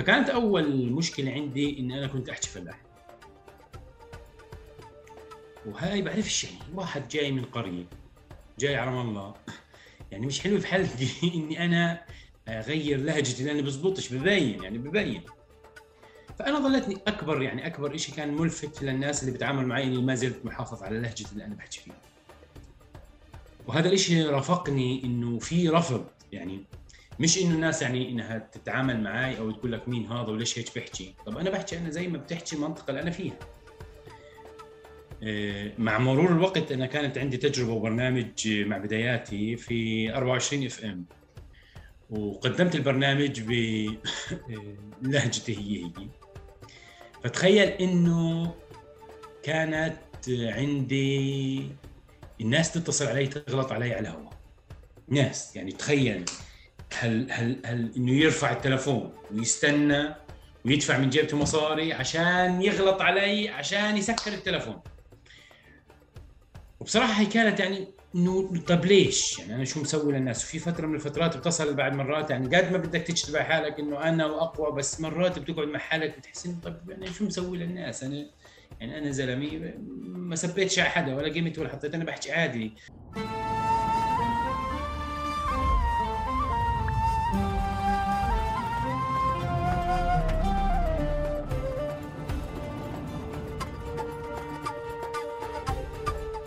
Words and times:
فكانت 0.00 0.30
أول 0.30 0.92
مشكلة 0.92 1.32
عندي 1.32 1.78
إني 1.78 1.98
أنا 1.98 2.06
كنت 2.06 2.28
أحكي 2.28 2.48
فلاحي 2.48 2.78
وهاي 5.66 6.02
بعرفش 6.02 6.44
يعني؟ 6.44 6.56
واحد 6.74 7.08
جاي 7.08 7.32
من 7.32 7.44
قرية 7.44 7.84
جاي 8.58 8.76
على 8.76 9.00
الله. 9.00 9.34
يعني 10.10 10.26
مش 10.26 10.40
حلو 10.40 10.60
في 10.60 10.66
حالتي 10.66 11.08
إني 11.34 11.64
أنا 11.64 12.04
أغير 12.48 13.00
لهجتي 13.00 13.44
لأني 13.44 13.62
بزبطش 13.62 14.12
ببين 14.12 14.62
يعني 14.62 14.78
ببين. 14.78 15.22
فأنا 16.38 16.58
ظلتني 16.58 16.98
أكبر 17.06 17.42
يعني 17.42 17.66
أكبر 17.66 17.96
شيء 17.96 18.14
كان 18.14 18.34
ملفت 18.34 18.82
للناس 18.82 19.22
اللي 19.22 19.34
بتعامل 19.34 19.66
معي 19.66 19.84
إني 19.84 20.02
ما 20.02 20.14
زلت 20.14 20.44
محافظ 20.44 20.82
على 20.82 21.00
لهجتي 21.00 21.32
اللي 21.32 21.44
أنا 21.44 21.54
بحكي 21.54 21.80
فيها. 21.80 22.00
وهذا 23.66 23.88
الشيء 23.88 24.30
رافقني 24.30 25.04
إنه 25.04 25.38
في 25.38 25.68
رفض 25.68 26.06
يعني 26.32 26.64
مش 27.18 27.38
إنه 27.38 27.54
الناس 27.54 27.82
يعني 27.82 28.08
إنها 28.08 28.38
تتعامل 28.38 29.02
معي 29.02 29.38
أو 29.38 29.50
تقول 29.50 29.72
لك 29.72 29.88
مين 29.88 30.06
هذا 30.12 30.28
وليش 30.28 30.58
هيك 30.58 30.78
بحكي. 30.78 31.14
طب 31.26 31.38
أنا 31.38 31.50
بحكي 31.50 31.78
أنا 31.78 31.90
زي 31.90 32.08
ما 32.08 32.18
بتحكي 32.18 32.56
المنطقة 32.56 32.90
اللي 32.90 33.02
أنا 33.02 33.10
فيها. 33.10 33.38
آه، 35.22 35.72
مع 35.78 35.98
مرور 35.98 36.32
الوقت 36.32 36.72
أنا 36.72 36.86
كانت 36.86 37.18
عندي 37.18 37.36
تجربة 37.36 37.72
وبرنامج 37.72 38.48
مع 38.48 38.78
بداياتي 38.78 39.56
في 39.56 40.10
24 40.14 40.66
إف 40.66 40.84
إم. 40.84 41.04
وقدمت 42.10 42.74
البرنامج 42.74 43.40
بلهجتي 45.02 45.56
هي 45.58 45.84
هي. 45.84 46.08
فتخيل 47.24 47.68
إنه 47.68 48.54
كانت 49.42 49.96
عندي 50.28 51.66
الناس 52.40 52.72
تتصل 52.72 53.06
علي 53.06 53.26
تغلط 53.26 53.72
علي 53.72 53.94
على 53.94 54.08
الهواء. 54.08 54.32
ناس 55.08 55.56
يعني 55.56 55.72
تخيل. 55.72 56.24
هل 56.98 57.26
هل 57.30 57.60
هل 57.64 57.92
إنه 57.96 58.12
يرفع 58.12 58.52
التلفون 58.52 59.12
ويستنى 59.30 60.14
ويدفع 60.64 60.98
من 60.98 61.10
جيبته 61.10 61.36
مصاري 61.36 61.92
عشان 61.92 62.62
يغلط 62.62 63.02
علي 63.02 63.48
عشان 63.48 63.96
يسكر 63.96 64.32
التلفون 64.32 64.80
وبصراحة 66.80 67.12
هي 67.20 67.26
كانت 67.26 67.60
يعني 67.60 67.88
إنه 68.14 68.60
طب 68.66 68.84
ليش؟ 68.84 69.38
يعني 69.38 69.54
أنا 69.54 69.64
شو 69.64 69.80
مسوي 69.80 70.12
للناس؟ 70.12 70.44
وفي 70.44 70.58
فترة 70.58 70.86
من 70.86 70.94
الفترات 70.94 71.36
بتصل 71.36 71.74
بعد 71.74 71.92
مرات 71.92 72.30
يعني 72.30 72.56
قد 72.56 72.72
ما 72.72 72.78
بدك 72.78 73.02
تجتبع 73.02 73.42
حالك 73.42 73.78
إنه 73.80 74.02
أنا 74.02 74.26
وأقوى 74.26 74.72
بس 74.76 75.00
مرات 75.00 75.38
بتقعد 75.38 75.68
مع 75.68 75.78
حالك 75.78 76.18
بتحس 76.18 76.46
إنه 76.46 76.60
طب 76.60 76.90
يعني 76.90 77.06
شو 77.06 77.24
مسوي 77.24 77.58
للناس؟ 77.58 78.02
أنا 78.02 78.30
يعني 78.80 78.98
أنا 78.98 79.10
زلمة 79.10 79.74
ما 80.02 80.36
سبيتش 80.36 80.78
على 80.78 80.88
حدا 80.88 81.14
ولا 81.14 81.32
قيمت 81.32 81.58
ولا 81.58 81.68
حطيت 81.68 81.94
أنا 81.94 82.04
بحكي 82.04 82.32
عادي 82.32 82.76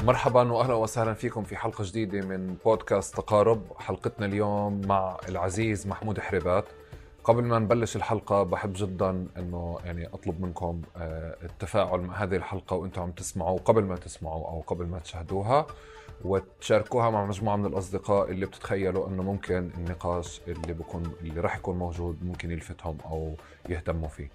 مرحبا 0.05 0.51
واهلا 0.51 0.73
وسهلا 0.73 1.13
فيكم 1.13 1.43
في 1.43 1.55
حلقة 1.55 1.83
جديدة 1.83 2.21
من 2.27 2.55
بودكاست 2.65 3.15
تقارب 3.15 3.61
حلقتنا 3.79 4.25
اليوم 4.25 4.81
مع 4.87 5.17
العزيز 5.29 5.87
محمود 5.87 6.19
حريبات 6.19 6.65
قبل 7.23 7.43
ما 7.43 7.59
نبلش 7.59 7.95
الحلقة 7.95 8.43
بحب 8.43 8.73
جدا 8.75 9.27
إنه 9.37 9.77
يعني 9.85 10.07
أطلب 10.07 10.41
منكم 10.41 10.81
آه، 10.97 11.35
التفاعل 11.43 11.99
مع 11.99 12.23
هذه 12.23 12.35
الحلقة 12.35 12.75
وأنتم 12.75 13.01
عم 13.01 13.11
تسمعوا 13.11 13.59
قبل 13.59 13.83
ما 13.83 13.95
تسمعوا 13.95 14.47
أو 14.47 14.63
قبل 14.67 14.85
ما 14.85 14.99
تشاهدوها 14.99 15.67
وتشاركوها 16.25 17.09
مع 17.09 17.25
مجموعة 17.25 17.55
من 17.55 17.65
الأصدقاء 17.65 18.31
اللي 18.31 18.45
بتتخيلوا 18.45 19.07
إنه 19.07 19.23
ممكن 19.23 19.69
النقاش 19.77 20.41
اللي 20.47 20.73
بكون 20.73 21.03
اللي 21.21 21.41
راح 21.41 21.57
يكون 21.57 21.77
موجود 21.77 22.23
ممكن 22.23 22.51
يلفتهم 22.51 22.97
أو 23.05 23.33
يهتموا 23.69 24.07
فيه. 24.09 24.29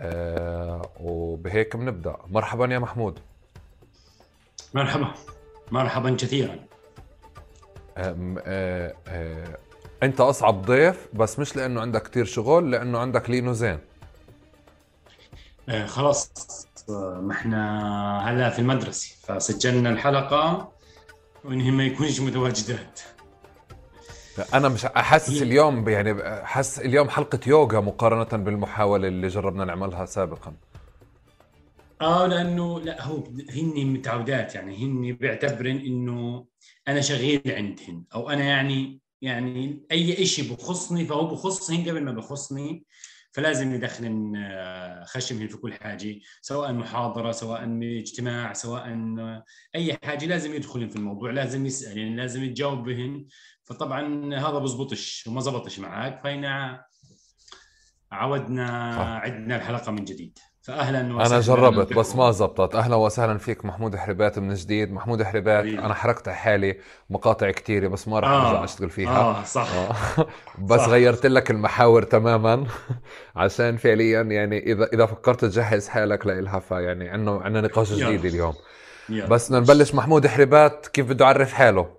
أه 0.00 0.82
وبهيك 1.00 1.76
بنبدأ، 1.76 2.16
مرحبا 2.28 2.66
يا 2.66 2.78
محمود. 2.78 3.18
مرحبا. 4.74 5.14
مرحبا 5.70 6.16
كثيرا. 6.16 6.58
أه 7.96 8.94
أه 9.08 9.58
أنت 10.02 10.20
أصعب 10.20 10.62
ضيف 10.62 11.08
بس 11.12 11.38
مش 11.38 11.56
لأنه 11.56 11.80
عندك 11.80 12.02
كتير 12.02 12.24
شغل 12.24 12.70
لأنه 12.70 12.98
عندك 12.98 13.30
لينو 13.30 13.52
زين. 13.52 13.78
آه 15.68 15.86
خلاص 15.86 16.32
ما 16.88 17.32
إحنا 17.32 18.30
هلا 18.30 18.50
في 18.50 18.58
المدرسة. 18.58 19.16
فسجلنا 19.22 19.90
الحلقة 19.90 20.72
وانهم 21.44 21.76
ما 21.76 21.84
يكونش 21.84 22.20
متواجدات. 22.20 23.00
أنا 24.54 24.68
مش 24.68 24.84
أحس 24.84 25.42
اليوم 25.42 25.88
يعني 25.88 26.42
أحس 26.42 26.78
اليوم 26.78 27.08
حلقة 27.08 27.40
يوغا 27.46 27.80
مقارنة 27.80 28.44
بالمحاولة 28.44 29.08
اللي 29.08 29.28
جربنا 29.28 29.64
نعملها 29.64 30.04
سابقا. 30.04 30.52
آه 32.00 32.26
لأنه 32.26 32.80
لا 32.80 33.02
هو 33.02 33.24
هن 33.50 33.86
متعودات 33.86 34.54
يعني 34.54 34.84
هن 34.84 35.12
بيعتبرن 35.12 35.76
إنه 35.76 36.46
أنا 36.88 37.00
شغيل 37.00 37.42
عندهن 37.46 38.04
أو 38.14 38.30
أنا 38.30 38.44
يعني 38.44 39.00
يعني 39.22 39.86
أي 39.92 40.26
شيء 40.26 40.52
بخصني 40.52 41.04
فهو 41.04 41.26
بخصهن 41.26 41.88
قبل 41.88 42.04
ما 42.04 42.12
بخصني 42.12 42.84
فلازم 43.32 43.74
يدخلن 43.74 44.36
آه، 44.36 45.04
خشمهن 45.04 45.48
في 45.48 45.56
كل 45.56 45.74
حاجة 45.74 46.20
سواء 46.40 46.72
محاضرة 46.72 47.32
سواء 47.32 47.78
اجتماع 47.82 48.52
سواء 48.52 48.84
أي 49.74 49.98
حاجة 50.04 50.26
لازم 50.26 50.54
يدخلن 50.54 50.88
في 50.88 50.96
الموضوع 50.96 51.30
لازم 51.30 51.66
يسال 51.66 51.98
يعني 51.98 52.16
لازم 52.16 52.44
يتجاوب 52.44 52.84
بهن 52.84 53.26
فطبعا 53.64 54.34
هذا 54.34 54.58
بزبطش 54.58 55.26
وما 55.26 55.40
زبطش 55.40 55.78
معك 55.78 56.20
فهنا 56.20 56.84
عودنا 58.12 58.94
عدنا 58.94 59.56
الحلقة 59.56 59.92
من 59.92 60.04
جديد. 60.04 60.38
فاهلا 60.68 61.16
وسهلا 61.16 61.26
أنا 61.26 61.40
جربت 61.40 61.92
بس 61.92 62.16
ما 62.16 62.30
زبطت. 62.30 62.74
أهلا 62.74 62.96
وسهلا 62.96 63.38
فيك 63.38 63.64
محمود 63.64 63.96
حربات 63.96 64.38
من 64.38 64.54
جديد. 64.54 64.92
محمود 64.92 65.22
حربات 65.22 65.64
أنا 65.64 65.94
حركت 65.94 66.28
حالي 66.28 66.78
مقاطع 67.10 67.50
كثيره 67.50 67.88
بس 67.88 68.08
ما 68.08 68.20
راح 68.20 68.30
آه. 68.30 68.50
أرجع 68.50 68.64
أشتغل 68.64 68.90
فيها. 68.90 69.18
آه 69.18 69.44
صح. 69.44 69.68
آه. 69.74 70.26
بس 70.68 70.80
صح. 70.80 70.88
غيرت 70.88 71.26
لك 71.26 71.50
المحاور 71.50 72.02
تماما. 72.02 72.66
عشان 73.36 73.76
فعليا 73.76 74.22
يعني 74.22 74.72
إذا 74.72 74.84
إذا 74.92 75.06
فكرت 75.06 75.44
تجهز 75.44 75.88
حالك 75.88 76.26
لإلها 76.26 76.58
فيعني 76.58 77.08
عندنا 77.08 77.40
عندنا 77.42 77.60
نقاش 77.60 77.92
جديد 77.92 78.24
اليوم. 78.24 78.54
يلا. 79.08 79.26
بس 79.26 79.52
نبلش 79.52 79.94
محمود 79.94 80.26
حربات 80.26 80.86
كيف 80.86 81.06
بده 81.06 81.24
يعرف 81.24 81.52
حاله؟ 81.52 81.97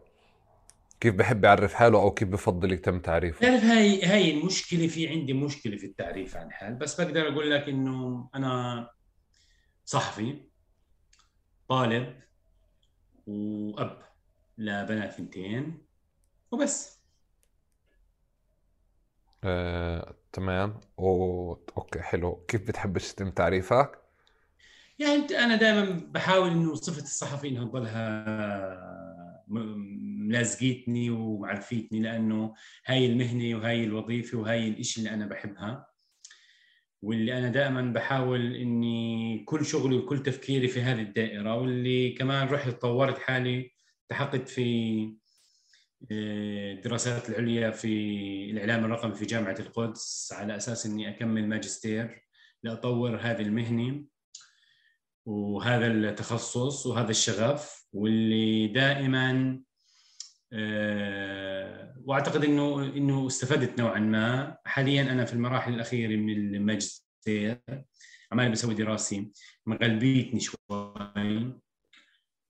كيف 1.00 1.16
بحب 1.16 1.44
يعرف 1.44 1.74
حاله 1.74 2.02
أو 2.02 2.12
كيف 2.12 2.28
بفضل 2.28 2.72
يتم 2.72 3.00
تعريفه؟ 3.00 3.40
تعرف 3.40 3.64
هاي 3.64 4.06
هاي 4.06 4.32
المشكلة 4.32 4.88
في 4.88 5.08
عندي 5.08 5.34
مشكلة 5.34 5.78
في 5.78 5.86
التعريف 5.86 6.38
عن 6.38 6.52
حال 6.52 6.76
بس 6.76 7.02
بقدر 7.02 7.28
أقول 7.28 7.52
لك 7.52 7.70
إنه 7.70 8.30
أنا 8.36 8.90
صحفي 9.86 10.50
طالب 11.68 12.20
وأب 13.28 14.02
لبنات 14.58 15.12
ثنتين 15.12 15.86
وبس. 16.52 17.00
آه، 19.44 20.16
تمام. 20.34 20.80
و... 20.98 21.52
أوكي 21.78 22.00
حلو. 22.00 22.46
كيف 22.48 22.68
بتحب 22.68 22.98
يتم 22.98 23.32
تعريفك؟ 23.32 24.00
يعني 25.00 25.40
أنا 25.40 25.56
دائما 25.56 26.08
بحاول 26.12 26.50
إنه 26.50 26.76
صفة 26.76 27.02
الصحفي 27.02 27.48
انها 27.48 27.66
تضلها 27.66 29.46
ملازقيتني 30.30 31.10
ومعرفيتني 31.10 32.00
لأنه 32.00 32.54
هاي 32.86 33.06
المهنة 33.06 33.56
وهاي 33.58 33.84
الوظيفة 33.84 34.38
وهاي 34.38 34.68
الإشي 34.68 35.00
اللي 35.00 35.10
أنا 35.14 35.26
بحبها. 35.26 35.90
واللي 37.02 37.38
أنا 37.38 37.50
دائما 37.50 37.82
بحاول 37.82 38.56
إني 38.56 39.44
كل 39.46 39.66
شغلي 39.66 39.96
وكل 39.96 40.24
تفكيري 40.24 40.68
في 40.68 40.82
هذه 40.82 41.02
الدائرة 41.02 41.56
واللي 41.56 42.12
كمان 42.12 42.48
رحت 42.48 42.70
طورت 42.70 43.18
حالي 43.18 43.72
التحقت 44.04 44.50
في 44.50 45.20
الدراسات 46.12 47.30
آه، 47.30 47.30
العليا 47.30 47.72
في 47.72 47.88
الإعلام 48.52 48.86
الرقمي 48.86 49.16
في 49.16 49.26
جامعة 49.26 49.56
القدس 49.60 50.34
على 50.38 50.56
أساس 50.56 50.86
إني 50.86 51.10
أكمل 51.10 51.48
ماجستير 51.48 52.24
لأطور 52.64 53.16
هذه 53.16 53.42
المهنة 53.42 54.06
وهذا 55.26 55.88
التخصص 55.88 56.86
وهذا 56.86 57.12
الشغف 57.12 57.86
واللي 57.94 58.68
دائما 58.68 59.60
وأعتقد 62.06 62.44
انه 62.46 62.84
إنه 62.86 63.28
استفدت 63.28 63.80
نوعا 63.80 64.00
ما. 64.00 64.58
حاليا 64.66 65.02
أنا 65.02 65.26
في 65.26 65.34
المراحل 65.34 65.74
الأخيرة 65.74 66.16
من 66.16 66.34
الماجستير 66.56 67.60
عمالي 68.32 68.50
بسوي 68.50 68.74
دراسي 68.74 69.32
مغلبيتني 69.66 70.40
شوي 70.40 70.58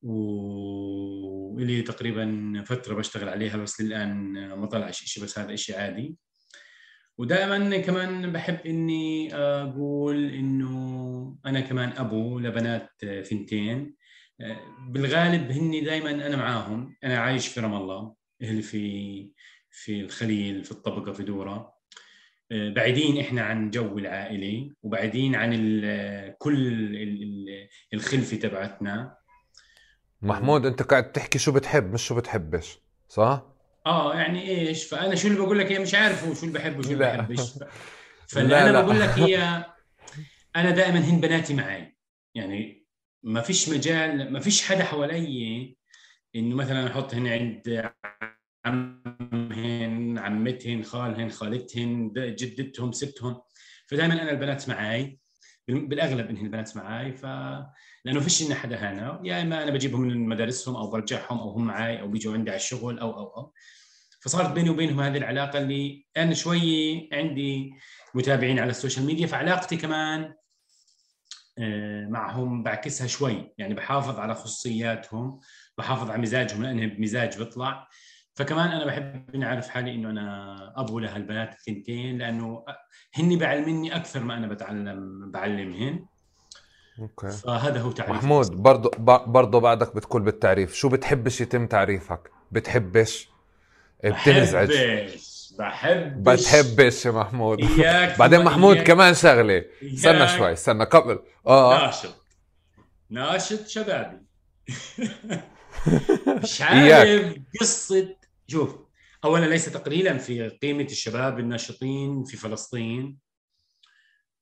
ولي 0.02 1.82
تقريبا 1.82 2.64
فترة 2.66 2.96
بشتغل 2.96 3.30
عليها 3.30 3.58
بس 3.58 3.82
للآن 3.82 4.34
ما 4.56 4.66
طلعش 4.66 5.04
شيء 5.04 5.24
بس 5.24 5.40
هذا 5.40 5.56
شيء 5.56 5.76
عادي. 5.78 6.16
ودائما 7.18 7.78
كمان 7.78 8.32
بحب 8.32 8.60
إني 8.66 9.36
أقول 9.36 10.34
إنه 10.34 11.38
أنا 11.46 11.60
كمان 11.60 11.90
أبو 11.98 12.40
لبنات 12.40 12.90
ثنتين. 13.24 13.96
بالغالب 14.88 15.52
هني 15.52 15.82
دائما 15.82 16.12
أنا 16.12 16.36
معاهم. 16.36 16.96
أنا 17.04 17.18
عايش 17.18 17.48
في 17.48 17.60
رام 17.60 17.74
الله 17.74 18.16
أهلي 18.42 18.62
في 18.62 19.32
في 19.72 20.02
الخليل 20.02 20.64
في 20.64 20.72
الطبقة 20.72 21.12
في 21.12 21.24
دورة. 21.24 21.74
آه، 22.52 22.70
بعيدين 22.70 23.20
إحنا 23.20 23.42
عن 23.42 23.70
جو 23.70 23.98
العائلة 23.98 24.72
وبعيدين 24.84 25.36
عن 25.36 25.54
ال 25.54 26.38
كل 26.38 26.58
الخلفة 27.94 28.38
تبعتنا. 28.38 29.18
محمود 30.22 30.66
أنت 30.66 30.82
قاعد 30.82 31.12
تحكي 31.12 31.40
شو 31.40 31.52
بتحب 31.52 31.94
مش 31.94 32.08
شو 32.08 32.16
بتحبش 32.16 32.80
صح؟ 33.08 33.44
آه 33.86 34.16
يعني 34.16 34.50
إيش؟ 34.50 34.86
فأنا 34.86 35.16
شو 35.16 35.28
اللي 35.28 35.40
بقول 35.40 35.60
لك 35.60 35.72
هي 35.72 35.80
مش 35.80 35.96
عارف 35.96 36.40
شو 36.40 36.46
اللي 36.46 36.60
بحبه 36.60 36.80
وشو 36.80 36.92
اللي 36.92 37.18
بحبش. 37.18 37.42
فاللي 38.32 38.70
أنا 38.70 38.82
بقول 38.82 39.00
لك 39.00 39.10
هي 39.10 39.66
أنا 40.56 40.72
دائما 40.72 41.00
هن 41.00 41.22
بناتي 41.22 41.54
معي. 41.54 41.98
يعني 42.36 42.79
ما 43.24 43.42
فيش 43.42 43.70
مجال 43.70 44.34
ما 44.34 44.40
فيش 44.40 44.68
حدا 44.68 44.84
حوالي 44.84 45.76
إنه 46.36 46.56
مثلا 46.56 46.88
احطهن 46.88 47.28
عند 47.28 47.92
عمهن 48.66 50.18
عمتهن 50.18 50.84
خالهن 50.84 51.30
خالتهن 51.30 52.12
جدتهم 52.16 52.92
ستهم. 52.92 53.42
فدائما 53.88 54.14
أنا 54.14 54.32
البنات 54.32 54.70
معي 54.70 55.20
بالأغلب 55.68 56.30
إنهن 56.30 56.46
البنات 56.46 56.78
معي 56.78 57.14
ف 57.14 57.26
لأنه 58.06 58.20
فيش 58.20 58.44
لنا 58.44 58.56
حدا 58.56 58.76
هنا. 58.76 59.22
يا 59.24 59.42
إما 59.42 59.64
أنا 59.64 59.72
بجيبهم 59.72 60.02
من 60.02 60.28
مدارسهم 60.30 60.76
أو 60.76 60.90
برجعهم 60.90 61.40
أو 61.40 61.50
هم 61.50 61.66
معي 61.66 62.02
أو 62.02 62.08
بيجوا 62.08 62.34
عندي 62.34 62.50
على 62.50 62.58
الشغل 62.58 63.00
أو 63.00 63.12
أو 63.12 63.38
أو. 63.38 63.54
فصارت 64.22 64.52
بيني 64.52 64.70
وبينهم 64.70 65.02
هذه 65.02 65.18
العلاقة 65.18 65.60
اللي 65.60 66.06
أنا 66.18 66.34
شوي 66.34 67.10
عندي 67.14 67.72
متابعين 68.16 68.60
على 68.60 68.70
ال 68.70 68.75
social 68.75 69.06
media 69.06 69.28
فعلاقتي 69.28 69.78
كمان 69.78 70.34
معهم 72.10 72.64
بعكسها 72.64 73.08
شوي. 73.08 73.54
يعني 73.58 73.74
بحافظ 73.74 74.20
على 74.20 74.36
خصوصياتهم 74.36 75.40
بحافظ 75.78 76.10
على 76.10 76.22
مزاجهم 76.22 76.64
لأنه 76.64 76.86
بمزاج 76.86 77.38
بيطلع. 77.38 77.88
فكمان 78.34 78.70
أنا 78.70 78.86
بحب 78.86 79.36
إني 79.36 79.46
أعرف 79.46 79.70
حالي 79.70 79.96
إنه 79.96 80.10
أنا 80.10 80.74
أبو 80.76 81.00
لهالبنات 81.00 81.54
الثنتين 81.54 82.18
لأنه 82.18 82.66
هن 83.14 83.38
بعلمني 83.38 83.96
أكثر 83.96 84.24
ما 84.24 84.38
أنا 84.38 84.48
بتعلم 84.48 85.32
بعلمهن. 85.32 86.06
أوكي. 87.00 87.30
فهذا 87.30 87.82
هو 87.82 87.92
تعريف 87.92 88.12
محمود 88.16 88.52
برضه 88.52 88.92
برضه 89.26 89.60
بعدك 89.60 89.96
بتقول 89.96 90.22
بالتعريف. 90.22 90.74
شو 90.74 90.90
بتحبش 90.90 91.42
يتم 91.42 91.68
تعريفك؟ 91.68 92.32
بتحبش؟ 92.52 93.30
بتنزعج. 94.04 94.72
بحبش 94.72 95.39
بحبش 95.60 96.42
بتحبش 96.42 97.06
يا 97.06 97.12
محمود. 97.12 97.60
بعدين 98.20 98.44
محمود 98.44 98.76
إياك. 98.76 98.88
كمان 98.88 99.14
شغلة. 99.14 99.66
استنى 99.84 100.28
شوي 100.28 100.54
استنى 100.54 100.84
قبل. 100.84 101.20
آه 101.48 101.86
ناشط. 101.86 102.26
ناشط 103.10 103.68
شبابي. 103.68 104.18
مش 106.44 106.62
عارف 106.62 107.36
قصة 107.62 108.16
شوف 108.48 108.76
اولا 109.24 109.46
ليس 109.46 109.66
تقليلا 109.66 110.18
في 110.18 110.50
قيمة 110.50 110.84
الشباب 110.84 111.40
الناشطين 111.40 112.24
في 112.24 112.38
فلسطين 112.38 113.18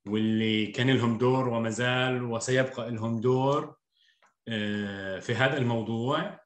واللي 0.07 0.65
كان 0.67 0.89
لهم 0.89 1.17
دور 1.17 1.49
وما 1.49 1.69
زال 1.69 2.23
وسيبقى 2.23 2.91
لهم 2.91 3.21
دور 3.21 3.75
آه، 4.47 5.19
في 5.19 5.35
هذا 5.35 5.57
الموضوع. 5.57 6.39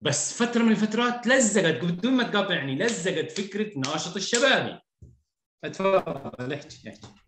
بس 0.00 0.42
فترة 0.42 0.62
من 0.62 0.70
الفترات 0.70 1.26
لزقت 1.26 1.84
بدون 1.84 2.12
ما 2.12 2.22
تقاطعني 2.22 2.78
لزقت 2.78 3.30
فكرة 3.40 3.78
ناشط 3.78 4.16
الشبابي 4.16 4.78
اتفضل 5.64 6.52
احكي 6.52 6.88
احكي. 6.88 7.25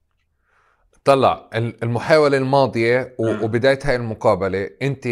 طلع 1.08 1.48
المحاولة 1.54 2.36
الماضية 2.36 3.00
آه. 3.00 3.44
وبداية 3.44 3.78
هاي 3.84 3.96
المقابلة 3.96 4.70
انت 4.82 5.08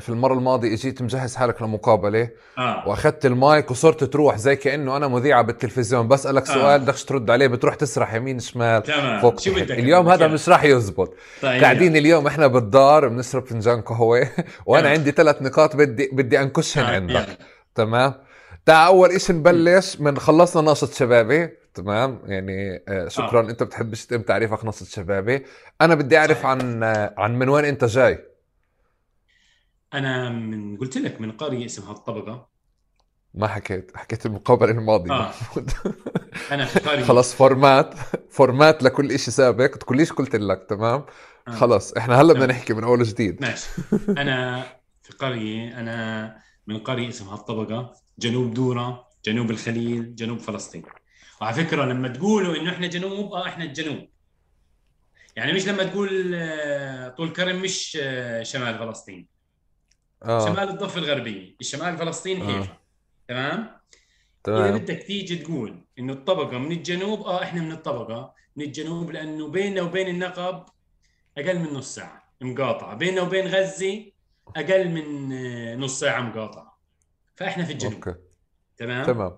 في 0.00 0.08
المرة 0.08 0.34
الماضية 0.34 0.74
اجيت 0.74 1.02
مجهز 1.02 1.36
حالك 1.36 1.62
لمقابلة 1.62 2.28
آه. 2.58 2.88
واخذت 2.88 3.26
المايك 3.26 3.70
وصرت 3.70 4.04
تروح 4.04 4.36
زي 4.36 4.56
كأنه 4.56 4.96
أنا 4.96 5.08
مذيعة 5.08 5.42
بالتلفزيون 5.42 6.08
بسألك 6.08 6.50
آه. 6.50 6.54
سؤال 6.54 6.80
بدكش 6.80 7.04
ترد 7.04 7.30
عليه 7.30 7.46
بتروح 7.46 7.74
تسرح 7.74 8.14
يمين 8.14 8.38
شمال 8.38 8.82
تمام. 8.82 9.20
فوق 9.20 9.40
شو 9.40 9.54
بدك؟ 9.54 9.70
اليوم 9.70 10.08
هذا 10.08 10.26
مش 10.26 10.48
راح 10.48 10.64
يزبط. 10.64 11.14
طيب. 11.42 11.62
قاعدين 11.62 11.96
اليوم 11.96 12.26
إحنا 12.26 12.46
بالدار 12.46 13.08
بنشرب 13.08 13.46
فنجان 13.46 13.80
قهوة 13.80 14.28
وأنا 14.66 14.88
عندي 14.88 15.10
ثلاث 15.10 15.42
نقاط 15.42 15.76
بدي 15.76 16.10
بدي 16.12 16.40
انكشهن 16.40 16.84
آه. 16.84 16.94
عندك. 16.94 17.26
تمام؟ 17.74 18.14
تعال 18.66 18.86
أول 18.86 19.10
إشي 19.10 19.32
نبلش 19.32 20.00
من 20.00 20.18
خلصنا 20.18 20.62
ناشط 20.62 20.92
شبابي. 20.94 21.61
تمام؟ 21.74 22.20
يعني 22.24 22.82
آه 22.88 23.08
شكرا. 23.08 23.46
آه. 23.46 23.50
أنت 23.50 23.62
بتحبش 23.62 24.06
تتم 24.06 24.22
تعريفك 24.22 24.64
نص 24.64 24.94
شبابي 24.94 25.44
أنا 25.80 25.94
بدي 25.94 26.18
أعرف 26.18 26.36
صحيح. 26.38 26.46
عن 26.46 26.82
آه 26.82 27.14
عن 27.18 27.38
من 27.38 27.48
وين 27.48 27.64
أنت 27.64 27.84
جاي؟ 27.84 28.24
أنا 29.94 30.30
من 30.30 30.76
قلت 30.76 30.98
لك 30.98 31.20
من 31.20 31.32
قرية 31.32 31.66
اسمها 31.66 31.92
الطبقة. 31.92 32.48
ما 33.34 33.46
حكيت. 33.48 33.96
حكيت 33.96 34.26
المقابلة 34.26 34.70
الماضية. 34.70 35.12
آه. 35.12 35.32
أنا 36.52 36.64
في 36.64 36.80
قرية. 36.80 37.04
خلص 37.04 37.34
format 37.34 37.94
format 38.30 38.82
لكل 38.82 39.18
شيء 39.18 39.34
سابق. 39.34 39.66
تقوليش 39.66 40.12
قلت 40.12 40.36
لك 40.36 40.66
تمام؟ 40.68 41.04
آه. 41.48 41.50
خلص. 41.50 41.92
إحنا 41.92 42.20
هلأ 42.20 42.32
بدنا 42.32 42.46
نحكي 42.46 42.74
من 42.74 42.84
أول 42.84 43.02
جديد 43.02 43.42
ماشي. 43.42 43.68
أنا 44.22 44.62
في 45.02 45.12
قرية 45.12 45.80
أنا 45.80 46.36
من 46.66 46.78
قرية 46.78 47.08
اسمها 47.08 47.34
الطبقة. 47.34 47.92
جنوب 48.18 48.54
دورة 48.54 49.04
جنوب 49.24 49.50
الخليل 49.50 50.14
جنوب 50.14 50.38
فلسطين. 50.38 50.82
وعلى 51.42 51.54
فكرة 51.64 51.84
لما 51.84 52.08
تقولوا 52.08 52.56
إنه 52.56 52.70
إحنا 52.70 52.86
جنوب 52.86 53.32
آه 53.32 53.46
إحنا 53.46 53.64
الجنوب. 53.64 54.08
يعني 55.36 55.52
مش 55.52 55.68
لما 55.68 55.84
تقول 55.84 56.32
آه، 56.34 57.08
طول 57.08 57.32
كرم 57.32 57.62
مش 57.62 57.98
آه، 58.02 58.42
شمال 58.42 58.78
فلسطين. 58.78 59.28
آه. 60.22 60.46
شمال 60.46 60.68
الضفة 60.68 60.98
الغربية. 60.98 61.56
الشمال 61.60 61.98
فلسطين 61.98 62.46
حيفا. 62.46 62.72
آه. 62.72 62.78
تمام؟ 63.28 63.80
تمام. 64.44 64.62
إذا 64.62 64.76
بدك 64.76 65.02
تيجي 65.02 65.36
تقول 65.36 65.84
إنه 65.98 66.12
الطبقة 66.12 66.58
من 66.58 66.72
الجنوب 66.72 67.22
آه 67.22 67.42
إحنا 67.42 67.62
من 67.62 67.72
الطبقة 67.72 68.34
من 68.56 68.64
الجنوب 68.64 69.10
لأنه 69.10 69.48
بيننا 69.48 69.82
وبين 69.82 70.08
النقب 70.08 70.64
أقل 71.38 71.58
من 71.58 71.72
نص 71.74 71.94
ساعة 71.94 72.32
مقاطعة. 72.40 72.94
بيننا 72.94 73.22
وبين 73.22 73.46
غزة 73.46 74.04
أقل 74.56 74.88
من 74.88 75.80
نص 75.80 76.00
ساعة 76.00 76.20
مقاطعة. 76.20 76.78
فإحنا 77.36 77.64
في 77.64 77.72
الجنوب. 77.72 77.94
okay. 77.94 78.14
تمام؟ 78.76 79.06
تمام. 79.06 79.36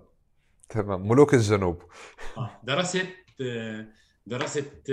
تمام. 0.69 1.09
ملوك 1.09 1.35
الجنوب. 1.35 1.83
آه. 2.37 2.61
درست 2.65 3.07
درست 4.27 4.93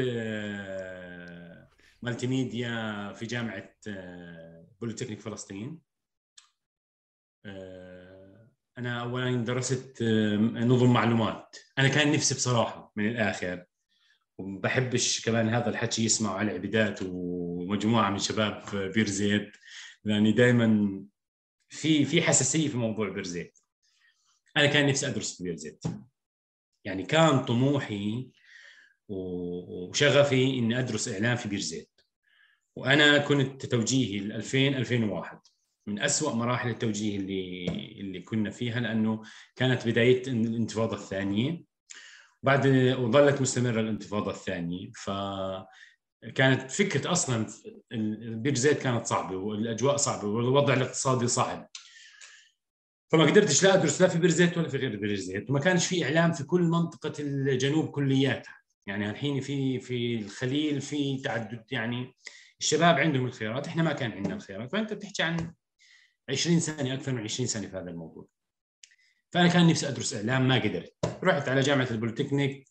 multimedia 2.01 3.13
في 3.13 3.25
جامعة 3.25 3.73
بوليتكنيك 4.81 5.19
فلسطين. 5.19 5.79
آه، 7.45 8.47
أنا 8.77 9.01
اولا 9.01 9.43
درست 9.43 10.03
نظم 10.53 10.93
معلومات. 10.93 11.55
أنا 11.77 11.87
كان 11.87 12.11
نفسي 12.11 12.35
بصراحة 12.35 12.93
من 12.95 13.09
الآخر 13.09 13.65
وبحبش 14.37 15.25
كمان 15.25 15.49
هذا 15.49 15.69
الحكي 15.69 16.05
يسمعوا 16.05 16.39
على 16.39 16.51
عبيدات 16.51 16.99
ومجموعة 17.03 18.09
من 18.09 18.19
شباب 18.19 18.63
بيرزيت. 18.73 19.57
لاني 20.03 20.31
دائما 20.31 20.99
في 21.69 22.05
في 22.05 22.21
حساسية 22.21 22.67
في 22.67 22.77
موضوع 22.77 23.09
بيرزيت. 23.09 23.59
أنا 24.57 24.65
كان 24.65 24.87
نفسي 24.87 25.07
أدرس 25.07 25.37
في 25.37 25.43
بيرزيت 25.43 25.83
يعني 26.85 27.03
كان 27.03 27.45
طموحي 27.45 28.31
وشغفي 29.09 30.59
إني 30.59 30.79
أدرس 30.79 31.07
إعلام 31.07 31.35
في 31.37 31.49
بيرزيت 31.49 32.01
وأنا 32.75 33.17
كنت 33.17 33.65
توجيهي 33.65 34.19
2000 34.19 34.57
2001 34.67 35.39
من 35.87 35.99
أسوأ 35.99 36.33
مراحل 36.33 36.69
التوجيه 36.69 37.17
اللي 37.17 37.65
اللي 37.99 38.21
كنا 38.21 38.49
فيها 38.49 38.79
لأنه 38.79 39.21
كانت 39.55 39.87
بداية 39.87 40.21
الانتفاضة 40.27 40.95
الثانية. 40.95 41.63
بعد 42.43 42.67
وظلت 42.99 43.41
مستمرة 43.41 43.81
الانتفاضة 43.81 44.31
الثانية. 44.31 44.91
ف 44.95 45.11
كانت 46.35 46.71
فكرة 46.71 47.11
أصلا 47.11 47.47
بيرزيت 48.21 48.81
كانت 48.81 49.05
صعبة 49.05 49.35
والأجواء 49.35 49.97
صعبة 49.97 50.27
والوضع 50.27 50.73
الاقتصادي 50.73 51.27
صعب. 51.27 51.70
فما 53.11 53.23
قدرتش 53.25 53.63
لا 53.63 53.73
أدرس 53.73 54.01
لا 54.01 54.07
في 54.07 54.19
بيرزيت 54.19 54.57
ولا 54.57 54.67
في 54.67 54.77
غير 54.77 54.95
بيرزيت 54.95 55.49
وما 55.49 55.59
كانش 55.59 55.87
في 55.87 56.05
إعلام 56.05 56.31
في 56.33 56.43
كل 56.43 56.61
منطقة 56.61 57.13
الجنوب 57.19 57.91
كلياتها. 57.91 58.61
يعني 58.87 59.09
الحين 59.09 59.39
في 59.41 59.79
في 59.79 60.15
الخليل 60.15 60.81
في 60.81 61.17
تعدد 61.17 61.63
يعني 61.71 62.13
الشباب 62.59 62.99
عندهم 62.99 63.25
الخيارات 63.25 63.67
إحنا 63.67 63.83
ما 63.83 63.93
كان 63.93 64.11
عندنا 64.11 64.35
الخيارات. 64.35 64.71
فأنت 64.71 64.93
بتحكي 64.93 65.23
عن 65.23 65.53
20 66.29 66.59
سنه 66.59 66.93
أكثر 66.93 67.11
من 67.11 67.23
20 67.23 67.47
سنه 67.47 67.67
في 67.67 67.77
هذا 67.77 67.89
الموضوع. 67.89 68.27
فأنا 69.31 69.47
كان 69.47 69.67
نفسي 69.67 69.87
أدرس 69.87 70.13
إعلام 70.13 70.47
ما 70.47 70.55
قدرت. 70.55 70.93
رحت 71.23 71.49
على 71.49 71.61
جامعة 71.61 71.87
البوليتكنيك 71.91 72.67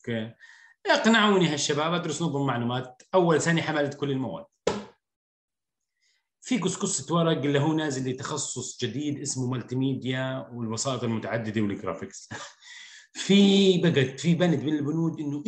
اقنعوني 0.87 1.47
هالشباب 1.47 1.93
أدرس 1.93 2.21
نظم 2.21 2.45
معلومات. 2.45 3.01
أول 3.13 3.41
سنه 3.41 3.61
حملت 3.61 3.93
كل 3.93 4.11
المواد. 4.11 4.45
في 6.41 6.57
قصقصة 6.57 7.15
ورق 7.15 7.37
اللي 7.37 7.59
هو 7.59 7.73
نازل 7.73 8.11
لتخصص 8.11 8.83
جديد 8.83 9.19
اسمه 9.19 9.47
multimedia 9.47 10.47
والوسائط 10.53 11.03
المتعددة 11.03 11.61
وال 11.61 11.75
graphics 11.75 12.29
في 13.25 13.77
بقت 13.77 14.19
في 14.19 14.35
بند 14.35 14.63
من 14.63 14.73
البنود 14.73 15.19
إنه 15.19 15.43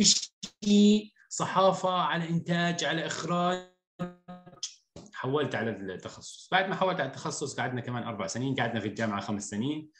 شيء 0.64 1.14
صحافة 1.28 1.90
على 1.90 2.28
إنتاج 2.28 2.84
على 2.84 3.06
إخراج. 3.06 3.74
حولت 5.12 5.54
على 5.54 5.70
التخصص. 5.70 6.48
بعد 6.52 6.68
ما 6.68 6.74
حولت 6.74 7.00
على 7.00 7.08
التخصص 7.08 7.60
قعدنا 7.60 7.80
كمان 7.80 8.02
أربع 8.02 8.26
سنين 8.26 8.54
قعدنا 8.54 8.80
في 8.80 8.88
الجامعة 8.88 9.20
خمس 9.20 9.50
سنين. 9.50 9.90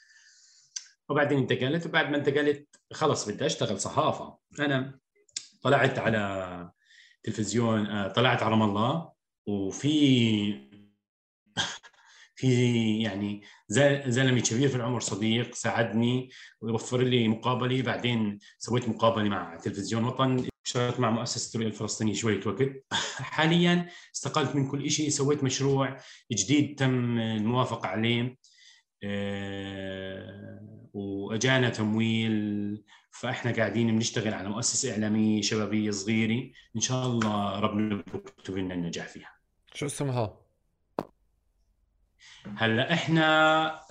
وبعدين 1.09 1.37
انتقلت 1.37 1.85
وبعد 1.85 2.09
ما 2.09 2.17
انتقلت 2.17 2.67
خلص 2.93 3.29
بدي 3.29 3.45
أشتغل 3.45 3.81
صحافة. 3.81 4.37
أنا 4.59 4.99
طلعت 5.61 5.99
على 5.99 6.71
تلفزيون 7.23 7.85
آه، 7.85 8.07
طلعت 8.07 8.43
على 8.43 8.51
رام 8.51 8.61
الله. 8.61 9.11
وفي 9.47 10.74
في 12.35 12.99
يعني 13.01 13.41
زلمه 14.07 14.39
كبير 14.39 14.69
في 14.69 14.75
العمر 14.75 14.99
صديق 14.99 15.55
ساعدني 15.55 16.29
ووفر 16.61 17.01
لي 17.01 17.27
مقابلة 17.27 17.81
بعدين 17.81 18.39
سويت 18.57 18.89
مقابلة 18.89 19.29
مع 19.29 19.55
تلفزيون 19.55 20.03
وطن 20.03 20.47
اشتغلت 20.65 20.99
مع 20.99 21.09
مؤسسة 21.09 21.55
الرؤيه 21.55 21.71
الفلسطينية 21.71 22.13
شوية 22.13 22.39
وقت 22.45 22.69
حاليا 23.35 23.89
استقلت 24.15 24.55
من 24.55 24.67
كل 24.67 24.91
شيء 24.91 25.09
سويت 25.09 25.43
مشروع 25.43 25.97
جديد 26.31 26.75
تم 26.75 27.19
الموافقة 27.19 27.87
عليه. 27.87 28.37
آه، 29.03 30.89
وأجانا 30.93 31.69
تمويل 31.69 32.83
فإحنا 33.11 33.51
قاعدين 33.51 33.95
بنشتغل 33.95 34.33
على 34.33 34.49
مؤسسة 34.49 34.91
إعلامية 34.91 35.41
شبابية 35.41 35.91
صغيرة. 35.91 36.51
إن 36.75 36.81
شاء 36.81 37.05
الله 37.05 37.59
ربنا 37.59 37.95
بكتب 37.95 38.57
لنا 38.57 38.73
النجاح 38.73 39.07
فيها. 39.07 39.31
شو 39.73 39.85
اسمها؟ 39.85 40.44
هلا 42.57 42.93
إحنا 42.93 43.25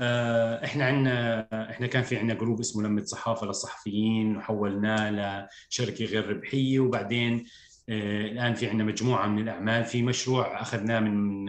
آه 0.01 0.65
إحنا 0.65 0.85
عندنا 0.87 1.47
إحنا 1.71 1.87
كان 1.87 2.03
في 2.03 2.17
عندنا 2.17 2.35
group 2.39 2.61
اسمه 2.61 2.83
لمة 2.83 3.05
صحافة 3.05 3.47
للصحفيين 3.47 4.37
وحولناه 4.37 5.47
لشركه 5.71 6.05
غير 6.05 6.29
ربحية 6.31 6.81
وبعدين 6.81 7.45
آه 7.89 8.21
الآن 8.27 8.55
في 8.55 8.67
عندنا 8.67 8.85
مجموعة 8.85 9.27
من 9.27 9.43
الأعمال. 9.43 9.85
في 9.85 10.03
مشروع 10.03 10.63
أخذناه 10.63 11.01
من 11.01 11.47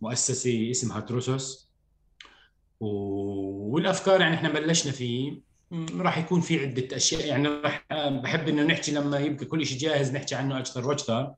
مؤسسة 0.00 0.70
اسمها 0.70 1.00
تروسوس. 1.00 1.70
والأفكار 2.80 4.20
يعني 4.20 4.34
إحنا 4.34 4.48
بلشنا 4.48 4.92
فيه. 4.92 5.40
راح 5.98 6.18
يكون 6.18 6.40
في 6.40 6.60
عدة 6.60 6.96
أشياء. 6.96 7.26
يعني 7.26 7.48
راح 7.48 7.84
بحب 7.92 8.48
إنه 8.48 8.62
نحكي 8.62 8.92
لما 8.92 9.18
يبقى 9.18 9.44
كل 9.44 9.66
شيء 9.66 9.78
جاهز 9.78 10.12
نحكي 10.14 10.34
عنه 10.34 10.58
أكثر 10.58 10.88
وأكثر. 10.88 11.34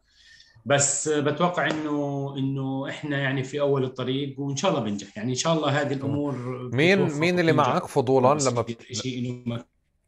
بس 0.66 1.08
بتوقع 1.08 1.70
إنه 1.70 2.34
إنه 2.38 2.88
إحنا 2.88 3.18
يعني 3.18 3.44
في 3.44 3.60
أول 3.60 3.84
الطريق 3.84 4.40
وإن 4.40 4.56
شاء 4.56 4.70
الله 4.70 4.82
بنجح. 4.82 5.16
يعني 5.16 5.30
إن 5.30 5.34
شاء 5.34 5.52
الله 5.52 5.80
هذه 5.80 5.92
الأمور 5.92 6.34
مين 6.72 6.98
مين 6.98 7.38
اللي 7.38 7.52
معك 7.52 7.86
فضولا 7.86 8.40
لما 8.50 8.64
شيء 8.92 9.22
له 9.22 9.58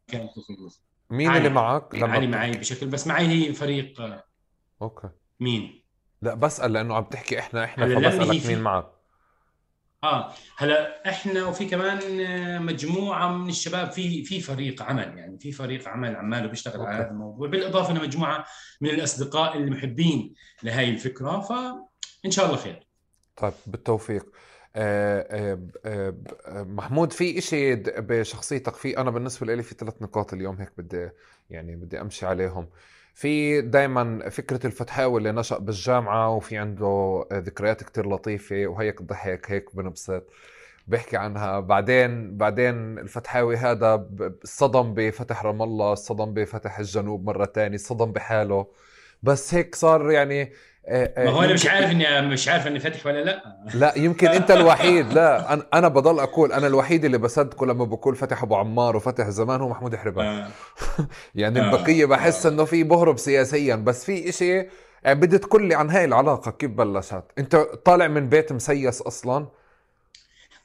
مكان 0.08 0.28
مين 1.10 1.36
اللي 1.36 1.48
معك 1.48 1.94
لما 1.94 2.12
علي 2.12 2.26
معي 2.26 2.50
بشكل 2.50 2.86
بس 2.86 3.06
معي 3.06 3.26
هي 3.26 3.52
فريق 3.52 4.20
أوكي. 4.82 5.08
مين؟ 5.40 5.82
لا 6.22 6.34
بسأل 6.34 6.72
لأنه 6.72 6.94
عم 6.94 7.04
تحكي 7.04 7.38
إحنا 7.38 7.64
إحنا 7.64 7.86
فبسألك 7.86 8.46
مين 8.46 8.60
معك. 8.60 8.99
آه. 10.04 10.32
هلا 10.56 11.08
إحنا 11.10 11.44
وفي 11.46 11.64
كمان 11.64 12.20
آه، 12.20 12.58
مجموعة 12.58 13.32
من 13.36 13.48
الشباب 13.48 13.90
في 13.90 14.24
في 14.24 14.40
فريق 14.40 14.82
عمل 14.82 15.18
يعني 15.18 15.38
في 15.38 15.52
فريق 15.52 15.88
عمل 15.88 16.16
عماله 16.16 16.46
بيشتغل 16.46 16.80
على 16.86 16.96
هذا 16.96 17.10
الموضوع. 17.10 17.48
بالإضافة 17.48 17.94
لمجموعه 17.94 18.44
من 18.80 18.90
الأصدقاء 18.90 19.56
المحبين 19.56 20.34
لهي 20.62 20.90
الفكرة 20.90 21.40
فان 21.40 22.30
شاء 22.30 22.46
الله 22.46 22.56
خير. 22.56 22.86
طيب 23.36 23.52
بالتوفيق. 23.66 24.26
آه 24.76 25.26
آه 25.30 25.68
آه 25.84 26.14
محمود 26.62 27.12
في 27.12 27.38
إشي 27.38 27.74
بشخصيتك 27.76 28.74
في 28.74 28.98
أنا 28.98 29.10
بالنسبة 29.10 29.46
لي 29.46 29.62
في 29.62 29.74
ثلاث 29.74 30.02
نقاط 30.02 30.32
اليوم 30.32 30.56
هيك 30.56 30.72
بدي 30.78 31.10
يعني 31.50 31.76
بدي 31.76 32.00
أمشي 32.00 32.26
عليهم. 32.26 32.68
في 33.20 33.60
دائما 33.60 34.28
فكرة 34.30 34.66
الفتحاوي 34.66 35.18
اللي 35.18 35.32
نشأ 35.32 35.58
بالجامعة 35.58 36.30
وفي 36.36 36.58
عنده 36.58 37.24
ذكريات 37.32 37.82
كتير 37.82 38.08
لطيفة 38.08 38.66
وهيك 38.66 39.02
ضحك 39.02 39.50
هيك 39.50 39.76
بنبسط. 39.76 40.26
بيحكي 40.88 41.16
عنها. 41.16 41.60
بعدين 41.60 42.36
بعدين 42.36 42.98
الفتحاوي 42.98 43.56
هذا 43.56 44.08
صدم 44.44 44.94
بفتح 44.94 45.44
رام 45.44 45.62
الله 45.62 45.94
صدم 45.94 46.34
بفتح 46.34 46.78
الجنوب 46.78 47.24
مرة 47.26 47.44
تانية 47.44 47.76
صدم 47.76 48.12
بحاله. 48.12 48.66
بس 49.22 49.54
هيك 49.54 49.74
صار 49.74 50.10
يعني 50.10 50.52
ما 50.90 51.30
هو 51.30 51.42
أنا 51.42 51.52
مش 51.52 51.66
عارف 51.66 51.90
إني 51.90 52.22
مش 52.28 52.48
عارف 52.48 52.66
إني 52.66 52.80
فتح 52.80 53.06
ولا 53.06 53.24
لأ 53.24 53.42
لا 53.74 53.98
يمكن 53.98 54.28
أنت 54.28 54.50
الوحيد 54.50 55.12
لا 55.12 55.52
أنا 55.52 55.66
أنا 55.74 55.88
بضل 55.88 56.20
أقول 56.20 56.52
أنا 56.52 56.66
الوحيد 56.66 57.04
اللي 57.04 57.18
بصدقه 57.18 57.66
لما 57.66 57.84
بقول 57.84 58.16
فتح 58.16 58.42
أبو 58.42 58.54
عمار 58.54 58.96
وفتح 58.96 59.28
زمان 59.28 59.60
هو 59.60 59.68
محمود 59.68 59.96
حربان 59.96 60.26
آه. 60.26 60.48
يعني 61.34 61.60
آه. 61.60 61.64
البقية 61.64 62.06
بحس 62.06 62.46
آه. 62.46 62.50
إنه 62.50 62.64
في 62.64 62.82
بهرب 62.82 63.18
سياسيا 63.18 63.76
بس 63.76 64.04
في 64.04 64.28
إشي 64.28 64.68
يعني 65.02 65.20
بدي 65.20 65.38
تقول 65.38 65.68
لي 65.68 65.74
عن 65.74 65.90
هاي 65.90 66.04
العلاقة 66.04 66.50
كيف 66.50 66.70
بلشت 66.70 67.24
أنت 67.38 67.56
طالع 67.56 68.08
من 68.08 68.28
بيت 68.28 68.52
مسيس 68.52 69.02
أصلا 69.02 69.48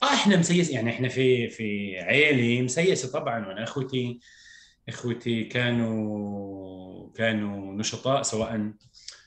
آه 0.04 0.14
إحنا 0.14 0.38
مسيس 0.38 0.70
يعني 0.70 0.90
إحنا 0.90 1.08
في 1.08 1.48
في 1.48 2.00
عيلة 2.00 2.62
مسيسة 2.62 3.12
طبعا 3.12 3.48
وأنا 3.48 3.64
إخوتي 3.64 4.20
إخوتي 4.90 5.44
كانوا 5.44 7.10
كانوا 7.16 7.74
نشطاء 7.74 8.22
سواء 8.22 8.72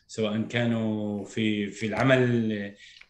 سواء 0.09 0.43
كانوا 0.43 1.25
في 1.25 1.71
في 1.71 1.87
العمل 1.87 2.53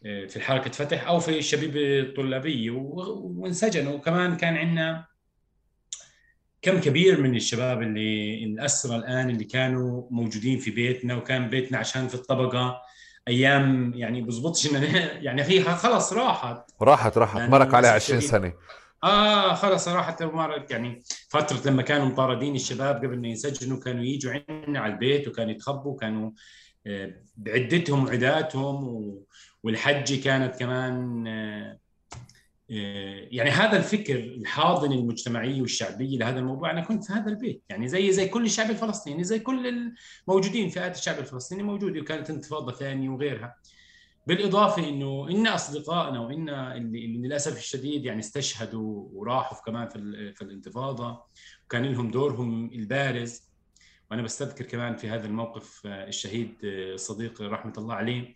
آه، 0.05 0.25
في 0.25 0.39
حركه 0.39 0.71
فتح 0.71 1.07
أو 1.07 1.19
في 1.19 1.37
الشبيبه 1.37 1.99
الطلابيه 1.99 2.71
وانسجنوا 2.71 3.93
وكمان 3.93 4.37
كان 4.37 4.57
عندنا 4.57 5.05
كم 6.61 6.79
كبير 6.79 7.21
من 7.21 7.35
الشباب 7.35 7.81
اللي 7.81 8.43
الاسرى 8.43 8.95
الآن 8.95 9.29
اللي 9.29 9.43
كانوا 9.43 10.03
موجودين 10.11 10.59
في 10.59 10.71
بيتنا. 10.71 11.15
وكان 11.15 11.49
بيتنا 11.49 11.77
عشان 11.77 12.07
في 12.07 12.15
الطبقة 12.15 12.81
أيام 13.27 13.93
يعني 13.95 14.21
بزبطش 14.21 14.65
يعني 15.25 15.41
هي 15.41 15.63
خلص 15.63 16.13
راحت. 16.13 16.71
راحت 16.81 17.17
راحت. 17.17 17.37
يعني 17.37 17.51
مرق 17.51 17.75
عليها 17.75 17.91
20 17.91 18.21
سنة. 18.21 18.53
آه 19.03 19.53
خلص 19.53 19.87
راحت. 19.87 20.23
مرق 20.23 20.71
يعني 20.71 21.03
فترة 21.29 21.71
لما 21.71 21.81
كانوا 21.81 22.05
مطاردين 22.05 22.55
الشباب 22.55 22.95
قبل 22.95 23.21
ما 23.21 23.27
ينسجنوا 23.27 23.79
كانوا 23.79 24.03
يجوا 24.03 24.33
عندنا 24.49 24.79
على 24.79 24.93
البيت 24.93 25.27
وكانوا 25.27 25.51
يتخبوا 25.51 25.91
وكانوا 25.91 26.31
بعدتهم 27.37 28.05
وعداتهم 28.05 29.15
والحجه 29.63 30.23
كانت 30.23 30.59
كمان 30.59 31.27
آه، 31.27 31.79
آه، 32.71 33.27
يعني 33.31 33.49
هذا 33.49 33.77
الفكر 33.77 34.15
الحاضن 34.15 34.91
المجتمعيه 34.91 35.61
والشعبيه 35.61 36.17
لهذا 36.17 36.39
الموضوع. 36.39 36.71
أنا 36.71 36.81
كنت 36.81 37.05
في 37.05 37.13
هذا 37.13 37.29
البيت 37.29 37.63
يعني 37.69 37.87
زي 37.87 38.11
زي 38.11 38.27
كل 38.27 38.45
الشعب 38.45 38.69
الفلسطيني 38.69 39.23
زي 39.23 39.39
كل 39.39 39.91
الموجودين 40.27 40.69
فئات 40.69 40.97
الشعب 40.97 41.19
الفلسطيني 41.19 41.63
موجودة 41.63 42.01
وكانت 42.01 42.29
انتفاضة 42.29 42.71
ثانية 42.71 43.09
وغيرها. 43.09 43.55
بالإضافة 44.27 44.89
إنه 44.89 45.27
إن 45.29 45.47
أصدقائنا 45.47 46.19
وإن 46.19 46.49
اللي, 46.49 47.05
اللي 47.05 47.27
للأسف 47.27 47.57
الشديد 47.57 48.05
يعني 48.05 48.19
استشهدوا 48.19 49.09
وراحوا 49.13 49.57
كمان 49.65 49.89
في, 49.89 50.33
في 50.35 50.41
الانتفاضة 50.41 51.23
وكان 51.65 51.85
لهم 51.85 52.11
دورهم 52.11 52.71
البارز. 52.73 53.48
وأنا 54.11 54.21
بستذكر 54.21 54.65
كمان 54.65 54.95
في 54.95 55.09
هذا 55.09 55.27
الموقف 55.27 55.81
آه، 55.85 56.07
الشهيد 56.07 56.55
آه، 56.65 56.95
صديق 56.95 57.41
رحمة 57.41 57.73
الله 57.77 57.93
عليه 57.93 58.35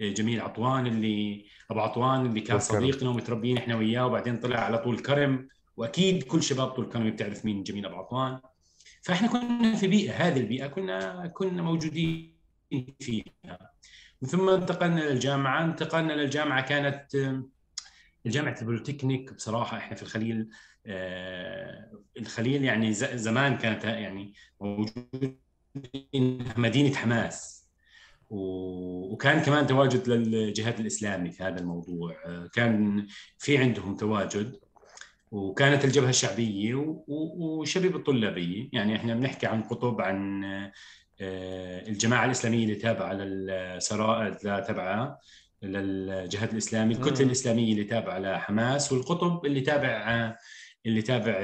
آه، 0.00 0.08
جميل 0.08 0.40
عطوان 0.40 0.86
اللي 0.86 1.46
أبو 1.70 1.80
عطوان 1.80 2.26
اللي 2.26 2.40
كان 2.40 2.58
صديقنا 2.58 3.10
ومتربيين 3.10 3.58
إحنا 3.58 3.76
وياه 3.76 4.06
وبعدين 4.06 4.38
طلع 4.38 4.60
على 4.60 4.78
طول 4.78 4.98
كرم 4.98 5.48
وأكيد 5.76 6.22
كل 6.22 6.42
شباب 6.42 6.68
طول 6.68 6.88
كرم 6.88 7.10
بتعرف 7.10 7.44
مين 7.44 7.62
جميل 7.62 7.86
أبو 7.86 7.96
عطوان. 7.96 8.40
فإحنا 9.02 9.28
كنا 9.28 9.74
في 9.76 9.86
بيئة 9.86 10.12
هذه 10.12 10.40
البيئة 10.40 10.66
كنا 10.66 11.26
كنا 11.26 11.62
موجودين 11.62 12.34
فيها. 13.00 13.70
ثم 14.26 14.48
انتقلنا 14.48 15.00
للجامعه 15.00 15.64
انتقلنا 15.64 16.12
للجامعه 16.12 16.60
كانت 16.60 17.06
الجامعة 18.26 18.56
البوليتكنيك 18.60 19.32
بصراحة 19.32 19.76
إحنا 19.76 19.96
في 19.96 20.02
الخليل 20.02 20.40
آه، 20.40 20.48
الخليل 22.16 22.64
يعني 22.64 22.92
زمان 22.94 23.56
كانت 23.58 23.84
يعني 23.84 24.32
موجود 24.60 25.38
مدينة 26.56 26.94
حماس. 26.94 27.64
وكان 28.30 29.42
كمان 29.42 29.66
تواجد 29.66 30.08
للجهاد 30.08 30.80
الاسلامي 30.80 31.30
في 31.30 31.42
هذا 31.42 31.60
الموضوع. 31.60 32.16
آه، 32.26 32.50
كان 32.52 33.06
في 33.38 33.58
عندهم 33.58 33.96
تواجد 33.96 34.56
وكانت 35.30 35.84
الجبهة 35.84 36.08
الشعبية 36.08 36.74
وشبيب 37.06 37.96
الطلابية. 37.96 38.68
يعني 38.72 38.96
إحنا 38.96 39.14
بنحكي 39.14 39.46
عن 39.46 39.62
قطب 39.62 40.00
عن 40.00 40.44
آه، 41.20 41.88
الجماعة 41.88 42.24
الإسلامية 42.24 42.64
اللي 42.64 42.74
تابعة 42.74 43.12
للسرائر 43.12 44.32
تبعها 44.60 45.18
للجهاد 45.62 46.52
الاسلامي 46.52 46.94
الكتلة 46.94 47.26
الإسلامية 47.26 47.72
اللي 47.72 47.84
تابعة 47.84 48.18
لحماس 48.18 48.92
والقطب 48.92 49.46
اللي 49.46 49.60
تابع 49.60 50.34
اللي 50.86 51.02
تابع 51.02 51.38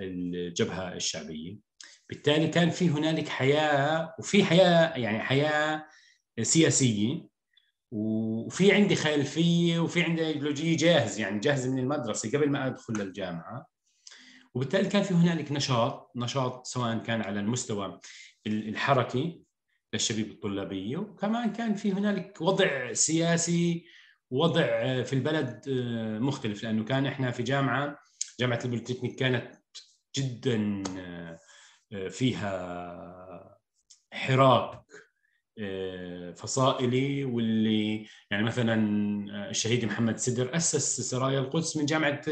للجبهه 0.00 0.94
الشعبية. 0.94 1.56
بالتالي 2.08 2.48
كان 2.48 2.70
في 2.70 2.88
هنالك 2.88 3.28
حياة 3.28 4.14
وفي 4.18 4.44
حياة 4.44 4.96
يعني 4.96 5.20
حياة 5.20 5.86
سياسية 6.42 7.30
وفي 7.90 8.72
عندي 8.72 8.96
خلفية 8.96 9.78
وفي 9.78 10.02
عندي 10.02 10.26
ايديولوجيه 10.26 10.76
جاهز 10.76 11.18
يعني 11.18 11.40
جاهز 11.40 11.66
من 11.66 11.78
المدرسة 11.78 12.38
قبل 12.38 12.50
ما 12.50 12.66
أدخل 12.66 12.94
للجامعه 12.94 13.66
وبالتالي 14.54 14.88
كان 14.88 15.02
في 15.02 15.14
هنالك 15.14 15.52
نشاط 15.52 16.12
نشاط 16.16 16.66
سواء 16.66 16.98
كان 16.98 17.22
على 17.22 17.40
المستوى 17.40 18.00
الحركي 18.46 19.42
للشبيب 19.92 20.30
الطلابية 20.30 20.96
وكمان 20.96 21.52
كان 21.52 21.74
في 21.74 21.92
هنالك 21.92 22.40
وضع 22.40 22.92
سياسي 22.92 23.86
وضع 24.30 25.02
في 25.02 25.12
البلد 25.12 25.64
آه، 25.68 26.18
مختلف 26.18 26.64
لأنه 26.64 26.84
كان 26.84 27.06
إحنا 27.06 27.30
في 27.30 27.42
جامعة 27.42 27.98
جامعة 28.40 28.60
البوليتكنيك 28.64 29.18
كانت 29.18 29.54
جدا 30.16 30.82
آه، 30.98 32.08
فيها 32.08 33.58
حراك 34.12 34.82
آه، 35.58 36.32
فصائلي 36.32 37.24
واللي 37.24 38.06
يعني 38.30 38.44
مثلا 38.44 38.74
الشهيد 39.50 39.84
محمد 39.84 40.16
سدر 40.16 40.56
أسس 40.56 41.00
سرايا 41.00 41.40
القدس 41.40 41.76
من 41.76 41.86
جامعة 41.86 42.22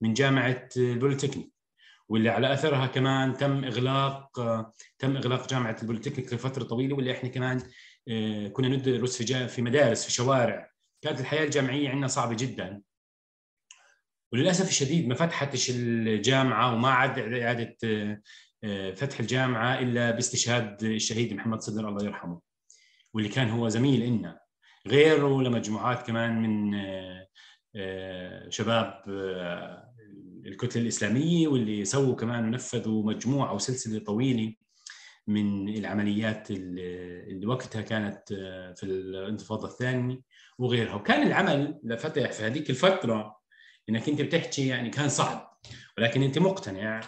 من 0.00 0.12
جامعة 0.14 0.68
البوليتكنيك. 0.76 1.52
واللي 2.08 2.28
على 2.30 2.52
أثرها 2.52 2.86
كمان 2.86 3.36
تم 3.36 3.64
إغلاق 3.64 4.40
تم 4.98 5.16
إغلاق 5.16 5.48
جامعة 5.48 5.76
البوليتكنيك 5.82 6.32
لفترة 6.34 6.64
طويلة 6.64 6.96
واللي 6.96 7.12
إحنا 7.12 7.28
كمان 7.28 7.62
آه، 8.08 8.48
كنا 8.48 8.68
ندرس 8.68 9.22
في 9.22 9.48
في 9.48 9.62
مدارس 9.62 10.04
في 10.04 10.12
شوارع. 10.12 10.70
كانت 11.02 11.20
الحياة 11.20 11.44
الجامعية 11.44 11.88
عندنا 11.88 12.06
صعبة 12.06 12.36
جدا. 12.36 12.82
وللأسف 14.32 14.68
الشديد 14.68 15.08
ما 15.08 15.14
فتحتش 15.14 15.70
الجامعة 15.70 16.74
وما 16.74 16.88
عاد 16.90 17.18
إعادة 17.18 17.76
آه، 18.64 18.90
فتح 18.90 19.20
الجامعة 19.20 19.78
إلا 19.78 20.10
باستشهاد 20.10 20.84
الشهيد 20.84 21.32
محمد 21.32 21.60
صدر 21.60 21.88
الله 21.88 22.04
يرحمه 22.04 22.40
واللي 23.14 23.28
كان 23.28 23.48
هو 23.48 23.68
زميل 23.68 24.02
إلنا. 24.02 24.40
غيره 24.86 25.42
لمجموعات 25.42 26.06
كمان 26.06 26.42
من 26.42 26.74
آه، 27.76 28.48
شباب 28.48 29.02
الكتله 30.46 30.82
الإسلامية 30.82 31.48
واللي 31.48 31.84
سووا 31.84 32.16
كمان 32.16 32.44
ونفذوا 32.44 33.04
مجموعة 33.04 33.54
وسلسله 33.54 33.98
طويلة 33.98 34.54
من 35.26 35.68
العمليات 35.68 36.50
اللي 36.50 37.46
وقتها 37.46 37.82
كانت 37.82 38.22
في 38.76 38.82
الانتفاضة 38.82 39.68
الثانية 39.68 40.20
وغيرها. 40.58 40.94
وكان 40.94 41.26
العمل 41.26 41.80
لفتح 41.84 42.32
في 42.32 42.42
هذيك 42.42 42.70
الفترة 42.70 43.39
إنك 43.88 44.08
أنت 44.08 44.22
بتحكي 44.22 44.66
يعني 44.66 44.90
كان 44.90 45.08
صعب 45.08 45.58
ولكن 45.98 46.22
أنت 46.22 46.38
مقتنع 46.38 47.00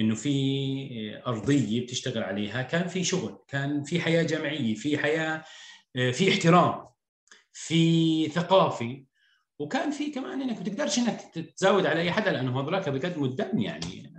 إنه 0.00 0.14
في 0.14 1.22
أرضية 1.26 1.80
بتشتغل 1.80 2.22
عليها 2.22 2.62
كان 2.62 2.88
في 2.88 3.04
شغل 3.04 3.38
كان 3.48 3.82
في 3.82 4.00
حياة 4.00 4.22
جامعية 4.22 4.74
في 4.74 4.98
حياة 4.98 5.44
في 5.94 6.32
احترام 6.32 6.86
في 7.52 8.28
ثقافة 8.28 9.04
وكان 9.58 9.90
في 9.90 10.10
كمان 10.10 10.42
إنك 10.42 10.56
ما 10.56 10.62
بتقدرش 10.62 10.98
إنك 10.98 11.20
تزود 11.56 11.86
على 11.86 12.00
أي 12.00 12.12
حدا 12.12 12.32
لأنه 12.32 12.60
هذولاك 12.60 12.88
بيقدموا 12.88 13.26
الدم 13.26 13.58
يعني. 13.58 14.14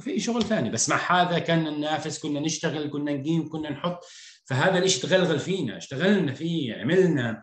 في 0.00 0.20
شغل 0.20 0.42
ثاني 0.42 0.70
بس 0.70 0.88
مع 0.88 1.22
هذا 1.22 1.38
كان 1.38 1.64
ننافس 1.64 2.18
كنا 2.18 2.40
نشتغل 2.40 2.90
كنا 2.90 3.12
نقيم 3.12 3.48
كنا 3.48 3.70
نحط 3.70 4.04
فهذا 4.44 4.78
الشيء 4.78 5.02
تغلغل 5.02 5.38
فينا 5.38 5.76
اشتغلنا 5.76 6.32
فيه 6.32 6.74
عملنا. 6.74 7.42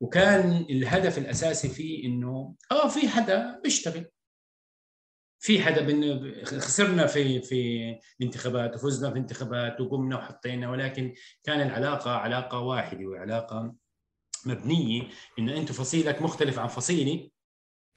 وكان 0.00 0.66
الهدف 0.70 1.18
الأساسي 1.18 1.68
فيه 1.68 2.06
إنه 2.06 2.54
آه 2.72 2.88
في 2.88 3.08
حدا 3.08 3.60
بيشتغل. 3.64 4.06
في 5.38 5.62
حدا 5.62 5.80
بن... 5.80 6.32
خسرنا 6.44 7.06
في 7.06 7.40
في 7.40 7.98
الانتخابات 8.20 8.74
وفزنا 8.74 9.10
في 9.10 9.18
انتخابات 9.18 9.80
وقمنا 9.80 10.16
وحطينا 10.16 10.70
ولكن 10.70 11.14
كان 11.44 11.60
العلاقة 11.60 12.10
علاقة 12.10 12.58
واحدة 12.58 13.06
وعلاقة 13.06 13.74
مبنية 14.46 15.02
إنه 15.38 15.56
انت 15.56 15.72
فصيلك 15.72 16.22
مختلف 16.22 16.58
عن 16.58 16.68
فصيلي 16.68 17.32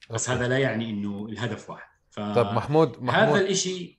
بس 0.10 0.30
هذا 0.30 0.48
لا 0.48 0.58
يعني 0.58 0.90
إنه 0.90 1.26
الهدف 1.30 1.70
واحد. 1.70 1.88
ف... 2.10 2.20
طيب 2.20 2.46
محمود, 2.46 3.04
محمود. 3.04 3.38
هذا 3.38 3.50
الشيء 3.50 3.98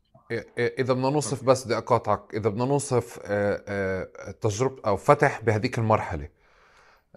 إذا 0.58 0.92
بدنا 0.92 1.10
نوصف 1.10 1.44
بس 1.44 1.64
بدي 1.64 1.78
اقاطعك 1.78 2.34
إذا 2.34 2.48
بدنا 2.48 2.64
نوصف 2.64 3.18
آه، 3.24 3.64
آه، 3.68 4.30
تجربة 4.30 4.82
أو 4.86 4.96
فتح 4.96 5.40
بهذيك 5.40 5.78
المرحلة. 5.78 6.28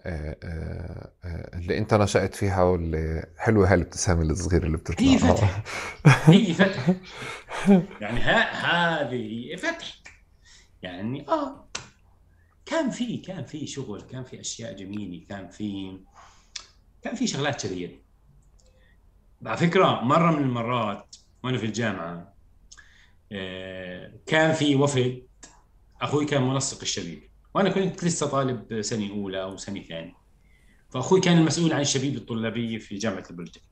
اللي 0.06 1.78
انت 1.78 1.94
نشأت 1.94 2.34
فيها 2.34 2.62
واللي 2.62 3.26
حلوة 3.36 3.72
هالابتسامه 3.72 4.22
الصغيره 4.22 4.66
اللي 4.66 4.76
بتطلع. 4.76 5.08
هي 5.08 5.18
فتح 5.18 5.64
هي 6.26 6.54
فتح 6.54 6.94
يعني 8.00 8.20
هذه 8.20 9.56
فتح 9.56 9.98
يعني 10.82 11.28
آه 11.28 11.68
كان 12.66 12.90
في 12.90 13.16
كان 13.16 13.44
في 13.44 13.66
شغل 13.66 14.00
كان 14.00 14.24
في 14.24 14.40
أشياء 14.40 14.76
جميلة 14.76 15.26
كان 15.28 15.48
في 15.48 15.98
كان 17.02 17.14
في 17.14 17.26
شغلات 17.26 17.60
شريره 17.60 17.92
على 19.46 19.56
فكرة 19.56 20.00
مرة 20.04 20.30
من 20.30 20.42
المرات 20.42 21.16
وأنا 21.44 21.58
في 21.58 21.66
الجامعة 21.66 22.34
آه، 23.32 24.12
كان 24.26 24.52
في 24.52 24.74
وفد 24.76 25.22
أخوي 26.00 26.24
كان 26.26 26.42
منسق 26.42 26.80
الشبيب 26.80 27.27
وأنا 27.58 27.70
كنت 27.70 28.04
لسه 28.04 28.26
طالب 28.26 28.82
سنة 28.82 29.10
أولى 29.10 29.42
أو 29.42 29.56
سنة 29.56 29.82
ثانية. 29.82 30.14
فأخوي 30.90 31.20
كان 31.20 31.38
المسؤول 31.38 31.72
عن 31.72 31.80
الشبيب 31.80 32.16
الطلابيه 32.16 32.78
في 32.78 32.96
جامعة 32.96 33.24
البلجيك 33.30 33.62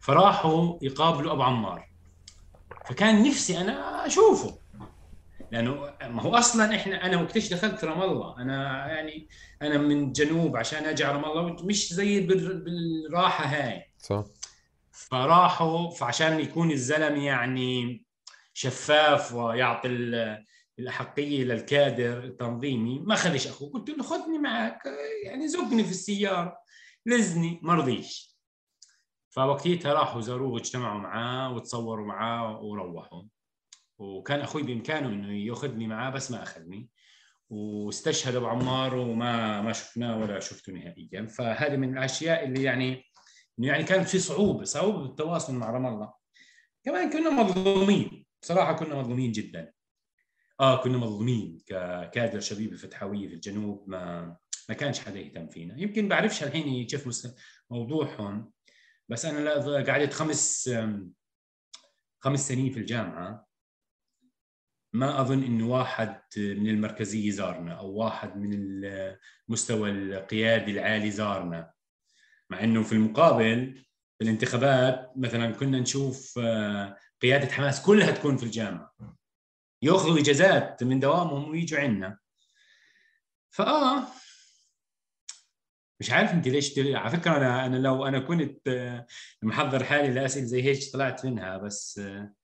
فراحوا 0.00 0.78
يقابلوا 0.82 1.32
أبو 1.32 1.42
عمار. 1.42 1.88
فكان 2.86 3.28
نفسي 3.28 3.58
أنا 3.58 4.06
أشوفه. 4.06 4.58
لأنه 5.52 5.74
ما 6.02 6.22
هو 6.22 6.34
أصلا 6.34 6.76
إحنا 6.76 7.06
أنا 7.06 7.22
وقتش 7.22 7.48
دخلت 7.52 7.84
رام 7.84 8.02
الله؟ 8.02 8.42
أنا 8.42 8.86
يعني 8.86 9.28
أنا 9.62 9.78
من 9.78 10.12
جنوب 10.12 10.56
عشان 10.56 10.84
أجي 10.84 11.04
على 11.04 11.14
رام 11.14 11.24
الله 11.24 11.64
مش 11.64 11.92
زي 11.92 12.20
بالراحة 12.20 13.44
هاي. 13.44 13.92
صح. 13.98 14.24
فراحوا 14.92 15.90
فعشان 15.90 16.40
يكون 16.40 16.70
الزلمه 16.70 17.24
يعني 17.24 18.04
شفاف 18.52 19.34
ويعطي 19.34 19.88
الأحقية 20.78 21.44
للكادر 21.44 22.24
التنظيمي. 22.24 22.98
ما 22.98 23.14
خدش 23.14 23.46
اخوه 23.46 23.70
قلت 23.70 23.90
له 23.90 24.02
خذني 24.02 24.38
معك 24.38 24.82
يعني 25.24 25.48
زقني 25.48 25.84
في 25.84 25.90
السيارة. 25.90 26.58
لزني 27.06 27.60
ما 27.62 27.74
رضيش. 27.74 28.38
فوقتها 29.30 29.92
راحوا 29.92 30.20
زاروه 30.20 30.52
واجتمعوا 30.52 31.00
معاه 31.00 31.54
وتصوروا 31.54 32.06
معاه 32.06 32.60
وروحوا. 32.60 33.22
وكان 33.98 34.40
أخوي 34.40 34.62
بإمكانه 34.62 35.08
إنه 35.08 35.32
يأخذني 35.32 35.86
معاه 35.86 36.10
بس 36.10 36.30
ما 36.30 36.42
أخذني. 36.42 36.88
واستشهد 37.50 38.36
أبو 38.36 38.46
عمار 38.46 38.94
وما 38.94 39.62
ما 39.62 39.72
شفناه 39.72 40.18
ولا 40.18 40.40
شفته 40.40 40.72
نهائيا. 40.72 41.26
فهذه 41.26 41.76
من 41.76 41.98
الأشياء 41.98 42.44
اللي 42.44 42.62
يعني 42.62 43.04
يعني 43.58 43.84
كانت 43.84 44.08
في 44.08 44.18
صعوبة 44.18 44.64
صعوبة 44.64 44.98
بالتواصل 44.98 45.54
مع 45.54 45.70
رام 45.70 45.86
الله. 45.86 46.12
كمان 46.84 47.10
كنا 47.10 47.30
مظلومين. 47.30 48.26
بصراحة 48.42 48.72
كنا 48.72 48.94
مظلومين 48.94 49.32
جدا. 49.32 49.72
آه 50.60 50.82
كنا 50.82 50.98
مظلومين 50.98 51.62
ككادر 51.66 52.40
شبيبه 52.40 52.76
فتحويه 52.76 53.28
في 53.28 53.34
الجنوب 53.34 53.88
ما 53.88 54.36
ما 54.68 54.74
كانش 54.74 55.00
حدا 55.00 55.20
يهتم 55.20 55.48
فينا. 55.48 55.78
يمكن 55.78 56.08
بعرفش 56.08 56.42
الحين 56.42 56.86
كيف 56.86 57.26
موضوعهم 57.70 58.52
بس 59.08 59.24
أنا 59.24 59.82
قعدت 59.82 60.12
خمس 60.12 60.70
خمس 62.20 62.48
سنين 62.48 62.72
في 62.72 62.80
الجامعة. 62.80 63.48
ما 64.92 65.20
أظن 65.20 65.42
انه 65.42 65.68
واحد 65.68 66.20
من 66.36 66.68
المركزية 66.68 67.30
زارنا 67.30 67.72
أو 67.72 67.92
واحد 67.92 68.36
من 68.36 68.50
المستوى 69.48 69.90
القيادي 69.90 70.70
العالي 70.70 71.10
زارنا. 71.10 71.72
مع 72.50 72.64
إنه 72.64 72.82
في 72.82 72.92
المقابل 72.92 73.84
في 74.18 74.24
الانتخابات 74.24 75.12
مثلا 75.16 75.50
كنا 75.50 75.80
نشوف 75.80 76.38
آه، 76.38 76.96
قيادة 77.22 77.46
حماس 77.46 77.82
كلها 77.82 78.10
تكون 78.10 78.36
في 78.36 78.42
الجامعة. 78.42 79.17
ياخذوا 79.82 80.18
إجازات 80.18 80.84
من 80.84 81.00
دوامهم 81.00 81.50
ويجوا 81.50 81.80
عندنا. 81.80 82.18
فآه 83.50 84.04
مش 86.00 86.10
عارف 86.10 86.32
انت 86.32 86.48
ليش 86.48 86.74
تل... 86.74 86.96
على 86.96 87.10
فكرة 87.10 87.36
أنا 87.36 87.66
أنا 87.66 87.76
لو 87.76 88.06
أنا 88.06 88.18
كنت 88.18 88.68
آه، 88.68 89.06
محضر 89.42 89.84
حالي 89.84 90.10
لأسئلة 90.14 90.46
زي 90.46 90.62
هيك 90.62 90.92
طلعت 90.92 91.26
منها 91.26 91.58
بس 91.58 91.98
آه، 91.98 92.34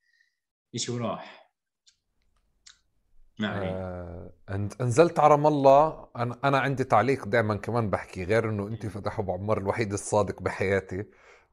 شيء 0.77 0.94
وراح 0.94 1.51
نعم 3.38 3.62
آه 3.62 4.33
نزلت 4.81 5.18
على 5.18 5.31
رام 5.31 5.47
الله 5.47 6.09
أنا 6.16 6.38
أنا 6.44 6.59
عندي 6.59 6.85
تعليق 6.85 7.25
دائما 7.25 7.57
كمان 7.57 7.90
بحكي 7.90 8.25
غير 8.25 8.51
إنه 8.51 8.68
انت 8.68 8.87
فتح 8.87 9.18
ابو 9.18 9.33
عمار 9.33 9.59
الوحيد 9.59 9.92
الصادق 9.92 10.42
بحياتي. 10.42 11.05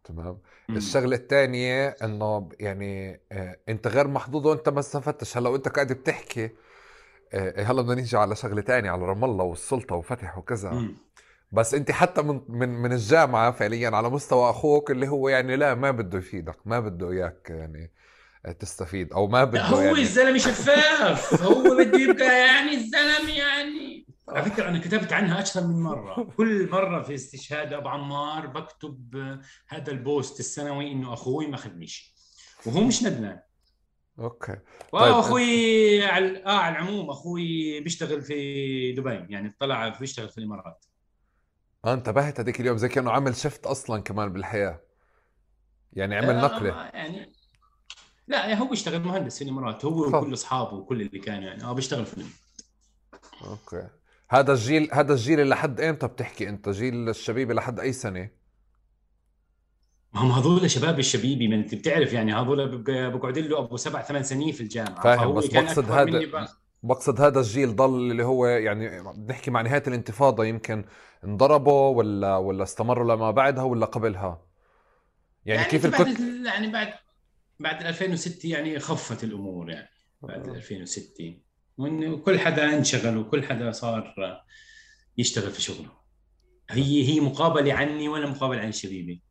تمام؟ 0.03 0.37
مم. 0.69 0.77
الشغلة 0.77 1.15
الثانية 1.15 1.87
إنه 2.03 2.49
يعني 2.59 3.21
آه 3.31 3.57
أنت 3.69 3.87
غير 3.87 4.07
محظوظ 4.07 4.47
وأنت 4.47 4.69
ما 4.69 4.79
استفدتش. 4.79 5.37
هلأ 5.37 5.49
وأنت 5.49 5.67
قاعد 5.67 5.93
بتحكي 5.93 6.49
آه 7.33 7.63
هلأ 7.63 7.81
بدنا 7.81 7.95
نيجي 7.95 8.17
على 8.17 8.35
شغلة 8.35 8.61
ثانية 8.61 8.91
على 8.91 9.01
رام 9.05 9.23
الله 9.25 9.43
والسلطة 9.45 9.95
وفتح 9.95 10.37
وكذا. 10.37 10.69
مم. 10.71 10.95
بس 11.51 11.73
أنت 11.73 11.91
حتى 11.91 12.21
من 12.21 12.41
من 12.49 12.69
من 12.69 12.91
الجامعة 12.93 13.51
فعليا 13.51 13.89
على 13.89 14.09
مستوى 14.09 14.49
أخوك 14.49 14.91
اللي 14.91 15.07
هو 15.07 15.29
يعني 15.29 15.55
لا 15.55 15.75
ما 15.75 15.91
بده 15.91 16.17
يفيدك 16.17 16.57
ما 16.65 16.79
بده 16.79 17.11
إياك 17.11 17.47
يعني 17.49 17.91
تستفيد 18.59 19.13
أو 19.13 19.27
ما 19.27 19.43
بده 19.43 19.61
هو 19.63 19.81
يعني... 19.81 20.01
الزلمة 20.01 20.37
شفاف. 20.37 21.43
هو 21.43 21.63
بده 21.63 21.99
يبقى 21.99 22.39
يعني 22.47 22.73
الزلمة 22.73 23.37
يعني. 23.37 24.07
على 24.31 24.51
فكرة 24.51 24.69
أنا 24.69 24.79
كتبت 24.79 25.13
عنها 25.13 25.39
أكثر 25.39 25.67
من 25.67 25.79
مرة. 25.79 26.23
كل 26.37 26.69
مرة 26.71 27.01
في 27.01 27.15
استشهاد 27.15 27.73
أبو 27.73 27.89
عمار 27.89 28.47
بكتب 28.47 29.15
هذا 29.67 29.91
البوست 29.91 30.39
السنوي 30.39 30.91
إنه 30.91 31.13
أخوي 31.13 31.47
ما 31.47 31.55
اخذنيش 31.55 32.13
وهو 32.65 32.81
مش 32.81 33.03
ندمان. 33.03 33.39
okay. 34.19 34.57
طيب 34.91 35.13
أخوي 35.13 36.05
على 36.05 36.45
آه 36.45 36.57
على 36.57 36.75
العموم 36.75 37.09
أخوي 37.09 37.79
بيشتغل 37.79 38.21
في 38.21 38.91
دبي 38.91 39.25
يعني 39.33 39.55
طلع 39.59 39.89
بيشتغل 39.89 40.29
في 40.29 40.37
الإمارات. 40.37 40.85
آه 41.85 41.93
انتبهت 41.93 42.39
هذيك 42.39 42.59
اليوم 42.59 42.77
زي 42.77 42.89
كأنه 42.89 43.11
عمل 43.11 43.35
شفت 43.35 43.65
أصلا 43.65 44.01
كمان 44.01 44.33
بالحياة. 44.33 44.81
يعني 45.93 46.15
عمل 46.15 46.35
آه 46.35 46.41
نقلة. 46.41 46.69
يعني 46.93 47.33
لا 48.27 48.57
هو 48.57 48.67
بيشتغل 48.67 49.01
مهندس 49.01 49.37
في 49.37 49.43
الإمارات. 49.43 49.85
هو 49.85 50.07
وكل 50.07 50.33
أصحابه 50.33 50.73
وكل 50.73 51.01
اللي 51.01 51.19
كانوا 51.19 51.43
يعني. 51.43 51.63
آه 51.63 51.73
بيشتغل 51.73 52.05
في 52.05 52.13
الإمارات. 52.13 52.35
أوكي. 53.43 54.00
هذا 54.31 54.53
الجيل 54.53 54.89
هذا 54.93 55.13
الجيل 55.13 55.49
لحد 55.49 55.81
إمتى 55.81 56.07
بتحكي 56.07 56.49
أنت؟ 56.49 56.69
جيل 56.69 57.09
الشبيب 57.09 57.51
لحد 57.51 57.79
أي 57.79 57.93
سنة؟ 57.93 58.29
ما 60.13 60.21
هم 60.21 60.31
هذول 60.31 60.71
شباب 60.71 60.99
الشبيبي 60.99 61.47
ما 61.47 61.55
أنت 61.55 61.75
بتعرف 61.75 62.13
يعني 62.13 62.33
هذول 62.33 62.83
بقعد 63.11 63.37
له 63.37 63.59
أبو 63.59 63.77
سبع 63.77 64.01
ثمان 64.01 64.23
سنين 64.23 64.51
في 64.51 64.61
الجامعة. 64.61 65.03
فاهم 65.03 65.33
بس 65.33 65.47
بقصد 65.47 65.91
هذا 65.91 66.47
بقصد 66.83 67.21
هذا 67.21 67.39
الجيل 67.39 67.75
ضل 67.75 68.11
اللي 68.11 68.23
هو 68.23 68.45
يعني 68.45 69.03
بنحكي 69.15 69.51
مع 69.51 69.61
نهاية 69.61 69.83
الانتفاضة 69.87 70.45
يمكن 70.45 70.85
انضربوا 71.23 71.97
ولا 71.97 72.37
ولا 72.37 72.63
استمروا 72.63 73.15
لما 73.15 73.31
بعدها 73.31 73.63
ولا 73.63 73.85
قبلها؟ 73.85 74.45
يعني, 75.45 75.59
يعني 75.59 75.71
كيف 75.71 75.85
الكت... 75.85 76.19
يعني 76.45 76.71
بعد 76.71 76.93
بعد 77.59 77.83
2006 77.83 78.49
يعني 78.49 78.79
خفت 78.79 79.23
الأمور 79.23 79.69
يعني. 79.69 79.89
بعد 80.21 80.47
2006 80.47 81.33
وانه 81.81 82.17
كل 82.17 82.39
حدا 82.39 82.77
انشغل 82.77 83.17
وكل 83.17 83.43
حدا 83.43 83.71
صار 83.71 84.13
يشتغل 85.17 85.51
في 85.51 85.61
شغله. 85.61 85.89
هي 86.69 87.07
هي 87.09 87.19
مقابلة 87.19 87.73
عني 87.73 88.07
ولا 88.07 88.29
مقابله 88.29 88.61
عن 88.61 88.71
شبيبي. 88.71 89.21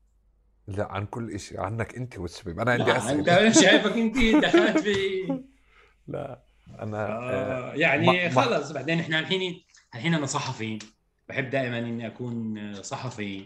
لا 0.68 0.92
عن 0.92 1.06
كل 1.06 1.40
شيء 1.40 1.60
عنك 1.60 1.94
أنت 1.96 2.18
والشبيب. 2.18 2.60
أنا 2.60 2.72
عندي 2.72 2.96
أسئلة. 2.96 3.46
أنت 3.46 3.54
شايفك 3.54 3.92
أنت 3.92 4.16
دخلت 4.44 4.78
في 4.78 5.22
لا 6.08 6.42
أنا 6.80 7.06
آه, 7.06 7.72
آه، 7.72 7.74
يعني 7.74 8.06
ما 8.06 8.42
خلص 8.42 8.72
بعدين 8.72 9.00
إحنا 9.00 9.18
الحين 9.18 9.62
الحين 9.94 10.14
أنا 10.14 10.26
صحفي. 10.26 10.78
بحب 11.28 11.50
دائما 11.50 11.78
إني 11.78 12.06
أكون 12.06 12.74
صحفي 12.82 13.44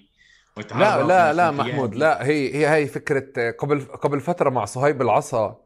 وأتعرف 0.56 0.80
لا 0.80 1.06
لا 1.06 1.32
لا 1.32 1.50
محمود 1.50 1.94
لا 1.94 2.26
هي 2.26 2.54
هي 2.54 2.68
هي 2.68 2.86
فكرة 2.86 3.50
قبل 3.50 3.80
قبل 3.80 4.20
فترة 4.20 4.50
مع 4.50 4.64
صهيب 4.64 5.02
العصا. 5.02 5.63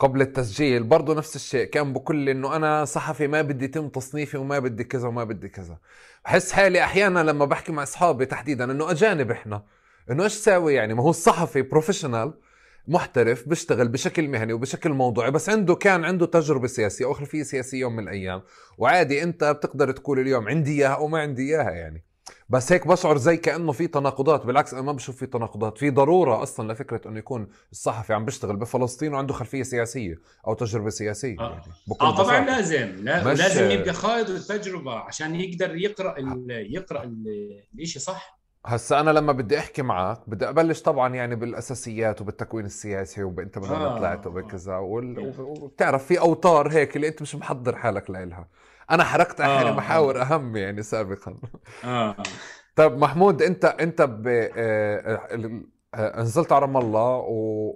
قبل 0.00 0.20
التسجيل 0.20 0.82
برضه 0.82 1.14
نفس 1.14 1.36
الشيء 1.36 1.64
كان 1.64 1.92
بكل 1.92 2.28
إنه 2.28 2.56
أنا 2.56 2.84
صحفي 2.84 3.26
ما 3.26 3.42
بدي 3.42 3.64
يتم 3.64 3.88
تصنيفي 3.88 4.36
وما 4.36 4.58
بدي 4.58 4.84
كذا 4.84 5.08
وما 5.08 5.24
بدي 5.24 5.48
كذا. 5.48 5.78
بحس 6.24 6.52
حالي 6.52 6.84
أحيانا 6.84 7.20
لما 7.20 7.44
بحكي 7.44 7.72
مع 7.72 7.82
أصحابي 7.82 8.26
تحديدا 8.26 8.72
إنه 8.72 8.90
أجانب 8.90 9.30
إحنا. 9.30 9.62
إنه 10.10 10.24
إيش 10.24 10.32
ساوي 10.32 10.74
يعني؟ 10.74 10.94
ما 10.94 11.02
هو 11.02 11.10
الصحفي 11.10 11.62
بروفيشنال 11.62 12.34
محترف 12.88 13.48
بيشتغل 13.48 13.88
بشكل 13.88 14.28
مهني 14.28 14.52
وبشكل 14.52 14.90
موضوعي 14.90 15.30
بس 15.30 15.48
عنده 15.48 15.74
كان 15.74 16.04
عنده 16.04 16.26
تجربة 16.26 16.66
سياسية 16.66 17.04
أو 17.04 17.12
خلفية 17.12 17.42
سياسية 17.42 17.80
يوم 17.80 17.96
من 17.96 18.02
الأيام. 18.02 18.42
وعادي 18.78 19.22
أنت 19.22 19.44
بتقدر 19.44 19.92
تقول 19.92 20.18
اليوم 20.18 20.48
عندي 20.48 20.78
إياها 20.78 20.94
أو 20.94 21.08
ما 21.08 21.20
عندي 21.20 21.42
إياها 21.42 21.70
يعني. 21.70 22.04
بس 22.50 22.72
هيك 22.72 22.86
بشعر 22.86 23.16
زي 23.16 23.36
كأنه 23.36 23.72
في 23.72 23.86
تناقضات 23.86 24.46
بالعكس 24.46 24.72
أنا 24.74 24.82
ما 24.82 24.92
بشوف 24.92 25.16
في 25.16 25.26
تناقضات. 25.26 25.78
في 25.78 25.90
ضرورة 25.90 26.42
أصلا 26.42 26.72
لفكرة 26.72 27.08
إنه 27.08 27.18
يكون 27.18 27.48
الصحفي 27.72 28.12
عم 28.12 28.24
بيشتغل 28.24 28.56
بفلسطين 28.56 29.14
وعنده 29.14 29.34
خلفية 29.34 29.62
سياسية 29.62 30.20
أو 30.46 30.54
تجربة 30.54 30.90
سياسية 30.90 31.36
آه. 31.40 31.50
يعني. 31.50 31.62
آه 32.00 32.16
طبعا 32.16 32.40
لازم 32.40 33.04
لا 33.04 33.34
لازم 33.34 33.70
يبقى 33.70 33.92
خايض 33.92 34.30
التجربة 34.30 34.94
عشان 34.94 35.34
يقدر 35.34 35.76
يقرأ 35.76 36.14
يقرأ 36.48 37.12
الشيء 37.78 38.02
صح. 38.02 38.40
هسا 38.66 39.00
أنا 39.00 39.10
لما 39.10 39.32
بدي 39.32 39.58
أحكي 39.58 39.82
معك 39.82 40.20
بدي 40.26 40.48
أبلش 40.48 40.82
طبعا 40.82 41.14
يعني 41.14 41.36
بالأساسيات 41.36 42.20
وبالتكوين 42.20 42.64
السياسي 42.66 43.22
وانت 43.22 43.58
من 43.58 43.70
وين 43.70 43.80
آه. 43.80 43.98
طلعت 43.98 44.26
وبكذا 44.26 44.76
وبتعرف 44.76 46.06
في 46.06 46.20
أوتار 46.20 46.72
هيك 46.72 46.96
اللي 46.96 47.08
أنت 47.08 47.22
مش 47.22 47.34
محضر 47.34 47.76
حالك 47.76 48.10
لها 48.10 48.48
أنا 48.90 49.04
حركت 49.04 49.40
أحيانا 49.40 49.70
آه. 49.70 49.74
محاور 49.76 50.22
أهم 50.22 50.56
يعني 50.56 50.82
سابقا. 50.82 51.36
آه. 51.84 52.16
طيب 52.76 52.92
محمود 52.98 53.42
أنت 53.42 53.64
أنت 53.64 54.02
ب 54.02 54.26
آه، 54.28 55.20
آه، 55.94 56.20
نزلت 56.20 56.52
على 56.52 56.62
رام 56.62 56.76
الله 56.76 57.16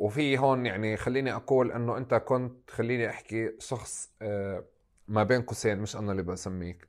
وفي 0.01 0.39
هون 0.39 0.67
يعني 0.67 0.97
خليني 0.97 1.35
أقول 1.35 1.73
إنه 1.73 1.97
أنت 1.97 2.15
كنت 2.15 2.71
خليني 2.71 3.09
أحكي 3.11 3.51
شخص 3.59 4.11
آه، 4.23 4.65
ما 5.09 5.23
بين 5.23 5.43
قوسين 5.43 5.79
مش 5.79 5.97
أنا 5.97 6.13
اللي 6.13 6.23
بسميك. 6.23 6.89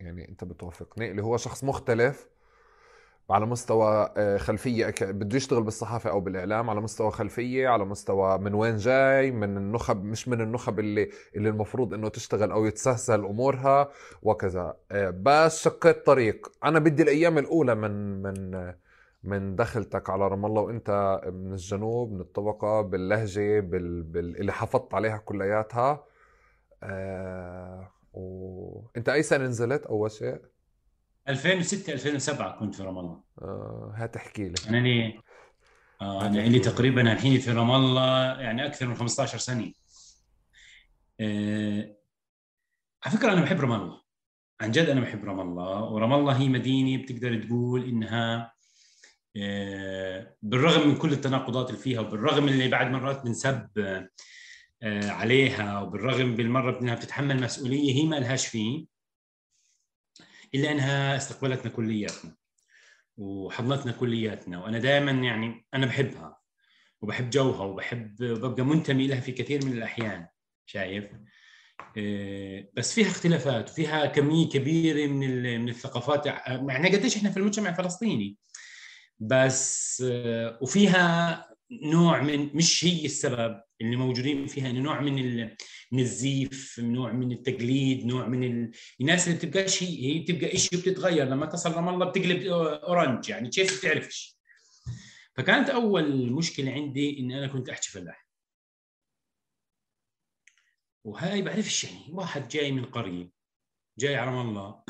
يعني 0.00 0.28
أنت 0.28 0.44
بتوافقني 0.44 1.10
اللي 1.10 1.22
هو 1.22 1.36
شخص 1.36 1.64
مختلف. 1.64 2.28
على 3.30 3.46
مستوى 3.46 4.12
آه، 4.16 4.36
خلفية 4.36 4.94
بده 5.00 5.36
يشتغل 5.36 5.62
بالصحافة 5.62 6.10
أو 6.10 6.20
بالإعلام 6.20 6.70
على 6.70 6.80
مستوى 6.80 7.10
خلفية 7.10 7.68
على 7.68 7.84
مستوى 7.84 8.38
من 8.38 8.54
وين 8.54 8.76
جاي 8.76 9.30
من 9.30 9.56
النخب 9.56 10.04
مش 10.04 10.28
من 10.28 10.40
النخب 10.40 10.78
اللي 10.80 11.10
اللي 11.36 11.48
المفروض 11.48 11.94
إنه 11.94 12.08
تشتغل 12.08 12.52
أو 12.52 12.66
يتسهل 12.66 13.24
أمورها 13.24 13.90
وكذا. 14.22 14.76
آه، 14.92 15.10
بس 15.10 15.62
شقيت 15.62 16.06
طريق. 16.06 16.52
أنا 16.64 16.78
بدي 16.78 17.02
الأيام 17.02 17.38
الأولى 17.38 17.74
من 17.74 18.22
من 18.22 18.72
من 19.24 19.56
دخلتك 19.56 20.10
على 20.10 20.28
رام 20.28 20.46
الله 20.46 20.62
وأنت 20.62 21.20
من 21.32 21.52
الجنوب 21.52 22.12
من 22.12 22.20
الطبقة 22.20 22.80
باللهجة 22.80 23.60
بال... 23.60 24.02
بال... 24.02 24.40
اللي 24.40 24.52
حافظت 24.52 24.94
عليها 24.94 25.16
كلياتها. 25.18 26.04
آه... 26.82 27.92
وانت 28.12 29.08
أي 29.08 29.22
سنة 29.22 29.44
نزلت 29.44 29.86
أول 29.86 30.10
شيء؟ 30.10 30.51
2006 31.28 31.92
2007 31.92 32.58
كنت 32.58 32.74
في 32.74 32.82
رام 32.82 32.98
الله 32.98 33.22
آه 33.42 33.92
هات 33.96 34.16
احكي 34.16 34.48
لي. 34.48 34.54
أنا 34.68 34.76
لي 34.76 35.20
آه 36.00 36.26
أنا 36.26 36.40
لي 36.40 36.58
تقريبا 36.58 37.12
الحين 37.12 37.38
في 37.40 37.50
رام 37.52 37.70
الله 37.70 38.40
يعني 38.40 38.66
أكثر 38.66 38.86
من 38.86 38.94
15 38.94 39.38
سنة. 39.38 39.72
آه 41.20 41.96
على 43.04 43.16
فكرة 43.18 43.32
أنا 43.32 43.40
بحب 43.42 43.60
رام 43.60 43.72
الله 43.72 44.02
عن 44.60 44.70
جد 44.70 44.88
أنا 44.88 45.00
بحب 45.00 45.24
رام 45.24 45.40
الله 45.40 45.84
ورام 45.84 46.12
الله 46.12 46.32
هي 46.32 46.48
مدينة 46.48 47.02
بتقدر 47.02 47.42
تقول 47.42 47.84
إنها 47.88 48.52
آه 49.36 50.36
بالرغم 50.42 50.88
من 50.88 50.96
كل 50.96 51.12
التناقضات 51.12 51.70
اللي 51.70 51.80
فيها 51.80 52.00
وبالرغم 52.00 52.48
اللي 52.48 52.68
بعد 52.68 52.90
مرات 52.90 53.24
بنسب 53.24 53.68
آه 53.78 55.10
عليها 55.10 55.80
وبالرغم 55.80 56.34
بالمرة 56.36 56.80
إنها 56.80 56.94
بتتحمل 56.94 57.40
مسؤولية 57.42 57.94
هي 57.94 58.06
ما 58.06 58.16
لهاش 58.16 58.46
فيه 58.46 58.91
إلا 60.54 60.72
أنها 60.72 61.16
استقبلتنا 61.16 61.70
كلياتنا 61.70 62.36
وحضنتنا 63.16 63.92
كلياتنا 63.92 64.64
وأنا 64.64 64.78
دائما 64.78 65.10
يعني 65.10 65.66
أنا 65.74 65.86
بحبها 65.86 66.38
وبحب 67.02 67.30
جوها 67.30 67.64
وبحب 67.64 68.16
ببقى 68.16 68.64
منتمي 68.64 69.06
لها 69.06 69.20
في 69.20 69.32
كثير 69.32 69.64
من 69.64 69.72
الأحيان 69.72 70.26
شايف؟ 70.66 71.04
آه، 71.96 72.68
بس 72.74 72.94
فيها 72.94 73.08
اختلافات 73.08 73.70
وفيها 73.70 74.06
كمية 74.06 74.48
كبيرة 74.48 75.06
من 75.06 75.60
من 75.60 75.68
الثقافات 75.68 76.26
يعني 76.26 76.96
قديش 76.96 77.16
إحنا 77.16 77.30
في 77.30 77.36
المجتمع 77.36 77.70
الفلسطيني 77.70 78.36
بس 79.18 80.02
آه، 80.06 80.58
وفيها 80.62 81.46
نوع 81.82 82.20
من 82.20 82.56
مش 82.56 82.84
هي 82.84 83.04
السبب 83.04 83.60
اللي 83.80 83.96
موجودين 83.96 84.46
فيها 84.46 84.70
انه 84.70 84.80
نوع 84.80 85.00
من 85.00 85.50
من 85.92 86.00
الزيف 86.00 86.80
نوع 86.80 87.12
من 87.12 87.32
التقليد 87.32 88.06
نوع 88.06 88.28
من 88.28 88.44
ال... 88.44 88.70
الناس 89.00 89.28
اللي 89.28 89.38
بتبقاش 89.38 89.82
هي 89.82 90.06
هي 90.06 90.18
بتبقى 90.18 90.56
شيء 90.56 90.78
بتتغير 90.78 91.26
لما 91.26 91.46
تصل 91.46 91.72
رام 91.72 91.88
الله 91.88 92.06
بتقلب 92.06 92.42
اورنج 92.46 93.28
يعني 93.28 93.48
كيف 93.48 93.78
بتعرفش 93.78 94.36
فكانت 95.36 95.70
أول 95.70 96.32
مشكلة 96.32 96.72
عندي 96.72 97.18
اني 97.18 97.38
أنا 97.38 97.46
كنت 97.46 97.68
أحكي 97.68 97.90
فلاح 97.90 98.26
وهاي 101.04 101.42
بعرفش 101.42 101.84
يعني؟ 101.84 102.06
واحد 102.10 102.48
جاي 102.48 102.72
من 102.72 102.84
قريه 102.84 103.30
جاي 103.98 104.16
على 104.16 104.40
الله. 104.40 104.82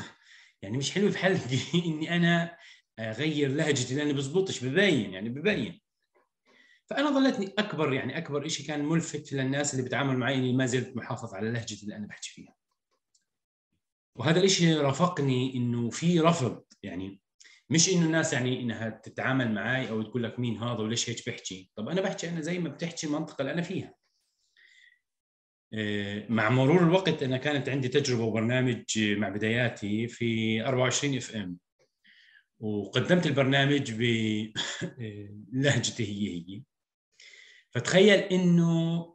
يعني 0.61 0.77
مش 0.77 0.91
حلو 0.91 1.11
في 1.11 1.17
حالتي 1.17 1.59
إني 1.87 2.15
أنا 2.15 2.57
أغير 2.99 3.49
لهجتي 3.49 3.95
لأني 3.95 4.13
بزبطش 4.13 4.63
ببين 4.63 5.13
يعني 5.13 5.29
ببين. 5.29 5.81
فأنا 6.89 7.09
ظلتني 7.09 7.53
أكبر 7.59 7.93
يعني 7.93 8.17
أكبر 8.17 8.47
شيء 8.47 8.67
كان 8.67 8.85
ملفت 8.85 9.33
للناس 9.33 9.73
اللي 9.73 9.83
بيتعاملوا 9.83 10.19
معي 10.19 10.35
إني 10.35 10.53
ما 10.53 10.65
زلت 10.65 10.95
محافظ 10.95 11.33
على 11.33 11.51
لهجتي 11.51 11.83
اللي 11.83 11.95
أنا 11.95 12.07
بحكي 12.07 12.29
فيها. 12.29 12.55
وهذا 14.15 14.43
الشيء 14.43 14.77
رافقني 14.77 15.55
إنه 15.55 15.89
في 15.89 16.19
رفض 16.19 16.63
يعني 16.83 17.19
مش 17.69 17.89
إنه 17.89 18.05
الناس 18.05 18.33
يعني 18.33 18.61
إنها 18.61 18.89
تتعامل 18.89 19.53
معي 19.53 19.89
أو 19.89 20.01
تقول 20.01 20.23
لك 20.23 20.39
مين 20.39 20.57
هذا 20.57 20.79
وليش 20.79 21.09
هيك 21.09 21.29
بحكي. 21.29 21.69
طب 21.75 21.89
أنا 21.89 22.01
بحكي 22.01 22.29
أنا 22.29 22.41
زي 22.41 22.59
ما 22.59 22.69
بتحكي 22.69 23.07
المنطقة 23.07 23.41
اللي 23.41 23.53
أنا 23.53 23.61
فيها. 23.61 23.93
آه، 25.73 26.25
مع 26.29 26.49
مرور 26.49 26.83
الوقت 26.83 27.23
أنا 27.23 27.37
كانت 27.37 27.69
عندي 27.69 27.87
تجربة 27.87 28.23
وبرنامج 28.23 28.83
مع 28.99 29.29
بداياتي 29.29 30.07
في 30.07 30.61
24 30.65 31.17
إف 31.17 31.35
إم. 31.35 31.57
وقدمت 32.59 33.25
البرنامج 33.25 33.91
بلهجتي 35.51 36.03
هي 36.11 36.27
هي. 36.37 36.63
فتخيل 37.75 38.19
إنه 38.19 39.05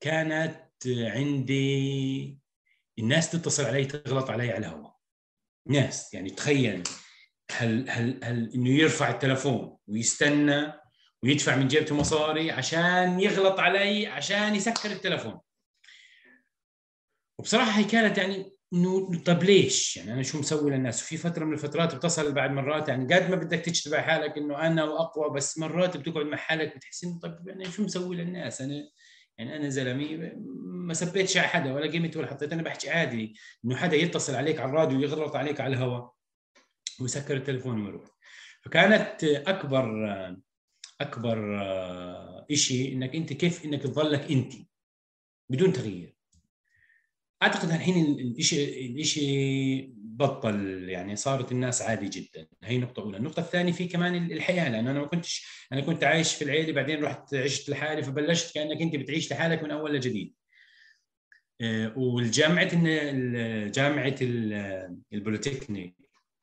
كانت 0.00 0.70
عندي 0.86 2.38
الناس 2.98 3.30
تتصل 3.30 3.64
علي 3.64 3.84
تغلط 3.84 4.30
علي 4.30 4.50
على 4.50 4.66
الهواء. 4.66 4.96
ناس 5.66 6.14
يعني 6.14 6.30
تخيل 6.30 6.82
هل 7.50 7.90
هل 7.90 8.20
هل 8.24 8.52
إنه 8.54 8.70
يرفع 8.70 9.10
التلفون 9.10 9.76
ويستنى 9.86 10.72
ويدفع 11.22 11.56
من 11.56 11.68
جيبته 11.68 11.94
مصاري 11.94 12.50
عشان 12.50 13.20
يغلط 13.20 13.60
علي 13.60 14.06
عشان 14.06 14.54
يسكر 14.54 14.90
التلفون. 14.90 15.40
وبصراحة 17.38 17.78
هي 17.78 17.84
كانت 17.84 18.18
يعني 18.18 18.56
انه 18.72 19.22
طب 19.22 19.42
ليش؟ 19.42 19.96
يعني 19.96 20.12
أنا 20.12 20.22
شو 20.22 20.38
مسوي 20.38 20.70
للناس؟ 20.70 21.02
وفي 21.02 21.16
فترة 21.16 21.44
من 21.44 21.52
الفترات 21.52 21.94
بتصل 21.94 22.32
بعد 22.32 22.50
مرات 22.50 22.88
يعني 22.88 23.14
قد 23.14 23.30
ما 23.30 23.36
بدك 23.36 23.58
تجتبع 23.58 24.00
حالك 24.00 24.38
إنه 24.38 24.66
أنا 24.66 24.84
وأقوى 24.84 25.30
بس 25.30 25.58
مرات 25.58 25.96
بتقعد 25.96 26.26
مع 26.26 26.36
حالك 26.36 26.76
بتحس 26.76 27.04
إنه 27.04 27.18
طب 27.20 27.48
يعني 27.48 27.64
شو 27.64 27.82
مسوي 27.82 28.16
للناس؟ 28.16 28.60
أنا 28.60 28.90
يعني 29.38 29.56
أنا 29.56 29.68
زلمي 29.68 30.32
ما 30.64 30.94
سبيتش 30.94 31.36
على 31.36 31.48
حدا 31.48 31.72
ولا 31.72 31.90
قيمت 31.90 32.16
ولا 32.16 32.26
حطيت 32.26 32.52
أنا 32.52 32.62
بحكي 32.62 32.90
عادي 32.90 33.34
إنه 33.64 33.76
حدا 33.76 33.96
يتصل 33.96 34.34
عليك 34.34 34.60
على 34.60 34.70
الراديو 34.70 35.00
يغلط 35.00 35.36
عليك 35.36 35.60
على 35.60 35.76
الهواء 35.76 36.12
ويسكر 37.00 37.36
التليفون 37.36 37.86
ويروح 37.86 38.04
فكانت 38.62 39.24
أكبر 39.24 39.86
أكبر 41.00 41.58
شيء 42.52 42.92
إنك 42.92 43.14
أنت 43.16 43.32
كيف 43.32 43.64
إنك 43.64 43.82
تظلك 43.82 44.30
أنت 44.30 44.52
بدون 45.50 45.72
تغيير 45.72 46.19
أعتقد 47.42 47.70
الحين 47.70 48.18
الشيء 48.38 49.00
الشيء 49.00 49.90
بطل 49.94 50.88
يعني 50.88 51.16
صارت 51.16 51.52
الناس 51.52 51.82
عادي 51.82 52.08
جدا. 52.08 52.46
هي 52.64 52.78
نقطة 52.78 53.02
أولى، 53.02 53.16
النقطة 53.16 53.40
الثانية 53.40 53.72
في 53.72 53.88
كمان 53.88 54.32
الحياة. 54.32 54.68
لأنه 54.68 54.90
أنا 54.90 55.00
ما 55.00 55.06
كنتش 55.06 55.46
أنا 55.72 55.80
كنت 55.80 56.04
عايش 56.04 56.34
في 56.34 56.44
العيلة 56.44 56.72
بعدين 56.72 57.04
رحت 57.04 57.34
عشت 57.34 57.70
لحالي 57.70 58.02
فبلشت 58.02 58.54
كأنك 58.54 58.82
أنت 58.82 58.96
بتعيش 58.96 59.32
لحالك 59.32 59.62
من 59.62 59.70
أول 59.70 59.94
لجديد. 59.94 60.34
آه، 61.60 61.98
والجامعة 61.98 62.70
جامعة 63.68 64.14
البوليتكنيك 65.12 65.96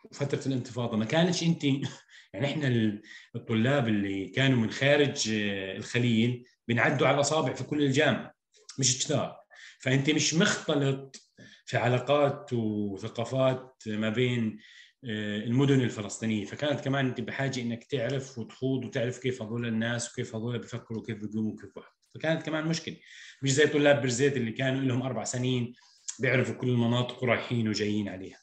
وفترة 0.04 0.48
الانتفاضة 0.48 0.98
ما 0.98 1.06
كانتش 1.06 1.44
أنت 1.44 1.64
يعني 2.34 2.46
إحنا 2.46 3.00
الطلاب 3.36 3.88
اللي 3.88 4.28
كانوا 4.28 4.58
من 4.58 4.72
خارج 4.72 5.30
آه، 5.30 5.78
الخليل 5.78 6.46
بنعدوا 6.68 7.08
على 7.08 7.16
الأصابع 7.16 7.54
في 7.54 7.64
كل 7.64 7.82
الجامعة. 7.84 8.34
مش 8.80 9.06
كثار 9.06 9.47
فأنت 9.88 10.10
مش 10.10 10.34
مختلط 10.34 11.32
في 11.66 11.78
علاقات 11.78 12.54
وثقافات 12.54 13.84
ما 13.88 14.10
بين 14.10 14.60
آه، 15.04 15.38
المدن 15.38 15.82
الفلسطينية. 15.82 16.46
فكانت 16.46 16.82
كمان 16.82 17.06
أنت 17.06 17.22
بحاجة 17.22 17.62
إنك 17.62 17.84
تعرف 17.84 18.38
وتخوض 18.38 18.86
وتعرف 18.86 19.20
كيف 19.20 19.42
هذول 19.42 19.66
الناس 19.66 20.12
وكيف 20.12 20.36
هذول 20.36 20.60
بيفكروا 20.60 21.00
وكيف 21.00 21.18
بيقوموا 21.18 21.52
وكيف 21.52 21.70
بحث 21.76 21.92
فكانت 22.16 22.46
كمان 22.46 22.68
مشكلة. 22.68 22.98
مش 23.42 23.52
زي 23.52 23.68
طلاب 23.68 24.02
برزيت 24.02 24.38
اللي 24.38 24.52
كانوا 24.52 24.82
لهم 24.82 25.02
أربع 25.02 25.24
سنين 25.24 25.74
بيعرفوا 26.20 26.56
كل 26.56 26.70
المناطق 26.70 27.24
ورايحين 27.24 27.70
وجايين 27.70 28.10
عليها. 28.10 28.40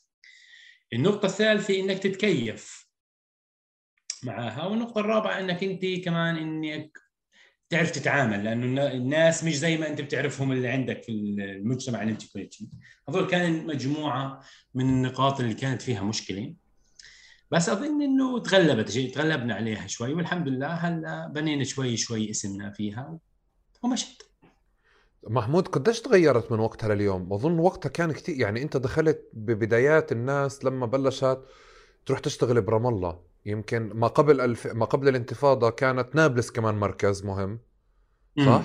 النقطة 0.92 1.26
الثالثة 1.26 1.80
إنك 1.80 1.98
تتكيف 1.98 2.88
معها. 4.22 4.66
والنقطة 4.66 5.00
الرابعة 5.00 5.40
إنك 5.40 5.64
أنت 5.64 6.04
كمان 6.04 6.36
إنك 6.36 7.03
تعرف 7.74 7.90
تتعامل 7.90 8.44
لأنه 8.44 8.92
الناس 8.92 9.44
مش 9.44 9.58
زي 9.58 9.76
ما 9.76 9.88
أنت 9.88 10.00
بتعرفهم 10.00 10.52
اللي 10.52 10.68
عندك 10.68 11.02
في 11.02 11.12
المجتمع 11.12 12.02
اللي 12.02 12.12
أنت 12.12 12.22
كنت 12.32 12.54
فيه. 12.54 12.66
هذول 13.08 13.26
كان 13.26 13.66
مجموعة 13.66 14.40
من 14.74 14.84
النقاط 14.84 15.40
اللي 15.40 15.54
كانت 15.54 15.82
فيها 15.82 16.02
مشكلة. 16.02 16.54
بس 17.50 17.68
أظن 17.68 18.02
إنه 18.02 18.38
تغلبت 18.38 18.90
تغلبنا 18.90 19.54
عليها 19.54 19.86
شوي 19.86 20.14
والحمد 20.14 20.48
لله 20.48 20.66
هلأ 20.66 21.28
بنينا 21.34 21.64
شوي 21.64 21.96
شوي 21.96 22.30
اسمنا 22.30 22.70
فيها 22.70 23.18
ومشت. 23.82 24.22
محمود 25.28 25.68
قديش 25.68 26.00
تغيرت 26.00 26.52
من 26.52 26.58
وقتها 26.58 26.94
لليوم؟ 26.94 27.32
أظن 27.32 27.58
وقتها 27.58 27.88
كان 27.88 28.12
كثير 28.12 28.36
يعني 28.36 28.62
أنت 28.62 28.76
دخلت 28.76 29.30
ببدايات 29.32 30.12
الناس 30.12 30.64
لما 30.64 30.86
بلشت 30.86 31.38
تروح 32.06 32.18
تشتغل 32.18 32.60
برام 32.62 32.86
الله. 32.86 33.33
يمكن 33.46 33.90
ما 33.94 34.06
قبل 34.06 34.40
الف... 34.40 34.66
ما 34.66 34.84
قبل 34.84 35.08
الانتفاضة 35.08 35.70
كانت 35.70 36.14
نابلس 36.14 36.50
كمان 36.50 36.74
مركز 36.74 37.24
مهم 37.24 37.60
صح؟ 38.38 38.46
مم. 38.46 38.62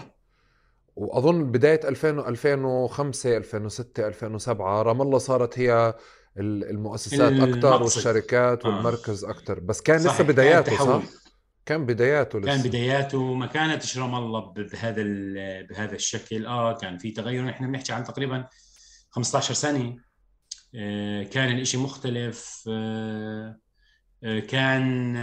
وأظن 0.96 1.52
بداية 1.52 1.80
2000 1.84 2.10
2005 2.10 3.38
2006 3.38 4.08
2007 4.08 4.82
رام 4.82 5.02
الله 5.02 5.18
صارت 5.18 5.60
هي 5.60 5.94
المؤسسات 6.38 7.34
أكثر 7.34 7.84
والشركات 7.84 8.66
آه. 8.66 8.70
والمركز 8.70 9.26
أكثر 9.26 9.60
بس 9.60 9.82
كان 9.82 9.98
لسه 9.98 10.24
بداياته 10.24 10.78
صح؟ 10.78 11.04
كان 11.66 11.86
بداياته 11.86 12.40
لسه 12.40 12.48
كان 12.48 12.62
بداياته 12.62 13.34
ما 13.34 13.46
كانتش 13.46 13.98
رام 13.98 14.16
الله 14.16 14.40
بهذا 14.40 15.04
بهذا 15.62 15.96
الشكل 15.96 16.46
آه 16.46 16.74
كان 16.74 16.98
في 16.98 17.12
تغير 17.12 17.50
إحنا 17.50 17.68
بنحكي 17.68 17.94
عن 17.94 18.04
تقريبا 18.04 18.48
15 19.10 19.54
سنة 19.54 19.96
آه 20.76 21.24
كان 21.24 21.52
الإشي 21.52 21.78
مختلف 21.78 22.64
آه، 22.70 23.60
كان 24.22 25.14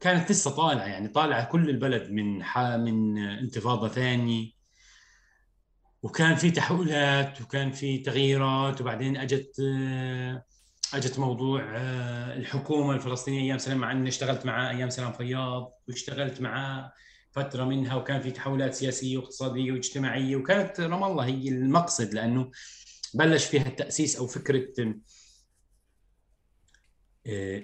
كانت 0.00 0.30
لسه 0.30 0.50
طالعة 0.50 0.86
يعني 0.86 1.08
طالعة 1.08 1.44
كل 1.44 1.70
البلد 1.70 2.10
من 2.10 2.42
من 2.80 3.18
انتفاضة 3.18 3.88
ثانية 3.88 4.50
وكان 6.02 6.36
في 6.36 6.50
تحولات 6.50 7.40
وكان 7.40 7.72
في 7.72 7.98
تغييرات 7.98 8.80
وبعدين 8.80 9.16
أجت 9.16 9.60
أجت 10.94 11.18
موضوع 11.18 11.62
الحكومة 12.32 12.94
الفلسطينية 12.94 13.40
أيام 13.40 13.58
سلام 13.58 13.78
مع 13.78 13.92
إني 13.92 14.08
اشتغلت 14.08 14.46
معاه 14.46 14.70
أيام 14.70 14.90
سلام 14.90 15.12
فياض 15.12 15.72
واشتغلت 15.88 16.40
معاه 16.40 16.92
فترة 17.32 17.64
منها 17.64 17.94
وكان 17.94 18.20
في 18.20 18.30
تحولات 18.30 18.74
سياسية 18.74 19.16
واقتصادية 19.16 19.72
واجتماعية. 19.72 20.36
وكانت 20.36 20.80
رام 20.80 21.04
الله 21.04 21.24
هي 21.24 21.48
المقصد 21.48 22.14
لأنه 22.14 22.50
بلش 23.14 23.44
فيها 23.44 23.66
التأسيس 23.66 24.16
أو 24.16 24.26
فكرة 24.26 24.94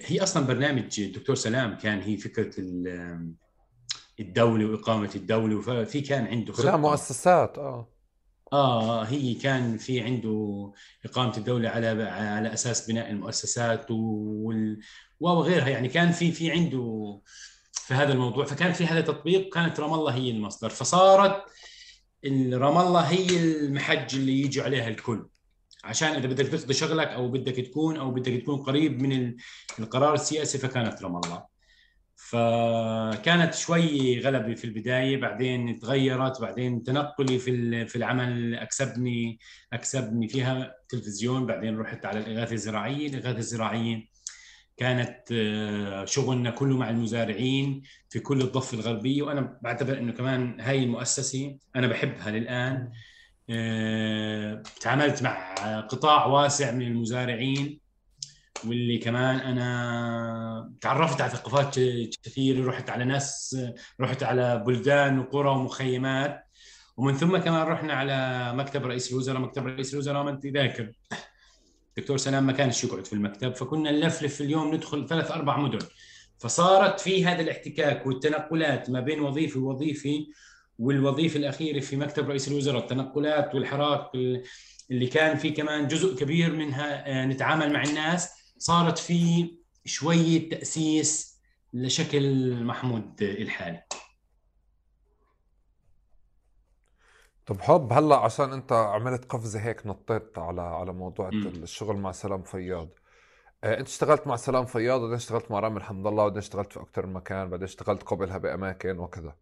هي 0.04 0.22
أصلا 0.22 0.46
برنامج 0.46 1.00
الدكتور 1.00 1.36
سلام 1.36 1.76
كان 1.76 2.00
هي 2.00 2.16
فكرة 2.16 2.50
الدولة 4.20 4.66
وإقامة 4.66 5.10
الدولة 5.14 5.60
ففي 5.60 6.00
كان 6.00 6.26
عنده 6.26 6.52
خطة. 6.52 6.76
مؤسسات 6.76 7.58
آه. 7.58 7.88
آه 8.52 9.04
هي 9.04 9.34
كان 9.34 9.78
في 9.78 10.00
عنده 10.00 10.72
إقامة 11.04 11.36
الدولة 11.36 11.68
على 11.68 11.86
على 12.08 12.52
أساس 12.52 12.90
بناء 12.90 13.10
المؤسسات 13.10 13.86
وال 13.90 14.80
وغيرها 15.20 15.68
يعني 15.68 15.88
كان 15.88 16.12
في 16.12 16.32
في 16.32 16.50
عنده 16.50 17.20
في 17.72 17.94
هذا 17.94 18.12
الموضوع 18.12 18.44
فكان 18.44 18.72
في 18.72 18.86
هذا 18.86 18.98
التطبيق 18.98 19.54
كانت 19.54 19.80
رام 19.80 19.94
الله 19.94 20.14
هي 20.14 20.30
المصدر. 20.30 20.68
فصارت 20.68 21.44
رام 22.52 22.78
الله 22.78 23.00
هي 23.00 23.42
المحج 23.42 24.14
اللي 24.14 24.40
يجي 24.40 24.60
عليها 24.60 24.88
الكل. 24.88 25.26
عشان 25.84 26.08
إذا 26.08 26.26
بدك 26.26 26.46
تقضي 26.46 26.74
شغلك 26.74 27.08
أو 27.08 27.28
بدك 27.28 27.56
تكون 27.66 27.96
أو 27.96 28.10
بدك 28.10 28.42
تكون 28.42 28.62
قريب 28.62 29.02
من 29.02 29.34
القرار 29.78 30.14
السياسي 30.14 30.58
فكانت 30.58 31.02
رام 31.02 31.16
الله. 31.16 31.52
فكانت 32.16 33.54
شوي 33.54 34.20
غلبة 34.20 34.54
في 34.54 34.64
البداية 34.64 35.16
بعدين 35.16 35.78
تغيرت 35.78 36.40
بعدين 36.40 36.82
تنقلي 36.82 37.38
في 37.38 37.86
في 37.86 37.96
العمل 37.96 38.54
أكسبني 38.54 39.38
أكسبني 39.72 40.28
فيها 40.28 40.74
تلفزيون 40.88 41.46
بعدين 41.46 41.78
رحت 41.78 42.06
على 42.06 42.18
الإغاثة 42.18 42.52
الزراعية. 42.54 43.08
الإغاثة 43.08 43.38
الزراعية 43.38 44.08
كانت 44.76 45.18
آه، 45.32 46.04
شغلنا 46.04 46.50
كله 46.50 46.76
مع 46.76 46.90
المزارعين 46.90 47.82
في 48.08 48.20
كل 48.20 48.40
الضفة 48.42 48.78
الغربية 48.78 49.22
وأنا 49.22 49.58
بعتبر 49.62 49.98
أنه 49.98 50.12
كمان 50.12 50.60
هاي 50.60 50.84
المؤسسة 50.84 51.58
أنا 51.76 51.86
بحبها 51.86 52.30
للآن. 52.30 52.92
تعاملت 54.80 55.22
مع 55.22 55.54
قطاع 55.80 56.26
واسع 56.26 56.70
من 56.70 56.82
المزارعين 56.82 57.80
واللي 58.66 58.98
كمان 58.98 59.36
أنا 59.36 60.72
تعرفت 60.80 61.20
على 61.20 61.30
ثقافات 61.30 61.74
كثيره 62.22 62.66
رحت 62.66 62.90
على 62.90 63.04
ناس 63.04 63.56
رحت 64.00 64.22
على 64.22 64.64
بلدان 64.66 65.18
وقرى 65.18 65.48
ومخيمات. 65.48 66.44
ومن 66.96 67.14
ثم 67.14 67.36
كمان 67.36 67.66
رحنا 67.66 67.92
على 67.92 68.52
مكتب 68.54 68.86
رئيس 68.86 69.12
الوزراء. 69.12 69.40
مكتب 69.40 69.66
رئيس 69.66 69.94
الوزراء 69.94 70.22
ما 70.22 70.30
أنت 70.30 70.46
ذاكر. 70.46 70.92
دكتور 71.96 72.16
سلام 72.16 72.46
ما 72.46 72.52
كانش 72.52 72.84
يقعد 72.84 73.04
في 73.06 73.12
المكتب 73.12 73.54
فكنا 73.54 73.90
نلفلف 73.90 74.34
في 74.34 74.40
اليوم 74.44 74.74
ندخل 74.74 75.08
ثلاث 75.08 75.30
أربع 75.30 75.56
مدن. 75.56 75.86
فصارت 76.38 77.00
في 77.00 77.24
هذا 77.24 77.40
الاحتكاك 77.40 78.06
والتنقلات 78.06 78.90
ما 78.90 79.00
بين 79.00 79.20
وظيفه 79.20 79.60
ووظيفه 79.60 80.26
والوظيفة 80.78 81.38
الأخيرة 81.38 81.80
في 81.80 81.96
مكتب 81.96 82.28
رئيس 82.28 82.48
الوزراء 82.48 82.82
التنقلات 82.82 83.54
والحراك 83.54 84.10
اللي 84.90 85.06
كان 85.06 85.36
في 85.36 85.50
كمان 85.50 85.88
جزء 85.88 86.16
كبير 86.16 86.52
منها 86.52 87.08
آه، 87.22 87.26
نتعامل 87.26 87.72
مع 87.72 87.82
الناس 87.82 88.54
صارت 88.58 88.98
في 88.98 89.50
شوية 89.84 90.48
تأسيس 90.48 91.40
لشكل 91.72 92.54
محمود 92.64 93.22
الحالي. 93.22 93.82
طب 97.46 97.60
حب 97.60 97.92
هلأ 97.92 98.16
عشان 98.16 98.52
أنت 98.52 98.72
عملت 98.72 99.24
قفزة 99.24 99.60
هيك 99.60 99.86
نطيت 99.86 100.38
على 100.38 100.60
على 100.62 100.92
موضوع 100.92 101.30
م. 101.32 101.46
الشغل 101.46 101.96
مع 101.96 102.12
سلام 102.12 102.42
فياض. 102.42 102.88
آه، 103.64 103.78
أنت 103.78 103.88
اشتغلت 103.88 104.26
مع 104.26 104.36
سلام 104.36 104.64
فياض 104.66 104.98
وبعدين 105.00 105.16
اشتغلت 105.16 105.50
مع 105.50 105.60
رامي 105.60 105.76
الحمد 105.76 106.06
الله 106.06 106.22
وبعدين 106.22 106.38
اشتغلت 106.38 106.72
في 106.72 106.80
أكثر 106.80 107.06
من 107.06 107.12
مكان 107.12 107.50
بعدين 107.50 107.64
اشتغلت 107.64 108.02
قبلها 108.02 108.38
بأماكن 108.38 108.98
وكذا. 108.98 109.36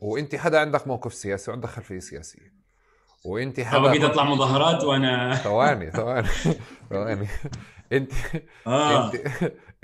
وانت 0.00 0.36
حدا 0.36 0.60
عندك 0.60 0.86
موقف 0.86 1.14
سياسي 1.14 1.50
وعندك 1.50 1.68
خلفية 1.68 1.98
سياسية. 1.98 2.56
وانت 3.24 3.60
حدا 3.60 3.88
بدي 3.88 4.06
أطلع 4.06 4.24
مظاهرات 4.24 4.84
وأنا 4.84 5.34
ثواني 5.34 5.90
ثواني 5.90 6.28
ثواني. 6.90 7.28
انت 7.92 8.12
آه. 8.66 9.12
انت 9.12 9.16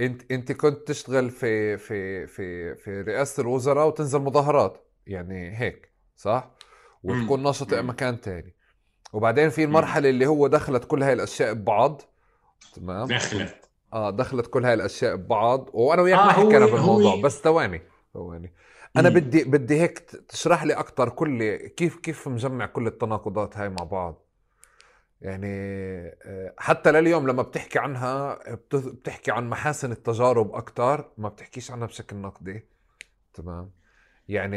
انت 0.00 0.32
انت 0.32 0.52
كنت 0.52 0.88
تشتغل 0.88 1.30
في 1.30 1.78
في 1.78 2.26
في 2.26 2.74
في 2.74 3.00
رئاسة 3.00 3.40
الوزراء 3.40 3.86
وتنزل 3.86 4.18
مظاهرات. 4.18 4.88
يعني 5.06 5.58
هيك 5.58 5.92
صح؟ 6.16 6.50
وتكون 7.02 7.42
ناشط 7.42 7.74
في 7.74 7.82
مكان 7.82 8.20
تاني. 8.20 8.56
وبعدين 9.12 9.50
في 9.50 9.64
المرحله 9.64 10.10
اللي 10.10 10.26
هو 10.26 10.46
دخلت 10.46 10.84
كل 10.84 11.02
هاي 11.02 11.12
الأشياء 11.12 11.52
ببعض. 11.52 12.02
تمام؟ 12.74 13.06
دخلت. 13.06 13.70
آه 13.92 14.10
دخلت 14.10 14.46
كل 14.46 14.64
هاي 14.64 14.74
الأشياء 14.74 15.16
ببعض. 15.16 15.68
وأنا 15.72 16.02
وياك 16.02 16.18
آه 16.18 16.26
ما 16.26 16.32
حكينا 16.32 16.66
بالموضوع 16.66 17.12
هو... 17.12 17.20
بس 17.20 17.40
ثواني 17.40 17.82
ثواني. 18.14 18.52
أنا 18.96 19.08
مم. 19.08 19.14
بدي 19.14 19.44
بدي 19.44 19.80
هيك 19.80 19.98
تشرح 20.28 20.64
لي 20.64 20.74
أكثر 20.74 21.08
كل 21.08 21.56
كيف 21.56 21.96
كيف 21.96 22.28
مجمع 22.28 22.66
كل 22.66 22.86
التناقضات 22.86 23.56
هاي 23.56 23.68
مع 23.68 23.84
بعض؟ 23.84 24.26
يعني 25.20 25.46
آه، 26.24 26.54
حتى 26.58 26.92
لليوم 26.92 27.28
لما 27.28 27.42
بتحكي 27.42 27.78
عنها 27.78 28.38
بتحكي 28.72 29.30
عن 29.30 29.48
محاسن 29.48 29.92
التجارب 29.92 30.54
أكثر 30.54 31.10
ما 31.18 31.28
بتحكيش 31.28 31.70
عنها 31.70 31.86
بشكل 31.86 32.16
نقدي. 32.16 32.64
تمام؟ 33.34 33.70
يعني 34.28 34.56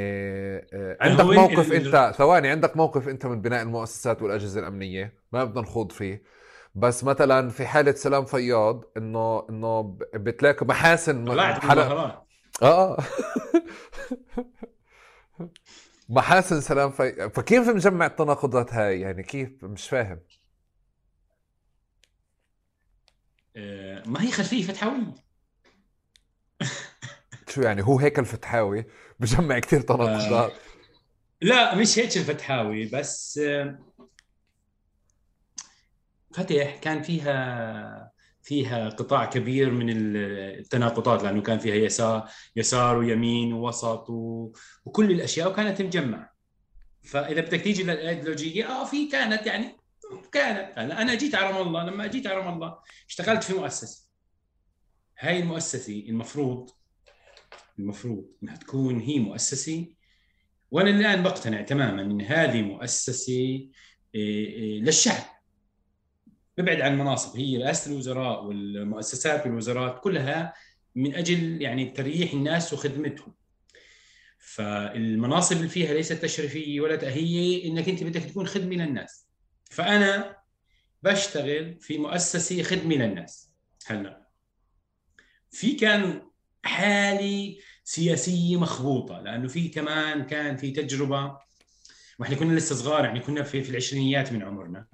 آه، 0.73 0.97
عندك 1.01 1.25
موقف 1.25 1.71
انت 1.71 2.13
ثواني 2.17 2.49
عندك 2.49 2.77
موقف 2.77 3.07
أنت 3.07 3.25
من 3.25 3.41
بناء 3.41 3.63
المؤسسات 3.63 4.21
والأجهزة 4.21 4.59
الأمنية 4.59 5.13
ما 5.31 5.43
بدنا 5.43 5.61
نخوض 5.61 5.91
فيه. 5.91 6.23
بس 6.75 7.03
مثلا 7.03 7.49
في 7.49 7.65
حالة 7.65 7.91
سلام 7.91 8.25
فياض 8.25 8.83
انه 8.97 9.45
إنه 9.49 9.97
بتلاقي 10.13 10.65
محاسن 10.65 11.25
طلعت 11.25 11.59
حلقة 11.59 12.24
آه 12.61 12.97
محاسن 16.09 16.61
سلام 16.61 16.91
في... 16.91 17.29
فكيف 17.29 17.67
مجمع 17.69 18.05
التناقضات 18.05 18.73
هاي؟ 18.73 19.01
يعني 19.01 19.23
كيف؟ 19.23 19.63
مش 19.63 19.89
فاهم. 19.89 20.19
آه، 23.55 24.03
ما 24.05 24.23
هي 24.23 24.31
خلفية 24.31 24.63
فتحاويه 24.63 25.13
شو 27.49 27.61
يعني؟ 27.61 27.83
هو 27.83 27.99
هيك 27.99 28.19
الفتحاوي؟ 28.19 28.85
بجمع 29.19 29.59
كثير 29.59 29.81
تناقضات. 29.81 30.51
آه 30.51 30.55
لا 31.41 31.75
مش 31.75 31.99
هيك 31.99 32.17
الفتحاوي 32.17 32.85
بس 32.85 33.37
آه 33.37 33.79
فتح 36.33 36.75
كان 36.81 37.01
فيها 37.01 38.11
فيها 38.45 38.89
قطاع 38.89 39.25
كبير 39.25 39.71
من 39.71 39.89
التناقضات 39.89 41.23
لأنه 41.23 41.41
كان 41.41 41.59
فيها 41.59 41.75
يسار 41.75 42.29
يسار 42.55 42.97
ويمين 42.97 43.53
ووسط 43.53 44.09
و... 44.09 44.51
وكل 44.85 45.11
الأشياء 45.11 45.49
وكانت 45.49 45.81
مجمعة. 45.81 46.35
فإذا 47.03 47.41
بدك 47.41 47.61
تيجي 47.61 47.83
للايديولوجيه 47.83 48.65
آه 48.65 48.85
في 48.85 49.07
كانت 49.07 49.45
يعني 49.47 49.77
كانت. 50.31 50.79
هلا 50.79 51.01
أنا 51.01 51.15
جيت 51.15 51.35
على 51.35 51.57
رام 51.57 51.67
الله. 51.67 51.83
لما 51.85 52.07
جيت 52.07 52.27
على 52.27 52.37
رام 52.37 52.53
الله 52.53 52.77
اشتغلت 53.09 53.43
في 53.43 53.53
مؤسسة. 53.53 54.09
هاي 55.19 55.39
المؤسسة 55.39 56.05
المفروض 56.09 56.69
المفروض 57.79 58.25
إنها 58.43 58.55
تكون 58.55 58.99
هي 58.99 59.19
مؤسسة. 59.19 59.87
وأنا 60.71 60.89
الآن 60.89 61.23
بقتنع 61.23 61.61
تماما 61.61 62.01
إن 62.01 62.21
هذه 62.21 62.61
مؤسسة 62.61 63.33
إيه، 63.33 63.69
إيه، 64.15 64.81
للشعب. 64.81 65.34
ببعد 66.57 66.81
عن 66.81 66.93
المناصب 66.93 67.37
هي 67.37 67.57
رئاسة 67.57 67.91
الوزراء 67.91 68.45
والمؤسسات 68.45 69.45
والوزارات 69.45 69.99
كلها 70.03 70.53
من 70.95 71.15
أجل 71.15 71.61
يعني 71.61 71.85
تريح 71.85 72.33
الناس 72.33 72.73
وخدمتهم. 72.73 73.33
فالمناصب 74.39 75.57
اللي 75.57 75.67
فيها 75.67 75.93
ليست 75.93 76.13
تشريفية 76.13 76.81
ولا 76.81 76.95
تأهية 76.95 77.69
إنك 77.69 77.89
أنت 77.89 78.03
بدك 78.03 78.21
تكون 78.21 78.47
خدمة 78.47 78.75
للناس. 78.75 79.27
فأنا 79.71 80.37
بشتغل 81.03 81.79
في 81.79 81.97
مؤسسة 81.97 82.63
خدمة 82.63 82.95
للناس 82.95 83.51
هلا. 83.85 84.27
في 85.51 85.71
كان 85.71 86.21
حالي 86.63 87.59
سياسية 87.83 88.59
مخبوطة 88.59 89.21
لأنه 89.21 89.47
في 89.47 89.67
كمان 89.67 90.25
كان 90.25 90.57
في 90.57 90.71
تجربة 90.71 91.37
وإحنا 92.19 92.35
كنا 92.35 92.53
لسه 92.53 92.75
صغار 92.75 93.05
يعني 93.05 93.19
كنا 93.19 93.43
في, 93.43 93.63
في 93.63 93.69
العشرينيات 93.69 94.33
من 94.33 94.43
عمرنا. 94.43 94.87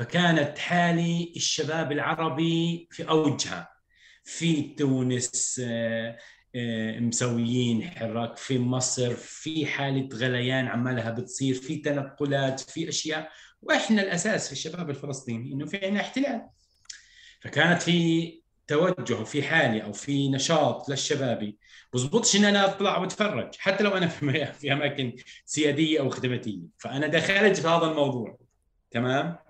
فكانت 0.00 0.58
حالي 0.58 1.32
الشباب 1.36 1.92
العربي 1.92 2.88
في 2.90 3.08
أوجها 3.08 3.68
في 4.24 4.62
تونس 4.62 5.60
آه، 5.64 6.18
آه، 6.54 6.98
مسويين 6.98 7.90
حراك 7.90 8.36
في 8.36 8.58
مصر 8.58 9.14
في 9.14 9.66
حالة 9.66 10.08
غليان 10.14 10.66
عمالها 10.66 11.10
بتصير 11.10 11.54
في 11.54 11.76
تنقلات 11.76 12.60
في 12.60 12.88
أشياء. 12.88 13.30
وإحنا 13.62 14.02
الأساس 14.02 14.46
في 14.46 14.52
الشباب 14.52 14.90
الفلسطيني 14.90 15.52
إنه 15.52 15.66
في 15.66 15.84
عندنا 15.84 16.00
احتلال. 16.00 16.48
فكانت 17.40 17.82
في 17.82 18.40
توجه 18.66 19.24
في 19.24 19.42
حالة 19.42 19.80
أو 19.80 19.92
في 19.92 20.28
نشاط 20.28 20.88
للشبابي. 20.88 21.58
بزبطش 21.92 22.36
إن 22.36 22.44
أنا 22.44 22.64
أطلع 22.64 22.98
وأتفرج 22.98 23.54
حتى 23.58 23.84
لو 23.84 23.90
أنا 23.90 24.08
في 24.52 24.72
أماكن 24.72 25.16
سيادية 25.44 26.00
أو 26.00 26.10
خدماتية. 26.10 26.62
فأنا 26.78 27.06
دخلت 27.06 27.56
في 27.56 27.68
هذا 27.68 27.86
الموضوع. 27.86 28.38
تمام؟ 28.90 29.49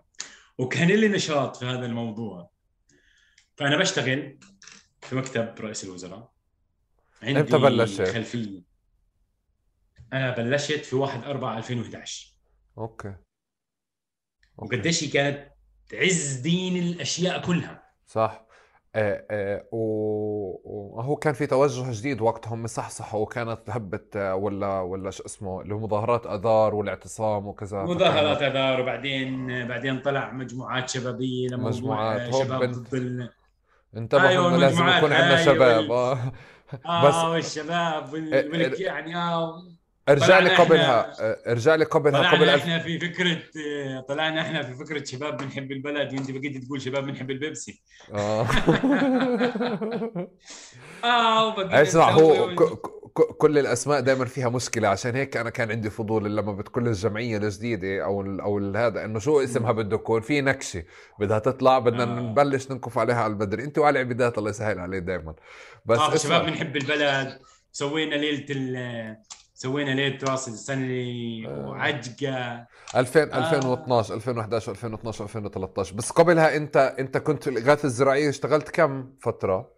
وكان 0.61 0.89
لي 0.89 1.09
نشاط 1.09 1.57
في 1.57 1.65
هذا 1.65 1.87
الموضوع. 1.87 2.51
فأنا 3.57 3.77
بشتغل 3.77 4.39
في 5.03 5.17
مكتب 5.17 5.55
رئيس 5.61 5.85
الوزراء. 5.85 6.33
عندي 7.23 7.41
إمتى 7.41 7.59
بلشت؟ 7.59 8.03
خلفية. 8.03 8.63
أنا 10.13 10.31
بلشت 10.37 10.85
في 10.85 10.97
1 10.97 11.25
4 11.25 11.59
2011 11.59 12.37
okay, 12.79 13.09
okay. 13.09 14.77
وقديش 14.77 15.13
كانت 15.13 15.53
عز 15.93 16.33
الدين 16.35 16.77
الأشياء 16.77 17.47
كلها. 17.47 17.93
صح. 18.07 18.47
وهو 19.73 21.17
كان 21.17 21.35
في 21.35 21.47
توجه 21.47 21.93
جديد 22.01 22.21
وقتهم 22.21 22.63
مصحصحوا 22.63 23.21
وكانت 23.21 23.61
هبت 23.69 24.17
آه، 24.17 24.35
ولا 24.35 24.81
ولا 24.81 25.11
شو 25.11 25.25
اسمه 25.27 25.61
اللي 25.61 25.75
هو 25.75 25.79
مظاهرات 25.79 26.27
آذار 26.27 26.75
والاعتصام 26.75 27.47
وكذا. 27.47 27.83
مظاهرات 27.83 28.43
آذار 28.43 28.81
وبعدين 28.81 29.47
بعدين 29.69 30.01
طلع 30.01 30.33
مجموعات 30.33 30.89
شبابية 30.89 31.49
لموضوع 31.49 31.71
مجموعات 31.71 32.35
شباب 32.35 32.71
ضد 32.71 32.95
ال... 32.95 33.31
انتبهوا 33.97 34.29
أيوة 34.29 34.49
انه 34.49 34.57
لازم 34.57 34.89
يكون 34.89 35.13
عندنا 35.13 35.39
أيوة 35.39 35.55
شباب. 35.55 35.91
آه 35.93 36.33
آه 36.87 37.09
بس 37.09 37.25
والشباب 37.25 38.13
وال... 38.13 38.81
يعني 38.81 39.17
آه 39.17 39.63
ارجع 40.11 40.39
لي 40.39 40.57
قبلها. 40.57 41.13
ارجع 41.53 41.75
لي 41.75 41.85
قبلها 41.85 42.31
قبل 42.31 42.49
إحنا 42.49 42.79
في 42.79 42.99
فكرة 42.99 43.39
طلعنا 44.09 44.41
إحنا 44.41 44.63
في 44.63 44.75
فكرة 44.75 45.05
شباب 45.05 45.37
بنحب 45.37 45.73
البلد 45.73 46.13
وأنت 46.15 46.31
بقيت 46.31 46.65
تقول 46.65 46.83
شباب 46.83 47.07
بنحب 47.07 47.31
البيبسي. 47.31 47.83
آه. 48.15 48.47
آه 51.05 51.83
اسمع 51.83 52.11
هو 52.11 52.55
كل 53.39 53.59
الأسماء 53.59 54.01
دائما 54.01 54.25
فيها 54.25 54.49
مشكلة 54.49 54.89
عشان 54.89 55.15
هيك 55.17 55.37
أنا 55.37 55.51
كان 55.51 55.71
عندي 55.71 55.91
فضول 55.91 56.37
لما 56.37 56.53
بتكون 56.53 56.87
الجمعية 56.87 57.37
الجديدة 57.37 58.05
أو 58.05 58.21
أو 58.23 58.73
هذا 58.77 59.05
إنه 59.05 59.19
شو 59.19 59.41
اسمها 59.41 59.73
بده 59.73 59.97
يكون 59.97 60.21
في 60.21 60.41
نكشة 60.41 60.85
بدها 61.21 61.39
تطلع 61.39 61.79
بدنا 61.79 62.03
آه. 62.03 62.07
نبلش 62.07 62.71
ننكف 62.71 62.99
عليها 62.99 63.17
على 63.17 63.31
البدري 63.33 63.65
انت 63.65 63.79
وعلى 63.79 63.99
عبيدات 63.99 64.39
الله 64.39 64.51
يسهل 64.51 64.79
عليه 64.79 64.99
دائما 64.99 65.35
بس 65.87 65.99
آه 65.99 66.17
شباب 66.17 66.47
بنحب 66.47 66.77
البلد. 66.77 67.39
سوينا 67.73 68.15
ليلة 68.15 68.47
سوينا 69.63 69.91
ليله 69.91 70.19
راس 70.23 70.49
السنة 70.49 70.83
اللي 70.83 71.47
وعجقة. 71.47 72.67
2000 72.97 73.23
2012 73.23 74.15
2011 74.15 74.73
2012 74.73 75.25
2013 75.25 75.95
بس 75.95 76.11
قبلها 76.11 76.57
انت 76.57 76.77
أنت 76.77 77.19
كنت 77.19 77.45
في 77.45 77.51
الاغاثه 77.51 77.87
الزراعية 77.87 78.29
اشتغلت 78.29 78.69
كم 78.69 79.13
فترة؟ 79.21 79.73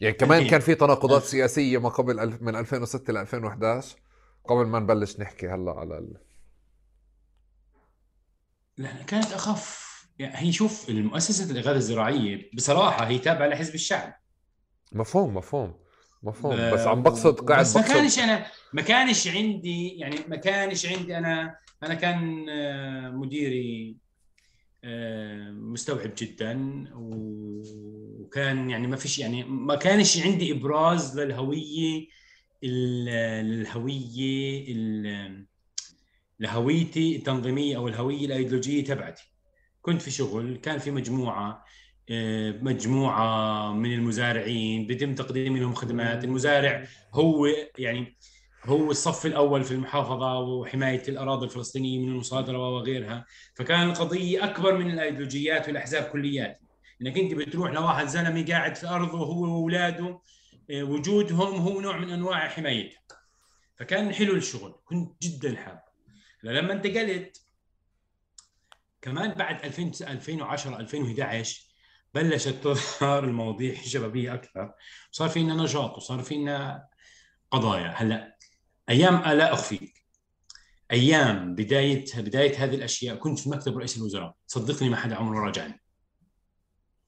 يعني 0.00 0.14
كمان 0.14 0.46
كان 0.46 0.60
في 0.60 0.74
تناقضات 0.74 1.22
سياسية 1.22 1.78
ما 1.78 1.88
قبل 1.88 2.38
من 2.40 2.56
2006 2.56 3.12
ل 3.12 3.16
2011 3.16 3.96
قبل 4.44 4.66
ما 4.66 4.78
نبلش 4.78 5.20
نحكي 5.20 5.48
هلا 5.48 5.72
على 5.72 5.98
ال... 5.98 6.16
لا 8.76 9.02
كانت 9.02 9.32
أخف. 9.32 9.90
يعني 10.18 10.36
هي 10.36 10.52
شوف 10.52 10.88
المؤسسة 10.88 11.50
الاغاثه 11.50 11.76
الزراعية 11.76 12.50
بصراحة 12.54 13.06
هي 13.06 13.18
تابعة 13.18 13.46
لحزب 13.46 13.74
الشعب. 13.74 14.14
مفهوم 14.92 15.34
مفهوم. 15.34 15.89
مفهوم. 16.22 16.72
بس 16.72 16.80
عم 16.80 17.02
بقصد 17.02 17.40
قاعد 17.40 17.60
بس 17.60 17.76
ما 17.76 17.82
كانش 17.82 18.18
أنا 18.18 18.46
ما 18.72 18.82
كانش 18.82 19.28
عندي 19.28 19.88
يعني 19.88 20.16
ما 20.28 20.36
كانش 20.36 20.86
عندي 20.86 21.18
أنا 21.18 21.56
أنا 21.82 21.94
كان 21.94 22.46
آه، 22.48 23.10
مديري 23.10 23.96
آه، 24.84 25.50
مستوعب 25.50 26.10
جدا 26.18 26.84
وكان 26.94 28.70
يعني 28.70 28.86
ما 28.86 28.96
فيش 28.96 29.18
يعني 29.18 29.44
ما 29.44 29.74
كانش 29.74 30.26
عندي 30.26 30.52
إبراز 30.52 31.20
للهوية 31.20 32.06
الهويه 32.64 34.66
لهويتي 36.40 37.16
التنظيمية 37.16 37.76
أو 37.76 37.88
الهوية 37.88 38.26
الأيديولوجية 38.26 38.84
تبعتي. 38.84 39.32
كنت 39.82 40.02
في 40.02 40.10
شغل 40.10 40.56
كان 40.56 40.78
في 40.78 40.90
مجموعة 40.90 41.64
مجموعة 42.62 43.72
من 43.72 43.92
المزارعين 43.92 44.86
بيتم 44.86 45.14
تقديم 45.14 45.56
لهم 45.56 45.74
خدمات. 45.74 46.24
المزارع 46.24 46.86
هو 47.14 47.46
يعني 47.78 48.16
هو 48.64 48.90
الصف 48.90 49.26
الأول 49.26 49.64
في 49.64 49.70
المحافظة 49.70 50.38
وحماية 50.38 51.02
الأراضي 51.08 51.44
الفلسطينية 51.44 51.98
من 51.98 52.08
المصادرة 52.08 52.58
وغيرها. 52.58 53.26
فكان 53.54 53.88
القضية 53.90 54.44
أكبر 54.44 54.78
من 54.78 54.90
الأيديولوجيات 54.90 55.68
والأحزاب 55.68 56.02
كليات 56.02 56.60
إنك 57.02 57.18
أنت 57.18 57.34
بتروح 57.34 57.70
لواحد 57.72 58.06
زلمة 58.06 58.46
قاعد 58.48 58.76
في 58.76 58.88
أرضه 58.88 59.18
هو 59.18 59.42
وأولاده 59.42 60.20
وجودهم 60.72 61.56
هو 61.56 61.80
نوع 61.80 61.96
من 61.98 62.10
أنواع 62.10 62.48
حمايتها 62.48 63.00
فكان 63.76 64.14
حلو 64.14 64.34
الشغل. 64.34 64.74
كنت 64.84 65.22
جدا 65.22 65.56
حاب. 65.56 65.82
لما 66.42 66.72
انتقلت 66.72 67.42
كمان 69.02 69.30
بعد 69.30 69.64
2000 69.64 70.12
2010 70.12 70.80
2011 70.80 71.69
بلشت 72.14 72.48
تظهر 72.64 73.24
المواضيع 73.24 73.72
الشبابية 73.72 74.34
أكثر. 74.34 74.72
صار 75.10 75.28
فينا 75.28 75.54
نشاط 75.54 75.96
وصار 75.96 76.22
فينا 76.22 76.86
قضايا. 77.50 77.88
هلأ 77.96 78.36
أيام 78.88 79.14
لا 79.14 79.52
أخفيك. 79.52 80.04
أيام 80.90 81.54
بداية 81.54 82.04
بداية 82.16 82.64
هذه 82.64 82.74
الأشياء 82.74 83.16
كنت 83.16 83.38
في 83.38 83.50
مكتب 83.50 83.78
رئيس 83.78 83.96
الوزراء. 83.96 84.34
صدقني 84.46 84.88
ما 84.88 84.96
حدا 84.96 85.16
عمره 85.16 85.40
راجعني. 85.40 85.82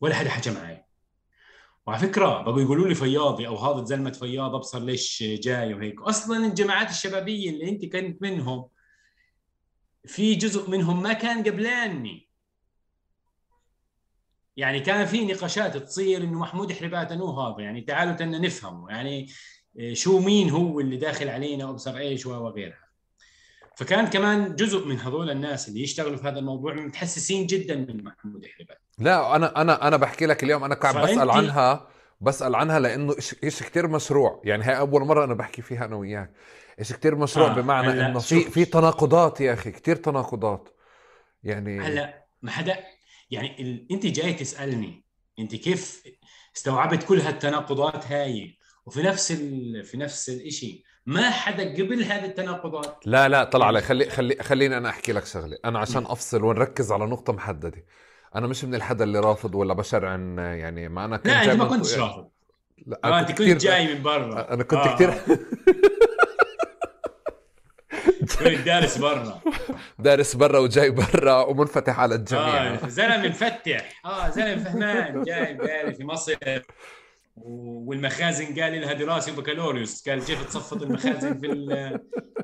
ولا 0.01 0.15
حدا 0.15 0.31
حكى 0.31 0.51
معي. 0.51 0.85
وعلى 1.87 2.01
فكرة 2.01 2.43
بقوا 2.43 2.61
يقولوا 2.61 2.89
لي 2.89 2.95
فياضي 2.95 3.47
أو 3.47 3.57
هذا 3.57 3.85
زلمه 3.85 4.11
فياض 4.11 4.55
أبصر 4.55 4.79
ليش 4.79 5.23
جاي 5.23 5.75
وهيك. 5.75 6.03
أصلا 6.03 6.47
الجماعات 6.47 6.91
الشبابية 6.91 7.51
اللي 7.51 7.69
أنت 7.69 7.85
كنت 7.85 8.23
منهم 8.23 8.69
في 10.07 10.35
جزء 10.35 10.71
منهم 10.71 11.03
ما 11.03 11.13
كان 11.13 11.43
قبلاني. 11.43 12.32
يعني 14.57 14.81
كان 14.81 15.07
في 15.07 15.25
نقاشات 15.25 15.77
تصير 15.77 16.23
إنه 16.23 16.39
محمود 16.39 16.73
حربات 16.73 17.13
انه 17.13 17.41
هذا 17.41 17.63
يعني 17.63 17.81
تعالوا 17.81 18.13
تنا 18.13 18.39
نفهمه 18.39 18.91
يعني 18.91 19.29
شو 19.93 20.19
مين 20.19 20.51
هو 20.51 20.81
اللي 20.81 20.97
داخل 20.97 21.29
علينا 21.29 21.65
وابصر 21.65 21.97
إيش 21.97 22.27
وغيرها. 22.27 22.83
فكان 23.77 24.07
كمان 24.07 24.55
جزء 24.55 24.87
من 24.87 24.99
هذول 24.99 25.31
الناس 25.31 25.69
اللي 25.69 25.83
يشتغلوا 25.83 26.17
في 26.17 26.29
هذا 26.29 26.39
الموضوع 26.39 26.75
متحسسين 26.75 27.47
جدا 27.47 27.77
من 27.77 28.05
محمود 28.05 28.47
حربات 28.47 28.79
لا 28.99 29.37
أنا 29.37 29.61
أنا 29.61 29.89
أنا 29.89 29.97
بحكي 29.97 30.27
لك 30.27 30.45
اليوم 30.45 30.65
أنا 30.65 30.75
قاعد 30.75 30.97
بسأل 30.97 31.31
عنها 31.31 31.89
بسأل 32.21 32.55
عنها 32.55 32.79
لأنه 32.79 33.15
شيء 33.19 33.49
كثير 33.49 33.89
مشروع. 33.89 34.41
يعني 34.45 34.65
هي 34.65 34.79
أول 34.79 35.03
مرة 35.03 35.25
أنا 35.25 35.35
بحكي 35.35 35.63
فيها 35.63 35.85
أنا 35.85 35.97
وياك. 35.97 36.33
شيء 36.83 36.97
كثير 36.97 37.15
مشروع 37.15 37.51
آه. 37.51 37.55
بمعنى 37.55 38.07
إنه 38.07 38.19
في 38.19 38.41
في 38.41 38.65
تناقضات 38.65 39.41
يا 39.41 39.53
أخي 39.53 39.71
كثير 39.71 39.97
تناقضات. 39.97 40.69
يعني 41.45 41.81
هلا 41.81 42.25
ما 42.43 42.51
حدا 42.51 42.77
يعني 43.33 43.63
ال... 43.63 43.87
انت 43.91 44.07
جاي 44.07 44.35
تسألني 44.35 45.05
انت 45.39 45.55
كيف 45.55 46.03
استوعبت 46.57 47.03
كل 47.03 47.21
هالتناقضات 47.21 48.07
هاي؟ 48.07 48.59
وفي 48.87 49.03
نفس 49.03 49.33
ال... 49.33 49.85
في 49.85 49.97
نفس 49.97 50.29
الشيء 50.29 50.83
ما 51.07 51.31
حدا 51.31 51.63
قبل 51.63 52.03
هذه 52.03 52.25
التناقضات. 52.25 53.07
لا 53.07 53.29
لا 53.29 53.45
طلع 53.45 53.67
علي 53.67 53.81
خلي 53.81 54.11
خلي 54.11 54.37
خليني 54.43 54.77
أنا 54.77 54.89
أحكي 54.89 55.13
لك 55.13 55.27
شغلة. 55.27 55.59
أنا 55.65 55.79
عشان 55.79 56.05
أفصل 56.07 56.45
ونركز 56.45 56.93
على 56.93 57.07
نقطة 57.07 57.33
محددة. 57.33 57.85
أنا 58.35 58.47
مش 58.47 58.65
من 58.65 58.75
الحدا 58.75 59.05
اللي 59.05 59.21
رافض 59.21 59.55
ولا 59.55 59.75
بشرعن 59.75 60.39
يعني 60.39 60.89
ما 60.89 61.05
أنا 61.05 61.17
كنت 61.17 61.27
لا 61.27 61.45
أنت 61.45 61.63
ما 61.63 61.65
كنتش 61.65 61.99
رافض. 61.99 62.29
لا 62.87 63.01
آه 63.05 63.21
أنت 63.21 63.33
كنت 63.33 63.63
جاي 63.63 63.95
من 63.95 64.03
برا. 64.03 64.55
أنا 64.55 64.63
كنت 64.63 64.79
آه. 64.79 64.95
كثير 64.95 65.11
كنت 65.11 65.41
دارس 68.49 68.99
برا. 68.99 69.41
دارس 69.99 70.37
برا 70.37 70.59
وجاي 70.59 70.91
برا 70.91 71.45
ومنفتح 71.45 72.01
على 72.01 72.15
الجميع. 72.15 72.75
آه 72.75 72.89
زلمه 72.89 73.29
مفتح. 73.29 74.03
آه 74.05 74.29
زلمه 74.31 74.65
فهمان 74.65 75.23
جاي 75.23 75.95
في 75.95 76.05
مصر. 76.05 76.35
والمخازن 77.37 78.61
قال 78.61 78.81
لها 78.81 78.93
دراسه 78.93 79.33
وبكالوريوس 79.33 80.09
قال 80.09 80.25
كيف 80.25 80.45
تصفط 80.49 80.83
المخازن 80.83 81.41
في 81.41 81.99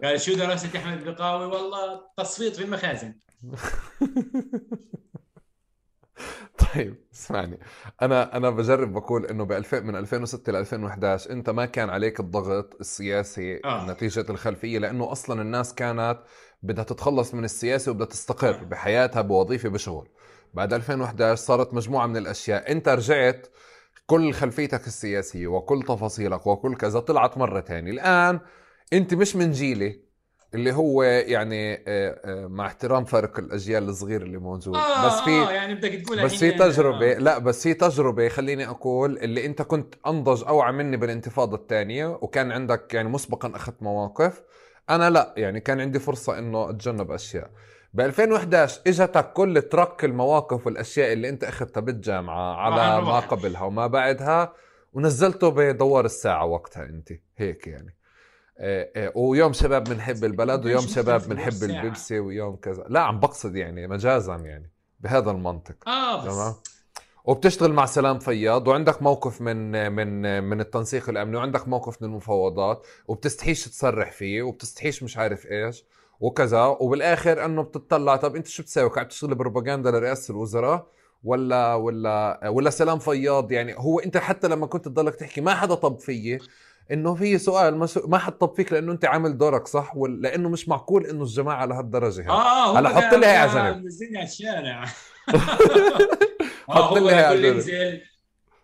قال 0.04 0.20
شو 0.20 0.34
دراسة 0.34 0.78
أحمد 0.78 1.06
البقاوي 1.06 1.46
والله 1.46 2.00
تصفيط 2.16 2.56
في 2.56 2.64
المخازن. 2.64 3.14
طيب. 6.74 7.07
اسمعني. 7.18 7.58
أنا 8.02 8.36
أنا 8.36 8.50
بجرب 8.50 8.92
بقول 8.92 9.26
إنه 9.26 9.44
ب 9.44 9.52
2000 9.52 9.80
من 9.80 9.96
2006 9.96 10.52
ل 10.52 10.56
2011 10.56 11.30
أنت 11.30 11.50
ما 11.50 11.66
كان 11.66 11.90
عليك 11.90 12.20
الضغط 12.20 12.76
السياسي 12.80 13.60
آه. 13.64 13.90
نتيجة 13.90 14.26
الخلفية 14.30 14.78
لأنه 14.78 15.12
أصلا 15.12 15.42
الناس 15.42 15.74
كانت 15.74 16.18
بدها 16.62 16.84
تتخلص 16.84 17.34
من 17.34 17.44
السياسة 17.44 17.90
وبدها 17.90 18.06
تستقر 18.06 18.54
آه. 18.60 18.64
بحياتها 18.64 19.22
بوظيفة 19.22 19.68
بشغل. 19.68 20.08
بعد 20.54 20.72
2011 20.72 21.34
صارت 21.36 21.74
مجموعة 21.74 22.06
من 22.06 22.16
الأشياء. 22.16 22.72
أنت 22.72 22.88
رجعت 22.88 23.46
كل 24.06 24.32
خلفيتك 24.32 24.86
السياسية 24.86 25.46
وكل 25.46 25.82
تفاصيلك 25.82 26.46
وكل 26.46 26.76
كذا 26.76 27.00
طلعت 27.00 27.38
مرة 27.38 27.60
ثانية 27.60 27.90
الآن 27.90 28.40
أنت 28.92 29.14
مش 29.14 29.36
من 29.36 29.50
جيلي. 29.50 30.07
اللي 30.54 30.72
هو 30.72 31.02
يعني 31.02 31.74
آه، 31.74 31.80
آه، 31.88 32.46
مع 32.46 32.66
احترام 32.66 33.04
فرق 33.04 33.38
الأجيال 33.38 33.88
الصغير 33.88 34.22
اللي 34.22 34.38
موجود. 34.38 34.76
آه 34.76 35.06
بس 35.06 35.20
في 35.20 35.30
آه 35.30 35.50
يعني 35.50 35.74
بدك 35.74 36.02
تقول 36.06 36.24
بس 36.24 36.34
في 36.34 36.50
تجربة 36.50 37.12
آه. 37.12 37.18
لا 37.18 37.38
بس 37.38 37.62
في 37.62 37.74
تجربة 37.74 38.28
خليني 38.28 38.68
أقول 38.68 39.18
اللي 39.18 39.46
أنت 39.46 39.62
كنت 39.62 39.94
أنضج 40.06 40.44
أوعى 40.44 40.72
مني 40.72 40.96
بالانتفاضة 40.96 41.56
الثانية 41.56 42.06
وكان 42.06 42.52
عندك 42.52 42.94
يعني 42.94 43.08
مسبقا 43.08 43.56
أخذت 43.56 43.82
مواقف. 43.82 44.42
أنا 44.90 45.10
لا 45.10 45.34
يعني 45.36 45.60
كان 45.60 45.80
عندي 45.80 45.98
فرصة 45.98 46.38
إنه 46.38 46.70
أتجنب 46.70 47.10
أشياء. 47.10 47.50
ب 47.94 48.00
2011 48.00 48.80
إجتك 48.86 49.32
كل 49.32 49.62
ترك 49.62 50.04
المواقف 50.04 50.66
والأشياء 50.66 51.12
اللي 51.12 51.28
أنت 51.28 51.44
أخذتها 51.44 51.80
بالجامعة 51.80 52.54
على 52.54 53.04
ما 53.04 53.20
قبلها 53.20 53.62
وما 53.62 53.86
بعدها 53.86 54.52
ونزلته 54.92 55.48
بدوار 55.50 56.04
الساعة 56.04 56.44
وقتها 56.44 56.84
أنت. 56.84 57.12
هيك 57.36 57.66
يعني. 57.66 57.97
ويوم 59.14 59.52
شباب 59.52 59.84
بنحب 59.84 60.24
البلد 60.24 60.64
ويوم 60.64 60.80
شباب 60.86 61.28
بنحب 61.28 61.62
البيبسي 61.62 62.18
ويوم 62.18 62.56
كذا. 62.56 62.84
لا 62.88 63.00
عم 63.00 63.20
بقصد 63.20 63.56
يعني 63.56 63.86
مجازا 63.86 64.34
يعني 64.34 64.70
بهذا 65.00 65.30
المنطق. 65.30 65.88
آه 65.88 66.26
بس. 66.26 66.34
تمام؟ 66.34 66.54
وبتشتغل 67.24 67.72
مع 67.72 67.86
سلام 67.86 68.18
فياض 68.18 68.68
وعندك 68.68 69.02
موقف 69.02 69.40
من 69.40 69.92
من 69.92 70.42
من 70.44 70.60
التنسيق 70.60 71.08
الأمني 71.08 71.36
وعندك 71.36 71.68
موقف 71.68 72.02
من 72.02 72.08
المفاوضات 72.08 72.86
وبتستحيش 73.08 73.64
تصرح 73.64 74.12
فيه 74.12 74.42
وبتستحيش 74.42 75.02
مش 75.02 75.16
عارف 75.16 75.46
إيش 75.46 75.84
وكذا. 76.20 76.64
وبالآخر 76.64 77.44
إنه 77.44 77.62
بتطلع 77.62 78.16
طب 78.16 78.36
أنت 78.36 78.46
شو 78.46 78.62
بتساوي؟ 78.62 78.90
قاعد 78.90 79.08
تشتغل 79.08 79.34
بروباغندا 79.34 79.90
لرئاسة 79.90 80.32
الوزراء 80.32 80.86
ولا 81.24 81.74
ولا 81.74 82.48
ولا 82.48 82.70
سلام 82.70 82.98
فياض 82.98 83.52
يعني؟ 83.52 83.74
هو 83.78 83.98
أنت 83.98 84.16
حتى 84.16 84.48
لما 84.48 84.66
كنت 84.66 84.84
تضلك 84.84 85.14
تحكي 85.14 85.40
ما 85.40 85.54
حدا 85.54 85.74
طب 85.74 85.98
فيي. 85.98 86.38
إنه 86.92 87.14
في 87.14 87.38
سؤال 87.38 87.86
ما 88.06 88.18
حد 88.18 88.32
طب 88.32 88.54
فيك 88.56 88.72
لأنه 88.72 88.92
أنت 88.92 89.04
عامل 89.04 89.38
دورك 89.38 89.66
صح 89.66 89.92
لأنه 90.08 90.48
مش 90.48 90.68
معقول 90.68 91.06
إنه 91.06 91.22
الجماعة 91.22 91.64
لهالدرجة 91.66 92.22
هي 92.22 92.28
آه 92.28 92.78
هلا 92.78 92.88
حط 92.88 93.14
لي 93.14 93.26
هي 93.26 93.36
على 93.36 93.72
جنب 93.74 93.86
نزلني 93.86 94.18
على 94.18 94.26
الشارع. 94.26 94.84
حط 96.68 96.98
لي 96.98 97.10
هي 97.10 97.24
على 97.24 97.42
جنب 97.42 97.54
انزل 97.54 98.00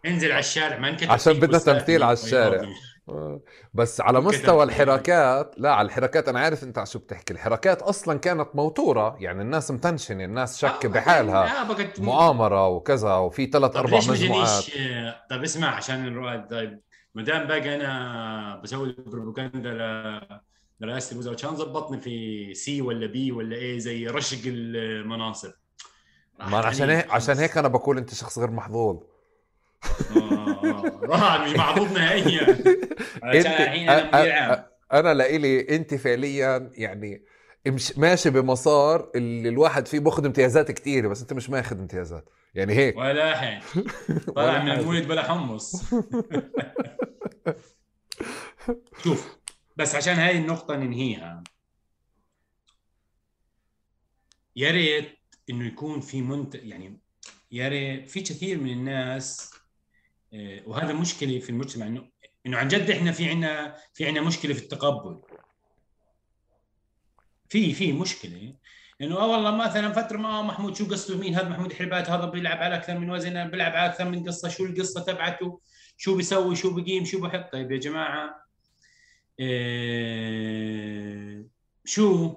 انزل 0.07 0.31
على 0.33 0.41
الشارع 0.41 0.79
ما 0.79 0.89
انكتب 0.89 1.11
عشان 1.11 1.33
بدنا 1.33 1.59
تمثيل 1.59 2.03
على 2.03 2.13
الشارع. 2.13 2.69
آه. 3.09 3.41
بس 3.75 4.01
على 4.01 4.21
مستوى 4.21 4.65
الحركات 4.65 5.55
لا 5.57 5.75
على 5.75 5.87
الحركات 5.87 6.29
أنا 6.29 6.41
عارف 6.41 6.65
أنت 6.65 6.79
على 6.79 6.87
شو 6.87 6.99
بتحكي. 6.99 7.33
الحركات 7.33 7.83
أصلا 7.83 8.19
كانت 8.19 8.49
موتورة 8.55 9.17
يعني 9.21 9.43
الناس 9.43 9.71
متنشنة 9.71 10.25
الناس 10.25 10.59
شك 10.59 10.85
آه 10.85 10.89
بحالها. 10.89 11.67
مؤامرة 11.99 12.69
وكذا 12.69 13.15
وفي 13.15 13.47
ثلاث 13.47 13.77
أربع 13.77 13.97
مجموعات. 13.97 14.65
طيب 15.31 15.43
اسمع 15.43 15.69
عشان 15.77 16.47
طيب. 16.51 16.81
ما 17.15 17.23
دام 17.23 17.47
باقي 17.47 17.75
أنا 17.75 18.61
بسوي 18.65 18.97
بروباغندا 19.07 19.71
لرئاسة 20.81 21.13
الوزراء 21.13 21.37
كان 21.37 21.57
ظبطني 21.57 22.01
في 22.01 22.55
سي 22.55 22.83
ولا 22.83 23.07
بي 23.07 23.33
ولا 23.33 23.57
إيه 23.57 23.79
زي 23.79 24.07
رشق 24.07 24.39
المناصب. 24.47 25.53
ما 26.41 26.59
عشان 26.59 26.91
هيك 26.91 27.11
عشان 27.11 27.39
هيك 27.39 27.59
أنا 27.59 27.69
بقول 27.69 27.99
أنت 27.99 28.15
شخص 28.15 28.39
غير 28.39 28.51
محظوظ. 28.51 28.97
آه 30.17 30.99
آه 31.13 31.45
مش 31.45 31.57
محظوظ 31.57 31.93
نهائيا. 31.93 32.43
عشان 33.23 33.51
الحين 33.53 33.89
أنا 33.89 34.69
أنا 34.93 35.15
لإلي 35.15 35.77
أنت 35.77 35.95
فعليا 35.95 36.71
يعني 36.75 37.23
ماشي 37.97 38.31
بمسار 38.31 39.11
اللي 39.15 39.49
الواحد 39.49 39.89
فيه 39.89 39.99
باخذ 40.01 40.25
امتيازات 40.27 40.71
كثيره 40.71 41.09
بس 41.09 41.21
أنت 41.21 41.33
مش 41.33 41.51
ماخذ 41.51 41.79
امتيازات. 41.79 42.29
يعني 42.55 42.73
هيك. 42.75 42.97
ولا 42.97 43.37
حين 43.37 43.61
طلع 44.37 44.63
من 44.63 44.71
المولد 44.71 45.09
بلا 45.09 45.23
حمص. 45.23 45.93
شوف 49.03 49.37
بس 49.77 49.95
عشان 49.95 50.15
هاي 50.15 50.39
النقطة 50.39 50.77
ننهيها. 50.77 51.45
يا 54.57 54.71
ريت 54.71 55.19
إنه 55.51 55.67
يكون 55.67 56.01
في 56.01 56.23
منت 56.23 56.55
يعني 56.55 57.01
يا 57.51 57.69
ريت 57.69 58.11
في 58.11 58.21
كثير 58.21 58.61
من 58.61 58.71
الناس 58.71 59.55
آه، 60.35 60.63
وهذا 60.67 60.93
مشكلة 60.93 61.39
في 61.39 61.51
المجتمع 61.51 61.87
انه 61.87 62.09
إنه 62.47 62.59
عن 62.59 62.69
جد 62.69 62.91
إحنا 62.91 63.13
في 63.13 63.31
عنا 63.31 63.77
في 63.95 64.07
عنا 64.07 64.21
مشكلة 64.21 64.55
في 64.55 64.63
التقبل. 64.63 65.23
في 67.49 67.75
في 67.75 67.93
مشكلة. 67.93 68.55
انه 69.01 69.17
آه 69.17 69.27
والله 69.27 69.57
مثلا 69.57 69.93
فترة 69.93 70.17
ما 70.19 70.43
محمود 70.43 70.77
شو 70.77 70.85
قصته 70.87 71.19
مين؟ 71.19 71.35
هذا 71.35 71.49
محمود 71.49 71.73
حربات 71.73 72.11
هذا 72.11 72.25
بيلعب 72.25 72.59
على 72.59 72.75
أكثر 72.75 72.99
من 72.99 73.11
وزن 73.11 73.51
بيلعب 73.51 73.73
على 73.73 73.91
أكثر 73.91 74.09
من 74.09 74.25
قصة. 74.25 74.49
شو 74.49 74.65
القصة 74.65 75.05
تبعته؟ 75.05 75.61
شو 75.97 76.17
بيسوي؟ 76.17 76.57
شو 76.57 76.75
بقيم 76.75 77.05
شو 77.05 77.21
بحط 77.21 77.53
طيب 77.53 77.73
يا 77.73 77.79
جماعة 77.79 78.45
إيه 79.41 80.75
شو؟ 81.85 82.37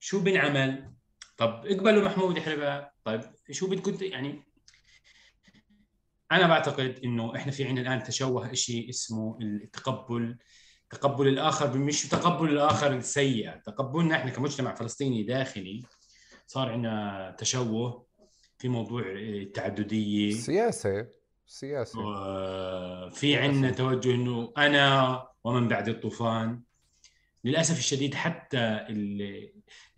شو 0.00 0.20
بنعمل؟ 0.20 0.92
طب 1.36 1.66
اقبلوا 1.66 2.04
محمود 2.04 2.38
حربات 2.38 2.92
طيب 3.04 3.20
شو 3.50 3.66
بدكم 3.66 3.96
يعني 4.00 4.44
أنا 6.32 6.46
بعتقد 6.46 7.00
إنه 7.04 7.36
إحنا 7.36 7.52
في 7.52 7.64
عندنا 7.64 7.94
الآن 7.94 8.02
تشوه 8.02 8.52
شيء 8.52 8.88
اسمه 8.88 9.38
التقبل 9.40 10.38
تقبل 10.92 11.28
الآخر 11.28 11.78
مش 11.78 12.08
تقبل 12.08 12.48
الآخر 12.48 12.92
السيء 12.92 13.50
تقبلنا 13.50 14.16
إحنا 14.16 14.30
كمجتمع 14.30 14.74
فلسطيني 14.74 15.22
داخلي 15.22 15.82
صار 16.46 16.68
عندنا 16.68 17.36
تشوه 17.38 18.06
في 18.58 18.68
موضوع 18.68 19.02
التعددية. 19.06 20.34
سياسة 20.34 21.06
سياسي 21.46 21.98
في 23.12 23.36
عندنا 23.36 23.70
توجه 23.70 24.14
إنه 24.14 24.52
أنا 24.58 25.22
ومن 25.44 25.68
بعد 25.68 25.88
الطوفان. 25.88 26.60
للأسف 27.44 27.78
الشديد 27.78 28.14
حتى 28.14 28.86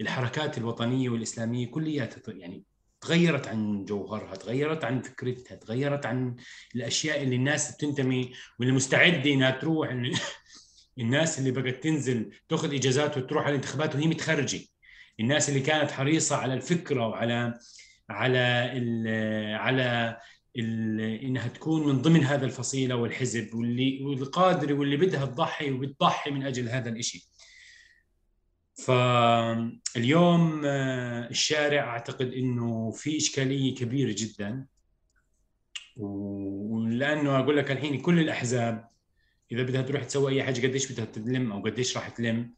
الحركات 0.00 0.58
الوطنية 0.58 1.08
والإسلامية 1.08 1.70
كلياتها 1.70 2.34
يعني 2.34 2.64
تغيرت 3.00 3.48
عن 3.48 3.84
جوهرها 3.84 4.34
تغيرت 4.34 4.84
عن 4.84 5.02
فكرتها 5.02 5.54
تغيرت 5.54 6.06
عن 6.06 6.36
الأشياء 6.74 7.22
اللي 7.22 7.36
الناس 7.36 7.74
بتنتمي 7.74 8.32
واللي 8.58 8.74
مستعدة 8.74 9.32
إنها 9.32 9.50
تروح 9.50 9.88
الناس 10.98 11.38
اللي 11.38 11.50
بقت 11.50 11.82
تنزل 11.82 12.30
تاخذ 12.48 12.74
إجازات 12.74 13.16
وتروح 13.16 13.44
على 13.44 13.50
الانتخابات 13.50 13.94
وهي 13.94 14.06
متخرجة. 14.06 14.60
الناس 15.20 15.48
اللي 15.48 15.60
كانت 15.60 15.90
حريصة 15.90 16.36
على 16.36 16.54
الفكرة 16.54 17.06
وعلى 17.06 17.58
على 18.10 18.72
ال 18.76 19.08
على 19.54 20.18
ال 20.56 21.00
إنها 21.00 21.48
تكون 21.48 21.86
من 21.86 22.02
ضمن 22.02 22.24
هذا 22.24 22.46
الفصيله 22.46 22.96
والحزب 22.96 23.54
واللي 23.54 24.04
والقادره 24.04 24.74
واللي 24.74 24.96
بدها 24.96 25.26
تضحي 25.26 25.70
وبتضحي 25.70 26.30
من 26.30 26.46
أجل 26.46 26.68
هذا 26.68 26.90
الشيء 26.90 27.22
فاليوم 28.74 30.62
آه، 30.64 31.28
الشارع 31.30 31.82
أعتقد 31.84 32.32
إنه 32.32 32.90
في 32.90 33.16
إشكالية 33.16 33.74
كبيرة 33.74 34.14
جدا. 34.18 34.66
ولأنه 35.96 37.38
أقول 37.38 37.56
لك 37.56 37.70
الحين 37.70 38.00
كل 38.00 38.20
الأحزاب 38.20 38.88
إذا 39.54 39.62
بدها 39.62 39.82
تروح 39.82 40.04
تسوي 40.04 40.32
أي 40.32 40.42
حاجة 40.42 40.66
قديش 40.66 40.92
بدها 40.92 41.04
تلم 41.04 41.52
أو 41.52 41.62
قديش 41.62 41.96
راح 41.96 42.08
تلم. 42.08 42.54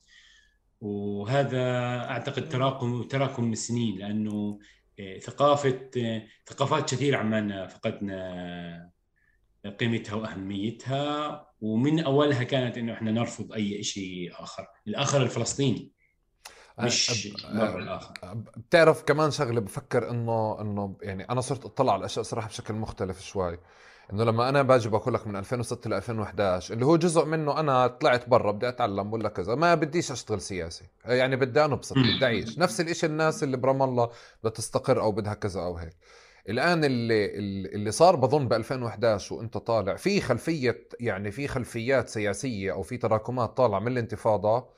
وهذا 0.81 1.63
أعتقد 2.11 2.49
تراكم 2.49 3.03
تراكم 3.03 3.53
السنين 3.53 3.99
لأنه 3.99 4.59
آه، 5.01 5.19
ثقافة 5.19 5.91
آه، 5.97 6.23
ثقافات 6.47 6.95
كثير 6.95 7.17
عمالنا 7.17 7.67
فقدنا 7.67 8.91
قيمتها 9.81 10.15
وأهميتها. 10.15 11.47
ومن 11.61 12.01
أولها 12.01 12.43
كانت 12.43 12.79
إنه 12.79 12.93
إحنا 12.93 13.11
نرفض 13.11 13.53
أي 13.53 13.83
شيء 13.83 14.33
آخر، 14.33 14.67
الآخر 14.87 15.23
الفلسطيني 15.23 15.93
مش 16.79 17.27
المره 17.45 17.79
الآخر. 17.79 18.15
بتعرف 18.57 19.03
كمان 19.03 19.31
شغلة 19.31 19.61
بفكر 19.61 20.11
إنه 20.11 20.61
إنه 20.61 20.97
يعني 21.03 21.25
أنا 21.25 21.41
صرت 21.41 21.65
أطلع 21.65 21.93
على 21.93 22.01
الاشياء 22.01 22.25
صراحة 22.25 22.49
بشكل 22.49 22.75
مختلف 22.75 23.23
شوي. 23.23 23.59
إنه 24.13 24.25
لما 24.25 24.49
أنا 24.49 24.63
باجي 24.63 24.89
بقول 24.89 25.15
لك 25.15 25.27
من 25.27 25.37
2006 25.37 25.91
ل 25.91 25.95
2011 25.95 26.75
اللي 26.75 26.87
هو 26.87 26.97
جزء 26.97 27.25
منه 27.25 27.61
أنا 27.61 27.87
طلعت 27.87 28.29
برا 28.29 28.53
بدي 28.53 28.69
أتعلم 28.69 29.13
ولا 29.13 29.29
كذا 29.29 29.55
ما 29.55 29.75
بديش 29.75 30.13
أشتغل 30.13 30.41
سياسي. 30.41 30.85
يعني 31.05 31.37
بدي 31.37 31.65
أنبسط 31.65 31.99
بدي 31.99 32.25
أعيش. 32.25 32.59
نفس 32.59 32.81
الشيء 32.81 33.11
الناس 33.11 33.43
اللي 33.43 33.57
برام 33.57 33.83
الله 33.83 34.11
بدها 34.41 34.53
تستقر 34.53 35.01
أو 35.01 35.13
بدها 35.13 35.35
كذا 35.35 35.61
أو 35.61 35.77
هيك. 35.77 35.97
الآن 36.49 36.85
اللي 36.85 37.27
اللي 37.75 37.91
صار 37.91 38.17
بظن 38.17 38.49
ب 38.49 38.53
2011 38.53 39.35
وإنت 39.35 39.59
طالع 39.59 39.97
في 39.97 40.21
خلفية 40.21 40.89
يعني 41.01 41.31
في 41.31 41.49
خلفيات 41.49 42.09
سياسية 42.09 42.73
أو 42.73 42.83
في 42.83 42.97
تراكمات 42.97 43.57
طالعة 43.57 43.79
من 43.79 43.89
الانتفاضة 43.89 44.69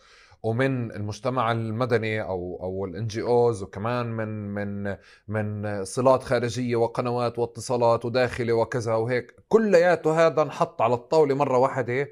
ومن 0.42 0.92
المجتمع 0.92 1.52
المدني 1.52 2.22
أو 2.22 2.58
أو 2.62 2.84
الان 2.84 3.06
جي 3.06 3.22
اوز 3.22 3.62
وكمان 3.62 4.06
من 4.06 4.54
من 4.54 4.96
من 5.28 5.84
صلات 5.84 6.22
خارجية 6.22 6.76
وقنوات 6.76 7.38
واتصالات 7.38 8.04
وداخلي 8.04 8.52
وكذا 8.52 8.94
وهيك 8.94 9.34
كلياته 9.48 10.26
هذا 10.26 10.42
انحط 10.42 10.82
على 10.82 10.94
الطاولة 10.94 11.34
مرة 11.34 11.58
واحدة. 11.58 12.08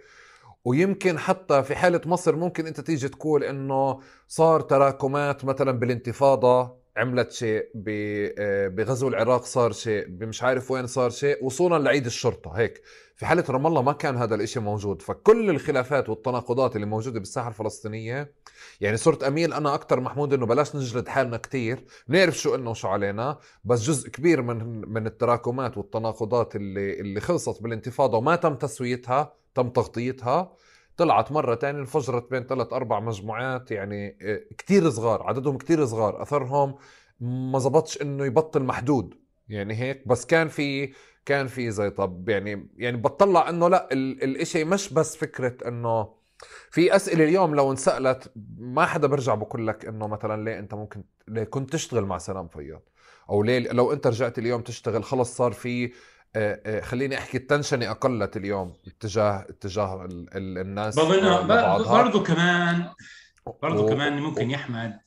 ويمكن 0.65 1.19
حتى 1.19 1.63
في 1.63 1.75
حالة 1.75 2.01
مصر 2.07 2.37
ممكن 2.37 2.67
أنت 2.67 2.81
تيجي 2.81 3.09
تقول 3.09 3.45
إنه 3.45 4.01
صار 4.29 4.61
تراكمات 4.61 5.45
مثلا 5.45 5.73
بالانتفاضة 5.73 6.77
عملت 6.97 7.33
شيء 7.33 7.71
بغزو 8.75 9.09
العراق 9.09 9.45
صار 9.45 9.73
شيء 9.73 10.07
مش 10.11 10.43
عارف 10.43 10.71
وين 10.71 10.87
صار 10.87 11.11
شيء 11.11 11.45
وصولا 11.45 11.83
لعيد 11.85 12.07
الشرطة 12.07 12.51
هيك. 12.51 12.83
في 13.17 13.27
حالة 13.27 13.45
رام 13.51 13.67
الله 13.67 13.83
ما 13.83 13.93
كان 13.93 14.17
هذا 14.17 14.35
الإشي 14.35 14.61
موجود. 14.61 15.03
فكل 15.03 15.51
الخلافات 15.51 16.09
والتناقضات 16.09 16.77
اللي 16.77 16.87
موجودة 16.87 17.19
بالساحة 17.19 17.49
الفلسطينية 17.49 18.33
يعني 18.81 18.97
صرت 18.97 19.23
أميل 19.23 19.53
أنا 19.53 19.75
أكثر 19.75 20.01
محمود 20.01 20.33
إنه 20.33 20.47
بلاش 20.47 20.77
نجلد 20.77 21.09
حالنا 21.09 21.37
كتير 21.37 21.85
نعرف 22.09 22.39
شو 22.39 22.55
إنه 22.55 22.71
وشو 22.71 22.89
علينا 22.89 23.39
بس 23.65 23.83
جزء 23.83 24.09
كبير 24.11 24.43
من 24.43 24.89
من 24.89 25.07
التراكمات 25.07 25.79
والتناقضات 25.79 26.57
اللي 26.57 27.01
اللي 27.01 27.21
خلصت 27.21 27.63
بالانتفاضة 27.63 28.19
وما 28.19 28.37
تم 28.37 28.55
تسويتها 28.55 29.35
تم 29.55 29.69
تغطيتها 29.69 30.53
طلعت 30.97 31.33
مرة 31.33 31.55
تانية 31.55 31.81
انفجرت 31.81 32.31
بين 32.31 32.43
ثلاث 32.47 32.73
أربع 32.73 33.01
مجموعات 33.01 33.71
يعني 33.71 34.19
آه، 34.23 34.41
كتير 34.59 34.91
صغار 34.91 35.23
عددهم 35.23 35.59
كتير 35.59 35.87
صغار. 35.87 36.23
أثرهم 36.23 36.75
ما 37.21 37.59
زبطش 37.59 38.03
إنه 38.03 38.27
يبطل 38.27 38.63
محدود. 38.63 39.15
يعني 39.49 39.75
هيك 39.75 40.09
بس 40.09 40.27
كان 40.27 40.49
في 40.49 40.93
كان 41.27 41.47
في 41.47 41.71
زي 41.71 41.91
طب 41.91 42.29
يعني 42.29 42.69
يعني 42.77 42.97
بطلع 42.97 43.49
إنه 43.49 43.69
لا 43.69 43.93
الإشي 43.93 44.65
مش 44.65 44.93
بس 44.93 45.17
فكرة 45.17 45.69
إنه 45.69 46.15
في 46.71 46.97
أسئلة 46.97 47.25
اليوم 47.25 47.55
لو 47.55 47.71
انسألت 47.71 48.33
ما 48.59 48.87
حدا 48.87 49.07
برجع 49.07 49.35
بقول 49.35 49.67
لك 49.67 49.87
إنه 49.87 50.07
مثلا 50.07 50.45
ليه 50.45 50.59
أنت 50.59 50.75
ممكن 50.75 51.05
ليه 51.29 51.45
كنت 51.45 51.73
تشتغل 51.73 52.05
مع 52.05 52.19
سلام 52.19 52.49
فياض؟ 52.49 52.83
أو 53.31 53.43
ليه 53.43 53.59
لو 53.59 53.93
أنت 53.93 54.07
رجعت 54.07 54.39
اليوم 54.39 54.61
تشتغل 54.61 55.05
خلص 55.05 55.37
صار 55.37 55.53
في 55.53 55.93
خليني 56.83 57.19
أحكي 57.19 57.37
التنشنة 57.37 57.91
أقلت 57.91 58.37
اليوم 58.37 58.73
اتجاه 58.87 59.47
اتجاه 59.49 60.09
الناس 60.37 60.99
بظن 60.99 61.47
برضه 61.85 62.23
كمان 62.23 62.91
برضه 63.63 63.83
و... 63.83 63.87
كمان 63.87 64.19
ممكن 64.19 64.51
يا 64.51 64.57
احمد 64.57 64.99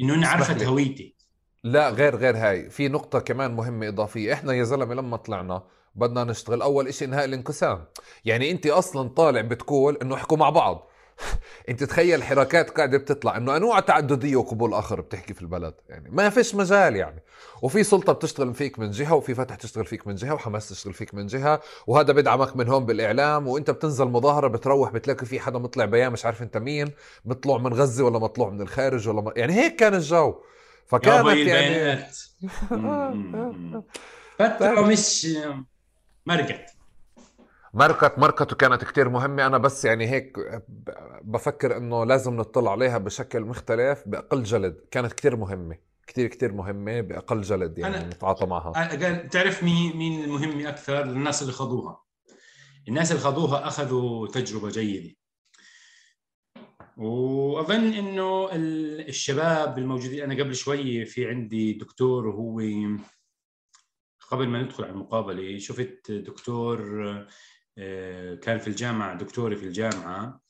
إنه 0.00 0.14
أنا 0.14 0.28
عرفت 0.28 0.62
هويتي. 0.62 1.17
لا 1.64 1.90
غير 1.90 2.16
غير 2.16 2.36
هاي. 2.36 2.70
في 2.70 2.88
نقطة 2.88 3.18
كمان 3.18 3.56
مهمة 3.56 3.88
إضافية. 3.88 4.32
إحنا 4.32 4.52
يا 4.52 4.64
زلمة 4.64 4.94
لما 4.94 5.16
طلعنا 5.16 5.62
بدنا 5.94 6.24
نشتغل 6.24 6.62
أول 6.62 6.88
إشي 6.88 7.04
إنهاء 7.04 7.24
الانقسام. 7.24 7.84
يعني 8.24 8.50
أنت 8.50 8.66
أصلا 8.66 9.08
طالع 9.08 9.40
بتقول 9.40 9.98
إنه 10.02 10.14
احكوا 10.14 10.36
مع 10.36 10.50
بعض. 10.50 10.88
أنت 11.68 11.84
تخيل 11.84 12.22
حركات 12.22 12.70
قاعدة 12.70 12.98
بتطلع 12.98 13.36
إنه 13.36 13.56
أنواع 13.56 13.80
تعددية 13.80 14.36
وقبول 14.36 14.74
آخر 14.74 15.00
بتحكي 15.00 15.34
في 15.34 15.42
البلد. 15.42 15.74
يعني 15.88 16.10
ما 16.10 16.30
فيش 16.30 16.54
مجال 16.54 16.96
يعني. 16.96 17.22
وفي 17.62 17.84
سلطة 17.84 18.12
بتشتغل 18.12 18.54
فيك 18.54 18.78
من 18.78 18.90
جهة 18.90 19.14
وفي 19.14 19.34
فتح 19.34 19.54
تشتغل 19.54 19.86
فيك 19.86 20.06
من 20.06 20.14
جهة 20.14 20.34
وحماس 20.34 20.68
تشتغل 20.68 20.92
فيك 20.94 21.14
من 21.14 21.26
جهة 21.26 21.60
وهذا 21.86 22.12
بدعمك 22.12 22.56
من 22.56 22.68
هون 22.68 22.86
بالإعلام. 22.86 23.48
وأنت 23.48 23.70
بتنزل 23.70 24.04
مظاهرة 24.04 24.48
بتروح 24.48 24.90
بتلاقي 24.90 25.26
في 25.26 25.40
حدا 25.40 25.58
مطلع 25.58 25.84
بيان 25.84 26.12
مش 26.12 26.24
عارف 26.26 26.42
أنت 26.42 26.56
مين 26.56 26.92
مطلوع 27.24 27.58
من 27.58 27.74
غزة 27.74 28.04
ولا 28.04 28.18
مطلوع 28.18 28.50
من 28.50 28.60
الخارج 28.60 29.08
ولا 29.08 29.20
م... 29.20 29.32
يعني 29.36 29.52
هيك 29.52 29.76
كان 29.76 29.94
الجو. 29.94 30.34
فكانت 30.88 31.36
يعني 31.36 32.04
فترة 34.38 34.86
مش 34.86 35.26
مرقت 36.26 36.70
مركت 37.74 38.18
مركت 38.18 38.52
وكانت 38.52 38.84
كتير 38.84 39.08
مهمة. 39.08 39.46
أنا 39.46 39.58
بس 39.58 39.84
يعني 39.84 40.10
هيك 40.10 40.36
بفكر 41.22 41.76
إنه 41.76 42.04
لازم 42.04 42.36
نطلع 42.36 42.70
عليها 42.70 42.98
بشكل 42.98 43.40
مختلف 43.40 44.02
بأقل 44.06 44.42
جلد. 44.42 44.84
كانت 44.90 45.12
كتير 45.12 45.36
مهمة 45.36 45.78
كتير 46.06 46.26
كتير 46.26 46.52
مهمة 46.52 47.00
بأقل 47.00 47.42
جلد 47.42 47.78
يعني 47.78 47.96
أنا 47.96 48.06
نتعاطى 48.06 48.46
معها. 48.46 48.72
تعرف 49.16 49.62
مين 49.62 49.96
مين 49.96 50.24
المهمة 50.24 50.68
أكثر؟ 50.68 51.02
الناس 51.02 51.42
اللي 51.42 51.52
خضوها. 51.52 52.04
الناس 52.88 53.10
اللي 53.10 53.22
خضوها 53.22 53.66
أخذوا 53.66 54.28
تجربة 54.28 54.70
جيدة. 54.70 55.14
وأظن 56.98 57.92
إنه 57.92 58.48
الشباب 58.52 59.78
الموجودين 59.78 60.22
أنا 60.22 60.42
قبل 60.42 60.54
شوي 60.54 61.04
في 61.04 61.28
عندي 61.28 61.72
دكتور 61.72 62.26
وهو 62.26 62.60
قبل 64.30 64.48
ما 64.48 64.62
ندخل 64.62 64.84
على 64.84 64.92
المقابلة 64.92 65.58
شفت 65.58 66.12
دكتور 66.12 66.78
آه، 67.78 68.34
كان 68.34 68.58
في 68.58 68.68
الجامعة 68.68 69.18
دكتوري 69.18 69.56
في 69.56 69.64
الجامعة 69.64 70.40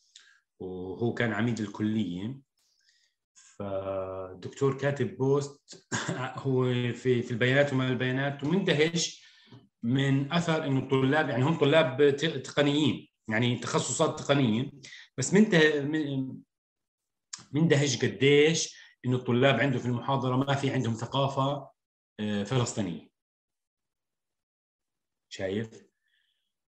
وهو 0.61 1.15
كان 1.15 1.33
عميد 1.33 1.61
الكلية. 1.61 2.41
فالدكتور 3.35 4.79
كاتب 4.79 5.17
بوست 5.17 5.89
هو 6.45 6.65
في 6.93 7.23
في 7.23 7.31
البيانات 7.31 7.73
وما 7.73 7.89
البيانات 7.89 8.45
ومندهش 8.45 9.25
من 9.83 10.33
أثر 10.33 10.65
إنه 10.65 10.79
الطلاب 10.79 11.29
يعني 11.29 11.45
هم 11.45 11.59
طلاب 11.59 12.17
تقنيين 12.45 13.09
يعني 13.29 13.57
تخصصات 13.57 14.19
تقنية. 14.19 14.71
بس 15.19 15.35
من 15.35 16.39
مندهش 17.53 18.05
قديش 18.05 18.77
إنه 19.07 19.17
الطلاب 19.17 19.61
عنده 19.61 19.79
في 19.79 19.87
المحاضرة 19.87 20.37
ما 20.37 20.55
في 20.55 20.71
عندهم 20.71 20.95
ثقافة 20.95 21.71
آه، 22.21 22.45
فلسطينية. 22.45 23.09
شايف؟ 25.29 25.69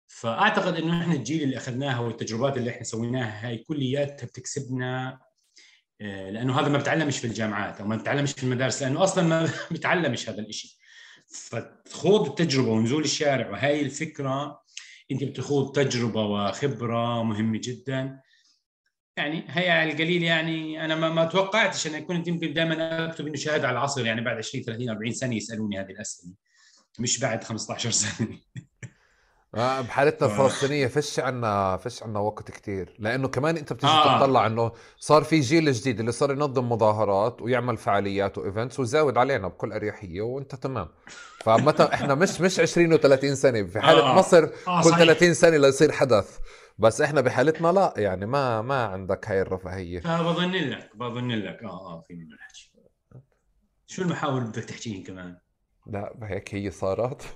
فأعتقد 0.07 0.75
إنه 0.75 1.01
إحنا 1.01 1.13
الجيل 1.13 1.43
اللي 1.43 1.57
أخذناها 1.57 1.99
والتجربات 1.99 2.57
اللي 2.57 2.69
إحنا 2.69 2.83
سويناها 2.83 3.47
هاي 3.47 3.57
كلياتها 3.57 4.25
بتكسبنا 4.25 5.19
آه، 6.01 6.29
لأنه 6.29 6.59
هذا 6.59 6.69
ما 6.69 6.77
بتعلمش 6.77 7.19
في 7.19 7.27
الجامعات 7.27 7.81
أو 7.81 7.87
ما 7.87 7.95
بتعلمش 7.95 8.33
في 8.33 8.43
المدارس 8.43 8.81
لأنه 8.81 9.03
أصلا 9.03 9.23
ما 9.23 9.51
بتعلمش 9.71 10.29
هذا 10.29 10.41
الشيء 10.41 10.71
فتخوض 11.27 12.27
التجربة 12.27 12.69
ونزول 12.69 13.03
الشارع 13.03 13.49
وهي 13.49 13.81
الفكرة 13.81 14.61
أنت 15.11 15.23
بتخوض 15.23 15.75
تجربة 15.75 16.21
وخبرة 16.25 17.23
مهمة 17.23 17.59
جدا. 17.63 18.21
يعني 19.20 19.43
هي 19.49 19.70
على 19.70 19.91
القليل 19.91 20.24
يعني 20.24 20.86
أنا 20.86 20.95
ما, 20.95 21.09
ما 21.09 21.26
توقعتش 21.26 21.88
أنا 21.88 21.99
كنت 21.99 22.28
يمكن 22.28 22.53
دائما 22.53 23.05
أكتب 23.09 23.28
إنه 23.28 23.36
شهاده 23.36 23.67
على 23.67 23.78
العصر 23.78 24.05
يعني 24.05 24.22
بعد 24.22 24.38
20 24.38 24.63
30 24.63 24.89
40 24.89 25.13
سنة 25.13 25.36
يسألوني 25.36 25.80
هذه 25.80 25.91
الأسئلة. 25.91 26.34
مش 26.99 27.20
بعد 27.20 27.43
15 27.43 27.91
سنة. 27.91 28.28
آه 29.55 29.82
بحالتنا 29.82 30.28
الفلسطينية 30.32 30.88
فيش 30.88 31.20
عنا 31.20 31.78
فيش 31.78 32.03
عنا 32.03 32.20
وقت 32.20 32.51
كتير. 32.51 32.95
لأنه 32.99 33.28
كمان 33.28 33.57
أنت 33.57 33.74
بتيجي 33.74 33.91
آه. 33.93 34.20
تطلع 34.20 34.45
إنه 34.45 34.72
صار 34.97 35.24
في 35.24 35.39
جيل 35.39 35.72
جديد 35.72 35.99
اللي 35.99 36.11
صار 36.11 36.32
ينظم 36.32 36.70
مظاهرات 36.70 37.41
ويعمل 37.41 37.78
فعاليات 37.78 38.38
وإيفنتس 38.38 38.80
ويزاود 38.80 39.17
علينا 39.17 39.47
بكل 39.47 39.72
أريحية 39.72 40.22
وأنت 40.22 40.55
تمام. 40.55 40.88
فمتى 41.43 41.84
إحنا 41.84 42.15
مش 42.15 42.41
مش 42.41 42.59
20 42.59 42.97
و30 42.97 43.34
سنة. 43.34 43.63
في 43.63 43.80
حالة 43.80 44.11
آه. 44.11 44.15
مصر 44.15 44.43
آه 44.67 44.84
كل 44.84 44.89
صحيح. 44.89 45.03
30 45.05 45.34
سنة 45.34 45.57
ليصير 45.57 45.91
حدث. 45.91 46.38
بس 46.80 47.01
إحنا 47.01 47.21
بحالتنا 47.21 47.67
لا 47.67 47.93
يعني 47.97 48.25
ما 48.25 48.61
ما 48.61 48.84
عندك 48.86 49.30
هاي 49.30 49.41
الرفاهية. 49.41 49.99
فبظن 49.99 50.51
لك 50.51 50.91
بظن 50.95 51.32
لك. 51.32 51.63
آه 51.63 51.67
آه 51.67 52.01
في 52.01 52.13
منه 52.13 52.36
الحكي 52.36 52.71
شو 53.88 54.01
المحاور 54.01 54.43
بدك 54.43 54.63
تحكيهم 54.63 55.03
كمان؟ 55.03 55.38
لا 55.88 56.15
هيك 56.23 56.55
هي 56.55 56.71
صارت. 56.71 57.21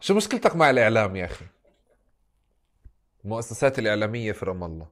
شو 0.00 0.14
مشكلتك 0.14 0.56
مع 0.56 0.70
الإعلام 0.70 1.16
يا 1.16 1.24
أخي؟ 1.24 1.44
المؤسسات 3.24 3.78
الإعلامية 3.78 4.32
في 4.32 4.44
رام 4.44 4.64
الله. 4.64 4.88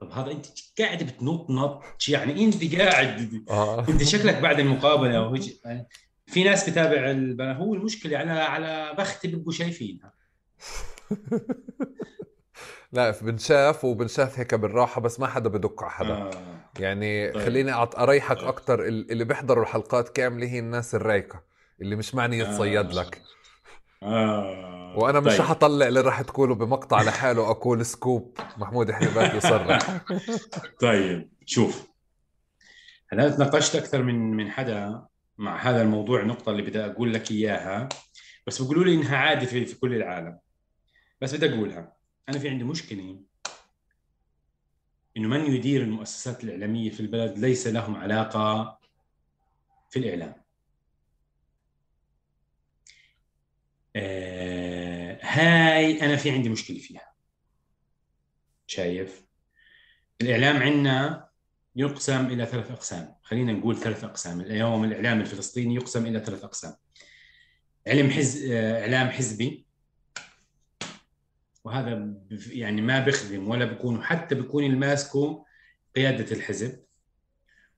طب 0.00 0.10
هذا 0.10 0.30
أنت 0.30 0.46
قاعد 0.78 1.02
بتنط 1.02 1.50
نط 1.50 1.82
يعني 2.08 2.44
أنت 2.44 2.74
قاعد 2.74 3.44
آه. 3.50 3.88
أنت 3.88 4.02
شكلك 4.02 4.34
بعد 4.34 4.60
المقابلة 4.60 5.16
أو 5.18 5.36
في 6.32 6.44
ناس 6.44 6.70
بتابع 6.70 7.00
هو 7.52 7.74
المشكلة 7.74 8.18
على 8.18 8.30
على 8.30 8.94
بختي 8.98 9.28
بيبقوا 9.28 9.52
شايفينها 9.52 10.12
لا 12.92 13.10
بنشاف 13.22 13.84
وبنشاف 13.84 14.38
هيك 14.38 14.54
بالراحة 14.54 15.00
بس 15.00 15.20
ما 15.20 15.26
حدا 15.26 15.48
بدق 15.48 15.82
على 15.82 15.92
حدا 15.92 16.14
آه. 16.14 16.30
يعني 16.78 17.32
طيب. 17.32 17.42
خليني 17.42 17.72
أريحك 17.74 18.38
طيب. 18.38 18.48
أكثر 18.48 18.84
اللي 18.84 19.24
بيحضروا 19.24 19.62
الحلقات 19.62 20.08
كاملة 20.08 20.46
هي 20.46 20.58
الناس 20.58 20.94
الرايقة 20.94 21.42
اللي 21.80 21.96
مش 21.96 22.14
معني 22.14 22.38
يتصيد 22.38 22.86
آه. 22.90 23.02
لك 23.02 23.22
آه. 24.02 24.94
وأنا 24.96 25.20
مش 25.20 25.36
طيب. 25.36 25.46
حطلع 25.46 25.88
اللي 25.88 26.00
راح 26.00 26.20
تقوله 26.22 26.54
بمقطع 26.54 27.02
لحاله 27.02 27.50
أقول 27.50 27.86
سكوب 27.86 28.38
محمود 28.56 28.90
حبيبات 28.90 29.34
يصرح 29.34 29.78
طيب 30.80 31.30
شوف 31.46 31.88
أنا 33.12 33.28
تناقشت 33.28 33.76
أكثر 33.76 34.02
من 34.02 34.36
من 34.36 34.50
حدا 34.50 35.06
مع 35.42 35.56
هذا 35.62 35.82
الموضوع 35.82 36.20
النقطه 36.20 36.50
اللي 36.50 36.62
بدي 36.62 36.80
أقول 36.80 37.14
لك 37.14 37.30
إياها. 37.30 37.88
بس 38.46 38.62
بيقولوا 38.62 38.84
لي 38.84 38.94
إنها 38.94 39.16
عادي 39.16 39.46
في, 39.46 39.66
في 39.66 39.74
كل 39.74 39.94
العالم. 39.94 40.38
بس 41.20 41.34
بدي 41.34 41.54
أقولها. 41.54 41.96
أنا 42.28 42.38
في 42.38 42.48
عندي 42.48 42.64
مشكلة 42.64 43.20
إنه 45.16 45.28
من 45.28 45.54
يدير 45.54 45.82
المؤسسات 45.82 46.44
الإعلامية 46.44 46.90
في 46.90 47.00
البلد 47.00 47.38
ليس 47.38 47.66
لهم 47.66 47.96
علاقة 47.96 48.78
في 49.90 49.98
الإعلام. 49.98 50.42
آه 53.96 55.18
هاي 55.22 56.02
أنا 56.02 56.16
في 56.16 56.30
عندي 56.30 56.48
مشكلة 56.48 56.78
فيها. 56.78 57.12
شايف؟ 58.66 59.26
الإعلام 60.20 60.56
عندنا 60.62 61.28
يقسم 61.76 62.26
إلى 62.26 62.46
ثلاث 62.46 62.70
أقسام. 62.70 63.14
خلينا 63.22 63.52
نقول 63.52 63.76
ثلاث 63.76 64.04
أقسام. 64.04 64.40
اليوم 64.40 64.84
الإعلام 64.84 65.20
الفلسطيني 65.20 65.74
يقسم 65.74 66.06
إلى 66.06 66.20
ثلاث 66.20 66.44
أقسام. 66.44 66.74
علم 67.86 68.10
حز... 68.10 68.50
آه، 68.50 68.80
إعلام 68.80 69.08
حزبي. 69.08 69.66
وهذا 71.64 72.14
يعني 72.46 72.80
ما 72.80 73.00
بيخدم 73.00 73.48
ولا 73.48 73.64
بيكون 73.64 74.04
حتى 74.04 74.34
بيكون 74.34 74.64
الماسكه 74.64 75.44
قيادة 75.96 76.36
الحزب. 76.36 76.82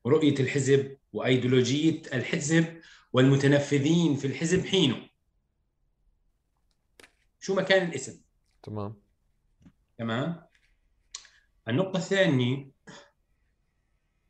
ورؤية 0.05 0.41
الحزب 0.41 0.97
وأيديولوجية 1.13 2.03
الحزب 2.13 2.81
والمتنفذين 3.13 4.17
في 4.17 4.27
الحزب 4.27 4.67
حينه. 4.67 5.09
شو 7.41 7.55
مكان 7.55 7.89
الاسم؟ 7.89 8.21
تمام. 8.63 8.97
تمام. 9.99 10.43
النقطة 11.69 11.97
الثانية 11.97 12.74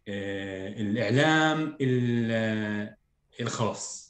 الإعلام 0.09 1.77
الخاص. 3.41 4.05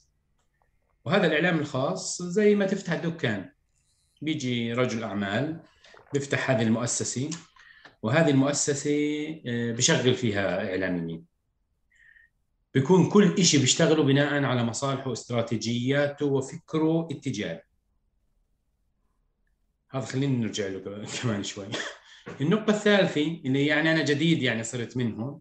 وهذا 1.05 1.27
الإعلام 1.27 1.59
الخاص 1.59 2.23
زي 2.23 2.55
ما 2.55 2.67
تفتح 2.67 2.95
دكان 2.95 3.51
بيجي 4.23 4.73
رجل 4.73 5.05
أعمال 5.05 5.61
بيفتح 6.13 6.51
هذه 6.51 6.63
المؤسسة 6.63 7.31
وهذه 8.03 8.31
المؤسسة 8.31 8.91
آه، 9.47 9.73
بشغل 9.73 10.15
فيها 10.15 10.71
إعلاميين. 10.71 11.25
بيكون 12.75 13.11
كل 13.11 13.45
شيء 13.45 13.61
بيشتغله 13.61 14.03
بناء 14.03 14.45
على 14.45 14.65
مصالحه 14.65 15.11
واستراتيجياته 15.11 16.27
وفكره 16.27 17.09
اتجاهي 17.11 17.63
هذا 19.91 20.05
خلينا 20.05 20.39
نرجع 20.39 20.67
له 20.67 21.07
كمان 21.23 21.43
شوي. 21.43 21.67
النقطة 22.41 22.71
الثالثة 22.71 23.41
اللي 23.45 23.67
يعني 23.67 23.93
أنا 23.93 24.05
جديد 24.05 24.43
يعني 24.43 24.63
صرت 24.63 24.97
منهم 24.97 25.41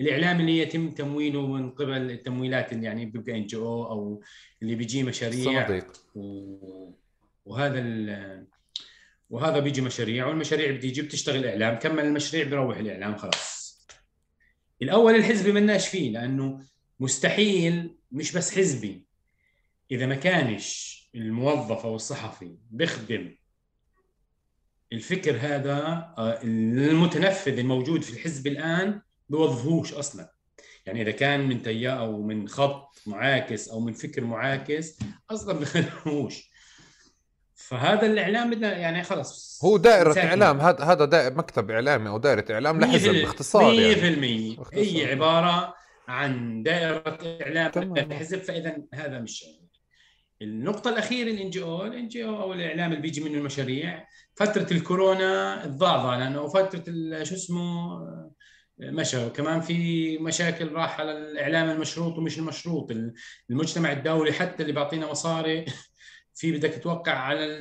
الإعلام 0.00 0.40
اللي 0.40 0.58
يتم 0.58 0.90
تمويله 0.90 1.46
من 1.46 1.70
قبل 1.70 2.10
التمويلات 2.10 2.72
اللي 2.72 2.86
يعني 2.86 3.06
بيبقى 3.06 3.38
إن 3.38 3.46
جي 3.46 3.56
أو 3.56 3.86
أو 3.86 4.22
اللي 4.62 4.74
بيجي 4.74 5.02
مشاريع 5.02 5.66
صديق. 5.66 5.92
و... 6.14 6.92
وهذا 7.44 7.80
وهذا 9.30 9.58
بيجي 9.58 9.80
مشاريع 9.80 10.26
والمشاريع 10.26 10.70
بتيجي 10.70 11.02
بتشتغل 11.02 11.46
إعلام 11.46 11.78
كمل 11.78 12.04
المشاريع 12.04 12.48
بروح 12.48 12.76
الإعلام 12.76 13.16
خلاص 13.16 13.86
الأول 14.82 15.14
الحزبي 15.14 15.52
مناش 15.52 15.88
فيه 15.88 16.10
لأنه 16.10 16.60
مستحيل 17.00 17.96
مش 18.12 18.32
بس 18.32 18.58
حزبي 18.58 19.06
إذا 19.90 20.06
ما 20.06 20.14
كانش 20.14 21.00
الموظف 21.14 21.86
أو 21.86 21.96
الصحفي 21.96 22.56
بيخدم 22.70 23.36
الفكر 24.92 25.36
هذا 25.40 25.76
آه، 26.18 26.42
المتنفذ 26.42 27.58
الموجود 27.58 28.02
في 28.02 28.12
الحزب 28.12 28.46
الآن 28.46 29.00
بوظفوش 29.30 29.94
أصلا. 29.94 30.32
يعني 30.86 31.02
إذا 31.02 31.10
كان 31.10 31.48
من 31.48 31.62
تيار 31.62 31.98
أو 31.98 32.22
من 32.22 32.48
خط 32.48 33.02
معاكس 33.06 33.68
أو 33.68 33.80
من 33.80 33.92
فكر 33.92 34.24
معاكس 34.24 34.98
أصلا 35.30 35.58
بخدموش 35.58 36.50
فهذا 37.54 38.06
الإعلام 38.06 38.50
بدنا 38.50 38.78
يعني 38.78 39.02
خلص. 39.02 39.60
هو 39.64 39.82
ساكن. 39.82 40.18
إعلام. 40.18 40.60
هذا 40.60 40.84
هذا 40.84 41.04
دائرة 41.04 41.34
مكتب 41.34 41.70
إعلامي 41.70 42.08
أو 42.08 42.18
دائرة 42.18 42.44
إعلام 42.50 42.80
لحزب 42.80 43.12
باختصار 43.12 43.72
100% 43.72 43.76
يعني 43.76 44.56
هي 44.72 45.10
عبارة 45.10 45.74
عن 46.08 46.62
دائرة 46.62 47.18
إعلام 47.42 47.96
لحزب. 47.96 48.38
فاذا 48.38 48.76
هذا 48.94 49.18
مش 49.18 49.44
النقطة 50.42 50.90
الأخيرة 50.90 51.30
ال 51.30 51.34
NGO، 51.34 51.50
ال 51.50 51.62
NGO 51.62 52.42
أو 52.42 52.52
الإعلام 52.52 52.90
اللي 52.90 53.02
بيجي 53.02 53.20
منه 53.20 53.38
المشاريع 53.38 54.08
فترة 54.34 54.66
الكورونا 54.72 55.62
تضعضع 55.66 56.16
لأنه 56.16 56.48
فترة 56.48 56.84
شو 57.22 57.34
اسمه 57.34 58.00
مشى. 58.82 59.26
وكمان 59.26 59.60
في 59.60 60.18
مشاكل 60.18 60.72
راح 60.72 61.00
على 61.00 61.12
الإعلام 61.12 61.70
المشروط 61.70 62.18
ومش 62.18 62.38
المشروط. 62.38 62.92
المجتمع 63.50 63.92
الدولي 63.92 64.32
حتى 64.32 64.62
اللي 64.62 64.72
بيعطينا 64.72 65.10
مصاري 65.10 65.64
في 66.34 66.52
بدك 66.52 66.82
توقع 66.82 67.12
على 67.12 67.58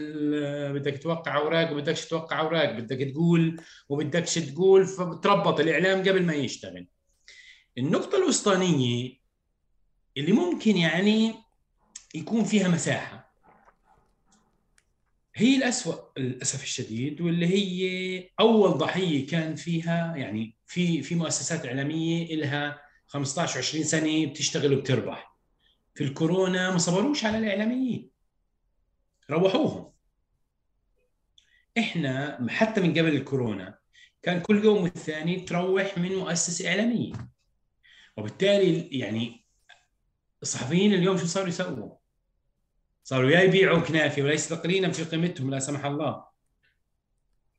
بدك 0.74 1.04
توقع 1.04 1.38
أوراق 1.38 1.72
وبدكش 1.72 2.06
توقع 2.06 2.40
أوراق. 2.40 2.72
بدك 2.72 3.12
تقول 3.12 3.62
وبدكش 3.90 4.36
تقول 4.36 4.86
فبتربط 4.86 5.60
الإعلام 5.60 6.00
قبل 6.00 6.26
ما 6.26 6.34
يشتغل. 6.34 6.88
النقطة 7.78 8.18
الوسطانية 8.18 9.20
اللي 10.18 10.32
ممكن 10.32 10.78
يعني 10.78 11.36
يكون 12.16 12.44
فيها 12.44 12.68
مساحة. 12.68 13.29
هي 15.36 15.58
الأسوأ 15.58 15.96
للأسف 16.18 16.64
الشديد 16.64 17.22
واللي 17.22 17.48
هي 17.48 18.30
أول 18.40 18.78
ضحية 18.78 19.28
كان 19.28 19.56
فيها 19.56 20.16
يعني 20.16 20.56
في 20.66 21.02
في 21.02 21.16
مؤسسات 21.16 21.66
إعلامية 21.66 22.36
لها 22.36 22.82
15 23.08 23.58
20 23.58 23.84
سنة 23.84 24.26
بتشتغل 24.26 24.74
وبتربح. 24.74 25.38
في 25.96 26.04
الكورونا 26.04 26.72
ما 26.72 26.78
صبروش 26.78 27.26
على 27.26 27.38
الإعلاميين. 27.38 28.10
روحوهم. 29.30 29.92
إحنا 31.78 32.48
حتى 32.50 32.82
من 32.82 32.92
قبل 32.92 33.16
الكورونا 33.16 33.80
كان 34.24 34.42
كل 34.42 34.64
يوم 34.64 34.84
والثاني 34.84 35.40
تروح 35.40 35.98
من 35.98 36.16
مؤسسة 36.16 36.70
إعلامية. 36.70 37.14
وبالتالي 38.18 39.00
يعني 39.00 39.46
الصحفيين 40.42 40.94
اليوم 40.94 41.18
شو 41.18 41.26
صاروا 41.26 41.48
يسووا؟ 41.48 41.99
صاروا 43.10 43.32
يا 43.32 43.42
يبيعوا 43.42 43.80
كنافي 43.80 44.22
ولا 44.22 44.34
يستقلين 44.34 44.92
في 44.92 45.04
قيمتهم 45.04 45.50
لا 45.50 45.60
سمح 45.60 45.86
الله. 45.86 46.26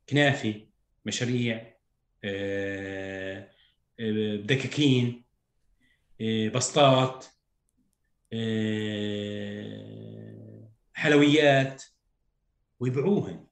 كنافي 0.09 0.67
مشاريع 1.05 1.75
آه، 2.23 3.49
آه، 3.99 4.35
دكاكين 4.35 5.25
آه، 6.21 6.49
بسطات 6.49 7.25
حلويات 10.93 11.83
ويبيعوهن 12.79 13.47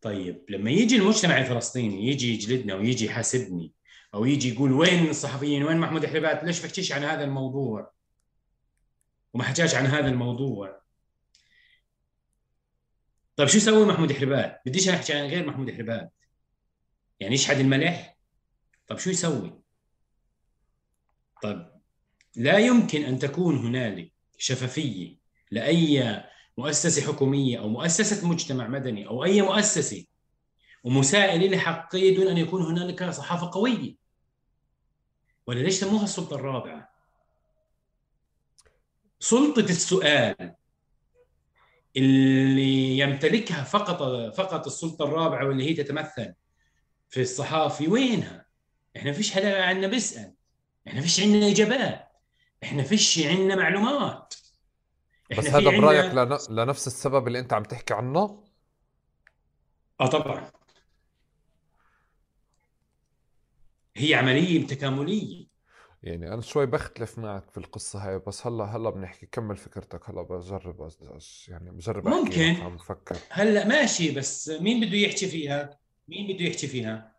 طيب 0.00 0.44
لما 0.48 0.70
يجي 0.70 0.96
المجتمع 0.96 1.38
الفلسطيني 1.38 2.06
يجي 2.06 2.34
يجلدنا 2.34 2.74
ويجي 2.74 3.06
يحاسبني 3.06 3.72
أو 4.14 4.24
يجي 4.24 4.54
يقول 4.54 4.72
وين 4.72 5.10
الصحفيين 5.10 5.62
وين 5.62 5.76
محمود 5.76 6.06
حلبات 6.06 6.44
ليش 6.44 6.66
بحكيش 6.66 6.92
عن 6.92 7.04
هذا 7.04 7.24
الموضوع؟ 7.24 7.95
وما 9.36 9.44
حكاش 9.44 9.74
عن 9.74 9.86
هذا 9.86 10.08
الموضوع. 10.08 10.82
طيب 13.36 13.48
شو 13.48 13.56
يسوي 13.56 13.86
محمود 13.86 14.12
حلبات 14.12 14.62
بديش 14.66 14.88
أحكي 14.88 15.12
عن 15.12 15.26
غير 15.26 15.46
محمود 15.46 15.70
حلبات 15.70 16.12
يعني 17.20 17.34
يشحد 17.34 17.56
الملح؟ 17.56 18.18
طيب 18.86 18.98
شو 18.98 19.10
يسوي؟ 19.10 19.60
طيب 21.42 21.70
لا 22.36 22.58
يمكن 22.58 23.04
أن 23.04 23.18
تكون 23.18 23.56
هنالك 23.56 24.12
شفافية 24.38 25.16
لأي 25.50 26.24
مؤسسة 26.58 27.12
حكومية 27.12 27.58
أو 27.58 27.68
مؤسسة 27.68 28.28
مجتمع 28.28 28.68
مدني 28.68 29.06
أو 29.06 29.24
أي 29.24 29.42
مؤسسة 29.42 30.04
ومسائل 30.84 31.52
لحقية 31.52 32.16
دون 32.16 32.28
أن 32.28 32.38
يكون 32.38 32.62
هنالك 32.62 33.10
صحافة 33.10 33.50
قوية. 33.52 33.96
ولا 35.46 35.60
ليش 35.60 35.74
سموها 35.74 36.04
السلطة 36.04 36.34
الرابعة؟ 36.36 36.95
سلطة 39.18 39.60
السؤال 39.60 40.54
اللي 41.96 42.98
يمتلكها 42.98 43.64
فقط 43.64 44.02
فقط 44.34 44.66
السلطة 44.66 45.04
الرابعة 45.04 45.46
واللي 45.46 45.70
هي 45.70 45.74
تتمثل 45.74 46.34
في 47.08 47.20
الصحافي 47.20 47.88
وينها؟ 47.88 48.46
إحنا 48.96 49.12
فيش 49.12 49.32
حدا 49.32 49.64
عندنا 49.64 49.86
بيسأل. 49.86 50.34
إحنا 50.88 51.00
فيش 51.00 51.20
عندنا 51.20 51.48
إجابات. 51.50 52.08
إحنا 52.62 52.82
فيش 52.82 53.26
عندنا 53.26 53.56
معلومات. 53.56 54.34
إحنا 55.32 55.42
بس 55.42 55.50
هذا 55.50 55.80
برأيك 55.80 56.04
عنا... 56.04 56.38
لنفس 56.50 56.86
السبب 56.86 57.26
اللي 57.26 57.38
أنت 57.38 57.52
عم 57.52 57.62
تحكي 57.62 57.94
عنه؟ 57.94 58.44
آه 60.00 60.06
طبعا. 60.06 60.50
هي 63.96 64.14
عملية 64.14 64.66
تكاملية. 64.66 65.45
يعني 66.02 66.32
أنا 66.32 66.42
شوي 66.42 66.66
بختلف 66.66 67.18
معك 67.18 67.50
في 67.50 67.58
القصة 67.58 68.08
هاي 68.08 68.18
بس 68.18 68.46
هلأ 68.46 68.64
هلأ 68.64 68.90
بنحكي 68.90 69.26
كمل 69.26 69.56
فكرتك 69.56 70.10
هلأ 70.10 70.22
بجرب 70.22 70.90
يعني 71.48 71.70
بجرب 71.70 72.08
ممكن 72.08 72.54
عم 72.54 72.76
بفكر 72.76 73.16
هلأ 73.30 73.66
ماشي 73.66 74.10
بس 74.10 74.48
مين 74.48 74.86
بده 74.86 74.96
يحكي 74.96 75.26
فيها؟ 75.26 75.78
مين 76.08 76.34
بده 76.34 76.44
يحكي 76.44 76.66
فيها؟ 76.66 77.12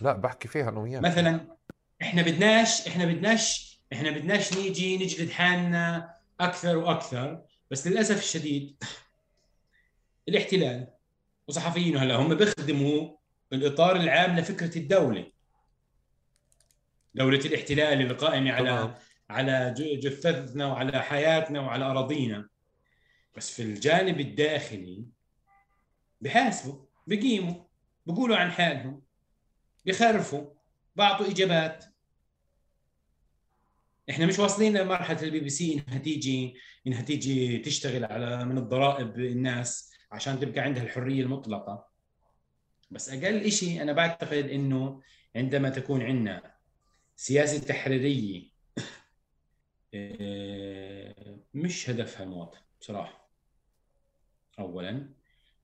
لا 0.00 0.12
بحكي 0.12 0.48
فيها 0.48 0.68
أنا 0.68 0.80
وياك 0.80 1.02
مثلا 1.02 1.56
إحنا 2.02 2.22
بدناش 2.22 2.88
إحنا 2.88 3.04
بدناش 3.04 3.80
إحنا 3.92 4.10
بدناش 4.10 4.58
نيجي 4.58 4.96
نجلد 4.96 5.30
حالنا 5.30 6.14
أكثر 6.40 6.76
وأكثر 6.76 7.42
بس 7.70 7.86
للأسف 7.86 8.18
الشديد 8.18 8.84
الاحتلال 10.28 10.86
وصحفيينه 11.48 12.02
هلأ 12.02 12.16
هم 12.16 12.34
بيخدموا 12.34 13.16
الإطار 13.52 13.96
العام 13.96 14.38
لفكرة 14.38 14.78
الدولة 14.78 15.37
دوله 17.18 17.38
الاحتلال 17.38 18.00
اللي 18.00 18.14
قائمه 18.14 18.52
على 18.52 18.98
على 19.30 19.74
جثثنا 19.76 20.66
وعلى 20.66 21.02
حياتنا 21.02 21.60
وعلى 21.60 21.84
أراضينا. 21.84 22.48
بس 23.36 23.54
في 23.54 23.62
الجانب 23.62 24.20
الداخلي 24.20 25.04
بحاسبوا 26.20 26.86
بقيموا 27.06 27.64
بقولوا 28.06 28.36
عن 28.36 28.50
حالهم 28.50 29.02
بخرفوا 29.86 30.46
بعطوا 30.96 31.26
إجابات. 31.26 31.84
إحنا 34.10 34.26
مش 34.26 34.38
واصلين 34.38 34.76
لمرحلة 34.76 35.22
البي 35.22 35.40
بي 35.40 35.50
سي 35.50 35.74
إنها 35.74 35.98
تيجي 35.98 36.54
إنها 36.86 37.02
تيجي 37.02 37.58
تشتغل 37.58 38.04
على 38.04 38.44
من 38.44 38.58
الضرائب 38.58 39.18
الناس 39.18 39.92
عشان 40.12 40.40
تبقى 40.40 40.60
عندها 40.60 40.82
الحرية 40.82 41.22
المطلقة. 41.22 41.88
بس 42.90 43.08
أقل 43.08 43.52
شيء 43.52 43.82
أنا 43.82 43.92
بعتقد 43.92 44.48
إنه 44.50 45.02
عندما 45.36 45.68
تكون 45.70 46.02
عندنا 46.02 46.57
سياسه 47.18 47.58
تحريريه 47.58 48.50
آه، 49.94 51.38
مش 51.54 51.90
هدفها 51.90 52.22
المواطن 52.22 52.58
بصراحة 52.80 53.30
اولا. 54.58 55.08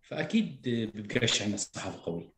فأكيد 0.02 0.62
بيبقاش 0.62 1.42
عندنا 1.42 1.56
صحافه 1.56 2.04
قويه 2.04 2.34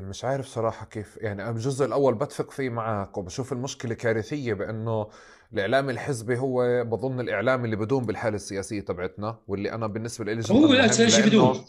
مش 0.00 0.24
عارف 0.24 0.46
صراحة 0.46 0.86
كيف 0.86 1.16
يعني 1.16 1.42
أنا 1.42 1.50
الجزء 1.50 1.86
الأول 1.86 2.14
بتفق 2.14 2.50
فيه 2.50 2.68
معك 2.68 3.18
وبشوف 3.18 3.52
المشكلة 3.52 3.94
كارثية 3.94 4.54
بأنه 4.54 5.10
الإعلام 5.52 5.90
الحزبي 5.90 6.38
هو 6.38 6.84
بظن 6.84 7.20
الإعلام 7.20 7.64
اللي 7.64 7.76
بدون 7.76 8.06
بالحالة 8.06 8.36
السياسية 8.36 8.80
تبعتنا 8.80 9.40
واللي 9.48 9.72
أنا 9.72 9.86
بالنسبة 9.86 10.24
لي 10.24 10.42
هو 10.50 10.72
لا 10.72 10.92
شيء 10.92 11.26
بدون 11.26 11.64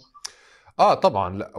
آه 0.82 0.94
طبعا. 0.94 1.38
لا 1.38 1.52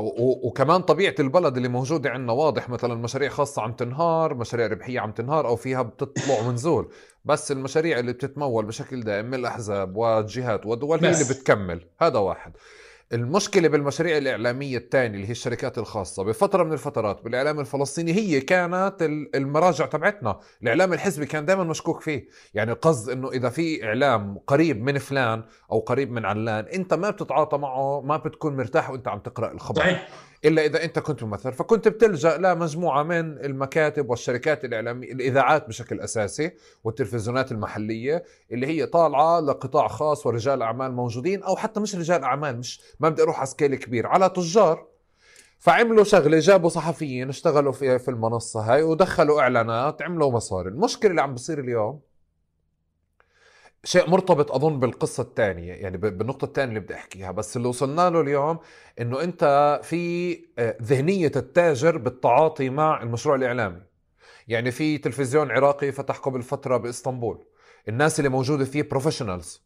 وكمان 0.43 0.83
طبيعة 0.83 1.15
البلد 1.21 1.57
اللي 1.57 1.69
موجودة 1.69 2.11
عندنا 2.11 2.33
واضح 2.33 2.69
مثلا 2.69 2.95
مشاريع 2.95 3.29
خاصة 3.29 3.63
عم 3.63 3.73
تنهار 3.73 4.35
مشاريع 4.35 4.67
ربحية 4.67 5.01
عم 5.01 5.13
تنهار 5.13 5.47
أو 5.47 5.57
فيها 5.57 5.83
بتطلع 5.83 6.41
ونزول 6.49 6.93
بس 7.25 7.53
المشاريع 7.53 7.99
اللي 7.99 8.13
بتتمول 8.13 8.67
بشكل 8.67 9.01
دائم 9.03 9.27
من 9.27 9.35
الأحزاب 9.35 9.97
والجهات 9.97 10.67
والدول 10.67 11.05
هي 11.05 11.13
اللي 11.13 11.25
بتكمل. 11.35 11.87
هذا 12.01 12.19
واحد. 12.19 12.53
المشكلة 13.13 13.69
بالمشاريع 13.69 14.17
الإعلامية 14.19 14.77
الثانية 14.79 15.15
اللي 15.15 15.27
هي 15.27 15.31
الشركات 15.31 15.79
الخاصة 15.79 16.25
بفترة 16.25 16.63
من 16.65 16.73
الفترات 16.73 17.23
بالإعلام 17.25 17.61
الفلسطيني 17.61 18.13
هي 18.13 18.41
كانت 18.41 18.97
المراجع 19.35 19.87
تبعتنا. 19.87 20.41
الإعلام 20.63 20.93
الحزبي 20.93 21.27
كان 21.27 21.47
دائما 21.47 21.65
مشكوك 21.65 22.01
فيه. 22.01 22.29
يعني 22.55 22.73
القصد 22.73 23.11
إنه 23.11 23.31
إذا 23.31 23.49
في 23.49 23.85
إعلام 23.85 24.39
قريب 24.47 24.83
من 24.83 24.99
فلان 24.99 25.45
أو 25.73 25.79
قريب 25.79 26.11
من 26.11 26.25
علان 26.25 26.65
أنت 26.65 26.95
ما 26.95 27.11
بتتعاطى 27.11 27.59
معه 27.59 28.01
ما 28.01 28.17
بتكون 28.17 28.57
مرتاح 28.57 28.91
وأنت 28.91 29.09
عم 29.09 29.19
تقرأ 29.19 29.53
الخبر. 29.53 29.81
صحيح. 29.81 30.09
إلا 30.45 30.65
إذا 30.65 30.85
أنت 30.85 30.99
كنت 30.99 31.23
ممثل. 31.23 31.53
فكنت 31.53 31.89
بتلجأ 31.89 32.39
لمجموعه 32.39 33.03
من 33.03 33.39
المكاتب 33.45 34.11
والشركات 34.11 34.65
الإعلامية 34.65 35.13
الإذاعات 35.13 35.69
بشكل 35.69 36.01
أساسي 36.01 36.53
والتلفزيونات 36.85 37.53
المحلية 37.53 38.25
اللي 38.53 38.67
هي 38.67 38.87
طالعة 38.87 39.41
لقطاع 39.41 39.89
خاص 39.89 40.27
ورجال 40.27 40.63
أعمال 40.63 40.93
موجودين 40.93 41.43
أو 41.43 41.57
حتى 41.57 41.81
مش 41.81 41.97
رجال 41.97 42.25
أعمال 42.25 42.59
مش 42.59 42.81
ما 43.01 43.09
بدي 43.09 43.23
أروح 43.23 43.37
على 43.37 43.47
سكيل 43.47 43.75
كبير 43.75 44.07
على 44.07 44.29
تجار. 44.29 44.87
فعملوا 45.59 46.05
شغلة 46.05 46.39
جابوا 46.39 46.69
صحفيين 46.69 47.29
اشتغلوا 47.29 47.73
في 47.73 47.99
في 47.99 48.11
المنصة 48.11 48.61
هاي 48.61 48.83
ودخلوا 48.83 49.41
إعلانات 49.41 50.03
عملوا 50.03 50.31
مصاري. 50.33 50.69
المشكلة 50.69 51.11
اللي 51.11 51.23
عم 51.23 51.35
بصير 51.35 51.59
اليوم 51.61 52.01
شيء 53.85 54.11
مرتبط 54.11 54.53
أظن 54.53 54.81
بالقصة 54.81 55.23
الثانية 55.23 55.73
يعني 55.73 55.97
بالنقطة 55.97 56.45
الثانية 56.45 56.69
اللي 56.69 56.81
بدي 56.81 56.95
أحكيها. 56.95 57.31
بس 57.31 57.57
اللي 57.57 57.69
وصلنا 57.69 58.11
له 58.11 58.21
اليوم 58.21 58.59
إنه 59.01 59.23
أنت 59.23 59.81
في 59.83 60.33
آه، 60.59 60.77
ذهنية 60.83 61.33
التاجر 61.37 61.99
بالتعاطي 61.99 62.71
مع 62.71 63.03
المشروع 63.03 63.37
الإعلامي. 63.37 63.83
يعني 64.49 64.71
في 64.71 64.99
تلفزيون 64.99 65.51
عراقي 65.51 65.93
فتح 65.93 66.19
قبل 66.19 66.43
فترة 66.43 66.77
بإسطنبول. 66.77 67.45
الناس 67.89 68.19
اللي 68.21 68.29
موجودة 68.29 68.65
فيه 68.65 68.83
بروفيشنالز 68.83 69.63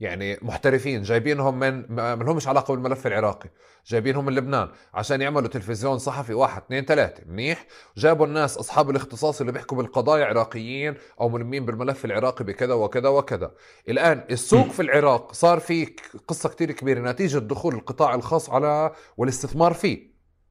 يعني 0.00 0.38
محترفين 0.42 1.02
جايبينهم 1.02 1.58
من 1.58 1.86
ما 1.88 2.14
لهمش 2.24 2.48
علاقة 2.48 2.74
بالملف 2.74 3.06
العراقي 3.06 3.50
جايبينهم 3.86 4.26
من 4.26 4.34
لبنان 4.34 4.68
عشان 4.94 5.20
يعملوا 5.20 5.48
تلفزيون 5.48 5.98
صحفي 5.98 6.34
واحد 6.34 6.62
اثنين 6.62 6.84
ثلاثة 6.84 7.22
منيح؟ 7.26 7.66
جابوا 7.96 8.26
الناس 8.26 8.58
أصحاب 8.58 8.90
الاختصاص 8.90 9.40
اللي 9.40 9.52
بيحكوا 9.52 9.76
بالقضايا 9.76 10.24
عراقيين 10.24 10.94
أو 11.20 11.28
ملمين 11.28 11.66
بالملف 11.66 12.04
العراقي 12.04 12.44
بكذا 12.44 12.74
وكذا 12.74 13.08
وكذا. 13.08 13.50
الآن 13.88 14.24
السوق 14.30 14.68
في 14.68 14.82
العراق 14.82 15.32
صار 15.32 15.60
فيه 15.60 15.86
قصة 16.28 16.48
كتير 16.48 16.72
كبيرة 16.72 17.00
نتيجة 17.00 17.38
دخول 17.38 17.74
القطاع 17.74 18.14
الخاص 18.14 18.50
على 18.50 18.92
والاستثمار 19.16 19.74
فيه 19.74 20.10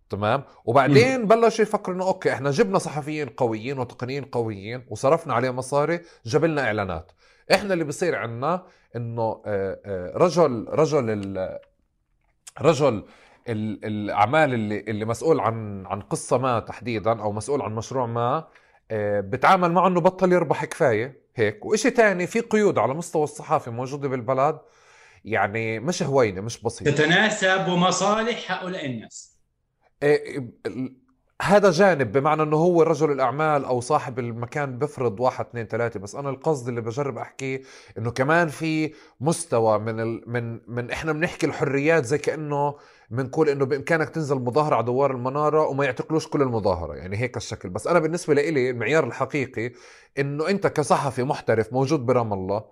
تمام؟ 0.10 0.44
وبعدين 0.66 1.28
بلشوا 1.28 1.64
يفكروا 1.64 1.96
إنه 1.96 2.06
أوكي 2.08 2.34
إحنا 2.34 2.52
جبنا 2.52 2.80
صحفيين 2.80 3.30
قويين 3.30 3.80
وتقنيين 3.80 4.24
قويين 4.24 4.86
وصرفنا 4.90 5.34
عليهم 5.34 5.56
مصاري 5.56 6.00
جاب 6.26 6.46
لنا 6.46 6.64
إعلانات. 6.64 7.12
إحنا 7.54 7.74
اللي 7.74 7.84
بصير 7.84 8.16
عندنا 8.16 8.66
إنه 8.96 9.42
آه، 9.46 9.80
آه، 9.86 10.18
رجل 10.18 10.66
رجل 10.70 11.48
رجل 12.62 13.06
الأعمال 13.50 14.54
اللي 14.54 14.80
اللي 14.80 15.06
مسؤول 15.06 15.40
عن 15.40 15.86
عن 15.86 16.02
قصة 16.02 16.38
ما 16.38 16.60
تحديدا 16.60 17.22
أو 17.22 17.32
مسؤول 17.32 17.62
عن 17.62 17.76
مشروع 17.76 18.06
ما 18.06 18.48
آه، 18.92 19.20
بتعامل 19.20 19.72
معه 19.72 19.88
إنه 19.88 20.02
بطل 20.02 20.34
يربح 20.34 20.66
كفاية 20.66 21.22
هيك. 21.36 21.66
وإشي 21.66 21.92
تاني 21.92 22.28
في 22.28 22.40
قيود 22.40 22.78
على 22.78 22.94
مستوى 22.94 23.24
الصحافه 23.24 23.72
موجودة 23.72 24.08
بالبلد 24.08 24.60
يعني 25.26 25.80
مش 25.80 26.04
هوينة 26.04 26.42
مش 26.42 26.62
بسيطة. 26.64 26.92
تتناسب 26.92 27.70
مصالح 27.70 28.52
هؤلاء 28.52 28.86
الناس. 28.86 29.40
هذا 31.42 31.72
جانب 31.72 32.12
بمعنى 32.12 32.44
إنه 32.44 32.58
هو 32.58 32.82
رجل 32.84 33.12
الأعمال 33.12 33.66
أو 33.66 33.82
صاحب 33.82 34.20
المكان 34.20 34.80
بفرض 34.80 35.20
واحد 35.20 35.46
اثنين 35.46 35.66
ثلاثة. 35.68 36.00
بس 36.00 36.16
أنا 36.16 36.30
القصد 36.30 36.68
اللي 36.68 36.82
بجرب 36.82 37.18
أحكيه 37.18 37.62
إنه 37.98 38.12
كمان 38.12 38.48
في 38.48 38.94
مستوى 39.22 39.80
من 39.80 40.00
ال... 40.00 40.24
من 40.28 40.60
من 40.68 40.92
إحنا 40.92 41.12
بنحكي 41.12 41.46
الحريات 41.46 42.06
زي 42.06 42.18
كأنه 42.18 42.76
بنقول 43.10 43.50
إنه 43.50 43.66
بإمكانك 43.66 44.10
تنزل 44.10 44.36
مظاهرة 44.36 44.76
على 44.76 44.86
دوار 44.86 45.12
المنارة 45.12 45.68
وما 45.68 45.86
يعتقلوش 45.86 46.28
كل 46.28 46.42
المظاهرة. 46.42 46.94
يعني 46.94 47.18
هيك 47.18 47.38
الشكل. 47.38 47.70
بس 47.70 47.88
أنا 47.88 48.00
بالنسبة 48.00 48.34
لي 48.34 48.70
المعيار 48.70 49.08
الحقيقي 49.08 49.72
إنه 50.20 50.50
أنت 50.50 50.68
كصحفي 50.68 51.24
محترف 51.24 51.74
موجود 51.74 52.06
برام 52.06 52.34
الله 52.34 52.64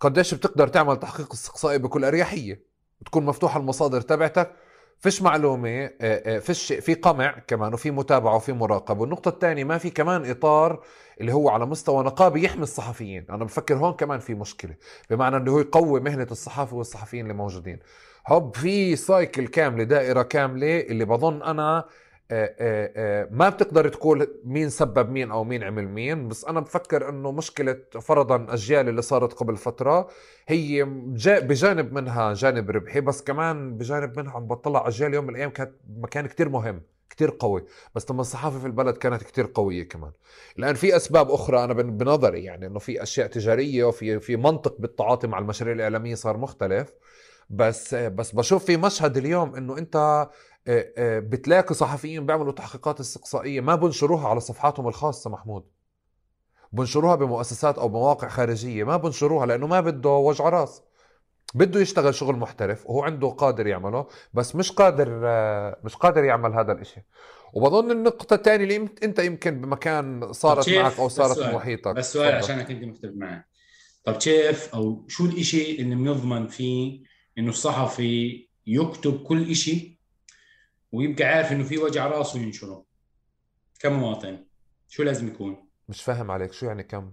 قديش 0.00 0.34
بتقدر 0.34 0.68
تعمل 0.68 0.96
تحقيق 0.96 1.32
استقصائي 1.32 1.78
بكل 1.78 2.04
أريحية؟ 2.04 2.62
بتكون 3.00 3.24
مفتوحه 3.24 3.60
المصادر 3.60 4.00
تبعتك 4.00 4.52
فيش 5.00 5.22
معلومة 5.22 5.68
آه، 5.84 5.90
آه، 6.00 6.38
فيش 6.38 6.72
في 6.72 6.94
قمع 6.94 7.38
كمان 7.46 7.74
وفي 7.74 7.90
متابعة 7.90 8.36
وفي 8.36 8.52
مراقبة. 8.52 9.00
والنقطة 9.00 9.28
الثانية 9.28 9.64
ما 9.64 9.78
في 9.78 9.90
كمان 9.90 10.30
إطار 10.30 10.84
اللي 11.20 11.32
هو 11.32 11.48
على 11.48 11.66
مستوى 11.66 12.04
نقابي 12.04 12.44
يحمي 12.44 12.62
الصحفيين. 12.62 13.24
أنا 13.30 13.44
بفكر 13.44 13.74
هون 13.74 13.92
كمان 13.92 14.20
في 14.20 14.34
مشكلة 14.34 14.74
بمعنى 15.10 15.36
إنه 15.36 15.52
هو 15.52 15.60
يقوي 15.60 16.00
مهنة 16.00 16.26
الصحافة 16.30 16.76
والصحفيين 16.76 17.22
اللي 17.22 17.34
موجودين. 17.34 17.78
هوب 18.28 18.56
في 18.56 18.96
سايكل 18.96 19.46
كامله 19.46 19.84
دائرة 19.84 20.22
كاملة 20.22 20.80
اللي 20.80 21.04
بظن 21.04 21.42
آه، 21.42 21.84
ما 23.30 23.48
بتقدر 23.48 23.88
تقول 23.88 24.28
مين 24.44 24.70
سبب 24.70 25.10
مين 25.10 25.30
أو 25.30 25.44
مين 25.44 25.62
عمل 25.62 25.88
مين 25.88 26.28
بس 26.28 26.44
أنا 26.44 26.60
بفكر 26.60 27.08
إنه 27.08 27.32
مشكلة 27.32 27.76
فرضا 28.00 28.46
اجيال 28.48 28.88
اللي 28.88 29.02
صارت 29.02 29.32
قبل 29.32 29.56
فترة 29.56 30.08
هي 30.48 30.84
بجانب 31.26 31.92
منها 31.92 32.34
جانب 32.34 32.70
ربحي 32.70 33.00
بس 33.00 33.22
كمان 33.22 33.76
بجانب 33.76 34.18
منها 34.18 34.32
عم 34.32 34.46
بطلع 34.46 34.88
اجيال 34.88 35.14
يوم 35.14 35.24
من 35.24 35.30
الأيام 35.30 35.50
كانت 35.50 35.72
مكان 35.88 36.26
كتير 36.26 36.48
مهم 36.48 36.82
كتير 37.10 37.36
قوي 37.38 37.64
بس 37.94 38.10
لما 38.10 38.20
الصحافة 38.20 38.58
في 38.58 38.66
البلد 38.66 38.96
كانت 38.96 39.22
كتير 39.22 39.50
قوية 39.54 39.88
كمان. 39.88 40.12
الان 40.58 40.74
في 40.74 40.96
أسباب 40.96 41.30
أخرى 41.30 41.64
أنا 41.64 41.72
بنظري 41.72 42.44
يعني 42.44 42.66
إنه 42.66 42.78
في 42.78 43.02
أشياء 43.02 43.26
تجارية 43.26 43.84
وفي 43.84 44.20
في 44.20 44.36
منطق 44.36 44.76
بالتعاطي 44.78 45.26
مع 45.26 45.38
المشاريع 45.38 45.74
الإعلامية 45.74 46.14
صار 46.14 46.36
مختلف 46.36 46.92
بس 47.50 47.94
بس 47.94 48.32
بشوف 48.32 48.64
في 48.64 48.76
مشهد 48.76 49.16
اليوم 49.16 49.54
إنه 49.54 49.78
أنت 49.78 49.96
آه، 49.96 50.22
آه، 50.22 50.30
بتلاقي 50.98 51.74
صحفيين 51.74 52.26
بيعملوا 52.26 52.52
تحقيقات 52.52 53.00
استقصائية 53.00 53.60
ما 53.60 53.74
بنشروها 53.74 54.28
على 54.28 54.40
صفحاتهم 54.40 54.88
الخاصة 54.88 55.30
محمود. 55.30 55.64
بنشروها 56.72 57.14
بمؤسسات 57.14 57.78
أو 57.78 57.88
مواقع 57.88 58.28
خارجية 58.28 58.84
ما 58.84 58.96
بنشروها 58.96 59.46
لأنه 59.46 59.66
ما 59.66 59.80
بده 59.80 60.10
وجع 60.10 60.48
راس. 60.48 60.82
بده 61.54 61.80
يشتغل 61.80 62.14
شغل 62.14 62.36
محترف 62.36 62.86
وهو 62.86 63.02
عنده 63.02 63.28
قادر 63.28 63.66
يعمله 63.66 64.06
بس 64.34 64.56
مش 64.56 64.72
قادر 64.72 65.20
آه، 65.24 65.80
مش 65.84 65.96
قادر 65.96 66.24
يعمل 66.24 66.54
هذا 66.54 66.72
الإشي. 66.72 67.00
وبظن 67.52 67.90
النقطة 67.90 68.34
الثانية 68.34 68.64
اللي 68.64 68.88
أنت 69.02 69.18
يمكن 69.18 69.60
بمكان 69.60 70.32
صارت 70.32 70.70
معك 70.70 70.98
أو 70.98 71.08
صارت 71.08 71.38
في 71.38 71.54
محيطك. 71.56 71.94
بس 71.94 72.12
سؤال 72.12 72.34
عشانك 72.34 72.70
انت 72.70 72.84
مختلف 72.84 73.12
معي 73.16 73.44
طب 74.04 74.16
كيف 74.16 74.74
أو 74.74 75.04
شو 75.08 75.24
الإشي 75.24 75.80
اللي 75.82 75.94
بنضمن 75.94 76.46
فيه 76.46 77.02
إنه 77.38 77.48
الصحفي 77.48 78.48
يكتب 78.66 79.22
كل 79.22 79.56
شيء 79.56 79.99
ويبقى 80.92 81.24
عارف 81.24 81.52
إنه 81.52 81.64
في 81.64 81.78
وجع 81.78 82.06
راس 82.06 82.36
وينشره 82.36 82.84
كمواطن 83.80 84.44
شو 84.88 85.02
لازم 85.02 85.28
يكون؟ 85.28 85.68
مش 85.88 86.02
فاهم 86.02 86.30
عليك 86.30 86.52
شو 86.52 86.66
يعني 86.66 86.82
كم؟ 86.82 87.10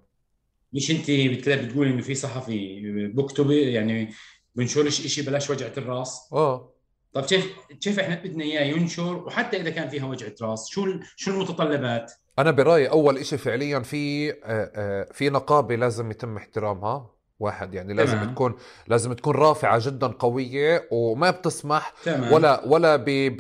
مش 0.74 0.92
أنت 0.92 1.12
بتقول 1.50 1.88
إنه 1.88 2.02
في 2.02 2.16
صحفي 2.16 2.82
بكتب 3.16 3.52
يعني 3.52 4.14
بنشرش 4.56 5.02
شيء 5.02 5.26
بلاش 5.26 5.50
وجعة 5.50 5.74
الراس 5.78 6.30
آه 6.34 6.74
طب 7.14 7.26
كيف 7.26 7.56
كيف 7.82 8.00
إحنا 8.00 8.16
بدنا 8.16 8.44
إياه 8.44 8.64
ينشر 8.64 9.16
وحتى 9.16 9.58
إذا 9.58 9.70
كان 9.70 9.90
فيها 9.90 10.06
وجعة 10.06 10.34
راس 10.42 10.68
شو 10.70 10.86
شو 11.16 11.32
المتطلبات؟ 11.32 12.12
أنا 12.40 12.52
برأيي 12.52 12.90
أول 12.90 13.26
شيء 13.26 13.38
فعليا 13.38 13.80
في 13.80 14.32
آه، 14.32 14.36
آه، 14.44 15.10
في 15.14 15.30
نقابة 15.30 15.76
لازم 15.76 16.12
يتم 16.12 16.38
احترامها 16.38 17.17
واحد. 17.40 17.74
يعني 17.74 17.94
لازم 17.94 18.18
تمام. 18.18 18.34
تكون 18.34 18.56
لازم 18.88 19.14
تكون 19.14 19.36
رافعة 19.36 19.80
جدا 19.82 20.08
قوية 20.08 20.88
وما 20.92 21.32
بتسمح 21.32 21.94
تمام. 22.04 22.34
ولا 22.34 22.62
ولا 22.66 22.96
ب 22.96 23.06
ب 23.08 23.38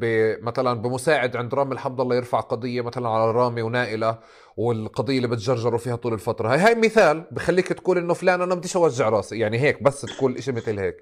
ب 0.00 0.36
مثلا 0.42 0.82
بمساعد 0.82 1.36
عند 1.36 1.54
رامي 1.54 1.72
الحمد 1.74 2.00
الله 2.00 2.16
يرفع 2.16 2.40
قضية 2.40 2.80
مثلا 2.80 3.08
على 3.08 3.30
رامي 3.30 3.62
ونائلة 3.62 4.18
والقضية 4.56 5.16
اللي 5.16 5.28
بتجرجروا 5.28 5.78
فيها 5.78 5.96
طول 5.96 6.12
الفترة. 6.14 6.48
هاي 6.52 6.58
هاي 6.58 6.74
مثال 6.74 7.24
بخليك 7.30 7.68
تقول 7.68 7.98
إنه 7.98 8.14
فلان 8.14 8.40
أنا 8.42 8.54
بديش 8.54 8.76
أوجع 8.76 9.08
رأسي. 9.08 9.38
يعني 9.38 9.58
هيك 9.60 9.82
بس 9.82 10.00
تقول 10.00 10.42
شيء 10.42 10.54
مثل 10.54 10.78
هيك. 10.78 10.96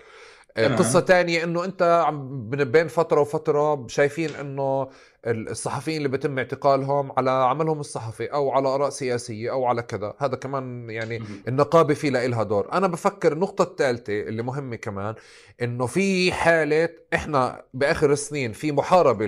قصة 0.78 1.00
تانية 1.00 1.44
إنه 1.44 1.64
أنت 1.64 2.04
عم 2.06 2.50
بين 2.50 2.88
فترة 2.88 3.20
وفترة 3.20 3.86
شايفين 3.86 4.30
إنه 4.40 4.88
الصحفيين 5.26 5.96
اللي 5.96 6.08
بيتم 6.08 6.38
اعتقالهم 6.38 7.12
على 7.16 7.30
عملهم 7.30 7.80
الصحفي 7.80 8.26
أو 8.26 8.50
على 8.50 8.68
آراء 8.68 8.90
سياسية 8.90 9.50
أو 9.50 9.64
على 9.64 9.82
كذا. 9.82 10.14
هذا 10.18 10.36
كمان 10.36 10.90
يعني 10.90 11.22
النقابة 11.48 11.94
في 11.94 12.10
لها 12.10 12.42
دور. 12.42 12.72
أنا 12.72 12.86
بفكر 12.86 13.32
النقطة 13.32 13.62
الثالثة 13.62 14.20
اللي 14.20 14.42
مهمة 14.42 14.76
كمان 14.76 15.14
إنه 15.62 15.86
في 15.86 16.32
حالة 16.32 16.88
إحنا 17.14 17.64
بآخر 17.74 18.12
السنين 18.12 18.52
في 18.52 18.72
محاربة 18.72 19.26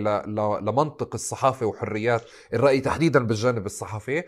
لمنطق 0.61 1.15
الصحافة 1.15 1.67
وحريات 1.67 2.23
الرأي 2.55 2.81
تحديدا 2.81 3.27
بالجانب 3.27 3.67
الصحفي. 3.67 4.23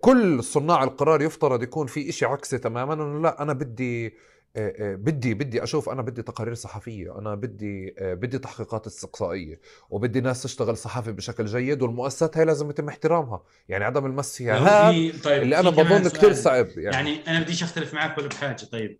كل 0.00 0.44
صناع 0.44 0.84
القرار 0.84 1.22
يفترض 1.22 1.62
يكون 1.62 1.86
في 1.86 2.08
إشي 2.08 2.26
عكسي 2.26 2.58
تماما 2.58 2.94
إنه 2.94 3.22
لا 3.22 3.42
أنا 3.42 3.52
بدي 3.52 4.14
بدي 4.56 5.34
بدي 5.34 5.62
أشوف 5.62 5.88
أنا 5.88 6.02
بدي 6.02 6.22
تقارير 6.22 6.54
صحفية 6.54 7.18
أنا 7.18 7.34
بدي 7.34 7.94
آه، 7.98 8.14
بدي 8.14 8.38
تحقيقات 8.38 8.86
استقصائية 8.86 9.60
وبدي 9.90 10.20
ناس 10.20 10.42
تشتغل 10.42 10.76
صحافي 10.76 11.12
بشكل 11.12 11.44
جيد 11.44 11.82
والمؤسسات 11.82 12.36
هاي 12.36 12.44
لازم 12.44 12.70
يتم 12.70 12.88
احترامها. 12.88 13.42
يعني 13.68 13.84
عدم 13.84 14.06
المس 14.06 14.36
فيها 14.36 14.58
هذا 14.58 15.12
طيب 15.24 15.42
اللي 15.42 15.60
أنا 15.60 15.70
بظن 15.70 16.08
كثير 16.08 16.32
صعب 16.32 16.66
يعني. 16.66 16.96
يعني 16.96 17.28
أنا 17.28 17.40
بديش 17.40 17.62
أختلف 17.62 17.94
معك 17.94 18.18
ولا 18.18 18.28
بحاجة. 18.28 18.64
طيب 18.64 18.98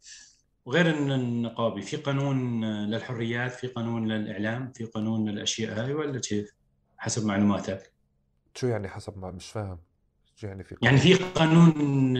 وغير 0.64 0.90
النقابي 0.90 1.82
في 1.82 1.96
قانون 1.96 2.64
للحريات 2.64 3.52
في 3.52 3.66
قانون 3.66 4.08
للإعلام 4.08 4.72
في 4.72 4.84
قانون 4.84 5.28
للأشياء 5.28 5.80
هاي 5.80 5.94
ولا 5.94 6.20
كيف؟ 6.20 6.52
حسب 6.96 7.26
معلوماتك. 7.26 7.92
شو 8.54 8.66
يعني 8.66 8.88
حسب 8.88 9.18
ما 9.18 9.30
مش 9.30 9.50
فاهم؟ 9.50 9.78
شو 10.36 10.46
يعني 10.46 10.64
في 10.64 10.74
قانون؟ 10.74 10.98
يعني 10.98 11.16
في 11.16 11.24
قانون 11.24 12.14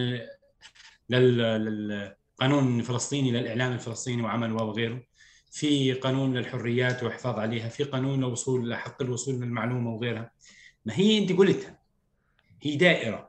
لل, 1.10 1.38
لل... 1.38 2.15
قانون 2.40 2.82
فلسطيني 2.82 3.30
للإعلام 3.30 3.72
الفلسطيني 3.72 4.22
وعمل 4.22 4.52
وغيره 4.52 5.02
في 5.50 5.92
قانون 5.92 6.34
للحريات 6.34 7.02
والحفاظ 7.02 7.38
عليها. 7.38 7.68
في 7.68 7.84
قانون 7.84 8.20
لوصول 8.20 8.70
لحق 8.70 9.02
الوصول 9.02 9.34
للمعلومة 9.34 9.90
وغيرها. 9.90 10.30
ما 10.86 10.92
هي 10.96 11.18
أنت 11.18 11.32
قلتها. 11.32 11.78
هي 12.62 12.76
دائرة. 12.76 13.28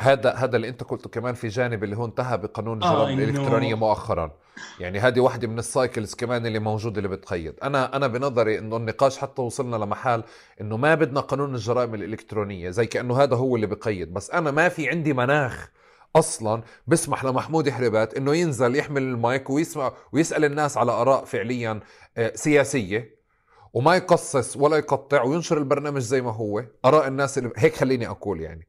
هذا 0.00 0.32
هذا 0.32 0.56
اللي 0.56 0.68
أنت 0.68 0.82
قلته 0.82 1.10
كمان 1.10 1.34
في 1.34 1.48
جانب 1.48 1.84
اللي 1.84 1.96
هو 1.96 2.04
انتهى 2.04 2.38
بقانون 2.38 2.76
الجرائم 2.76 3.18
آه 3.18 3.24
الالكترونيه 3.24 3.74
مؤخرا. 3.74 4.36
يعني 4.80 4.98
هذه 4.98 5.20
واحدة 5.20 5.48
من 5.48 5.58
ال 5.58 5.66
cycles 5.66 6.14
كمان 6.14 6.46
اللي 6.46 6.58
موجودة 6.58 6.98
اللي 6.98 7.08
بتقيد 7.08 7.54
أنا 7.62 7.96
أنا 7.96 8.06
بنظري 8.06 8.58
إنه 8.58 8.76
النقاش 8.76 9.18
حتى 9.18 9.42
وصلنا 9.42 9.76
لمحل 9.76 10.22
إنه 10.60 10.76
ما 10.76 10.94
بدنا 10.94 11.20
قانون 11.20 11.54
الجرائم 11.54 11.94
الإلكترونية 11.94 12.70
زي 12.70 12.86
كأنه 12.86 13.22
هذا 13.22 13.36
هو 13.36 13.56
اللي 13.56 13.66
بقيد. 13.66 14.14
بس 14.14 14.30
أنا 14.30 14.50
ما 14.50 14.68
في 14.68 14.88
عندي 14.88 15.12
مناخ 15.12 15.70
أصلا 16.16 16.62
بسمح 16.86 17.24
لمحمود 17.24 17.70
حربات 17.70 18.14
إنه 18.14 18.34
ينزل 18.34 18.76
يحمل 18.76 19.02
المايك 19.02 19.50
ويسمع 19.50 19.92
ويسأل 20.12 20.44
الناس 20.44 20.76
على 20.76 20.92
آراء 20.92 21.24
فعليا 21.24 21.80
آه، 22.16 22.32
سياسية 22.34 23.20
وما 23.72 23.96
يقصص 23.96 24.56
ولا 24.56 24.76
يقطع 24.76 25.22
وينشر 25.22 25.58
البرنامج 25.58 26.00
زي 26.00 26.22
ما 26.22 26.30
هو. 26.32 26.64
آراء 26.84 27.08
الناس 27.08 27.38
اللي 27.38 27.50
هيك 27.56 27.74
خليني 27.74 28.08
أقول 28.08 28.40
يعني. 28.40 28.68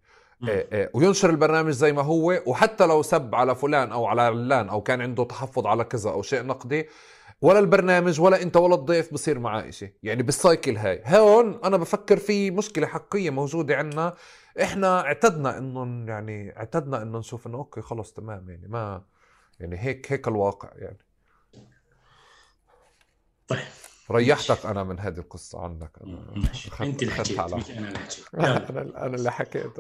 آه، 0.50 0.68
آه، 0.72 0.90
وينشر 0.94 1.30
البرنامج 1.30 1.72
زي 1.72 1.94
ما 1.94 2.02
هو 2.02 2.42
وحتى 2.46 2.86
لو 2.86 3.02
سب 3.02 3.36
على 3.36 3.56
فلان 3.56 3.92
أو 3.92 4.06
على 4.06 4.22
علان 4.22 4.70
أو 4.70 4.82
كان 4.82 5.02
عنده 5.02 5.24
تحفظ 5.24 5.68
على 5.68 5.84
كذا 5.84 6.10
أو 6.10 6.22
شيء 6.22 6.46
نقدي 6.46 6.88
ولا 7.42 7.60
البرنامج 7.60 8.22
ولا 8.22 8.42
أنت 8.42 8.58
ولا 8.58 8.76
الضيف 8.76 9.14
بصير 9.14 9.40
معاه 9.40 9.70
شيء 9.70 9.90
يعني 10.04 10.24
بال 10.24 10.39
cycle 10.39 10.78
هاي. 10.78 11.02
هون 11.06 11.60
أنا 11.64 11.78
بفكر 11.78 12.18
في 12.18 12.52
مشكلة 12.52 12.88
حقيقية 12.88 13.30
موجودة 13.30 13.76
عندنا 13.76 14.14
إحنا 14.62 15.02
اعتدنا 15.02 15.58
انه 15.58 16.12
يعني 16.12 16.58
اعتدنا 16.58 17.02
انه 17.02 17.20
نشوف 17.20 17.48
إنه 17.48 17.58
okay 17.58 17.82
خلص 17.82 18.14
تمام 18.14 18.50
يعني 18.50 18.68
ما 18.68 19.04
يعني 19.60 19.78
هيك 19.80 20.12
هيك 20.12 20.28
الواقع 20.28 20.70
يعني. 20.76 20.98
طيب. 23.48 23.60
ريحتك 24.12 24.66
أنا 24.66 24.84
من 24.84 25.00
هذه 25.00 25.18
القصة 25.18 25.64
عنك. 25.64 25.92
أنا 26.04 26.44
أنت 26.82 27.04
اللي 27.04 27.14
حكيت 27.14 27.40
أنا 27.40 27.88
اللي 27.88 28.00
حكيت. 28.00 28.26
أنا 28.70 29.06
أنا 29.06 29.16
اللي 29.16 29.32
حكيت 29.32 29.72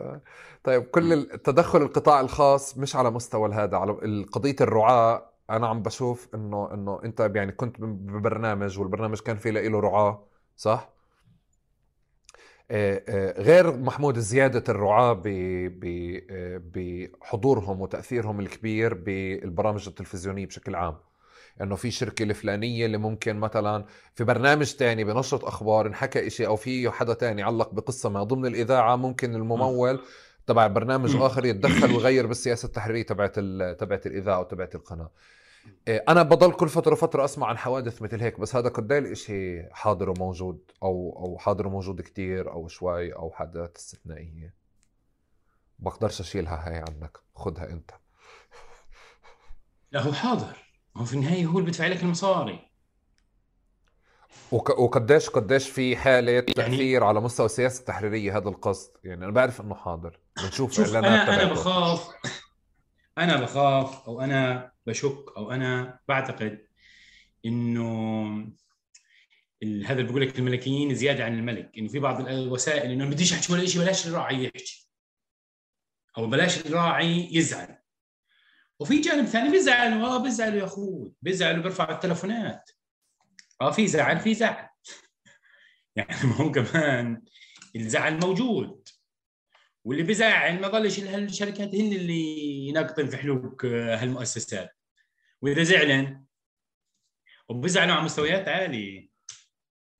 طيب 0.63 0.83
كل 0.83 1.13
التدخل 1.13 1.81
القطاع 1.81 2.21
الخاص 2.21 2.77
مش 2.77 2.95
على 2.95 3.11
مستوى 3.11 3.53
هذا 3.53 3.77
على 3.77 3.91
قضية 4.31 4.55
الرعاة. 4.61 5.31
أنا 5.49 5.67
عم 5.67 5.81
بشوف 5.81 6.27
انه 6.35 6.73
إنه 6.73 6.99
أنت 7.03 7.31
يعني 7.35 7.51
كنت 7.51 7.81
ببرنامج 7.81 8.79
والبرنامج 8.79 9.19
كان 9.19 9.37
في 9.37 9.51
له 9.51 9.79
رعاة 9.79 10.23
صح؟ 10.57 10.71
آه، 10.71 10.91
آه، 10.91 11.00
غير 13.37 13.77
محمود 13.77 14.19
زيادة 14.19 14.63
الرعاة 14.69 15.21
آه، 15.25 16.61
بحضورهم 16.73 17.81
وتأثيرهم 17.81 18.39
الكبير 18.39 18.93
بالبرامج 18.93 19.87
التلفزيونية 19.87 20.45
بشكل 20.45 20.75
عام. 20.75 20.97
إنه 21.61 21.75
في 21.75 21.91
شركة 21.91 22.23
الفلانية 22.23 22.85
اللي 22.85 22.97
ممكن 22.97 23.35
مثلا 23.35 23.85
في 24.15 24.23
برنامج 24.23 24.73
تاني 24.73 25.03
بنشرة 25.03 25.47
أخبار 25.47 25.87
انحكى 25.87 26.27
إشي 26.27 26.47
أو 26.47 26.55
في 26.55 26.89
حدا 26.89 27.13
تاني 27.13 27.43
علق 27.43 27.73
بقصة 27.73 28.09
ما 28.09 28.23
ضمن 28.23 28.45
الإذاعة 28.45 28.95
ممكن 28.95 29.35
الممول 29.35 29.99
تبع 30.47 30.67
برنامج 30.67 31.15
آخر 31.15 31.45
يتدخل 31.45 31.91
ويغير 31.91 32.27
بالسياسة 32.27 32.65
التحريرية 32.65 33.03
تبعت 33.03 33.39
تبعت 33.79 34.05
الإذاعة 34.07 34.39
وتبعت 34.39 34.75
القناة. 34.75 35.03
إيه، 35.03 35.11
أنا 35.87 36.23
بضل 36.23 36.51
كل 36.53 36.69
فترة 36.69 36.95
فتره 36.95 37.25
أسمع 37.25 37.47
عن 37.47 37.57
حوادث 37.57 38.01
مثل 38.01 38.21
هيك 38.21 38.39
بس 38.39 38.55
هذا 38.55 38.69
قد 38.69 38.91
الاشي 38.91 39.63
حاضر 39.73 40.09
وموجود 40.09 40.71
أو 40.83 41.23
أو 41.25 41.37
حاضر 41.37 41.67
وموجود 41.67 42.01
كتير 42.01 42.51
أو 42.51 42.67
شوي 42.67 43.15
أو 43.15 43.31
حالات 43.31 43.77
استثنائية. 43.77 44.53
بقدرش 45.79 46.19
أشيلها 46.19 46.67
هاي 46.67 46.75
عنك 46.75 47.17
خدها 47.35 47.69
أنت. 47.69 47.91
لا 49.91 50.01
هو 50.01 50.13
حاضر. 50.13 50.57
هو 50.97 51.05
في 51.05 51.13
النهاية 51.13 51.45
هو 51.45 51.59
اللي 51.59 51.69
بدفع 51.69 51.87
لك 51.87 52.03
المصاري. 52.03 52.71
وقديش 54.51 55.29
قديش 55.29 55.69
في 55.69 55.97
حالة 55.97 56.31
يعني 56.31 56.45
تأثير 56.45 57.03
على 57.03 57.21
مستوى 57.21 57.45
السياسة 57.45 57.79
التحريرية 57.79 58.37
هذا 58.37 58.49
القصد؟ 58.49 58.91
يعني 59.03 59.25
أنا 59.25 59.31
بعرف 59.31 59.61
إنه 59.61 59.75
حاضر. 59.75 60.19
بنشوف 60.43 60.79
إعلانات 60.79 61.27
أنا 61.27 61.43
أنا 61.43 61.53
بخاف. 61.53 62.09
أنا 63.17 63.41
بخاف 63.41 64.07
أو 64.07 64.21
أنا 64.21 64.71
بشك 64.85 65.25
أو 65.37 65.51
أنا 65.51 65.99
بعتقد 66.07 66.67
إنه 67.45 68.51
هذا 69.63 69.99
اللي 69.99 70.11
بقول 70.11 70.21
لك 70.21 70.39
الملكيين 70.39 70.95
زيادة 70.95 71.25
عن 71.25 71.33
الملك 71.33 71.71
إنه 71.77 71.87
في 71.87 71.99
بعض 71.99 72.27
الوسائل 72.27 72.91
إنه 72.91 73.05
ما 73.05 73.11
بديش 73.11 73.33
أحكي 73.33 73.53
ولا 73.53 73.65
شيء 73.65 73.81
بلاش 73.81 74.07
الراعي 74.07 74.43
يحكي. 74.43 74.87
أو 76.17 76.27
بلاش 76.27 76.65
الراعي 76.65 77.29
يزعل. 77.31 77.77
وفي 78.79 79.01
جانب 79.01 79.25
ثاني 79.25 79.51
بيزعلوا 79.51 80.07
آه 80.07 80.17
بيزعلوا 80.17 80.59
يا 80.59 80.65
أخوي 80.65 81.13
بيزعلوا 81.21 81.63
بيرفعوا 81.63 81.95
التلفونات. 81.95 82.71
آه 83.61 83.71
في 83.71 83.87
زعل 83.87 84.19
في 84.19 84.33
زعل. 84.33 84.69
يعني 85.95 86.27
ما 86.27 86.35
هو 86.35 86.51
كمان 86.51 87.23
الزعل 87.75 88.19
موجود. 88.19 88.80
واللي 89.83 90.03
بيزعل 90.03 90.61
ما 90.61 90.67
ضلش 90.67 90.99
هالشركات 90.99 91.75
هن 91.75 91.93
اللي 91.93 92.37
ينقطن 92.67 93.07
في 93.07 93.17
حلوق 93.17 93.65
هالمؤسسات. 93.65 94.77
وإذا 95.41 95.63
زعلن 95.63 96.23
وبيزعلوا 97.49 97.93
على 97.95 98.03
مستويات 98.03 98.47
عاليه 98.47 99.09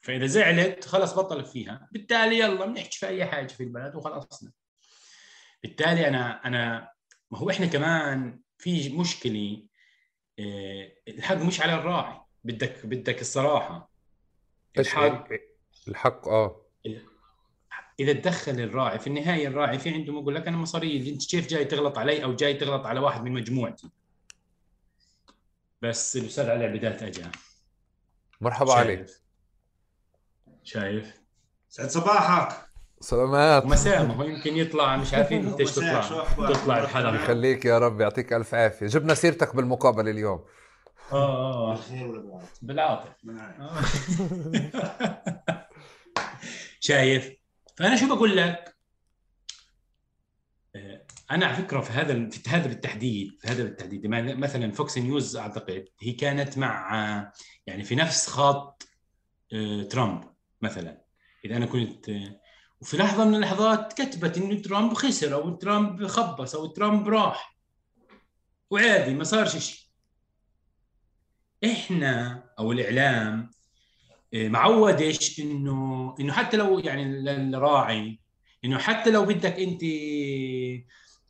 فإذا 0.02 0.26
زعلت 0.26 0.86
خلص 0.86 1.14
بطلت 1.14 1.48
فيها. 1.48 1.90
بالتالي 1.92 2.40
يلا 2.40 2.66
بنحكي 2.66 2.98
في 3.00 3.08
أي 3.08 3.26
حاجة 3.26 3.48
في 3.48 3.64
البلد 3.64 3.96
وخلصنا. 3.96 4.52
بالتالي 5.64 6.08
أنا 6.08 6.46
أنا 6.46 6.92
ما 7.32 7.38
هو 7.38 7.50
إحنا 7.50 7.66
كمان 7.66 8.40
في 8.58 8.90
مشكلة 8.90 9.68
آه، 10.40 10.92
الحق 11.08 11.36
مش 11.36 11.62
على 11.62 11.74
الراعي. 11.74 12.22
بدك 12.44 12.86
بدك 12.86 13.22
الصراحة. 13.22 13.92
الحق 14.78 15.28
الحق 15.88 16.28
آه. 16.28 16.66
إذا 18.02 18.14
تدخل 18.14 18.52
الراعي 18.52 19.00
في 19.00 19.08
النهاية 19.08 19.48
الراعي 19.48 19.80
في 19.80 19.90
عنده 19.90 20.14
يقول 20.14 20.36
لك 20.36 20.48
أنا 20.48 20.58
مصاري 20.58 21.10
أنت 21.10 21.30
كيف 21.30 21.48
جاي 21.48 21.66
تغلط 21.66 21.98
علي 21.98 22.24
أو 22.24 22.36
جاي 22.36 22.54
تغلط 22.54 22.86
على 22.86 23.00
واحد 23.00 23.24
من 23.24 23.32
مجموعتي؟ 23.32 23.90
بس 25.82 26.18
الأستاذ 26.18 26.50
علي 26.50 26.66
عبيدات 26.66 27.04
اجى 27.04 27.24
مرحبا 28.42 28.74
علي. 28.74 29.06
شايف. 30.64 31.22
سعد 31.70 31.90
صباحك. 31.90 32.66
سلامات. 33.00 33.66
مساء 33.66 34.06
ما 34.06 34.16
هو 34.16 34.24
يمكن 34.24 34.58
يطلع 34.58 34.98
مش 34.98 35.14
عارفين 35.14 35.48
إنت 35.48 35.60
إيش 35.60 35.72
تطلع. 35.72 36.02
تطلع 36.50 36.80
الحلقة. 36.80 37.16
يخليك 37.16 37.66
يا 37.66 37.80
رب 37.80 38.02
يعطيك 38.02 38.34
ألف 38.34 38.56
عافية. 38.56 38.88
جبنا 38.88 39.14
سيرتك 39.14 39.56
بالمقابلة 39.56 40.12
اليوم. 40.12 40.46
آه 41.12 41.74
آه 41.74 41.80
بالعافيه 42.62 43.18
شايف. 46.80 47.41
فأنا 47.82 47.96
شو 47.96 48.16
بقول 48.16 48.38
لك؟ 48.38 48.76
آه، 50.76 51.06
أنا 51.32 51.46
على 51.46 51.56
فكرة 51.56 51.82
في 51.82 51.92
هذا 51.92 52.30
في 52.30 52.50
هذا 52.50 52.68
بالتحديد 52.68 53.38
في 53.40 53.48
هذا 53.48 53.64
بالتحديد. 53.64 54.08
مثلا 54.08 54.72
فوكس 54.72 54.98
نيوز 54.98 55.38
أعتقد 55.38 55.86
هي 56.02 56.12
كانت 56.12 56.58
مع 56.58 57.32
يعني 57.68 57.84
في 57.84 57.96
نفس 57.96 58.28
خط 58.28 58.84
آه، 59.54 59.84
ترامب 59.84 60.24
مثلا. 60.62 61.02
إذا 61.46 61.58
أنا 61.58 61.66
كنت 61.66 62.12
وفي 62.82 62.98
لحظة 62.98 63.26
من 63.26 63.36
اللحظات 63.36 63.94
كتبت 63.94 64.38
إنه 64.38 64.62
ترامب 64.62 64.94
خسر 64.94 65.34
أو 65.34 65.56
ترامب 65.56 66.08
خبص 66.08 66.56
أو 66.56 66.66
ترامب 66.66 67.08
راح. 67.08 67.58
وعادي 68.70 69.14
ما 69.14 69.24
صارش 69.24 69.58
شيء. 69.58 69.80
إحنا 71.66 72.44
أو 72.60 72.72
الإعلام 72.72 73.40
آه، 73.42 73.61
معودش 74.34 75.40
انه 75.40 76.16
إنه 76.20 76.34
حتى 76.34 76.58
لو 76.58 76.80
يعني 76.80 77.04
الراعي 77.30 78.20
إنه 78.66 78.78
حتى 78.78 79.12
لو 79.12 79.26
بدك 79.26 79.60
انت 79.60 79.84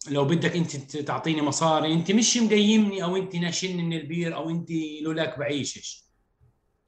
لو 0.09 0.25
بدك 0.25 0.55
أنت 0.55 0.97
تعطيني 0.97 1.41
مصاري 1.41 1.93
أنت 1.93 2.11
مش 2.11 2.37
مقيمني 2.37 3.03
أو 3.03 3.15
أنت 3.15 3.35
ناشني 3.35 3.83
من 3.83 3.93
البير 3.93 4.35
أو 4.35 4.49
أنت 4.49 4.69
لولاك 5.01 5.39
بعيشش. 5.39 6.03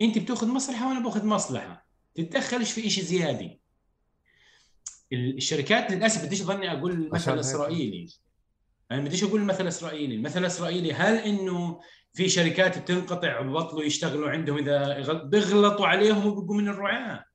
أنت 0.02 0.18
بتأخذ 0.18 0.48
مصلحة 0.48 0.88
وأنا 0.88 1.00
بأخذ 1.00 1.26
مصلحة. 1.26 1.86
تتدخلش 2.16 2.72
في 2.72 2.90
شيء 2.90 3.04
زيادة. 3.04 3.60
الشركات 5.14 5.92
للأسف 5.92 6.26
بديش 6.26 6.42
ظني 6.42 6.72
أقول 6.72 7.10
مثل 7.14 7.40
إسرائيلي. 7.40 8.08
أنا 8.92 9.02
بديش 9.02 9.24
أقول 9.24 9.42
مثل 9.44 9.68
إسرائيلي. 9.68 10.16
المثل 10.16 10.40
الاسرائيلي 10.40 10.94
هل 10.94 11.18
إنه 11.18 11.80
في 12.14 12.30
شركات 12.30 12.78
بتنقطع 12.78 13.40
وبطلوا 13.40 13.84
يشتغلوا 13.84 14.30
عندهم 14.30 14.58
إذا 14.58 15.14
بيغلطوا 15.14 15.88
عليهم 15.88 16.28
وبقوا 16.28 16.56
من 16.56 16.68
الرعاة. 16.68 17.26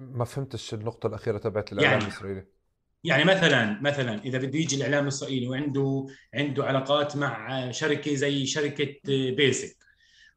ما 0.00 0.24
فهمتش 0.24 0.74
النقطة 0.74 1.06
الأخيرة 1.06 1.38
تبعت 1.38 1.72
الإعلام 1.72 1.92
يعني 1.92 2.04
الإسرائيلي. 2.04 2.46
يعني 3.04 3.24
مثلا 3.24 3.80
مثلا 3.82 4.24
إذا 4.24 4.38
بده 4.38 4.58
يجي 4.58 4.76
الإعلام 4.76 5.02
الإسرائيلي 5.02 5.48
وعنده 5.48 6.06
عنده 6.34 6.64
علاقات 6.64 7.16
مع 7.16 7.70
شركة 7.70 8.14
زي 8.14 8.46
شركة 8.46 8.94
بيسك 9.06 9.76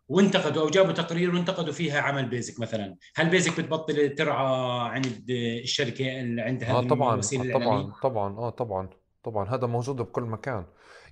وانتقدوا 0.07 0.61
أو 0.61 0.69
جابوا 0.69 0.91
تقرير 0.91 1.35
وانتقدوا 1.35 1.73
فيها 1.73 2.01
عمل 2.01 2.25
بيزك 2.25 2.59
مثلا. 2.59 2.95
هل 3.15 3.29
بيزك 3.29 3.59
بتبطل 3.59 4.15
ترعى 4.15 4.89
عند 4.89 5.25
الشركة 5.29 6.21
اللي 6.21 6.41
عندها 6.41 6.71
آه 6.71 6.81
طبعا 6.81 7.17
آه 7.17 7.53
طبعا 7.53 7.93
طبعا 8.03 8.37
آه 8.37 8.49
طبعا. 8.49 8.89
طبعا 9.24 9.49
هذا 9.49 9.67
موجود 9.67 9.95
بكل 9.95 10.24
مكان. 10.24 10.65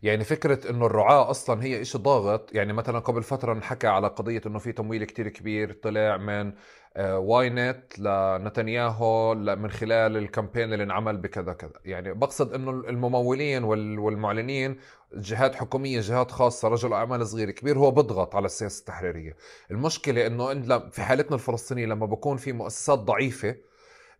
يعني 0.03 0.23
فكرة 0.23 0.69
إنه 0.69 0.85
الرعاة 0.85 1.29
أصلا 1.29 1.63
هي 1.63 1.81
إشي 1.81 1.97
ضاغط 1.97 2.55
يعني 2.55 2.73
مثلا 2.73 2.99
قبل 2.99 3.23
فترة 3.23 3.53
انحكى 3.53 3.87
على 3.87 4.07
قضية 4.07 4.41
إنه 4.45 4.59
في 4.59 4.71
تمويل 4.71 5.03
كتير 5.03 5.27
كبير 5.29 5.73
طلع 5.83 6.17
من 6.17 6.53
Ynet 6.99 7.99
لنتنياهو 7.99 9.35
من 9.35 9.71
خلال 9.71 10.17
ال 10.17 10.23
campaign 10.23 10.73
اللي 10.73 10.83
انعمل 10.83 11.17
بكذا 11.17 11.53
كذا. 11.53 11.73
يعني 11.85 12.13
بقصد 12.13 12.53
إنه 12.53 12.71
الممولين 12.71 13.63
والمعلنين 13.63 14.77
جهات 15.13 15.55
حكومية 15.55 16.01
جهات 16.01 16.31
خاصة 16.31 16.67
رجل 16.67 16.93
أعمال 16.93 17.27
صغير 17.27 17.51
كبير 17.51 17.79
هو 17.79 17.91
بضغط 17.91 18.35
على 18.35 18.45
السياسة 18.45 18.79
التحريرية. 18.79 19.35
المشكلة 19.71 20.27
أنه 20.27 20.79
في 20.89 21.01
حالتنا 21.01 21.35
الفلسطينية 21.35 21.85
لما 21.85 22.05
بكون 22.05 22.37
في 22.37 22.53
مؤسسات 22.53 22.99
ضعيفة 22.99 23.49
آه، 23.49 23.55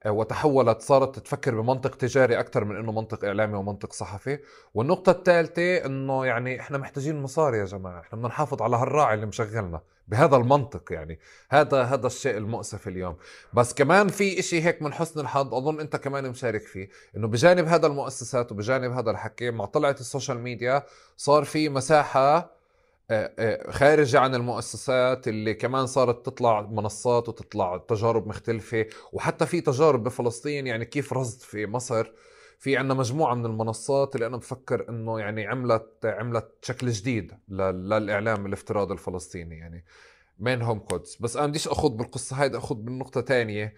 وتحولت 0.06 0.82
صارت 0.82 1.20
تفكر 1.20 1.62
بمنطق 1.62 1.96
تجاري 1.96 2.40
أكثر 2.40 2.66
من 2.66 2.76
إنه 2.76 2.92
منطق 2.92 3.26
إعلامي 3.26 3.58
ومنطق 3.58 3.94
صحفي. 3.94 4.40
والنقطة 4.74 5.12
الثالثة 5.12 5.86
إنه 5.86 6.26
يعني 6.26 6.60
إحنا 6.60 6.78
محتاجين 6.78 7.22
مصاري 7.22 7.58
يا 7.58 7.66
جماعة 7.66 8.00
إحنا 8.00 8.18
بدنا 8.18 8.28
نحافظ 8.28 8.62
على 8.62 8.76
هالراعي 8.76 9.16
اللي 9.16 9.26
مشغلنا 9.26 9.82
بهذا 10.08 10.36
المنطق 10.36 10.94
يعني. 10.94 11.20
هذا 11.50 11.84
هذا 11.84 12.08
الشيء 12.08 12.38
المؤسف 12.38 12.88
اليوم. 12.88 13.18
بس 13.54 13.74
كمان 13.74 14.08
في 14.08 14.40
إشي 14.40 14.62
هيك 14.62 14.82
من 14.82 14.94
حسن 14.94 15.20
الحظ 15.20 15.54
أظن 15.54 15.80
أنت 15.80 15.96
كمان 15.96 16.30
مشارك 16.30 16.62
فيه 16.62 16.90
إنه 17.18 17.28
بجانب 17.28 17.68
هذا 17.68 17.88
المؤسسات 17.88 18.52
وبجانب 18.52 18.92
هذا 18.92 19.12
الحكي 19.12 19.52
مع 19.52 19.66
طلعه 19.66 19.96
ال 20.00 20.05
social 20.05 20.40
media 20.40 20.84
صار 21.18 21.44
في 21.44 21.70
مساحة 21.70 22.20
آه، 22.20 22.38
آه، 22.38 22.59
خارجة 23.70 24.20
عن 24.20 24.36
المؤسسات 24.36 25.28
اللي 25.28 25.54
كمان 25.54 25.86
صارت 25.86 26.26
تطلع 26.26 26.62
منصات 26.62 27.30
وتطلع 27.30 27.78
تجارب 27.78 28.28
مختلفة. 28.28 28.86
وحتى 29.14 29.46
في 29.46 29.62
تجارب 29.62 30.04
بفلسطين 30.04 30.68
يعني 30.68 30.86
كيف 30.86 31.14
رصد 31.14 31.42
في 31.42 31.66
مصر. 31.66 32.12
في 32.60 32.78
عندنا 32.78 32.94
مجموعة 32.94 33.34
من 33.34 33.46
المنصات 33.46 34.16
اللي 34.16 34.28
أنا 34.28 34.38
بفكر 34.38 34.90
إنه 34.90 35.20
يعني 35.20 35.48
عملت 35.48 36.06
عملت 36.06 36.52
شكل 36.62 36.90
جديد 36.90 37.32
للإعلام 37.50 38.46
الافتراضي 38.46 38.94
الفلسطيني 38.94 39.58
يعني 39.58 39.86
منهم 40.40 40.80
قدس 40.80 41.16
بس 41.22 41.38
أنا 41.38 41.48
بديش 41.48 41.68
أخوض 41.68 41.98
بالقصة 41.98 42.42
هاي 42.42 42.58
أخوض 42.58 42.86
بالنقطة 42.86 43.22
تانية. 43.22 43.74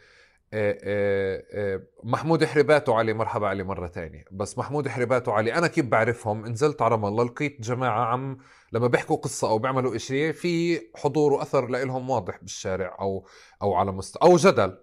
آه، 0.53 1.81
محمود 2.03 2.45
حربات 2.45 2.89
وعلي 2.89 3.13
مرحبا 3.13 3.47
علي 3.47 3.63
مرة 3.63 3.87
تانية. 3.87 4.25
بس 4.31 4.57
محمود 4.57 4.87
حربات 4.87 5.27
وعلي 5.27 5.53
أنا 5.53 5.67
كيف 5.67 5.85
بعرفهم؟ 5.85 6.45
نزلت 6.45 6.81
على 6.81 6.91
رام 6.91 7.05
الله 7.05 7.23
لقيت 7.23 7.61
جماعة 7.61 8.05
عم 8.05 8.37
لما 8.71 8.87
بيحكوا 8.87 9.15
قصة 9.15 9.49
أو 9.49 9.59
بيعملوا 9.59 9.95
إشي 9.95 10.33
في 10.33 10.81
حضور 10.95 11.33
وأثر 11.33 11.67
لإلهم 11.67 12.09
واضح 12.09 12.37
بالشارع 12.41 12.97
أو 12.99 13.25
أو 13.61 13.73
على 13.73 13.91
مستوى 13.91 14.31
أو 14.31 14.37
جدل. 14.37 14.77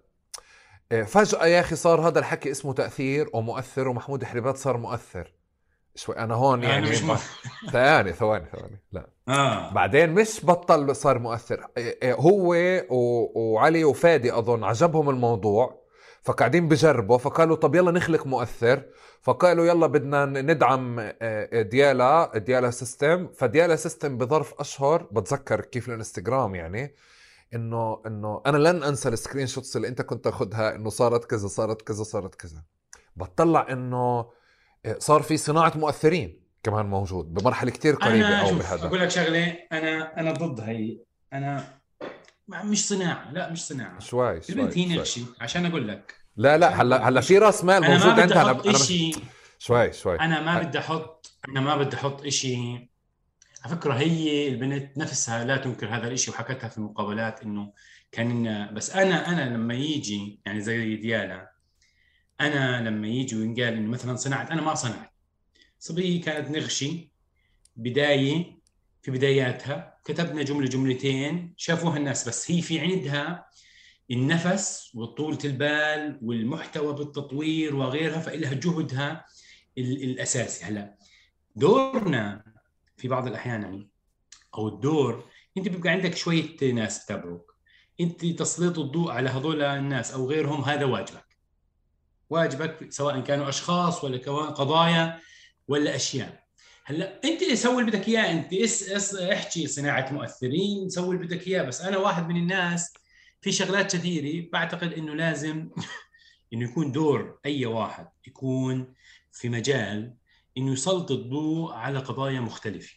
آه، 0.92 1.02
فجأة 1.02 1.46
يا 1.46 1.60
أخي 1.60 1.76
صار 1.76 2.08
هذا 2.08 2.18
الحكي 2.18 2.50
اسمه 2.50 2.72
تأثير 2.72 3.30
ومؤثر 3.32 3.88
ومحمود 3.88 4.24
حربات 4.24 4.56
صار 4.56 4.76
مؤثر. 4.76 5.32
شوي 5.94 6.18
أنا 6.18 6.34
هون 6.34 6.62
يعني 6.62 6.78
أنا 6.78 6.90
مش 6.90 6.98
ثواني 7.72 8.12
ثواني 8.12 8.46
ثواني 8.52 8.82
لا. 8.92 9.10
آه. 9.28 9.72
بعدين 9.72 10.10
مش 10.10 10.46
بطل 10.46 10.96
صار 10.96 11.18
مؤثر. 11.18 11.66
آه، 11.78 11.94
آه، 12.02 12.14
هو 12.14 12.54
وعلي 13.36 13.84
وفادي 13.84 14.38
أظن 14.38 14.64
عجبهم 14.64 15.10
الموضوع. 15.10 15.77
فقاعدين 16.22 16.68
بجربوا 16.68 17.18
فقالوا 17.18 17.56
طب 17.56 17.74
يلا 17.74 17.90
نخلق 17.90 18.26
مؤثر. 18.26 18.82
فقالوا 19.22 19.66
يلا 19.66 19.86
بدنا 19.86 20.24
ندعم 20.24 21.00
ديالا 21.52 22.32
ديالا 22.38 22.70
system. 22.70 23.28
فديالا 23.32 23.76
system 23.76 24.18
بظرف 24.18 24.54
أشهر 24.60 25.02
بتذكر 25.02 25.60
كيف 25.60 25.88
الانستغرام 25.88 26.54
يعني 26.54 26.94
إنه 27.54 28.02
إنه 28.06 28.42
أنا 28.46 28.56
لن 28.56 28.82
أنسى 28.82 29.08
ال 29.08 29.46
screenshots 29.46 29.76
اللي 29.76 29.88
أنت 29.88 30.02
كنت 30.02 30.24
تاخذها 30.24 30.74
إنه 30.74 30.90
صارت 30.90 31.24
كذا 31.24 31.46
صارت 31.48 31.82
كذا 31.82 32.02
صارت 32.02 32.34
كذا. 32.34 32.62
بتطلع 33.16 33.66
إنه 33.70 34.30
آه، 34.86 34.98
صار 34.98 35.22
في 35.22 35.36
صناعة 35.36 35.72
مؤثرين 35.76 36.40
كمان 36.62 36.86
موجود 36.86 37.34
بمرحلة 37.34 37.70
كتير 37.70 37.94
قريبة 37.94 38.40
أو 38.40 38.54
بهذا. 38.54 38.86
أقول 38.86 39.00
لك 39.00 39.08
شغلة 39.08 39.56
أنا 39.72 40.20
أنا 40.20 40.32
ضد 40.32 40.60
هي 40.60 40.98
أنا 41.32 41.77
مش 42.48 42.86
صناعة 42.88 43.32
لا 43.32 43.50
مش 43.52 43.62
صناعة. 43.66 43.98
شوي 44.00 44.40
البنت 44.50 44.72
شوي, 44.72 44.82
هي 44.82 44.86
شوي. 44.88 44.96
نغشي 44.96 45.24
عشان 45.40 45.66
أقول 45.66 45.88
لك. 45.88 46.14
لا 46.36 46.58
لا 46.58 46.82
هلا 46.82 47.08
هلا 47.08 47.20
في 47.20 47.38
راس 47.38 47.64
مال 47.64 47.84
أنا 47.84 47.88
موجود 47.88 48.06
ما 48.16 48.24
أنت 48.24 48.32
بدي 48.32 48.40
أنا 48.40 48.50
أحط 48.52 48.66
أنا 48.66 48.74
بس- 48.74 48.86
شيء 48.86 49.16
شوي 49.58 49.92
شوي. 49.92 50.20
أنا 50.20 50.40
ما 50.40 50.58
بدي 50.62 50.78
أحط 50.78 51.32
أنا 51.48 51.60
ما 51.60 51.76
بدي 51.76 51.96
أحط 51.96 52.26
شيء 52.26 52.88
على 53.64 53.76
فكرة 53.76 53.94
هي 53.94 54.48
البنت 54.48 54.98
نفسها 54.98 55.44
لا 55.44 55.56
تنكر 55.56 55.88
هذا 55.96 56.08
الشيء 56.08 56.34
وحكتها 56.34 56.68
في 56.68 56.78
المقابلات 56.78 57.42
إنه 57.42 57.72
كان 58.12 58.68
بس 58.74 58.90
أنا 58.90 59.28
أنا 59.28 59.54
لما 59.56 59.74
يجي 59.74 60.40
يعني 60.46 60.60
زي 60.60 60.96
ديالا 60.96 61.50
أنا 62.40 62.88
لما 62.88 63.06
يجي 63.08 63.36
وينقال 63.36 63.74
إنه 63.74 63.88
مثلا 63.90 64.16
صنعت 64.16 64.50
أنا 64.50 64.62
ما 64.62 64.74
صنعت. 64.74 65.10
صبيه 65.78 66.22
كانت 66.22 66.50
نغشي 66.50 67.12
بداية 67.76 68.58
في 69.02 69.10
بداياتها. 69.10 69.97
كتبنا 70.08 70.42
جملة 70.42 70.66
جملتين 70.68 71.54
شافوها 71.56 71.96
الناس 71.96 72.28
بس 72.28 72.50
هي 72.50 72.62
في 72.62 72.80
عندها 72.80 73.46
النفس 74.10 74.90
وطولة 74.94 75.38
البال 75.44 76.18
والمحتوى 76.22 76.92
بالتطوير 76.94 77.76
وغيرها 77.76 78.18
فإلها 78.20 78.54
جهدها 78.54 79.24
ال- 79.78 80.02
الأساسي. 80.04 80.64
هلا 80.64 80.94
دورنا 81.56 82.44
في 82.96 83.08
بعض 83.08 83.26
الأحيان 83.26 83.62
يعني 83.62 83.88
أو 84.54 84.68
الدور 84.68 85.24
أنت 85.58 85.68
بيبقى 85.68 85.90
عندك 85.90 86.16
شوية 86.16 86.72
ناس 86.72 87.04
تتابعوك. 87.06 87.54
أنت 88.00 88.24
تسليط 88.24 88.78
الضوء 88.78 89.10
على 89.10 89.30
هذول 89.30 89.62
الناس 89.62 90.12
أو 90.14 90.26
غيرهم 90.30 90.64
هذا 90.64 90.84
واجبك. 90.84 91.24
واجبك 92.30 92.92
سواء 92.92 93.20
كانوا 93.20 93.48
أشخاص 93.48 94.04
ولا 94.04 94.18
قضايا 94.50 95.20
ولا 95.68 95.96
أشياء. 95.96 96.47
هلا 96.88 97.20
انت 97.24 97.44
سوي 97.44 97.80
اللي 97.80 97.90
بدك 97.90 98.08
اياه 98.08 98.32
انت 98.32 98.52
اس 98.52 98.88
اس 98.88 99.14
احكي 99.14 99.66
صناعة 99.66 100.12
مؤثرين 100.12 100.88
سوي 100.88 101.16
اللي 101.16 101.26
بدك 101.26 101.48
اياه 101.48 101.62
بس 101.62 101.80
أنا 101.80 101.98
واحد 101.98 102.28
من 102.28 102.36
الناس 102.36 102.92
في 103.40 103.52
شغلات 103.52 103.96
كثيرة 103.96 104.48
بعتقد 104.52 104.92
إنه 104.92 105.14
لازم 105.14 105.70
إنه 106.52 106.70
يكون 106.70 106.92
دور 106.92 107.38
أي 107.46 107.66
واحد 107.66 108.08
يكون 108.26 108.94
في 109.32 109.48
مجال 109.48 110.14
إنه 110.58 110.72
يسلط 110.72 111.10
الضوء 111.10 111.72
على 111.72 111.98
قضايا 111.98 112.40
مختلفة 112.40 112.94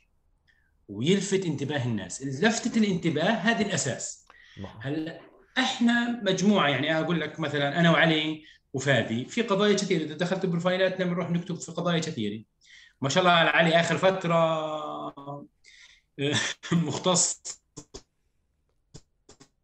ويلفت 0.88 1.46
انتباه 1.46 1.86
الناس. 1.86 2.24
لفتة 2.24 2.78
الانتباه 2.78 3.32
هذه 3.32 3.62
الأساس. 3.62 4.28
هلا 4.80 5.22
إحنا 5.58 6.22
مجموعة 6.24 6.70
يعني 6.70 7.00
أقول 7.00 7.22
لك 7.22 7.40
مثلا 7.40 7.80
أنا 7.80 7.92
وعلي 7.92 8.44
وفادي 8.74 9.26
في 9.26 9.42
قضايا 9.42 9.74
كثيرة 9.74 10.04
إذا 10.04 10.16
دخلت 10.16 10.46
بروفايلاتنا 10.46 11.06
بنروح 11.06 11.30
نكتب 11.30 11.56
في 11.56 11.72
قضايا 11.72 12.00
كثيرة. 12.00 12.44
ما 13.02 13.10
شاء 13.10 13.24
الله 13.24 13.34
على 13.34 13.50
علي 13.50 13.80
آخر 13.80 13.98
فترة. 13.98 14.36
مختص. 16.72 17.62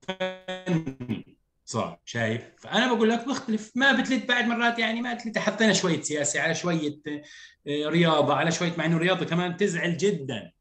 فني 0.02 1.38
صار 1.66 2.00
شايف. 2.06 2.42
فأنا 2.58 2.94
بقول 2.94 3.10
لك 3.10 3.28
بختلف 3.28 3.72
ما 3.76 4.02
بتلت 4.02 4.30
بعد 4.30 4.46
مرات 4.46 4.80
يعني 4.80 5.02
ما 5.02 5.14
تلت. 5.14 5.38
حطينا 5.38 5.74
شوية 5.74 6.02
سياسة 6.02 6.42
على 6.42 6.56
شوية 6.56 7.00
آه، 7.08 7.90
رياضة 7.90 8.34
على 8.34 8.52
شوية 8.52 8.74
مع 8.78 8.86
إنه 8.86 8.96
الرياضه 8.96 9.26
كمان 9.26 9.58
تزعل 9.58 9.98
جدا. 9.98 10.52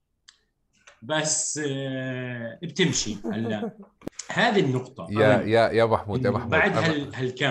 بس 1.03 1.61
آه، 1.67 2.59
بتمشي. 2.63 3.17
هلا. 3.25 3.71
هذه 4.31 4.61
النقطة. 4.61 5.07
يا 5.11 5.43
يا 5.43 5.69
يا 5.69 5.85
محمود 5.85 6.25
يا 6.25 6.31
محمود 6.31 6.51
بعد 6.51 6.77
هالكم 7.15 7.49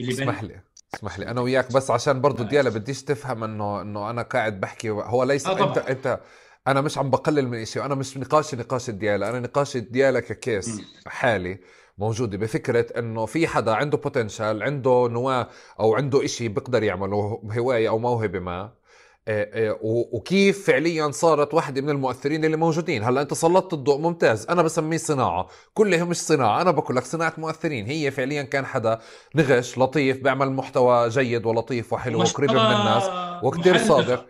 اللي 0.00 0.14
بين 0.14 0.28
اسمح 0.28 0.42
لي. 0.42 0.60
اسمح 0.94 1.18
لي 1.18 1.28
أنا 1.30 1.40
وياك 1.40 1.72
بس 1.72 1.90
عشان 1.90 2.20
برضو 2.20 2.42
آه. 2.42 2.46
ديالا 2.46 2.70
بديش 2.70 3.02
تفهم 3.02 3.44
إنه 3.44 3.80
إنه 3.82 4.10
أنا 4.10 4.22
قاعد 4.22 4.60
بحكي 4.60 4.90
هو 4.90 5.24
ليس 5.24 5.46
آه. 5.46 5.68
انت 5.68 5.78
أنت 5.78 6.20
أنا 6.66 6.80
مش 6.80 6.98
عم 6.98 7.10
بقلل 7.10 7.48
من 7.48 7.64
شيء 7.64 7.82
وأنا 7.82 7.94
مش 7.94 8.16
نقاشي 8.16 8.56
نقاش 8.56 8.88
الديالا 8.88 9.30
أنا 9.30 9.40
نقاش 9.40 9.76
الديالا 9.76 10.20
ككيس. 10.20 10.80
حالي 11.06 11.58
موجودة 11.98 12.38
بفكرة 12.38 12.86
إنه 12.98 13.26
في 13.26 13.46
حدا 13.46 13.72
عنده 13.72 13.98
بوتنشال 13.98 14.62
عنده 14.62 15.08
نواة 15.10 15.48
أو 15.80 15.94
عنده 15.94 16.24
إشي 16.24 16.48
بيقدر 16.48 16.82
يعمله 16.82 17.42
هواية 17.58 17.88
أو 17.88 17.98
موهبة 17.98 18.38
ما 18.38 18.72
وكيف 20.12 20.66
فعليا 20.66 21.10
صارت 21.10 21.54
واحدة 21.54 21.80
من 21.80 21.90
المؤثرين 21.90 22.44
اللي 22.44 22.56
موجودين. 22.56 23.02
هلأ 23.02 23.20
أنت 23.20 23.34
سلطت 23.34 23.72
الضوء 23.72 23.98
ممتاز. 23.98 24.46
أنا 24.46 24.62
بسميه 24.62 24.96
صناعة. 24.96 25.46
كلها 25.74 26.04
مش 26.04 26.16
صناعة. 26.16 26.62
أنا 26.62 26.70
بقول 26.70 26.96
لك 26.96 27.04
صناعة 27.04 27.34
مؤثرين. 27.38 27.86
هي 27.86 28.10
فعليا 28.10 28.42
كان 28.42 28.66
حدا 28.66 28.98
نغش 29.34 29.78
لطيف 29.78 30.22
بيعمل 30.22 30.50
محتوى 30.50 31.08
جيد 31.08 31.46
ولطيف 31.46 31.92
وحلو 31.92 32.20
وقريب 32.20 32.50
من 32.50 32.56
الناس 32.56 33.04
وكتير 33.42 33.78
صادق. 33.78 34.26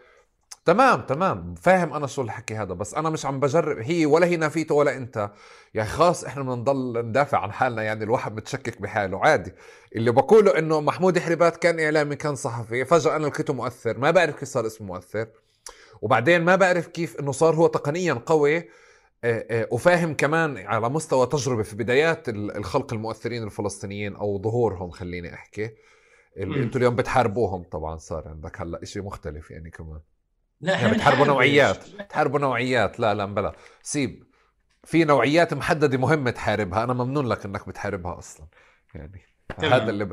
تمام 0.70 1.00
تمام. 1.00 1.54
فاهم 1.54 1.92
أنا 1.92 2.06
شو 2.06 2.22
الحكي 2.22 2.54
هذا 2.56 2.74
بس 2.74 2.94
أنا 2.94 3.10
مش 3.10 3.26
عم 3.26 3.40
بجرب. 3.40 3.78
هي 3.78 4.06
ولا 4.06 4.26
هي 4.26 4.36
نافيته 4.36 4.74
ولا 4.74 4.96
أنت. 4.96 5.30
يعني 5.74 5.88
خلاص 5.88 6.24
إحنا 6.24 6.42
بدنا 6.42 6.54
نضل 6.54 7.06
ندافع 7.06 7.38
عن 7.38 7.52
حالنا 7.52 7.82
يعني 7.82 8.04
الواحد 8.04 8.36
متشكك 8.36 8.80
بحاله. 8.82 9.18
عادي. 9.24 9.52
اللي 9.96 10.10
بقوله 10.12 10.58
إنه 10.58 10.80
محمود 10.80 11.18
حريبات 11.18 11.56
كان 11.56 11.80
إعلامي 11.80 12.16
كان 12.16 12.34
صحفي. 12.34 12.84
فجأة 12.84 13.16
أنا 13.16 13.26
لقيته 13.26 13.54
مؤثر. 13.54 13.98
ما 13.98 14.10
بعرف 14.10 14.36
كيف 14.36 14.48
صار 14.48 14.66
اسمه 14.66 14.86
مؤثر. 14.86 15.26
وبعدين 16.02 16.42
ما 16.44 16.56
بعرف 16.56 16.86
كيف 16.86 17.20
إنه 17.20 17.32
صار 17.32 17.54
هو 17.54 17.66
تقنيا 17.66 18.14
قوي 18.14 18.56
آه، 18.58 18.64
آه، 19.24 19.68
وفاهم 19.70 20.14
كمان 20.14 20.58
على 20.58 20.88
مستوى 20.88 21.26
تجربة 21.26 21.62
في 21.62 21.76
بدايات 21.76 22.28
ال- 22.28 22.56
الخلق 22.56 22.92
المؤثرين 22.92 23.42
الفلسطينيين 23.42 24.16
أو 24.16 24.42
ظهورهم 24.42 24.90
خليني 24.90 25.34
أحكي. 25.34 25.70
اللي. 26.36 26.62
أنتم 26.62 26.78
اليوم 26.78 26.96
بتحاربوهم 26.96 27.62
طبعا 27.62 27.96
صار 27.96 28.28
عندك 28.28 28.60
هلأ 28.60 28.84
شيء 28.84 29.02
مختلف 29.02 29.50
يعني 29.50 29.70
كمان. 29.70 30.00
يعني 30.60 30.76
إحنا 30.76 30.92
بتحاربوا 30.92 31.26
نوعيات؟ 31.26 31.84
بتحاربوا 32.00 32.38
نوعيات 32.38 33.00
لا 33.00 33.14
لا 33.14 33.24
بلا 33.24 33.52
سيب 33.82 34.24
في 34.84 35.04
نوعيات 35.04 35.54
محددة 35.54 35.98
مهم 35.98 36.28
تحاربها 36.28 36.84
أنا 36.84 36.92
ممنون 36.92 37.26
لك 37.26 37.44
إنك 37.44 37.68
بتحاربها 37.68 38.18
أصلا 38.18 38.46
يعني 38.94 39.22
تمام. 39.58 39.72
هذا 39.72 39.90
اللي, 39.90 40.04
ب... 40.04 40.12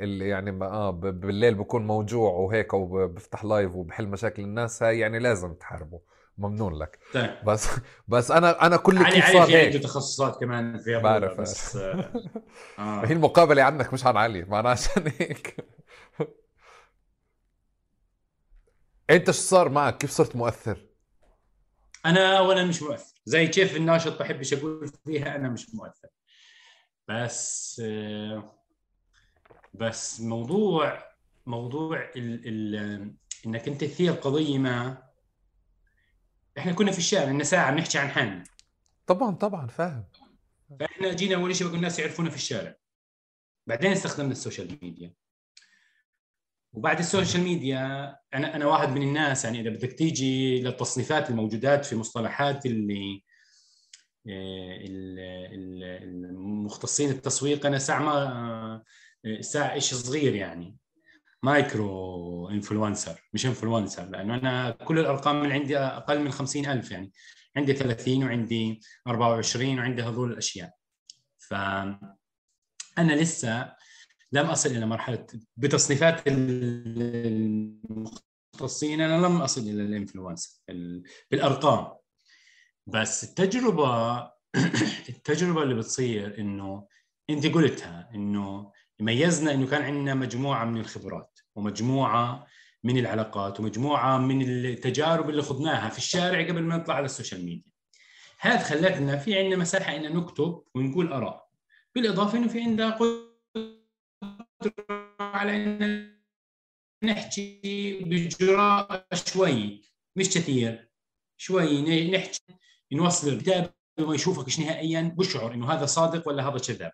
اللي 0.00 0.28
يعني 0.28 0.52
ما 0.52 0.66
آه 0.66 0.90
ب... 0.90 1.00
بالليل 1.00 1.54
بكون 1.54 1.86
موجوع 1.86 2.30
وهيك 2.30 2.74
وبفتح 2.74 3.44
لايف 3.44 3.74
وبحل 3.74 4.06
مشاكل 4.06 4.42
الناس 4.42 4.82
هاي 4.82 4.98
يعني 4.98 5.18
لازم 5.18 5.54
تحاربه 5.54 6.00
ممنون 6.38 6.78
لك 6.78 6.98
طيب 7.14 7.30
بس 7.46 7.68
بس 8.08 8.30
أنا 8.30 8.66
أنا 8.66 8.76
كل 8.76 8.98
علي 8.98 9.14
كيف 9.14 9.24
علي 9.24 9.38
صار 9.38 9.46
في 9.46 9.56
عنده 9.56 9.74
هيك 9.76 9.82
تخصصات 9.82 10.40
كمان 10.40 10.78
في 10.78 10.98
بعرف. 10.98 11.40
بس 11.40 11.76
آه. 11.76 12.12
آه. 12.78 13.06
هي 13.06 13.12
المقابلة 13.12 13.62
عنك 13.62 13.92
مش 13.92 14.06
عن 14.06 14.16
علي 14.16 14.42
معناها 14.42 14.72
عشان 14.72 15.12
هيك 15.18 15.56
انت 19.10 19.30
شو 19.30 19.40
صار 19.40 19.68
معك؟ 19.68 19.98
كيف 19.98 20.10
صرت 20.10 20.36
مؤثر؟ 20.36 20.86
أنا 22.06 22.38
اولا 22.38 22.64
مش 22.64 22.82
مؤثر. 22.82 23.14
زي 23.24 23.46
كيف 23.46 23.76
الناشط 23.76 24.18
بحبش 24.18 24.52
أقول 24.52 24.92
فيها 25.04 25.36
أنا 25.36 25.48
مش 25.48 25.74
مؤثر. 25.74 26.08
بس 27.08 27.82
بس 29.74 30.20
موضوع 30.20 31.04
موضوع 31.46 32.10
ال 32.16 32.48
ال 32.48 33.14
انك 33.46 33.68
انت 33.68 33.84
تثير 33.84 34.12
قضية 34.12 34.58
ما 34.58 35.02
إحنا 36.58 36.72
كنا 36.72 36.92
في 36.92 36.98
الشارع 36.98 37.30
لنا 37.30 37.44
ساعة 37.44 37.72
بنحكي 37.72 37.98
عن 37.98 38.08
حالنا. 38.08 38.44
طبعا 39.06 39.34
طبعا 39.34 39.66
فاهم. 39.66 40.04
فاحنا 40.80 41.12
جينا 41.12 41.36
أول 41.36 41.56
شيء 41.56 41.66
بقول 41.66 41.78
الناس 41.78 41.98
يعرفونا 41.98 42.30
في 42.30 42.36
الشارع. 42.36 42.76
بعدين 43.66 43.92
استخدمنا 43.92 44.32
ال 44.32 44.39
social 44.39 44.78
media. 44.82 45.14
وبعد 46.72 46.98
ال 46.98 47.04
social 47.04 47.42
media 47.42 48.16
أنا 48.34 48.56
أنا 48.56 48.66
واحد 48.66 48.88
من 48.88 49.02
الناس 49.02 49.44
يعني 49.44 49.60
إذا 49.60 49.70
بدك 49.70 49.92
تيجي 49.92 50.60
للتصنيفات 50.62 51.30
الموجودات 51.30 51.84
في 51.84 51.96
مصطلحات 51.96 52.66
اللي 52.66 53.22
آه، 54.28 54.76
ال- 54.76 55.18
ال- 55.54 56.04
المختصين 56.34 57.10
التسويق 57.10 57.66
أنا 57.66 57.78
ساعة 57.78 58.02
ما 58.02 58.82
آه، 59.26 59.40
ساعة 59.40 59.78
شيء 59.78 59.98
صغير 59.98 60.34
يعني. 60.34 60.76
micro 61.42 62.48
influencer 62.50 63.28
مش 63.32 63.46
influencer 63.46 64.04
لأنه 64.10 64.34
أنا 64.34 64.70
كل 64.70 64.98
الأرقام 64.98 65.42
اللي 65.42 65.54
عندي 65.54 65.78
أقل 65.78 66.20
من 66.20 66.30
خمسين 66.30 66.66
ألف 66.66 66.90
يعني. 66.90 67.12
عندي 67.56 67.72
30 67.72 68.24
وعندي 68.24 68.80
24 69.06 69.78
وعندي 69.78 70.02
هذول 70.02 70.32
الأشياء. 70.32 70.70
ف 71.38 71.54
أنا 72.98 73.12
لسه 73.12 73.72
لم 74.32 74.46
أصل 74.46 74.70
إلى 74.70 74.86
مرحلة 74.86 75.26
بتصنيفات 75.56 76.22
المختصين 78.54 79.00
أنا 79.00 79.26
لم 79.26 79.36
أصل 79.36 79.60
إلى 79.60 79.82
ال 79.82 79.89
influencer 79.89 80.60
ال- 80.70 81.02
بالأرقام. 81.30 81.92
بس 82.86 83.24
التجربة 83.24 84.18
التجربة 85.08 85.62
اللي 85.62 85.74
بتصير 85.74 86.38
إنه 86.40 86.86
أنت 87.30 87.46
قلتها 87.46 88.10
إنه 88.14 88.72
ميزنا 89.00 89.54
إنه 89.54 89.66
كان 89.66 89.82
عندنا 89.82 90.14
مجموعة 90.14 90.64
من 90.64 90.80
الخبرات 90.80 91.38
ومجموعة 91.54 92.46
من 92.84 92.98
العلاقات 92.98 93.60
ومجموعة 93.60 94.18
من 94.18 94.42
التجارب 94.42 95.30
اللي 95.30 95.42
خضناها 95.42 95.88
في 95.88 95.98
الشارع 95.98 96.42
قبل 96.48 96.62
ما 96.62 96.76
نطلع 96.76 96.94
على 96.94 97.04
السوشيال 97.04 97.44
ميديا. 97.44 97.72
هذا 98.40 98.58
خلتنا 98.62 99.16
في 99.16 99.38
عندنا 99.38 99.56
مساحة 99.56 99.96
ان 99.96 100.16
نكتب 100.16 100.62
ونقول 100.74 101.12
آراء 101.12 101.48
بالإضافة 101.94 102.38
إنه 102.38 102.48
في 102.48 102.60
عندنا 102.60 102.90
على 105.20 105.56
ان 105.56 106.18
نحكي 107.04 107.98
بجراءه 108.04 109.06
شوي 109.14 109.82
مش 110.16 110.28
كثير 110.28 110.88
شوي 111.36 112.10
نحكي 112.10 112.40
نوصل 112.92 113.28
الكتاب 113.28 113.74
ما 113.98 114.14
يشوفك 114.14 114.60
نهائيا 114.60 115.14
بشعر 115.18 115.54
إنه 115.54 115.72
هذا 115.72 115.86
صادق 115.86 116.28
ولا 116.28 116.48
هذا 116.48 116.58
كذاب 116.58 116.92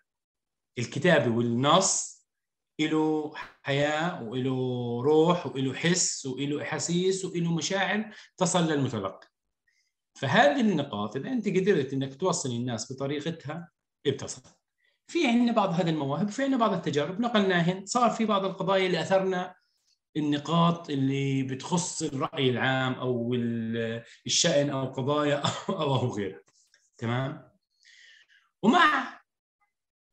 الكتابه 0.79 1.35
والنص 1.35 2.15
له 2.79 3.33
حياة 3.61 4.23
وله 4.23 5.01
روح 5.03 5.45
وله 5.45 5.73
حس 5.73 6.25
وله 6.25 6.61
أحاسيس 6.61 7.25
وله 7.25 7.55
مشاعر 7.55 8.15
تصل 8.37 8.67
للمتلقي. 8.67 9.27
فهذه 10.13 10.61
النقاط 10.61 11.15
إذا 11.15 11.29
أنت 11.29 11.47
قدرت 11.47 11.93
إنك 11.93 12.15
توصل 12.15 12.49
الناس 12.49 12.93
بطريقتها 12.93 13.71
بتصل 14.05 14.41
في 15.07 15.27
عندنا 15.27 15.51
بعض 15.51 15.69
هذه 15.69 15.89
المواهب 15.89 16.29
في 16.29 16.43
عندنا 16.43 16.59
بعض 16.59 16.73
التجارب. 16.73 17.19
نقلناهن. 17.19 17.85
صار 17.85 18.09
في 18.09 18.25
بعض 18.25 18.45
القضايا 18.45 18.87
اللي 18.87 19.01
أثرنا 19.01 19.55
النقاط 20.17 20.89
اللي 20.89 21.43
بتخص 21.43 22.03
الرأي 22.03 22.49
العام 22.49 22.93
أو 22.93 23.33
الشأن 24.25 24.69
أو 24.69 24.85
قضايا 24.85 25.35
أو 25.69 25.95
أو 25.95 26.07
غيرها. 26.07 26.41
تمام؟ 26.97 27.51
ومع 28.63 29.21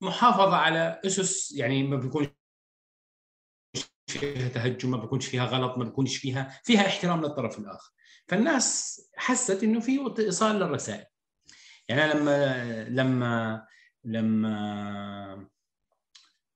محافظة 0.01 0.56
على 0.56 1.01
أسس 1.06 1.52
يعني 1.52 1.82
ما 1.82 1.97
بيكونش 1.97 2.28
فيها 4.06 4.48
تهجم 4.48 4.90
ما 4.90 4.97
بيكونش 4.97 5.27
فيها 5.27 5.44
غلط 5.44 5.78
ما 5.78 5.85
بيكونش 5.85 6.16
فيها 6.16 6.60
فيها 6.64 6.86
احترام 6.86 7.23
للطرف 7.23 7.59
الآخر. 7.59 7.93
فالناس 8.28 9.01
حست 9.16 9.62
إنه 9.62 9.81
في 9.81 10.14
ايصال 10.19 10.56
للرسائل. 10.56 11.06
يعني 11.89 12.14
لما 12.14 12.85
لما 12.85 13.66
لما 14.04 15.48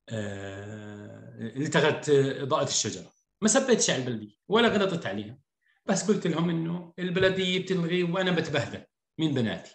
آه، 0.08 1.38
التغت 1.38 2.08
إضاءة 2.10 2.68
الشجرة. 2.68 3.12
ما 3.42 3.48
سبيتش 3.48 3.90
على 3.90 4.02
البلديه 4.02 4.36
ولا 4.48 4.68
غلطت 4.68 5.06
عليها. 5.06 5.38
بس 5.86 6.10
قلت 6.10 6.26
لهم 6.26 6.50
إنه 6.50 6.94
البلديه 6.98 7.62
بتلغي 7.62 8.02
وأنا 8.02 8.30
بتبهدل 8.30 8.84
من 9.18 9.34
بناتي. 9.34 9.74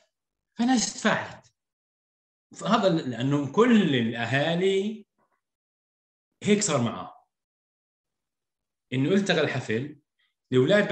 فالناس 0.56 0.94
تفاعلت 0.94 1.54
فهذا 2.56 2.90
لأنه 2.90 3.52
كل 3.52 3.96
الأهالي 3.96 5.06
هيك 6.44 6.62
صار 6.62 6.82
معاه 6.82 7.26
إنه 8.94 9.10
التغى 9.10 9.42
الحفل 9.42 10.02
الاولاد 10.52 10.88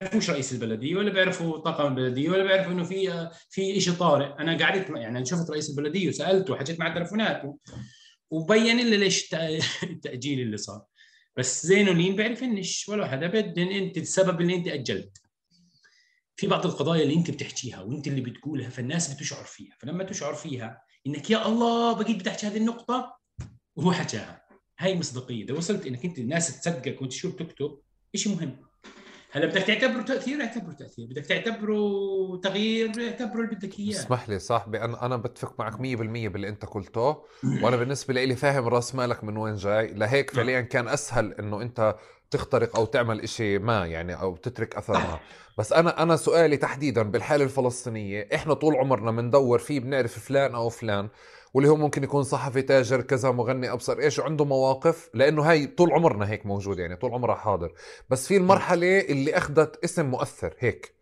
بيعرفوش 0.00 0.30
رئيس 0.30 0.52
البلدية 0.52 0.96
ولا 0.96 1.12
بيعرفوا 1.12 1.58
طاقم 1.58 1.86
البلدية 1.86 2.30
ولا 2.30 2.42
بيعرفوا 2.42 2.72
إنه 2.72 2.84
في 2.84 3.30
في 3.50 3.80
شيء 3.80 3.94
طارئ. 3.94 4.42
أنا 4.42 4.58
قعدت 4.58 4.90
يعني 4.90 5.26
شفت 5.26 5.50
رئيس 5.50 5.70
البلدية 5.70 6.08
وسألته 6.08 6.52
وحكيت 6.52 6.80
مع 6.80 6.94
تلفوناته 6.94 7.58
وبين 8.30 8.76
لي 8.76 8.96
ليش 8.96 9.34
التأجيل 9.82 10.40
اللي 10.40 10.56
صار. 10.56 10.84
بس 11.36 11.66
زينولين 11.66 12.16
بيعرفنش 12.16 12.88
ولا 12.88 13.08
حدا 13.08 13.26
بدن 13.26 13.68
أنت 13.68 13.98
السبب 13.98 14.40
اللي 14.40 14.54
أنت 14.54 14.68
أجلت. 14.68 15.18
في 16.36 16.46
بعض 16.46 16.66
القضايا 16.66 17.02
اللي 17.02 17.14
انت 17.14 17.30
بتحكيها 17.30 17.80
وأنت 17.80 18.06
اللي 18.06 18.20
بتقولها 18.20 18.68
فالناس 18.68 19.14
بتشعر 19.14 19.44
فيها. 19.44 19.76
فلما 19.80 20.04
تشعر 20.04 20.34
فيها 20.34 20.82
إنك 21.06 21.30
يا 21.30 21.48
الله 21.48 21.92
بقيت 21.92 22.16
بتحكي 22.16 22.46
هذه 22.46 22.56
النقطة 22.56 23.18
وهو 23.76 23.92
حكاها. 23.92 24.46
هاي 24.78 24.92
المصداقيه 24.92 25.44
إذا 25.44 25.54
وصلت 25.54 25.86
إنك 25.86 26.04
أنت 26.04 26.18
الناس 26.18 26.60
تصدقك 26.60 27.00
وانت 27.02 27.12
شو 27.12 27.30
بتكتب 27.30 27.78
شيء 28.16 28.34
مهم. 28.34 28.65
هلا 29.36 29.46
بدك 29.46 29.62
تعتبره 29.62 30.02
تأثير 30.02 30.40
اعتبره 30.40 30.72
تأثير. 30.72 31.06
بدك 31.06 31.26
تعتبره 31.26 31.76
تغيير 32.42 32.90
اعتبره 33.00 33.44
اللي 33.44 33.56
بدك 33.56 33.78
إياه. 33.78 33.90
اسمح 33.90 34.28
لي 34.28 34.38
صاحبي 34.38 34.80
أنا 34.80 35.06
أنا 35.06 35.16
بتفق 35.16 35.54
معك 35.58 35.72
100% 35.72 36.28
باللي 36.28 36.48
أنت 36.48 36.64
قلته. 36.64 37.22
وأنا 37.62 37.76
بالنسبة 37.76 38.14
لي 38.14 38.36
فاهم 38.36 38.68
راس 38.68 38.94
مالك 38.94 39.24
من 39.24 39.36
وين 39.36 39.54
جاي. 39.54 39.86
لهيك. 39.86 40.30
فعليا 40.30 40.60
كان 40.60 40.88
أسهل 40.88 41.32
إنه 41.32 41.62
أنت 41.62 41.96
تخترق 42.30 42.76
أو 42.76 42.84
تعمل 42.84 43.20
إشي 43.20 43.58
ما 43.58 43.86
يعني 43.86 44.14
أو 44.14 44.36
تترك 44.36 44.76
أثر 44.76 44.92
ما. 44.92 45.20
بس 45.58 45.72
أنا 45.72 46.02
أنا 46.02 46.16
سؤالي 46.16 46.56
تحديدا 46.56 47.02
بالحالة 47.02 47.44
الفلسطينية 47.44 48.28
إحنا 48.34 48.54
طول 48.54 48.76
عمرنا 48.76 49.10
بندور 49.10 49.58
فيه 49.58 49.80
بنعرف 49.80 50.18
فلان 50.18 50.54
أو 50.54 50.68
فلان. 50.68 51.08
واللي 51.56 51.70
هو 51.70 51.76
ممكن 51.76 52.04
يكون 52.04 52.22
صحفي 52.22 52.62
تاجر 52.62 53.00
كذا 53.00 53.30
مغني 53.30 53.72
أبصر 53.72 53.98
إيش 53.98 54.20
عنده 54.20 54.44
مواقف 54.44 55.10
لأنه 55.14 55.50
هاي 55.50 55.66
طول 55.66 55.92
عمرنا 55.92 56.30
هيك 56.30 56.46
موجود 56.46 56.78
يعني 56.78 56.96
طول 56.96 57.12
عمرها 57.12 57.34
حاضر. 57.34 57.72
بس 58.10 58.28
في 58.28 58.36
المرحلة 58.36 59.00
اللي 59.00 59.36
أخذت 59.36 59.84
اسم 59.84 60.06
مؤثر 60.06 60.54
هيك 60.58 60.94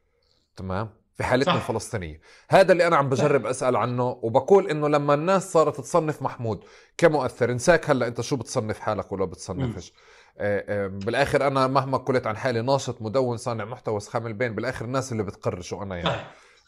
تمام؟ 0.57 0.91
في 1.15 1.25
حالتنا 1.25 1.55
صح. 1.55 1.61
الفلسطينية. 1.61 2.21
هذا 2.49 2.73
اللي 2.73 2.87
أنا 2.87 2.97
عم 2.97 3.09
بجرب 3.09 3.47
أسأل 3.47 3.77
عنه 3.77 4.19
وبقول 4.23 4.71
إنه 4.71 4.89
لما 4.89 5.15
الناس 5.15 5.53
صارت 5.53 5.81
تصنف 5.81 6.23
محمود 6.23 6.65
كمؤثر 6.99 7.51
انساك 7.51 7.91
هلأ 7.91 8.07
أنت 8.07 8.21
شو 8.21 8.37
بتصنف 8.37 8.79
حالك 8.79 9.13
ولا 9.13 9.25
بتصنفش؟ 9.25 9.93
آه، 10.39 10.65
آه، 10.69 10.87
بالآخر 10.87 11.47
أنا 11.47 11.67
مهما 11.67 11.99
قلت 11.99 12.27
عن 12.27 12.37
حالي 12.37 12.63
ناشط 12.63 13.03
مدون 13.03 13.37
صانع 13.37 13.65
محتوى 13.65 14.01
سخام 14.01 14.27
البين 14.27 14.55
بالآخر 14.55 14.85
الناس 14.85 15.13
اللي 15.13 15.23
بتقرر 15.23 15.61
شو 15.61 15.83
أنا 15.83 15.97
يعني. 15.97 16.23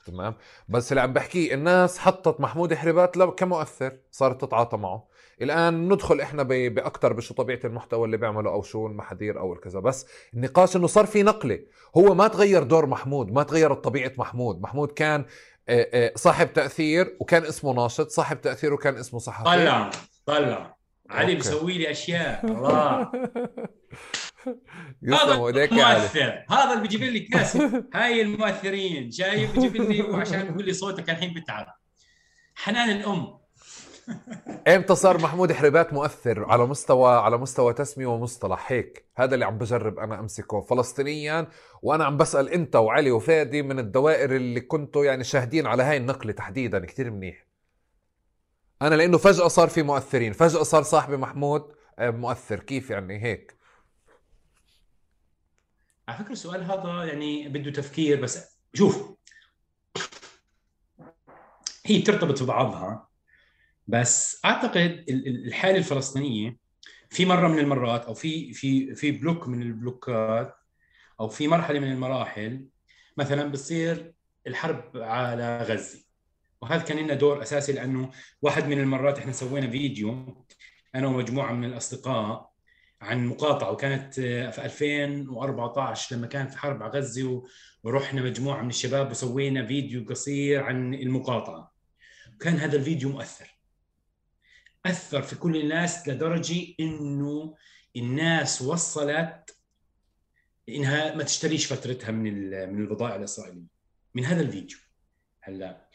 تمام؟ 0.06 0.34
بس 0.68 0.92
اللي 0.92 1.00
عم 1.00 1.12
بحكيه 1.12 1.54
الناس 1.54 1.98
حطت 1.98 2.40
محمود 2.40 2.74
حربات 2.74 3.16
كمؤثر 3.18 3.96
صارت 4.10 4.44
تتعاطى 4.44 4.76
معه. 4.76 5.08
الآن 5.42 5.88
ندخل 5.92 6.20
إحنا 6.20 6.42
باكثر 6.42 7.12
بشو 7.12 7.34
طبيعة 7.34 7.60
المحتوى 7.64 8.04
اللي 8.04 8.16
بيعمله 8.16 8.50
أو 8.50 8.62
شو 8.62 8.86
المحاذير 8.86 9.40
أو 9.40 9.52
الكذا. 9.52 9.80
بس 9.80 10.06
النقاش 10.34 10.76
إنه 10.76 10.86
صار 10.86 11.06
في 11.06 11.22
نقلة. 11.22 11.60
هو 11.96 12.14
ما 12.14 12.28
تغير 12.28 12.62
دور 12.62 12.86
محمود 12.86 13.32
ما 13.32 13.42
تغيرت 13.42 13.84
طبيعة 13.84 14.12
محمود. 14.18 14.60
محمود 14.60 14.92
كان 14.92 15.24
آه، 15.68 16.12
صاحب 16.16 16.52
تأثير 16.52 17.16
وكان 17.20 17.44
اسمه 17.44 17.72
ناشط 17.74 18.08
صاحب 18.10 18.40
تأثير 18.40 18.72
وكان 18.74 18.96
اسمه 18.96 19.18
صحفي. 19.20 19.44
طلع 19.44 19.90
طلع. 20.26 20.76
علي 21.10 21.36
مسوي 21.36 21.78
لي 21.78 21.90
أشياء. 21.90 22.46
الله. 22.46 23.10
هذا 25.14 25.36
مؤثر 25.36 26.44
هذا 26.50 26.70
اللي 26.70 26.82
بيجيب 26.82 27.02
لي 27.02 27.20
كاسب 27.20 27.84
هاي 27.94 28.22
المؤثرين. 28.22 29.10
شايف؟ 29.10 29.54
بيجيب 29.54 29.76
لي 29.76 30.02
وعشان 30.02 30.46
يقول 30.46 30.64
لي 30.64 30.72
صوتك 30.72 31.10
الحين 31.10 31.34
بتعب 31.34 31.66
حنان 32.54 32.90
الأم. 32.90 33.38
إمتى 34.68 34.94
صار 34.94 35.18
محمود 35.18 35.52
حربات 35.52 35.92
مؤثر؟ 35.92 36.44
على 36.44 36.66
مستوى 36.66 37.12
على 37.12 37.38
مستوى 37.38 37.72
تسمية 37.72 38.06
ومصطلح. 38.06 38.72
هيك. 38.72 39.08
هذا 39.16 39.34
اللي 39.34 39.44
عم 39.44 39.58
بجرب 39.58 39.98
أنا 39.98 40.20
أمسكه. 40.20 40.60
فلسطينيا 40.60 41.48
وأنا 41.82 42.04
عم 42.04 42.16
بسأل 42.16 42.48
إنت 42.48 42.76
وعلي 42.76 43.10
وفادي 43.10 43.62
من 43.62 43.78
الدوائر 43.78 44.36
اللي 44.36 44.60
كنتوا 44.60 45.04
يعني 45.04 45.24
شاهدين 45.24 45.66
على 45.66 45.82
هاي 45.82 45.96
النقلة 45.96 46.32
تحديدا. 46.32 46.78
كثير 46.78 47.10
منيح. 47.10 47.46
أنا 48.82 48.94
لأنه 48.94 49.18
فجأة 49.18 49.48
صار 49.48 49.68
في 49.68 49.82
مؤثرين. 49.82 50.32
فجأة 50.32 50.62
صار 50.62 50.82
صاحبي 50.82 51.16
محمود 51.16 51.72
آه، 51.98 52.10
مؤثر. 52.10 52.60
كيف 52.60 52.90
يعني؟ 52.90 53.22
هيك. 53.22 53.55
على 56.08 56.18
فكرة 56.18 56.32
السؤال 56.32 56.64
هذا 56.64 57.04
يعني 57.04 57.48
بده 57.48 57.70
تفكير 57.70 58.20
بس 58.20 58.58
شوف 58.74 59.16
هي 61.86 61.98
بترتبط 61.98 62.42
ببعضها 62.42 63.08
بس 63.86 64.40
أعتقد 64.44 65.04
الحالة 65.08 65.78
الفلسطينية 65.78 66.56
في 67.10 67.26
مرة 67.26 67.48
من 67.48 67.58
المرات 67.58 68.04
أو 68.04 68.14
في 68.14 68.52
في 68.52 68.94
في 68.94 69.10
block 69.10 69.48
من 69.48 69.62
ال 69.62 69.76
block 69.76 70.43
ات 70.43 70.56
أو 71.20 71.28
في 71.28 71.48
مرحلة 71.48 71.78
من 71.80 71.92
المراحل 71.92 72.66
مثلا 73.16 73.50
بتصير 73.50 74.14
الحرب 74.46 74.96
على 74.96 75.62
غزة. 75.62 76.04
وهذا 76.60 76.82
كان 76.82 76.98
لنا 76.98 77.14
دور 77.14 77.42
أساسي 77.42 77.72
لأنه 77.72 78.10
واحد 78.42 78.64
من 78.66 78.80
المرات 78.80 79.18
إحنا 79.18 79.32
سوينا 79.32 79.70
فيديو 79.70 80.44
أنا 80.94 81.06
ومجموعة 81.06 81.52
من 81.52 81.64
الأصدقاء 81.64 82.55
عن 83.00 83.26
مقاطعة 83.26 83.70
وكانت 83.70 84.14
في 84.14 84.64
2014 84.64 86.16
لما 86.16 86.26
كان 86.26 86.48
في 86.48 86.58
حرب 86.58 86.82
على 86.82 86.92
غزه 86.92 87.42
ورحنا 87.82 88.22
مجموعة 88.22 88.62
من 88.62 88.68
الشباب 88.68 89.10
وسوينا 89.10 89.66
فيديو 89.66 90.04
قصير 90.08 90.62
عن 90.62 90.94
المقاطعة. 90.94 91.72
وكان 92.34 92.54
هذا 92.54 92.76
الفيديو 92.76 93.08
مؤثر. 93.08 93.58
أثر 94.86 95.22
في 95.22 95.36
كل 95.36 95.56
الناس 95.56 96.08
لدرجة 96.08 96.66
إنه 96.80 97.54
الناس 97.96 98.62
وصلت 98.62 99.56
إنها 100.68 101.14
ما 101.14 101.22
تشتريش 101.22 101.72
فترتها 101.72 102.10
من 102.10 102.50
من 102.74 102.82
البضائع 102.82 103.16
الإسرائيلية. 103.16 103.66
من 104.14 104.24
هذا 104.24 104.40
الفيديو. 104.40 104.78
هلأ 105.40 105.86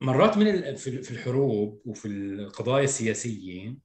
مرات 0.00 0.36
من 0.36 0.74
في 0.76 1.10
الحروب 1.10 1.82
وفي 1.84 2.08
القضايا 2.08 2.84
السياسية 2.84 3.83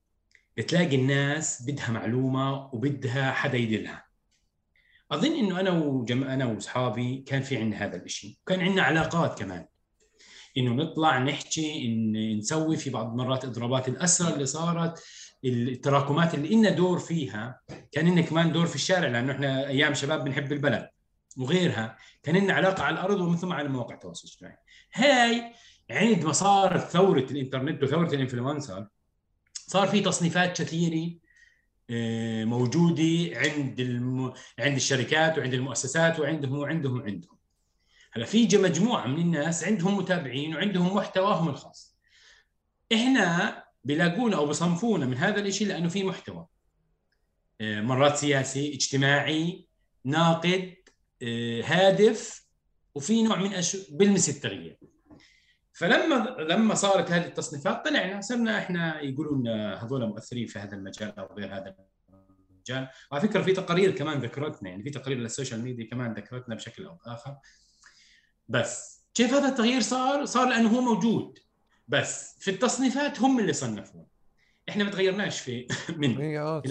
بتلاقي 0.59 0.95
الناس 0.95 1.63
بدها 1.67 1.91
معلومة 1.91 2.73
وبدها 2.73 3.31
حدا 3.31 3.57
يدلها. 3.57 4.05
أظن 5.11 5.35
إنه 5.35 5.59
أنا 5.59 5.71
وجم... 5.71 6.23
أنا 6.23 6.45
وأصحابي 6.45 7.23
كان 7.27 7.41
في 7.41 7.57
عندنا 7.57 7.85
هذا 7.85 7.95
الشيء 7.95 8.37
وكان 8.41 8.61
عندنا 8.61 8.81
علاقات 8.83 9.39
كمان. 9.39 9.65
إنه 10.57 10.73
نطلع 10.73 11.19
نحكي 11.19 11.85
إن 11.85 12.37
نسوي 12.37 12.77
في 12.77 12.89
بعض 12.89 13.11
المرات 13.11 13.45
إضرابات. 13.45 13.89
الاسرى 13.89 14.33
اللي 14.33 14.45
صارت 14.45 15.03
التراكمات 15.45 16.35
اللي 16.35 16.55
لنا 16.55 16.69
دور 16.69 16.99
فيها 16.99 17.61
كان 17.91 18.11
لنا 18.11 18.21
كمان 18.21 18.51
دور 18.51 18.65
في 18.65 18.75
الشارع 18.75 19.07
لأنه 19.07 19.31
إحنا 19.31 19.67
أيام 19.67 19.93
شباب 19.93 20.23
بنحب 20.23 20.51
البلد. 20.51 20.89
وغيرها 21.37 21.97
كان 22.23 22.35
لنا 22.35 22.53
علاقة 22.53 22.83
على 22.83 22.93
الأرض 22.93 23.21
ومن 23.21 23.37
ثم 23.37 23.53
على 23.53 23.69
مواقع 23.69 23.95
التواصل 23.95 24.27
الاجتماعي. 24.27 24.57
هاي 24.93 25.53
عندما 25.91 26.31
صارت 26.31 26.89
ثورة 26.89 27.27
الإنترنت 27.31 27.83
وثورة 27.83 28.13
الإنفلونسر 28.13 28.87
صار 29.69 29.87
في 29.87 30.01
تصنيفات 30.01 30.61
كثيرة 30.61 31.11
آه، 31.89 32.45
موجودة 32.45 33.37
عند 33.37 33.79
الم... 33.79 34.33
عند 34.59 34.75
الشركات 34.75 35.37
وعند 35.37 35.53
المؤسسات 35.53 36.19
وعندهم 36.19 36.59
وعندهم 36.59 36.99
وعندهم. 36.99 37.37
هلا 38.11 38.25
في 38.25 38.57
مجموعة 38.57 39.07
من 39.07 39.21
الناس 39.21 39.63
عندهم 39.63 39.97
متابعين 39.97 40.55
وعندهم 40.55 40.95
محتواهم 40.95 41.49
الخاص. 41.49 41.97
إحنا 42.93 43.63
بيلاقونا 43.83 44.37
أو 44.37 44.45
بصنفونا 44.45 45.05
من 45.05 45.17
هذا 45.17 45.39
الشيء 45.41 45.67
لأنه 45.67 45.89
في 45.89 46.03
محتوى. 46.03 46.47
آه، 47.61 47.81
مرات 47.81 48.17
سياسي 48.17 48.73
اجتماعي 48.73 49.67
ناقد 50.03 50.75
آه، 51.23 51.61
هادف 51.61 52.45
وفي 52.95 53.23
نوع 53.23 53.35
من 53.35 53.53
أش... 53.53 53.77
بلمس 53.91 54.29
التغيير. 54.29 54.77
فلما 55.79 56.35
لما 56.39 56.73
صارت 56.73 57.11
هذه 57.11 57.25
التصنيفات 57.25 57.85
طلعنا 57.85 58.21
صرنا 58.21 58.57
إحنا 58.57 59.01
يقولوا 59.01 59.37
لنا 59.37 59.83
هذول 59.83 60.07
مؤثرين 60.07 60.47
في 60.47 60.59
هذا 60.59 60.75
المجال 60.75 61.19
أو 61.19 61.35
غير 61.35 61.55
هذا 61.55 61.75
المجال. 62.51 62.87
وعلى 63.11 63.27
فكرة 63.27 63.41
في 63.41 63.53
تقارير 63.53 63.91
كمان 63.91 64.19
ذكرتنا 64.19 64.69
يعني 64.69 64.83
في 64.83 64.89
تقارير 64.89 65.17
للسوشيال 65.17 65.61
ميديا 65.61 65.85
كمان 65.85 66.13
ذكرتنا 66.13 66.55
بشكل 66.55 66.85
أو 66.85 66.97
بآخر. 67.05 67.37
بس 68.47 69.05
كيف 69.13 69.33
هذا 69.33 69.47
التغيير 69.47 69.81
صار؟ 69.81 70.25
صار 70.25 70.49
لأنه 70.49 70.69
هو 70.69 70.81
موجود. 70.81 71.39
بس 71.87 72.35
في 72.39 72.51
التصنيفات 72.51 73.21
هم 73.21 73.39
اللي 73.39 73.53
صنفوه. 73.53 74.07
إحنا 74.69 74.83
ما 74.83 74.91
تغيرناش 74.91 75.41
في 75.41 75.67
من 75.97 76.21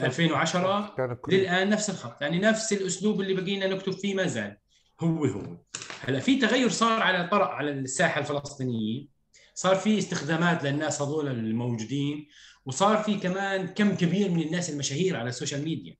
2010 0.04 0.94
للآن 1.28 1.68
نفس 1.68 1.90
الخط. 1.90 2.22
يعني 2.22 2.38
نفس 2.38 2.72
الأسلوب 2.72 3.20
اللي 3.20 3.34
بقينا 3.34 3.66
نكتب 3.66 3.92
فيه 3.92 4.14
ما 4.14 4.26
زال. 4.26 4.56
هو 5.00 5.24
هو. 5.24 5.56
هلا 6.00 6.20
في 6.20 6.36
تغير 6.36 6.68
صار 6.68 7.02
على 7.02 7.28
طرق 7.28 7.48
على 7.48 7.70
الساحة 7.70 8.20
الفلسطينية. 8.20 9.06
صار 9.54 9.76
في 9.76 9.98
استخدامات 9.98 10.64
للناس 10.64 11.02
هذول 11.02 11.28
الموجودين 11.28 12.28
وصار 12.66 13.02
في 13.02 13.14
كمان 13.14 13.66
كم 13.66 13.96
كبير 13.96 14.30
من 14.30 14.42
الناس 14.42 14.70
المشاهير 14.70 15.16
على 15.16 15.28
السوشيال 15.28 15.64
ميديا. 15.64 15.96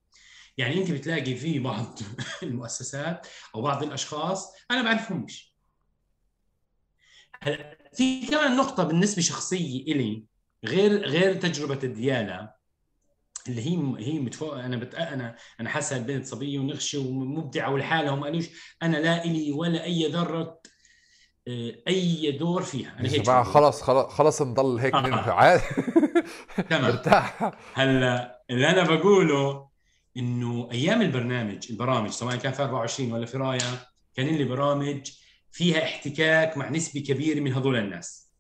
يعني 0.58 0.78
انت 0.78 0.90
بتلاقي 0.90 1.34
في 1.34 1.58
بعض 1.58 1.98
المؤسسات 2.42 3.26
أو 3.54 3.62
بعض 3.62 3.82
الأشخاص 3.82 4.52
أنا 4.70 4.82
بعرفهمش. 4.82 5.54
في 7.92 8.26
كمان 8.26 8.56
نقطة 8.56 8.84
بالنسبة 8.84 9.22
شخصية 9.22 9.82
إلي 9.82 10.24
غير 10.64 11.08
غير 11.08 11.34
تجربة 11.34 11.78
الدياله 11.84 12.57
اللي 13.48 13.62
هي 13.62 14.06
هي 14.06 14.18
متفوق 14.18 14.54
أنا 14.54 14.76
بت... 14.76 14.94
أنا 14.94 15.36
أنا 15.60 15.68
حاسه 15.68 15.96
البنت 15.96 16.26
صبية 16.26 16.58
ونغشة 16.58 16.98
ومبدعة 16.98 17.72
ولحالها 17.72 18.10
وما 18.10 18.24
قالوش 18.24 18.46
أنا 18.82 18.96
لا 18.96 19.24
إلي 19.24 19.52
ولا 19.52 19.84
أي 19.84 20.06
ذرة 20.06 20.60
آه، 21.48 21.74
أي 21.88 22.32
دور 22.32 22.62
فيها. 22.62 22.96
أنا 23.00 23.08
هيك 23.08 23.30
خلص 23.30 23.82
خلص 23.82 24.06
خلص 24.06 24.42
نضل 24.42 24.78
هيك 24.78 24.94
آه. 24.94 25.30
عادي 25.30 25.62
تمام. 26.70 26.84
ارتاح. 26.84 27.52
هلا 27.74 28.42
اللي 28.50 28.70
أنا 28.70 28.82
بقوله 28.82 29.68
إنه 30.16 30.68
أيام 30.72 31.02
البرنامج 31.02 31.66
البرامج 31.70 32.10
سواء 32.10 32.36
كان 32.36 32.52
في 32.52 32.62
24 32.62 33.12
ولا 33.12 33.26
في 33.26 33.36
رايا 33.36 33.86
كان 34.14 34.26
لي 34.26 34.44
برامج 34.44 35.10
فيها 35.50 35.84
احتكاك 35.84 36.56
مع 36.56 36.70
نسبة 36.70 37.00
كبيرة 37.00 37.40
من 37.40 37.52
هذول 37.52 37.76
الناس. 37.76 38.32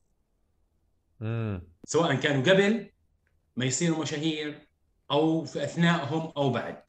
مم. 1.20 1.68
سواء 1.84 2.14
كانوا 2.14 2.42
قبل 2.42 2.90
ما 3.56 3.64
يصيروا 3.64 4.02
مشاهير 4.02 4.67
أو 5.10 5.44
في 5.44 5.64
اثناءهم 5.64 6.32
أو 6.36 6.50
بعد. 6.50 6.82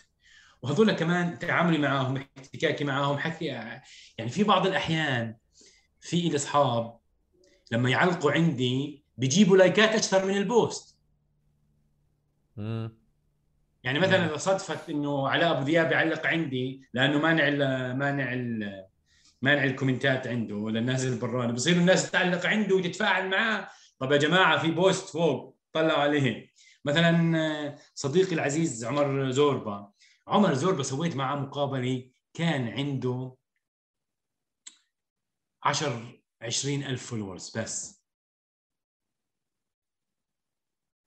وهذول 0.62 0.91
كمان 0.91 1.40
تعاملي 1.40 1.78
معاهم 1.78 2.26
احتكاكي 2.38 2.84
معاهم 2.84 3.18
حكي 3.18 3.46
يعني 3.46 4.30
في 4.30 4.44
بعض 4.44 4.68
الأحيان 4.68 5.36
في 6.00 6.22
لي 6.22 6.36
أصحاب 6.36 7.00
لما 7.72 7.90
يعلقوا 7.90 8.32
عندي 8.32 9.04
بيجيبوا 9.18 9.58
لايكات 9.58 9.90
أكثر 9.90 10.26
من 10.26 10.38
البوست. 10.38 10.98
يعني 13.84 14.00
مثلا 14.00 14.26
إذا 14.26 14.38
صدفت 14.38 14.90
إنه 14.90 15.30
علاء 15.30 15.52
أبو 15.52 15.66
ذياب 15.66 15.91
يعلق 15.91 16.28
عندي 16.28 16.82
لأنه 16.94 17.20
مانع 17.20 17.50
مانع 17.94 18.34
مانع 19.41 19.64
ال 19.64 19.71
comment 19.71 20.20
ات 20.20 20.27
عنده 20.28 20.56
ولا 20.56 20.80
نازل 20.80 21.20
براني 21.20 21.54
بصير 21.54 21.76
الناس 21.76 22.12
تعلق 22.12 22.46
عنده 22.46 22.76
وتتفاعل 22.76 23.30
معاه. 23.30 23.70
طب 24.00 24.12
يا 24.12 24.18
جماعة 24.18 24.62
في 24.62 24.72
post 24.72 25.10
فوق 25.10 25.58
طلعوا 25.74 26.00
عليه. 26.00 26.48
مثلا 26.85 27.77
صديقي 27.93 28.34
العزيز 28.35 28.85
عمر 28.85 29.31
زوربا. 29.31 29.91
عمر 30.27 30.53
زوربا 30.53 30.84
سويت 30.84 31.15
معه 31.15 31.35
مقابلة 31.35 32.11
كان 32.34 32.68
عنده 32.68 33.35
10 35.64 36.22
20 36.41 36.84
ألف 36.84 37.06
followers 37.10 37.57
بس. 37.57 37.99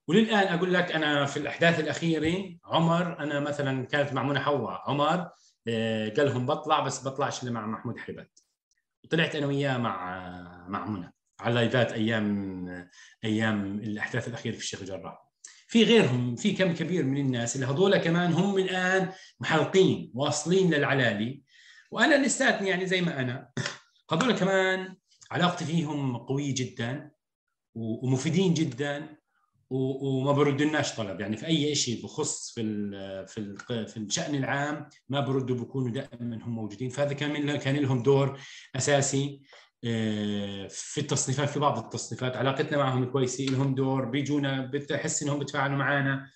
وللآن 0.08 0.54
أقول 0.58 0.74
لك 0.74 0.92
أنا 0.92 1.26
في 1.26 1.36
الأحداث 1.36 1.80
الأخيرة 1.80 2.58
عمر 2.64 3.18
أنا 3.18 3.40
مثلا 3.40 3.86
كانت 3.86 4.12
مع 4.12 4.22
منى 4.22 4.40
حواء. 4.40 4.90
عمر 4.90 5.30
آه، 5.68 6.08
قال 6.08 6.26
لهم 6.26 6.46
بطلع 6.46 6.80
بس 6.80 7.08
بطلعش 7.08 7.42
إلا 7.42 7.50
مع 7.50 7.66
محمود 7.66 7.98
حربات 7.98 8.40
وطلعت 9.04 9.34
أنا 9.34 9.46
وياه 9.46 9.78
مع 9.78 10.20
مع 10.68 10.86
منى 10.86 11.12
على 11.40 11.54
لايفات 11.54 11.92
أيام 11.92 12.88
أيام 13.24 13.78
الأحداث 13.78 14.28
الأخيرة 14.28 14.52
في 14.54 14.60
الشيخ 14.60 14.80
الجراح. 14.80 15.21
في 15.72 15.84
غيرهم 15.84 16.36
في 16.36 16.52
كم 16.52 16.74
كبير 16.74 17.04
من 17.04 17.16
الناس 17.16 17.56
اللي 17.56 17.66
هذول 17.66 17.96
كمان 17.96 18.32
هم 18.32 18.58
الآن 18.58 19.12
محلقين 19.40 20.10
واصلين 20.14 20.74
للعلالي. 20.74 21.42
وأنا 21.90 22.26
لساتني 22.26 22.68
يعني 22.68 22.86
زي 22.86 23.00
ما 23.00 23.20
أنا 23.20 23.48
هذول 24.12 24.32
كمان 24.32 24.96
علاقتي 25.30 25.64
فيهم 25.64 26.16
قوية 26.16 26.54
جدا 26.54 27.10
ومفيدين 27.74 28.54
جدا 28.54 29.16
وما 29.70 30.32
بردناش 30.32 30.96
طلب. 30.96 31.20
يعني 31.20 31.36
في 31.36 31.46
أي 31.46 31.74
شيء 31.74 32.04
بخص 32.04 32.50
في 32.54 32.62
في 33.28 33.56
في 33.86 33.96
الشأن 33.96 34.34
العام 34.34 34.88
ما 35.08 35.20
بردوا 35.20 35.56
بيكونوا 35.56 35.90
دائما 35.90 36.40
هم 36.44 36.54
موجودين. 36.54 36.88
فهذا 36.88 37.12
كان 37.12 37.56
كان 37.56 37.76
لهم 37.76 38.02
دور 38.02 38.40
أساسي. 38.76 39.40
في 39.82 40.98
التصنيفات 40.98 41.48
في 41.48 41.60
بعض 41.60 41.78
التصنيفات. 41.78 42.36
علاقتنا 42.36 42.78
معهم 42.78 43.04
كويسه 43.04 43.44
لهم 43.44 43.74
دور 43.74 44.04
بيجونا 44.04 44.66
بتحس 44.66 45.22
إنهم 45.22 45.38
بيتفاعلوا 45.38 45.76
معنا 45.76 46.30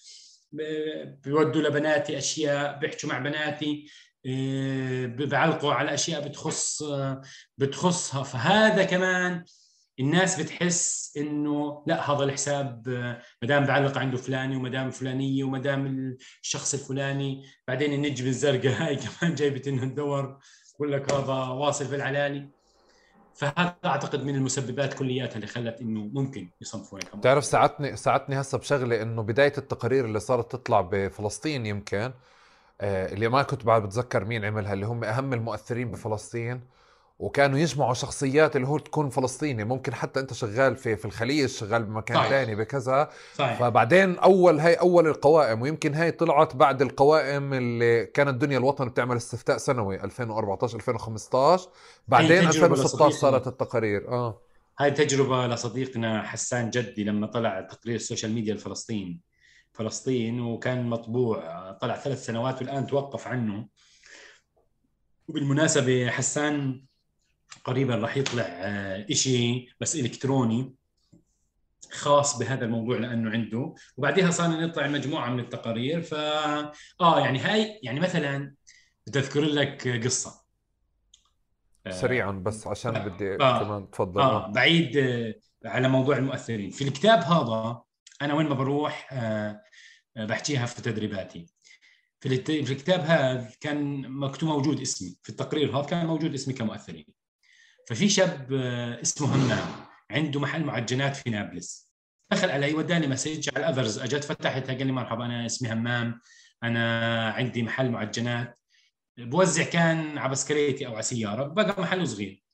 بيودوا 1.25 1.63
لبناتي 1.63 2.19
أشياء 2.19 2.79
بيحكوا 2.79 3.09
مع 3.09 3.19
بناتي 3.19 3.87
آه، 4.27 5.07
بيعلقوا 5.07 5.73
على 5.73 5.95
أشياء 5.95 6.29
بتخص 6.29 6.83
بتخصها. 7.59 8.23
فهذا 8.23 8.85
كمان 8.85 9.45
الناس 10.01 10.41
بتحس 10.41 11.15
إنه 11.17 11.85
لا 11.87 12.11
هذا 12.11 12.25
الحساب 12.25 12.89
ما 13.43 13.49
دام 13.49 13.65
بعلق 13.65 13.99
عنده 13.99 14.17
فلاني 14.17 14.57
وما 14.57 14.69
دام 14.69 14.91
فلانية 14.91 15.45
وما 15.45 15.59
دام 15.59 16.17
الشخص 16.43 16.75
الفلاني 16.75 17.45
بعدين 17.69 17.93
النجم 17.93 18.27
الزرقاء 18.27 18.73
هاي 18.83 18.97
كمان 18.97 19.35
جايبت 19.35 19.69
إنه 19.69 19.85
ندور 19.85 20.39
بقول 20.75 20.93
لك 20.93 21.13
هذا 21.13 21.33
واصل 21.33 21.87
في 21.87 21.95
العلالي. 21.95 22.56
فهذا 23.37 23.77
أعتقد 23.85 24.25
من 24.25 24.35
المسببات 24.35 24.95
كلياتها 24.95 25.37
اللي 25.37 25.47
خلت 25.47 25.81
إنه 25.81 26.01
ممكن 26.13 26.51
يصنفوا 26.61 26.99
هيك 26.99 27.17
بتعرف 27.17 27.45
ساعدتني 27.45 27.97
ساعدتني 27.97 28.41
هسه 28.41 28.59
بشغلة 28.59 29.03
إنه 29.03 29.23
بداية 29.23 29.53
التقارير 29.59 30.05
اللي 30.05 30.21
صارت 30.21 30.53
تطلع 30.53 30.81
بفلسطين 30.81 31.67
يمكن 31.67 32.13
آه 32.81 33.13
اللي 33.13 33.29
ما 33.29 33.43
كنت 33.43 33.65
بعد 33.65 33.83
بتذكر 33.83 34.25
مين 34.25 34.45
عملها 34.45 34.73
اللي 34.73 34.87
هم 34.87 35.05
أهم 35.05 35.33
المؤثرين 35.33 35.91
بفلسطين 35.91 36.61
وكانوا 37.19 37.59
يجمعوا 37.59 37.95
شخصيات 37.95 38.57
اللي 38.57 38.69
هو 38.69 38.79
تكون 38.79 39.11
فلسطيني 39.11 39.65
ممكن 39.65 39.95
حتى 39.95 40.21
أنت 40.21 40.33
شغال 40.33 40.77
في 40.77 40.97
في 40.97 41.05
الخليج 41.05 41.49
شغال 41.49 41.83
بمكان. 41.83 42.29
ثاني 42.29 42.55
بكذا. 42.55 43.11
صحيح. 43.35 43.59
فبعدين 43.59 44.19
أول 44.19 44.61
هاي 44.61 44.75
أول 44.75 45.07
القوائم 45.07 45.63
ويمكن 45.63 45.95
هاي 45.95 46.11
طلعت 46.11 46.57
بعد 46.57 46.83
القوائم 46.83 47.55
اللي 47.55 48.07
كانت 48.07 48.35
دنيا 48.35 48.59
الوطن 48.59 48.89
بتعمل 48.89 49.17
استفتاء 49.17 49.57
سنوي 49.57 50.05
2014 50.05 50.77
2015 50.77 51.69
بعدين 52.09 52.47
2016 52.47 53.11
صارت 53.11 53.47
التقارير. 53.47 54.09
آه. 54.09 54.41
هاي 54.79 54.91
تجربة 54.91 55.47
لصديقنا 55.47 56.23
حسان 56.23 56.71
جدي 56.71 57.05
لما 57.05 57.27
طلع 57.27 57.61
تقرير 57.61 57.97
ال 57.97 58.02
social 58.02 58.33
media 58.33 58.55
لفلسطين 58.55 59.21
فلسطين 59.73 60.41
وكان 60.41 60.91
مطبوع 60.91 61.73
طلع 61.73 61.97
ثلاث 61.97 62.25
سنوات 62.25 62.63
والآن 62.63 62.87
توقف 62.87 63.29
عنه. 63.29 63.67
وبالمناسبة 65.29 66.11
حسان 66.11 66.83
قريبا 67.65 67.95
راح 67.95 68.17
يطلع 68.17 68.45
آه، 68.49 69.07
شيء 69.13 69.69
بس 69.81 69.97
إلكتروني 69.97 70.75
خاص 71.93 72.39
بهذا 72.39 72.65
الموضوع 72.65 72.99
لأنه 72.99 73.31
عنده. 73.31 73.75
وبعدها 73.97 74.31
صار 74.31 74.51
نطلع 74.51 74.87
مجموعة 74.87 75.31
من 75.31 75.41
التقارير. 75.41 76.03
ف 76.03 76.15
آه 76.15 77.21
يعني 77.21 77.39
هاي 77.39 77.81
يعني 77.83 78.01
مثلا 78.01 78.55
بدي 79.07 79.19
أذكر 79.19 79.41
لك 79.41 79.89
قصة. 80.05 80.45
آه، 81.87 81.91
سريعا 81.91 82.31
بس 82.31 82.67
عشان 82.67 82.97
آه 82.97 83.09
بدي 83.09 83.35
آه 83.35 83.65
كمان 83.65 83.91
تفضل. 83.91 84.21
آه 84.21 84.53
بعيد 84.53 84.97
آه 84.97 85.35
على 85.65 85.89
موضوع 85.89 86.17
المؤثرين. 86.17 86.71
في 86.71 86.85
الكتاب 86.85 87.19
هذا 87.19 87.83
أنا 88.23 88.35
وين 88.35 88.47
ما 88.47 88.55
بروح 88.55 89.09
آه 89.13 89.63
بحكيها 90.17 90.67
في 90.67 90.83
تدريباتي. 90.83 91.47
في 92.21 92.51
الكتاب 92.51 93.01
هذا 93.01 93.51
كان 93.61 94.09
مكتوب 94.11 94.49
موجود 94.49 94.81
اسمي. 94.81 95.17
في 95.23 95.29
التقرير 95.29 95.79
هذا 95.79 95.87
كان 95.87 96.07
موجود 96.07 96.35
اسمي 96.35 96.55
كمؤثرين. 96.55 97.16
ففي 97.87 98.09
شاب 98.09 98.53
آه، 98.53 99.01
اسمه 99.03 99.35
همام 99.35 99.87
عنده 100.11 100.41
محل 100.41 100.65
معجنات 100.65 101.17
في 101.17 101.31
نابلس. 101.31 101.93
دخل 102.31 102.51
علي 102.51 102.75
وداني 102.75 103.07
message 103.07 103.49
على 103.55 103.65
ال 103.67 103.71
others 103.71 103.99
أجت 103.99 104.25
فتحتها 104.25 104.75
قال 104.75 104.87
لي 104.87 104.93
مرحبا 104.93 105.27
أنا 105.27 105.47
اسمي 105.47 105.73
همام 105.73 106.21
أنا 106.63 107.31
عندي 107.31 107.63
محل 107.63 107.91
معجنات. 107.91 108.59
بوزع 109.19 109.65
كان 109.65 110.19
على 110.19 110.31
بسكليتي 110.31 110.87
أو 110.87 110.93
على 110.93 111.03
سياره 111.03 111.45
بقى 111.45 111.83
محل 111.83 112.09
صغير. 112.09 112.45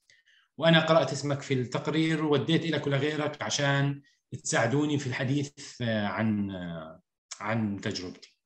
وأنا 0.58 0.80
قرأت 0.80 1.12
اسمك 1.12 1.40
في 1.42 1.54
التقرير 1.54 2.24
ووديت 2.24 2.66
لك 2.66 2.86
ولغيرك 2.86 3.42
عشان 3.42 4.02
تساعدوني 4.44 4.98
في 4.98 5.06
الحديث 5.06 5.52
عن 5.82 6.50
عن 7.40 7.80
تجربتي. 7.80 8.38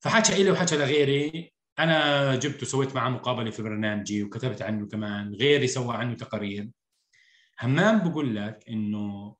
فحكى 0.00 0.42
لي 0.42 0.50
وحكى 0.50 0.76
لغيري 0.76 1.52
أنا 1.82 2.36
جبته 2.36 2.66
سويت 2.66 2.94
معه 2.94 3.08
مقابلة 3.08 3.50
في 3.50 3.62
برنامجي 3.62 4.22
وكتبت 4.22 4.62
عنه 4.62 4.86
كمان 4.86 5.34
غيري 5.34 5.66
سوى 5.66 5.96
عنه 5.96 6.14
تقارير 6.14 6.70
همام 7.60 8.10
بقول 8.10 8.36
لك 8.36 8.64
إنه 8.68 9.36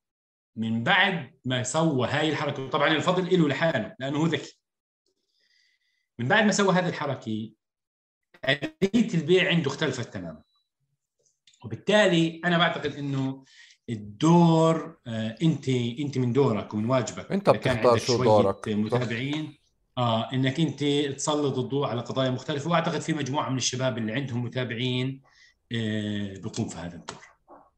من 0.56 0.84
بعد 0.84 1.34
ما 1.44 1.62
سوى 1.62 2.08
هاي 2.08 2.30
الحركة 2.30 2.62
وطبعا 2.62 2.88
الفضل 2.88 3.40
له 3.40 3.48
لحاله 3.48 3.94
لأنه 3.98 4.18
هو 4.18 4.26
ذكي. 4.26 4.60
من 6.18 6.28
بعد 6.28 6.44
ما 6.44 6.52
سوى 6.52 6.74
هذه 6.74 6.88
الحركة 6.88 7.52
آلية 8.48 9.14
البيع 9.14 9.48
عنده 9.48 9.70
اختلفت 9.70 10.14
تماما. 10.14 10.42
وبالتالي 11.64 12.40
أنا 12.44 12.58
بعتقد 12.58 12.94
إنه 12.94 13.44
الدور 13.90 14.98
آه 15.06 15.36
أنت 15.42 15.68
أنت 15.68 16.18
من 16.18 16.32
دورك 16.32 16.74
ومن 16.74 16.90
واجبك. 16.90 17.32
أنت 17.32 17.50
بتختار 17.50 17.98
شو 17.98 18.24
دورك. 18.24 18.68
متابعين. 18.68 19.59
آه 19.98 20.32
إنك 20.32 20.60
أنت 20.60 20.84
تسلط 21.16 21.58
الضوء 21.58 21.86
على 21.86 22.00
قضايا 22.00 22.30
مختلفة. 22.30 22.70
وأعتقد 22.70 23.00
في 23.00 23.12
مجموعة 23.12 23.50
من 23.50 23.56
الشباب 23.56 23.98
اللي 23.98 24.12
عندهم 24.12 24.44
متابعين 24.44 25.22
آه 25.72 26.34
بيقوم 26.34 26.68
في 26.68 26.76
هذا 26.78 26.96
الدور. 26.96 27.18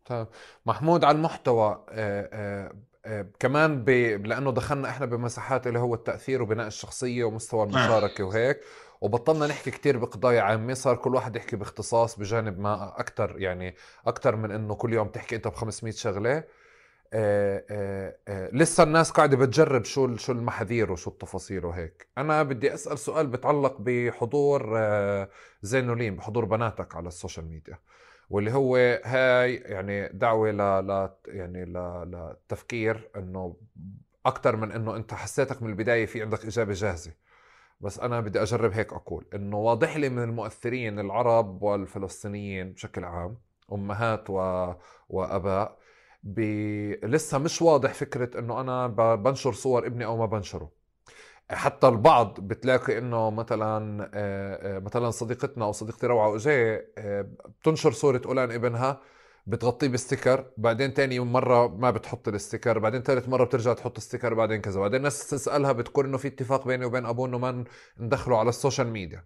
طيب. 0.05 0.27
محمود 0.67 1.05
على 1.05 1.17
المحتوى 1.17 1.85
آه 1.89 2.29
آه 2.33 2.73
آه 3.05 3.27
كمان 3.39 3.85
ب... 3.85 3.91
لأنه 4.27 4.53
دخلنا 4.53 4.89
إحنا 4.89 5.07
بمساحات 5.07 5.67
اللي 5.67 5.79
هو 5.79 5.95
التأثير 5.95 6.43
وبناء 6.43 6.67
الشخصية 6.67 7.25
ومستوى 7.25 7.65
المشاركة 7.65 8.25
وهيك 8.25 8.61
وبطلنا 9.01 9.47
نحكي 9.47 9.71
كتير 9.71 9.99
بقضايا 9.99 10.41
عامة. 10.43 10.75
صار 10.75 10.97
كل 10.97 11.15
واحد 11.15 11.37
يحكي 11.37 11.57
باختصاص 11.57 12.19
بجانب 12.19 12.59
ما 12.59 13.01
أكتر 13.01 13.35
يعني 13.39 13.75
أكتر 14.07 14.37
من 14.37 14.51
إنه 14.51 14.75
كل 14.75 14.93
يوم 14.93 15.09
تحكي 15.09 15.37
أنت 15.37 15.49
ب 15.49 15.55
500 15.55 15.93
شغلة. 15.95 16.45
آه 17.13 17.65
آه 17.71 18.17
آه 18.29 18.51
لسه 18.53 18.83
الناس 18.83 19.11
قاعدة 19.11 19.37
بتجرب 19.37 19.85
شو 19.85 20.17
شو 20.17 20.33
المحاذير 20.33 20.93
وشو 20.93 21.11
التفاصيل 21.11 21.65
وهيك 21.65 22.09
أنا 22.19 22.43
بدي 22.43 22.75
أسأل 22.75 22.99
سؤال 22.99 23.27
بتعلق 23.27 23.77
بحضور 23.81 24.79
زين 25.63 25.83
وعلين 25.83 26.17
بحضور 26.17 26.45
بناتك 26.45 26.97
على 26.97 27.09
ال 27.09 27.14
social 27.14 27.47
media 27.47 27.79
واللي 28.31 28.53
هو 28.53 28.77
هاي 29.05 29.55
يعني 29.55 30.09
دعوة 30.09 30.51
ل, 30.51 30.61
يعني. 31.27 31.65
للتفكير 31.65 33.11
إنه 33.17 33.57
أكثر 34.27 34.57
من 34.57 34.73
إنه 34.73 34.97
أنت 34.97 35.15
حسيتك 35.15 35.63
من 35.63 35.71
البداية 35.71 36.07
في 36.07 36.23
عندك 36.23 36.45
إجابة 36.45 36.73
جاهزة 36.73 37.13
بس 37.81 37.99
أنا 37.99 38.21
بدي 38.21 38.43
أجرب 38.43 38.73
هيك 38.73 38.93
أقول 38.93 39.27
إنه 39.35 39.57
واضح 39.59 39.97
لي 39.97 40.09
من 40.09 40.23
المؤثرين 40.23 40.99
العرب 40.99 41.63
والفلسطينيين 41.63 42.73
بشكل 42.73 43.05
عام 43.05 43.37
أمهات 43.73 44.31
و... 44.31 44.73
وأباء 45.09 45.79
ب... 46.23 46.41
لسه 47.05 47.39
مش 47.39 47.63
واضح 47.63 47.95
فكرة 47.95 48.39
إنه 48.39 48.61
أنا 48.61 48.87
بنشر 49.15 49.53
صور 49.53 49.87
ابني 49.87 50.05
أو 50.05 50.17
ما 50.17 50.27
بنشره. 50.27 50.71
حتى 51.51 51.89
البعض 51.89 52.41
بتلاقي 52.41 52.99
إنه 52.99 53.31
مثلا 53.31 54.11
مثلا 54.85 55.11
صديقتنا 55.11 55.65
أو 55.65 55.73
صديقتي 55.73 56.07
روعة 56.07 56.29
وجاي 56.29 56.87
بتنشر 57.61 57.93
صورة 57.93 58.23
أولان 58.27 58.51
ابنها 58.51 59.01
بتغطيه 59.47 59.89
ب 59.89 59.97
sticker 59.97 60.51
بعدين 60.57 60.95
تاني 60.95 61.21
مرة 61.21 61.69
ما 61.69 61.91
بتحط 61.91 62.29
ال 62.29 62.35
sticker 62.35 62.79
بعدين 62.79 63.03
ثالث 63.03 63.29
مرة 63.29 63.45
بترجع 63.45 63.73
تحط 63.73 64.01
sticker 64.01 64.35
بعدين 64.35 64.61
كذا. 64.61 64.81
بعدين 64.81 64.97
الناس 64.97 65.31
تسألها 65.31 65.73
بتقول 65.73 66.07
إنه 66.07 66.17
في 66.17 66.29
اتفاق 66.29 66.67
بيني 66.67 66.85
وبين 66.85 67.07
أبوه 67.07 67.29
إنه 67.29 67.39
ما 67.39 67.65
ندخله 67.99 68.39
على 68.39 68.49
ال 68.49 68.55
social 68.55 68.89
media. 68.89 69.25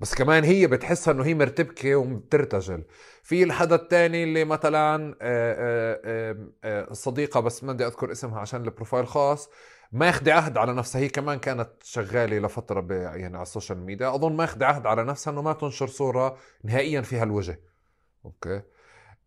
بس 0.00 0.14
كمان 0.14 0.44
هي 0.44 0.66
بتحسها 0.66 1.14
إنه 1.14 1.24
هي 1.24 1.34
مرتبكة 1.34 1.96
وبترتجل. 1.96 2.84
في 3.22 3.42
الحدا 3.42 3.74
الثاني 3.74 4.24
اللي 4.24 4.44
مثلا 4.44 5.14
صديقة 6.92 7.40
بس 7.40 7.64
ما 7.64 7.72
بدي 7.72 7.86
أذكر 7.86 8.12
اسمها 8.12 8.40
عشان 8.40 8.64
ال 8.64 8.69
profile 8.69 9.06
خاص 9.06 9.50
ماخذة 9.92 10.32
عهد 10.32 10.56
على 10.58 10.72
نفسها. 10.72 11.00
هي 11.00 11.08
كمان 11.08 11.38
كانت 11.38 11.70
شغالة 11.82 12.38
لفترة 12.38 12.86
يعني 12.90 13.36
على 13.36 13.42
ال 13.42 13.47
social 13.47 13.78
media. 13.78 14.14
أظن 14.14 14.36
ماخذة 14.36 14.64
عهد 14.64 14.86
على 14.86 15.04
نفسها 15.04 15.32
إنه 15.32 15.42
ما 15.42 15.52
تنشر 15.52 15.86
صورة 15.86 16.36
نهائيا 16.64 17.00
فيها 17.00 17.24
الوجه. 17.24 17.60
أوكي؟ 18.24 18.62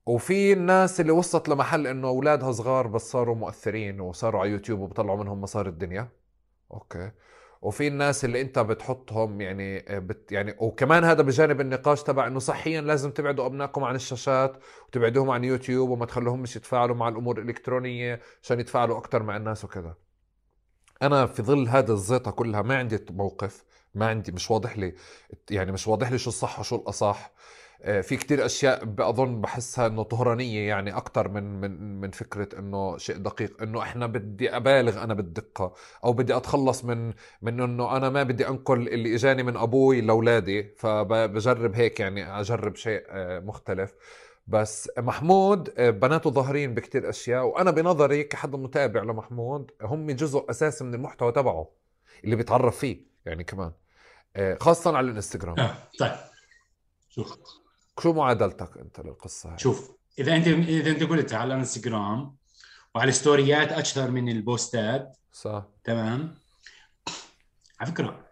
وفي 0.06 0.54
الناس 0.54 1.02
اللي 1.02 1.12
وصلت 1.12 1.50
لمحل 1.50 1.88
إنه 1.88 2.08
أولادها 2.08 2.52
صغار 2.52 2.88
بس 2.88 3.12
صاروا 3.12 3.36
مؤثرين 3.36 4.00
وصاروا 4.00 4.42
على 4.42 4.50
يوتيوب 4.50 4.80
وبطلعوا 4.80 5.24
منهم 5.24 5.42
مصاري 5.42 5.70
الدنيا. 5.70 6.10
okay؟ 6.72 7.12
وفي 7.66 7.88
الناس 7.88 8.26
اللي 8.26 8.42
انت 8.42 8.60
بتحطهم 8.60 9.42
يعني 9.42 9.80
بت 9.90 10.32
يعني 10.32 10.56
وكمان 10.60 11.04
هذا 11.04 11.22
بجانب 11.22 11.62
النقاش 11.62 12.04
تبع 12.04 12.28
انه 12.28 12.40
صحيا 12.40 12.82
لازم 12.82 13.12
تبعدوا 13.12 13.46
أبنائكم 13.46 13.84
عن 13.84 13.96
الشاشات 13.96 14.58
وتبعدوهم 14.88 15.30
عن 15.30 15.44
يوتيوب 15.44 15.90
وما 15.90 16.06
تخلوهمش 16.06 16.56
يتفاعلوا 16.56 16.96
مع 16.96 17.08
الأمور 17.08 17.40
الإلكترونية 17.40 18.22
عشان 18.44 18.60
يتفاعلوا 18.60 18.98
أكثر 18.98 19.24
مع 19.24 19.38
الناس 19.38 19.66
وكذا. 19.66 19.96
أنا 21.02 21.26
في 21.26 21.44
ظل 21.44 21.68
هذا 21.68 21.94
الزيطة 21.94 22.32
كلها 22.32 22.62
ما 22.62 22.78
عندي 22.78 23.06
موقف 23.10 23.66
ما 23.94 24.08
عندي 24.08 24.32
مش 24.32 24.52
واضح 24.52 24.78
لي 24.78 24.96
يعني 25.52 25.72
مش 25.72 25.88
واضح 25.88 26.12
لي 26.12 26.18
شو 26.18 26.30
الصح 26.30 26.60
وشو 26.60 26.76
الأصح. 26.76 27.32
آه، 27.32 27.36
في 27.84 28.18
كتير 28.18 28.46
أشياء 28.46 28.86
بأظن 28.86 29.42
بحسها 29.42 29.88
إنه 29.88 30.04
طهرانية 30.04 30.68
يعني 30.68 30.98
أكثر 30.98 31.28
من 31.28 31.62
من 31.62 32.02
من 32.02 32.12
فكرة 32.12 32.60
إنه 32.60 32.98
شيء 32.98 33.18
دقيق 33.18 33.62
إنه 33.62 33.82
إحنا 33.82 34.08
بدي 34.08 34.56
أبالغ 34.56 35.04
أنا 35.04 35.14
بالدقة 35.14 35.74
أو 36.04 36.14
بدي 36.14 36.38
أتخلص 36.38 36.86
من 36.86 37.14
من 37.42 37.62
إنه 37.62 37.98
أنا 37.98 38.10
ما 38.10 38.24
بدي 38.24 38.48
أنقل 38.48 38.88
اللي 38.88 39.16
إجاني 39.16 39.44
من 39.44 39.58
أبوي 39.58 40.02
لأولادي 40.02 40.64
فبجرب 40.78 41.76
هيك 41.76 42.00
يعني 42.00 42.40
أجرب 42.40 42.76
شيء 42.76 43.04
آه، 43.10 43.40
مختلف. 43.40 43.94
بس 44.48 44.92
محمود 44.98 45.74
آه، 45.78 45.90
بناته 45.90 46.30
ظاهرين 46.30 46.74
بكتير 46.74 47.10
أشياء 47.10 47.46
وأنا 47.46 47.72
بنظري 47.72 48.24
كحد 48.24 48.56
متابع 48.56 49.04
لمحمود 49.04 49.72
هم 49.82 50.12
جزء 50.12 50.46
أساسي 50.50 50.84
من 50.84 50.94
المحتوى 50.94 51.32
تبعه 51.32 51.70
اللي 52.24 52.36
بيتعرف 52.36 52.78
فيه 52.78 52.98
يعني 53.26 53.44
كمان 53.44 53.72
خاصه 54.60 54.98
على 54.98 55.10
الإنستغرام. 55.10 55.60
آه. 55.60 55.76
طيب. 56.00 56.12
شوف 57.10 57.38
شو 58.00 58.14
معادلتك 58.14 58.78
أنت 58.78 59.00
للقصة 59.00 59.52
هاي؟ 59.52 59.58
شوف 59.58 59.92
إذا 60.20 60.36
انت 60.36 60.48
إذا 60.48 60.92
أنت 60.92 61.04
قلت 61.04 61.34
على 61.34 61.54
الإنستغرام 61.54 62.36
وعلى 62.96 63.10
الستوريات 63.10 63.72
أكثر 63.72 64.12
من 64.12 64.30
البوستات 64.30 65.18
صح 65.32 65.66
تمام 65.84 66.36
على 67.80 67.92
فكرة 67.92 68.28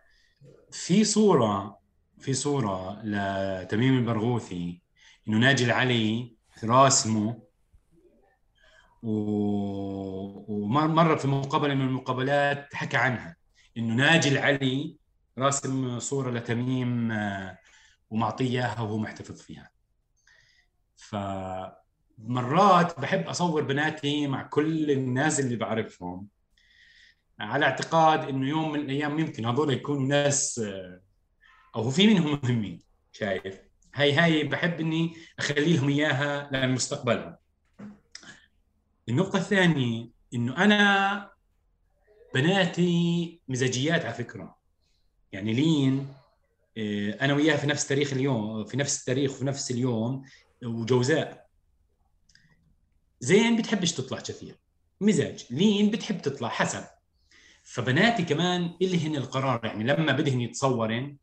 في 0.71 1.03
صوره 1.03 1.79
في 2.19 2.33
صورة 2.33 3.01
لتميم 3.03 3.97
البرغوثي 3.97 4.81
إنه 5.27 5.37
ناجي 5.37 5.65
العلي 5.65 6.35
راسمه 6.63 7.43
و... 9.03 9.11
ومره 10.47 11.15
في 11.15 11.27
مقابلة 11.27 11.73
من 11.73 11.81
المقابلات 11.81 12.73
حكى 12.73 12.97
عنها 12.97 13.35
إنه 13.77 13.93
ناجي 13.93 14.29
العلي 14.29 14.97
راسم 15.37 15.99
صورة 15.99 16.31
لتميم 16.31 17.11
آه، 17.11 17.57
ومعطيه 18.13 18.45
إياها 18.45 18.81
وهو 18.81 18.97
محتفظ 18.97 19.41
فيها. 19.41 19.71
فمرات 20.95 22.99
بحب 22.99 23.27
أصور 23.27 23.63
بناتي 23.63 24.27
مع 24.27 24.43
كل 24.43 24.91
الناس 24.91 25.39
اللي 25.39 25.55
بعرفهم 25.55 26.27
على 27.39 27.65
اعتقاد 27.65 28.29
إنه 28.29 28.47
يوم 28.47 28.71
من 28.71 28.79
الأيام 28.79 29.19
يمكن 29.19 29.45
هذول 29.45 29.73
يكونوا 29.73 30.07
ناس 30.07 30.61
أو 31.75 31.89
في 31.89 32.07
منهم 32.07 32.39
مهمين 32.43 32.81
شايف؟ 33.11 33.59
هاي 33.93 34.13
هاي 34.13 34.43
بحب 34.43 34.79
إني 34.79 35.15
اخلي 35.39 35.77
لهم 35.77 35.89
إياها 35.89 36.49
لمستقبلهم. 36.51 37.35
النقطة 39.09 39.37
الثانية 39.37 40.09
إنه 40.33 40.57
أنا 40.57 41.31
بناتي 42.33 43.39
مزاجيات 43.47 44.05
على 44.05 44.13
فكرة. 44.13 44.57
يعني 45.31 45.53
لين 45.53 45.99
آه، 45.99 46.22
أنا 47.21 47.33
وياها 47.33 47.57
في 47.57 47.67
نفس 47.67 47.87
تاريخ 47.87 48.13
اليوم 48.13 48.65
في 48.65 48.77
نفس 48.77 48.99
التاريخ 48.99 49.31
وفي 49.31 49.45
نفس 49.45 49.71
اليوم 49.71 50.23
وجوزاء. 50.63 51.47
زين 53.19 53.57
بتحبش 53.57 53.91
تطلع 53.91 54.19
كثير. 54.19 54.55
مزاج. 55.01 55.45
لين 55.49 55.91
بتحب 55.91 56.21
تطلع 56.21 56.49
حسب 56.49 56.83
فبناتي 57.63 58.23
كمان 58.23 58.77
اللي 58.81 59.07
هن 59.07 59.15
القرار 59.15 59.65
يعني 59.65 59.83
لما 59.83 60.11
بدهن 60.11 60.41
يتصورن 60.41 61.17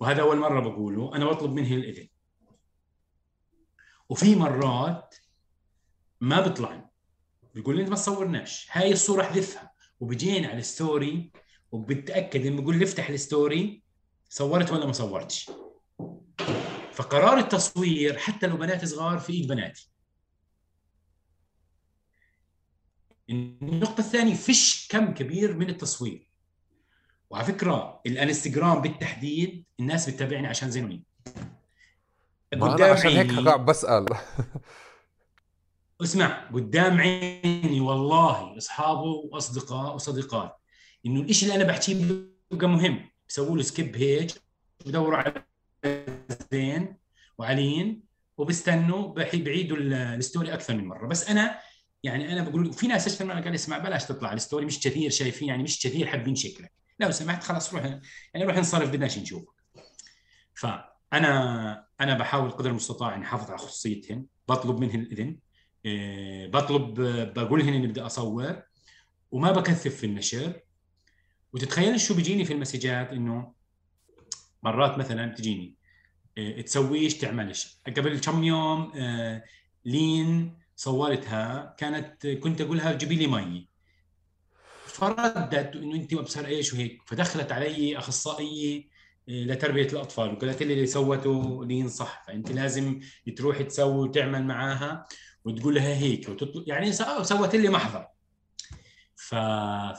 وهذا 0.00 0.20
أول 0.22 0.38
مرة 0.38 0.60
بقوله 0.60 1.16
أنا 1.16 1.24
بطلب 1.24 1.52
منهن 1.52 1.78
الإذن. 1.78 2.08
وفي 4.08 4.36
مرات 4.36 5.14
ما 6.20 6.40
بيطلعن 6.40 6.88
بيقول 7.54 7.76
لي 7.76 7.82
انت 7.82 7.90
ما 7.90 7.96
تصورناش. 7.96 8.68
هاي 8.70 8.92
الصورة 8.92 9.22
احذفها 9.22 9.72
وبجين 10.00 10.44
على 10.44 10.58
ال 10.58 10.70
story 10.70 11.32
وبتأكد 11.72 12.46
انه 12.46 12.62
بقول 12.62 12.78
لي 12.78 12.84
افتح 12.84 13.08
ال 13.08 13.20
story 13.20 13.81
صورت 14.34 14.72
ولا 14.72 14.86
ما 14.86 14.92
صورتش؟ 14.92 15.50
فقرار 16.92 17.38
التصوير 17.38 18.18
حتى 18.18 18.46
لو 18.46 18.56
بنات 18.56 18.84
صغار 18.84 19.18
في 19.18 19.32
إيد 19.32 19.48
بناتي. 19.48 19.90
النقطة 23.30 24.00
الثانية 24.00 24.34
فيش 24.34 24.88
كم 24.90 25.14
كبير 25.14 25.56
من 25.56 25.68
التصوير. 25.70 26.30
وعلى 27.30 27.44
فكرة 27.44 28.00
الانستغرام 28.06 28.82
بالتحديد 28.82 29.64
الناس 29.80 30.10
بتتابعني 30.10 30.46
عشان 30.46 30.70
زين 30.70 30.83
وعلين 30.83 31.04
أنا 32.52 32.84
عشان 32.84 33.10
هيك 33.10 33.32
قاعد 33.32 33.64
بسأل. 33.64 34.06
اسمع 36.02 36.48
قدام 36.52 37.00
عيني 37.00 37.80
والله 37.80 38.58
أصحابه 38.58 39.02
وأصدقاء 39.02 39.94
وصديقات. 39.94 40.56
إنه 41.06 41.20
الشيء 41.20 41.48
اللي 41.48 41.62
أنا 41.62 41.72
بحكيه 41.72 41.94
بيبقى 42.50 42.68
مهم. 42.68 43.11
بسووا 43.32 43.56
له 43.56 43.62
skip 43.62 43.96
هيك 43.96 44.30
بدوروا 44.86 45.16
على 45.16 45.44
زين 46.52 46.96
وعلين 47.38 48.02
وبستنوا 48.36 49.14
بعيدوا 49.14 49.76
ال 49.76 49.89
story 49.89 50.54
أكثر 50.54 50.74
من 50.76 50.84
مرة. 50.84 51.06
بس 51.06 51.30
أنا 51.30 51.58
يعني 52.02 52.32
أنا 52.32 52.48
بقول 52.48 52.72
في 52.72 52.86
ناس 52.86 53.06
أشتغل 53.06 53.44
قال 53.44 53.54
اسمع 53.54 53.78
بلاش 53.78 54.04
تطلع 54.04 54.32
ال 54.32 54.38
story 54.38 54.66
مش 54.66 54.80
كثير 54.80 55.10
شايفين 55.10 55.48
يعني 55.48 55.62
مش 55.62 55.82
كثير 55.82 56.06
حابين 56.06 56.34
شكلك. 56.34 56.72
لو 57.00 57.10
سمحت 57.10 57.42
خلاص 57.42 57.74
روح 57.74 57.84
يعني 57.84 58.44
روح 58.44 58.56
انصرف 58.56 58.88
بدناش 58.88 59.18
نشوفك. 59.18 59.54
فانا 60.54 61.86
أنا 62.00 62.18
بحاول 62.18 62.50
قدر 62.50 62.70
المستطاع 62.70 63.14
إني 63.14 63.24
أحافظ 63.24 63.50
على 63.50 63.58
خصوصيتهن. 63.58 64.26
بطلب 64.48 64.78
منهن 64.78 65.00
الإذن. 65.00 65.38
إيه، 65.84 66.46
بطلب 66.46 67.00
بقول 67.34 67.60
لهن 67.60 67.74
إني 67.74 67.86
بدي 67.86 68.00
أصور. 68.00 68.62
وما 69.30 69.52
بكثف 69.52 69.96
في 69.96 70.06
النشر. 70.06 70.60
وتتخيل 71.52 72.00
شو 72.00 72.14
بيجيني 72.14 72.44
في 72.44 72.52
المسجات؟ 72.52 73.10
إنه 73.10 73.52
مرات 74.62 74.98
مثلا 74.98 75.34
تجيني 75.34 75.74
إيه، 76.38 76.62
تسويش 76.62 77.14
تعملش 77.14 77.78
قبل 77.86 78.20
كم 78.20 78.44
يوم 78.44 78.92
آه، 78.96 79.44
لين 79.84 80.58
صورتها 80.76 81.74
كانت 81.78 82.26
كنت 82.26 82.60
أقولها 82.60 82.92
جيبي 82.92 83.14
لي 83.14 83.26
مي. 83.26 83.68
فردت 84.86 85.76
إنه 85.76 85.94
انت 85.94 86.12
ابصر 86.12 86.46
إيش 86.46 86.72
وهيك. 86.72 87.02
فدخلت 87.06 87.52
علي 87.52 87.98
اخصائيه 87.98 88.88
إيه، 89.28 89.44
لتربية 89.44 89.86
الأطفال 89.86 90.32
وقالت 90.34 90.62
لي 90.62 90.74
اللي 90.74 90.86
سوته 90.86 91.64
لين 91.64 91.88
صح. 91.88 92.24
فأنت 92.26 92.52
لازم 92.52 93.00
تروحي 93.36 93.64
تسوي 93.64 94.08
وتعمل 94.08 94.44
معاها 94.44 95.06
وتقول 95.44 95.74
لها 95.74 95.94
هيك. 95.94 96.28
وتطلب 96.28 96.68
يعني 96.68 96.92
سوت 96.92 97.54
لي 97.54 97.68
محضر. 97.68 98.06
ف... 99.16 99.34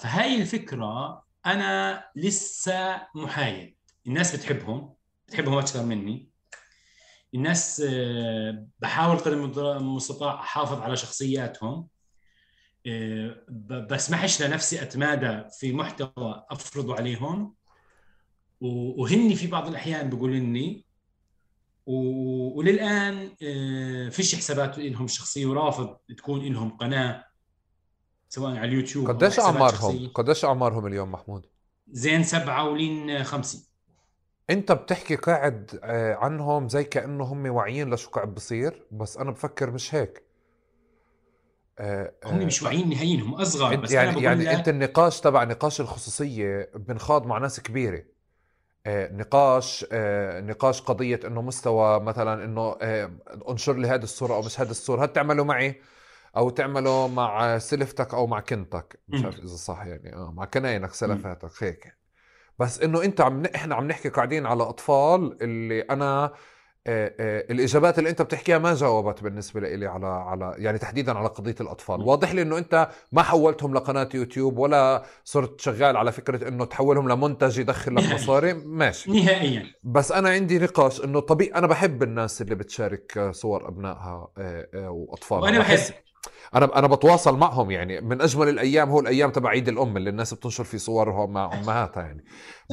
فهاي 0.02 0.42
الفكرة 0.42 1.24
أنا 1.46 2.04
لسه 2.16 3.08
محايد. 3.16 3.76
الناس 4.08 4.36
بتحبهم 4.36 4.94
بتحبهم 5.28 5.58
أكثر 5.58 5.84
مني. 5.84 6.30
الناس 7.36 7.84
آه، 7.90 8.68
بحاول 8.80 9.18
قدر 9.18 9.78
المستطاع 9.78 10.34
أحافظ 10.34 10.82
على 10.82 10.96
شخصياتهم. 10.96 11.88
آه، 12.88 13.36
بسمحش 13.90 14.42
لنفسي 14.44 14.82
أتمادى 14.82 15.50
في 15.60 15.74
محتوى 15.74 16.46
أفرضه 16.50 16.96
عليهم. 16.96 17.56
وهني 18.62 19.36
في 19.36 19.48
بعض 19.48 19.68
الأحيان 19.68 20.10
بيقولوا 20.10 20.36
لي 20.36 20.86
وللآن 21.86 23.32
آه، 23.44 24.10
فيش 24.10 24.36
حسابات 24.36 24.78
لهم 24.78 25.08
شخصية 25.08 25.46
ورافض 25.46 25.98
تكون 26.18 26.54
لهم 26.54 26.78
قناة. 26.78 27.26
سواء 28.34 28.58
على 28.58 28.66
اليوتيوب 28.66 29.08
قديش 29.08 29.40
أعمارهم؟ 29.40 30.08
قديش 30.14 30.46
أعمارهم 30.46 30.88
اليوم 30.88 31.12
محمود؟ 31.12 31.46
زين 31.92 32.24
سبعة 32.24 32.70
ولين 32.70 33.24
خمسة. 33.24 33.64
أنت 34.50 34.72
بتحكي 34.72 35.16
قاعد 35.16 35.80
آه، 35.84 36.16
عنهم 36.16 36.70
زي 36.70 36.84
كأنه 36.84 37.24
هم 37.24 37.46
واعيين 37.46 37.94
لشو 37.94 38.10
قاعد 38.10 38.36
بصير 38.36 38.86
بس 38.92 39.18
أنا 39.18 39.32
بفكر 39.32 39.72
مش 39.72 39.96
هيك. 39.96 40.24
آه، 41.80 42.14
هم 42.26 42.38
مش 42.38 42.64
واعيين 42.64 42.90
نهائيا 42.90 43.24
هم 43.24 43.34
أصغر 43.36 43.76
بس 43.76 43.92
يعني 43.92 44.10
أنا 44.10 44.20
يعني 44.20 44.44
لك... 44.44 44.48
أنت 44.48 44.70
النقاش 44.70 45.22
تبع 45.22 45.44
نقاش 45.44 45.82
الخصوصية 45.82 46.72
بنخاض 46.76 47.26
مع 47.26 47.38
ناس 47.38 47.60
كبيرة. 47.60 48.04
آه، 48.86 49.14
نقاش 49.14 49.86
آه، 49.92 50.42
نقاش 50.42 50.82
قضية 50.82 51.20
إنه 51.26 51.42
مستوى 51.42 52.00
مثلا 52.00 52.46
إنه 52.46 52.78
آه، 52.82 53.12
انشر 53.50 53.74
لي 53.78 53.88
هذه 53.88 54.04
الصورة 54.04 54.34
أو 54.34 54.42
مش 54.42 54.60
هذه 54.60 54.72
الصورة 54.72 55.04
هل 55.04 55.14
تعمله 55.14 55.44
معي؟ 55.44 55.82
أو 56.38 56.50
تعمله 56.50 57.08
مع 57.08 57.58
سلفتك 57.58 58.14
أو 58.14 58.28
مع 58.28 58.40
كنتك. 58.40 59.00
مش 59.08 59.24
عارف 59.24 59.40
إذا 59.40 59.56
صح 59.56 59.86
يعني. 59.86 60.16
آه 60.16 60.32
مع 60.32 60.46
كناينك 60.46 60.94
سلفاتك 60.94 61.64
هيك. 61.64 61.98
بس 62.60 62.82
إنه 62.82 63.04
أنت 63.04 63.22
عم 63.22 63.46
إحنا 63.46 63.76
عم 63.76 63.88
نحكي 63.88 64.10
قاعدين 64.10 64.46
على 64.46 64.64
أطفال 64.64 65.38
اللي 65.44 65.82
أنا 65.82 66.34
آه، 66.88 67.14
آه، 67.20 67.46
الإجابات 67.52 68.00
اللي 68.00 68.10
أنت 68.10 68.22
بتحكيها 68.22 68.58
ما 68.58 68.74
جاوبت 68.74 69.24
بالنسبة 69.24 69.60
لي 69.60 69.88
على 69.88 70.06
على 70.06 70.56
يعني 70.58 70.78
تحديدا 70.78 71.18
على 71.18 71.28
قضية 71.28 71.56
الأطفال. 71.62 72.02
واضح 72.02 72.34
لي 72.34 72.42
إنه 72.42 72.58
أنت 72.58 72.90
ما 73.12 73.22
حولتهم 73.24 73.74
لقناة 73.74 74.10
يوتيوب 74.14 74.58
ولا 74.58 75.04
صرت 75.24 75.62
شغال 75.62 75.98
على 75.98 76.12
فكرة 76.12 76.48
إنه 76.48 76.66
تحولهم 76.66 77.10
لمنتج 77.10 77.60
يدخل 77.60 77.96
لك 77.96 78.14
مصاري. 78.14 78.54
ماشي. 78.54 79.12
نهائيا. 79.12 79.66
بس 79.84 80.12
أنا 80.12 80.30
عندي 80.30 80.60
نقاش 80.60 81.04
إنه 81.04 81.20
طبيعي 81.20 81.56
أنا 81.56 81.68
بحب 81.68 82.04
الناس 82.04 82.42
اللي 82.42 82.56
بتشارك 82.56 83.30
صور 83.32 83.68
أبنائها 83.68 84.28
آه، 84.38 84.90
وأطفالها. 84.90 85.44
وأنا 85.44 85.60
بحس 85.60 85.94
أنا 86.56 86.80
أنا 86.80 86.88
بتواصل 86.88 87.38
معهم 87.38 87.72
يعني. 87.72 88.02
من 88.02 88.22
أجمل 88.22 88.50
الأيام 88.50 88.90
هو 88.90 89.00
الأيام 89.00 89.32
تبع 89.32 89.50
عيد 89.50 89.68
الأم 89.68 89.98
اللي 89.98 90.10
الناس 90.10 90.34
بتنشر 90.34 90.64
في 90.64 90.78
صورهم 90.78 91.34
مع 91.34 91.60
أمهاتها 91.60 92.04
يعني. 92.04 92.24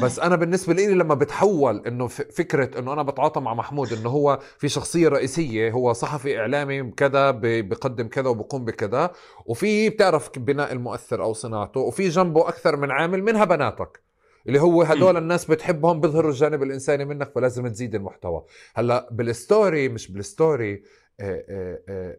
بس 0.03 0.19
أنا 0.19 0.37
بالنسبة 0.37 0.75
لي 0.75 0.87
لما 0.87 1.15
بتحول 1.15 1.83
إنه 1.87 2.07
فكرة 2.07 2.79
إنه 2.79 2.93
أنا 2.93 3.03
بتعاطى 3.03 3.41
مع 3.41 3.55
محمود 3.55 3.93
إنه 3.93 4.09
هو 4.09 4.39
في 4.59 4.69
شخصية 4.69 5.09
رئيسية 5.09 5.71
هو 5.71 5.93
صحفي 5.93 6.39
إعلامي 6.39 6.91
كذا 6.91 7.31
بقدم 7.41 8.09
كذا 8.09 8.29
وبقوم 8.29 8.65
بكذا 8.65 9.11
وفي 9.47 9.91
بتعرف 9.91 10.39
بناء 10.39 10.73
المؤثر 10.73 11.23
أو 11.23 11.33
صناعته 11.33 11.81
وفي 11.81 12.09
جنبه 12.09 12.49
أكثر 12.49 12.77
من 12.77 12.91
عامل 12.91 13.23
منها 13.23 13.45
بناتك 13.45 14.11
اللي 14.47 14.61
هو 14.61 14.83
هدول 14.83 15.17
الناس 15.17 15.45
بتحبهم 15.45 16.01
بيظهروا 16.01 16.31
الجانب 16.31 16.63
الإنساني 16.63 17.05
منك 17.05 17.33
فلازم 17.35 17.69
تزيد 17.69 17.95
المحتوى. 17.95 18.45
هلأ 18.75 19.09
بال 19.13 19.35
story 19.35 19.89
مش 19.89 20.13
بال 20.13 20.33
story 20.33 20.83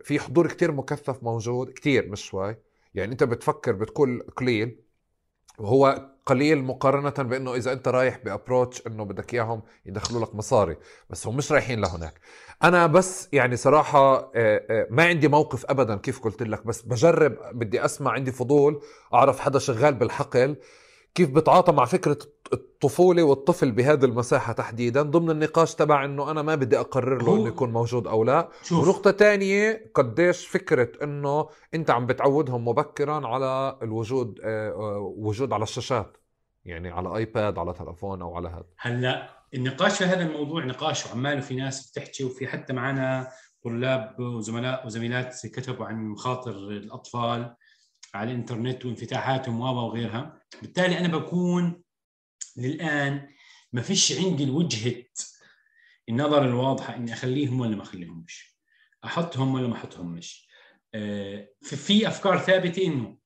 في 0.03 0.19
حضور 0.19 0.47
كتير 0.47 0.71
مكثف 0.71 1.23
موجود 1.23 1.69
كتير 1.69 2.09
مش 2.09 2.25
شوي. 2.25 2.55
يعني 2.93 3.11
أنت 3.11 3.23
بتفكر 3.23 3.71
بتقول 3.71 4.27
قليل 4.37 4.79
وهو 5.59 6.11
قليل 6.25 6.63
مقارنة 6.63 7.29
بإنه 7.29 7.55
إذا 7.55 7.73
أنت 7.73 7.87
رايح 7.87 8.17
بابروتش 8.25 8.87
إنه 8.87 9.03
بدك 9.05 9.33
إياهم 9.33 9.61
يدخلوا 9.85 10.25
لك 10.25 10.35
مصاري 10.35 10.77
بس 11.09 11.27
هم 11.27 11.37
مش 11.37 11.51
رايحين 11.51 11.81
لهناك. 11.81 12.13
أنا 12.63 12.87
بس 12.87 13.29
يعني 13.33 13.55
صراحة 13.55 14.31
ما 14.89 15.03
عندي 15.03 15.27
موقف 15.27 15.65
ابدا 15.65 15.95
كيف 15.97 16.19
قلت 16.19 16.43
لك 16.43 16.67
بس 16.67 16.81
بجرب 16.81 17.37
بدي 17.53 17.85
أسمع 17.85 18.11
عندي 18.11 18.31
فضول 18.31 18.81
أعرف 19.13 19.39
حدا 19.39 19.59
شغال 19.59 19.93
بالحقل. 19.93 20.55
كيف 21.15 21.29
بتعاطى 21.29 21.71
مع 21.71 21.85
فكرة 21.85 22.17
الطفولة 22.53 23.23
والطفل 23.23 23.71
بهذه 23.71 24.05
المساحة 24.05 24.53
تحديدا 24.53 25.01
ضمن 25.01 25.29
النقاش 25.29 25.75
تبع 25.75 26.05
إنه 26.05 26.31
أنا 26.31 26.41
ما 26.41 26.55
بدي 26.55 26.79
أقرر 26.79 27.23
له 27.23 27.35
إنه 27.35 27.47
يكون 27.47 27.71
موجود 27.71 28.07
أو 28.07 28.23
لا. 28.23 28.49
شوف. 28.63 28.87
ونقطة 28.87 29.11
تانية 29.11 29.91
قديش 29.95 30.47
فكرة 30.47 31.03
إنه 31.03 31.49
أنت 31.73 31.89
عم 31.89 32.05
بتعودهم 32.05 32.67
مبكرا 32.67 33.27
على 33.27 33.77
الوجود 33.81 34.39
آه، 34.43 35.13
وجود 35.17 35.53
على 35.53 35.63
الشاشات 35.63 36.17
يعني 36.65 36.89
على 36.89 37.15
آيباد 37.17 37.57
على 37.57 37.73
تلفون 37.73 38.21
أو 38.21 38.35
على 38.35 38.49
هذا. 38.49 38.65
هلأ 38.77 39.29
النقاش 39.53 39.97
في 39.97 40.03
هذا 40.03 40.21
الموضوع 40.21 40.65
نقاش 40.65 41.05
وعماله 41.05 41.41
في 41.41 41.55
ناس 41.55 41.91
بتحكي 41.91 42.23
وفي 42.23 42.47
حتى 42.47 42.73
معنا 42.73 43.27
طلاب 43.63 44.19
وزملاء 44.19 44.85
وزميلات 44.85 45.45
كتبوا 45.45 45.85
عن 45.85 46.07
مخاطر 46.07 46.51
الأطفال. 46.51 47.55
على 48.13 48.31
الإنترنت 48.31 48.85
وانفتاحاتهم 48.85 49.61
وغيرها. 49.61 50.41
بالتالي 50.61 50.99
أنا 50.99 51.07
بكون 51.07 51.83
للآن 52.57 53.29
ما 53.73 53.81
فيش 53.81 54.19
عندي 54.19 54.43
الوجهة 54.43 55.03
النظر 56.09 56.45
الواضحة 56.45 56.95
إني 56.95 57.13
أخليهم 57.13 57.59
ولا 57.59 57.75
ما 57.75 57.83
أخليهمش. 57.83 58.57
أحطهم 59.05 59.53
ولا 59.53 59.67
ما 59.67 59.75
أحطهمش. 59.75 60.47
آه، 60.93 61.47
في 61.61 62.07
أفكار 62.07 62.39
ثابتة 62.39 62.85
إنه 62.85 63.17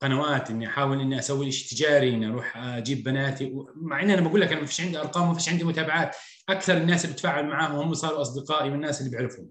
قنوات 0.00 0.50
إني 0.50 0.66
أحاول 0.66 1.00
إني 1.00 1.18
أسوي 1.18 1.52
شيء 1.52 1.78
تجاري 1.78 2.14
إني 2.14 2.26
أروح 2.26 2.56
أجيب 2.56 3.04
بناتي. 3.04 3.52
مع 3.74 4.02
ان 4.02 4.10
أنا 4.10 4.20
بقول 4.20 4.40
لك 4.40 4.52
أنا 4.52 4.60
ما 4.60 4.66
فيش 4.66 4.80
عندي 4.80 4.98
أرقام 4.98 5.24
وما 5.24 5.34
فيش 5.34 5.48
عندي 5.48 5.64
متابعات. 5.64 6.16
أكثر 6.48 6.76
الناس 6.76 7.04
اللي 7.04 7.14
بتفاعل 7.14 7.46
معاهم 7.46 7.76
هم 7.76 7.94
صاروا 7.94 8.20
أصدقائي 8.20 8.70
والناس 8.70 9.00
اللي 9.00 9.10
بيعرفهم 9.10 9.50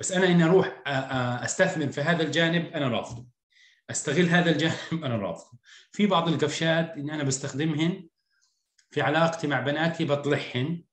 بس 0.00 0.12
أنا 0.12 0.26
إني 0.26 0.44
أروح 0.44 0.82
أستثمر 1.44 1.88
في 1.88 2.00
هذا 2.00 2.22
الجانب 2.22 2.66
أنا 2.66 2.88
رافضه. 2.88 3.26
أستغل 3.90 4.28
هذا 4.28 4.50
الجانب 4.50 4.74
أنا 5.04 5.16
رافضه 5.16 5.58
في 5.92 6.06
بعض 6.06 6.28
القفشات 6.28 6.90
إني 6.90 7.14
أنا 7.14 7.22
بستخدمهن 7.22 8.08
في 8.90 9.00
علاقتي 9.00 9.46
مع 9.46 9.60
بناتي 9.60 10.04
بطلعهن 10.04 10.84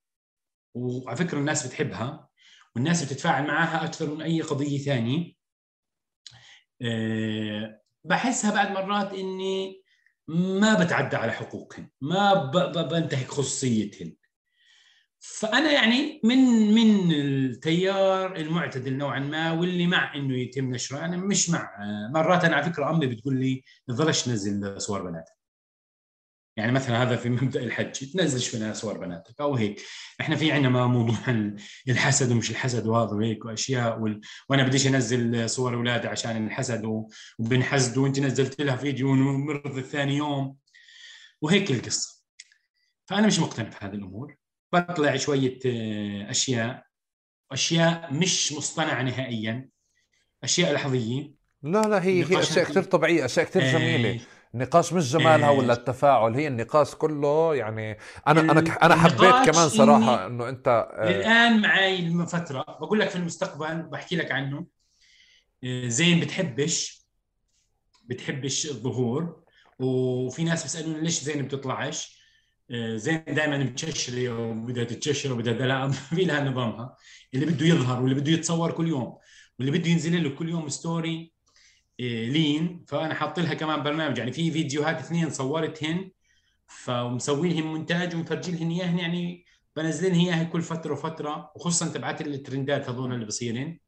وعلى 0.74 1.18
فكرة 1.18 1.38
الناس 1.38 1.68
بتحبها 1.68 2.30
والناس 2.76 3.04
بتتفاعل 3.04 3.48
معها 3.48 3.86
أكثر 3.86 4.16
من 4.16 4.22
أي 4.22 4.42
قضية 4.42 4.78
ثانية. 4.78 5.34
أه 6.82 7.82
بحسها 8.04 8.54
بعد 8.54 8.72
مرات 8.72 9.14
إني 9.14 9.84
ما 10.28 10.84
بتعدى 10.84 11.16
على 11.16 11.32
حقوقهن 11.32 11.90
ما 12.02 12.34
بنتهك 12.92 13.28
خصوصيتهن. 13.28 14.16
فأنا 15.26 15.72
يعني 15.72 16.22
من 16.24 16.38
من 16.74 17.12
التيار 17.12 18.36
المعتدل 18.36 18.98
نوعا 18.98 19.20
ما 19.20 19.52
واللي 19.52 19.88
مع 19.88 20.16
إنه 20.16 20.38
يتم 20.38 20.74
نشره. 20.74 21.06
أنا 21.06 21.18
مش 21.18 21.50
مع 21.50 21.70
مرات 22.14 22.46
أنا 22.46 22.56
على 22.56 22.66
فكرة 22.66 22.90
أمي 22.90 23.08
بتقول 23.08 23.40
لي 23.40 23.64
تظلش 23.88 24.24
تنزل 24.24 24.82
صور 24.82 25.02
بناتك. 25.02 25.34
يعني 26.58 26.72
مثلا 26.72 27.04
هذا 27.04 27.16
في 27.16 27.30
مبدأ 27.30 27.64
الحج 27.64 28.12
تنزلش 28.12 28.48
في 28.48 28.74
صور 28.74 28.98
بناتك 28.98 29.42
أو 29.42 29.56
هيك. 29.56 29.82
إحنا 30.22 30.36
في 30.36 30.52
عندنا 30.52 30.88
موضوع 30.88 31.18
الحسد 31.88 32.32
ومش 32.32 32.52
الحسد 32.52 32.88
وهذا 32.88 33.12
وهيك 33.12 33.46
وأشياء 33.46 34.00
وال... 34.00 34.22
وأنا 34.50 34.64
بديش 34.64 34.88
أنزل 34.88 35.50
صور 35.50 35.76
أولادي 35.76 36.08
عشان 36.08 36.48
الحسد. 36.48 37.06
وبنحسد 37.40 37.98
وأنت 37.98 38.20
نزلت 38.20 38.62
لها 38.62 38.76
فيديو 38.76 39.10
ومرض 39.10 39.78
الثاني 39.78 40.18
يوم. 40.18 40.58
وهيك 41.42 41.72
القصة. 41.72 42.24
فأنا 43.06 43.28
مش 43.28 43.40
مقتنع 43.40 43.70
بهذه 43.70 43.94
الأمور. 43.94 44.43
بطلع 44.74 45.16
شوية 45.16 45.60
آه، 45.66 46.32
أشياء 46.32 46.84
أشياء 47.52 48.14
مش 48.14 48.54
مصطنعة 48.54 49.02
نهائيا 49.02 49.70
أشياء 50.44 50.74
لحظية. 50.74 51.32
لا 51.64 51.82
لا 51.82 52.04
هي 52.04 52.24
هي 52.26 52.40
أشياء 52.40 52.66
كثير 52.66 52.84
طبيعية 52.84 53.26
أشياء 53.26 53.46
كثير 53.46 53.64
جميلة. 53.64 54.20
النقاش 54.54 54.94
مش 54.94 55.12
جمالها. 55.12 55.50
ولا 55.50 55.74
التفاعل 55.74 56.36
هي 56.36 56.48
النقاش 56.48 56.96
كله 56.96 57.56
يعني 57.56 57.98
أنا 58.28 58.42
أنا 58.42 58.60
أنا 58.84 58.96
حبيت 58.96 59.52
كمان 59.52 59.70
صراحة 59.70 60.26
إنه 60.26 60.50
أنت 60.50 60.68
آه، 60.68 61.10
الان 61.10 61.62
معي 61.62 62.10
من 62.10 62.26
فترة 62.26 62.62
بقول 62.62 63.00
لك 63.00 63.10
في 63.10 63.16
المستقبل 63.16 63.82
بحكي 63.84 64.16
لك 64.16 64.32
عنه. 64.32 64.66
آه، 65.64 65.88
زين 65.88 66.20
بتحبش 66.20 67.04
بتحبش 68.06 68.66
الظهور 68.66 69.44
وفي 69.80 70.44
ناس 70.44 70.64
بيسألوني 70.64 71.02
ليش 71.02 71.20
زين 71.20 71.46
بتطلعش؟ 71.46 72.18
آه، 72.18 72.23
زين 72.96 73.24
دائما 73.28 73.58
متششره 73.58 74.50
وبدها 74.50 74.84
تتششر 74.84 75.34
وبدها 75.34 75.54
لا 75.54 75.88
في 75.92 76.24
لها 76.24 76.50
نظامها؟ 76.50 76.96
اللي 77.34 77.46
بده 77.46 77.66
يظهر 77.66 78.02
واللي 78.02 78.16
بده 78.16 78.32
يتصور 78.32 78.72
كل 78.72 78.88
يوم 78.88 79.18
واللي 79.60 79.80
بده 79.80 79.90
ينزل 79.90 80.24
له 80.24 80.30
كل 80.30 80.50
يوم 80.50 80.70
ستوري 80.70 81.34
لين. 82.00 82.86
فأنا 82.88 83.14
حاط 83.14 83.40
لها 83.40 83.54
كمان 83.54 83.84
برنامج 83.84 84.18
يعني 84.18 84.32
في 84.32 84.52
فيديوهات 84.52 85.00
اثنين 85.00 85.30
صورتهن 85.30 86.12
فمسوي 86.68 87.50
لهم 87.50 87.68
مونتاج 87.68 88.16
ومفرجي 88.16 88.52
لهم 88.52 88.72
إياهن 88.72 89.00
يعني 89.00 89.46
بنزل 89.76 90.12
لهم 90.12 90.20
اياها 90.20 90.44
كل 90.44 90.62
فترة 90.62 90.94
وفترة 90.94 91.52
وخصوصا 91.56 91.88
تبعت 91.88 92.22
الترندات 92.22 92.90
هذول 92.90 93.14
اللي 93.14 93.26
بصيرين 93.26 93.80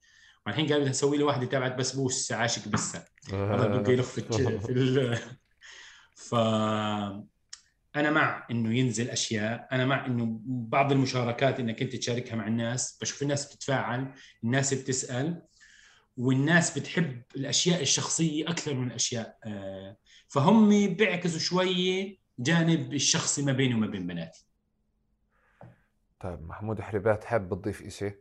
والحين 0.45 0.65
بدها 0.65 0.89
أسوي 0.89 1.17
له 1.17 1.25
واحدة 1.25 1.45
تبعت 1.45 1.75
بسبوس 1.75 2.31
عاشق 2.31 2.67
بسه 2.67 3.05
هذا 3.33 3.67
بده 3.67 3.93
يلف 3.93 4.19
في 4.19 4.69
ال 4.69 5.17
ف 6.27 6.35
أنا 7.95 8.11
مع 8.11 8.47
إنه 8.51 8.77
ينزل 8.77 9.09
أشياء 9.09 9.67
أنا 9.71 9.85
مع 9.85 10.05
إنه 10.05 10.39
بعض 10.45 10.91
المشاركات 10.91 11.59
إنك 11.59 11.81
أنت 11.81 11.95
تشاركها 11.95 12.35
مع 12.35 12.47
الناس 12.47 12.97
بشوف 13.01 13.21
الناس 13.21 13.45
بتتفاعل 13.45 14.13
الناس 14.43 14.73
بتسأل 14.73 15.41
والناس 16.17 16.79
بتحب 16.79 17.21
الأشياء 17.35 17.81
الشخصية 17.81 18.49
أكثر 18.49 18.73
من 18.73 18.87
الأشياء 18.87 19.37
آه، 19.45 19.97
فهم 20.27 20.93
بيعكسوا 20.93 21.39
شوية 21.39 22.17
جانب 22.39 22.93
الشخصي 22.93 23.41
ما 23.41 23.51
بيني 23.51 23.73
وما 23.73 23.87
بين 23.87 24.07
بناتي. 24.07 24.45
طيب 26.19 26.47
محمود 26.47 26.81
حريبات 26.81 27.23
حاب 27.23 27.49
تضيف 27.49 27.87
شيء 27.87 28.15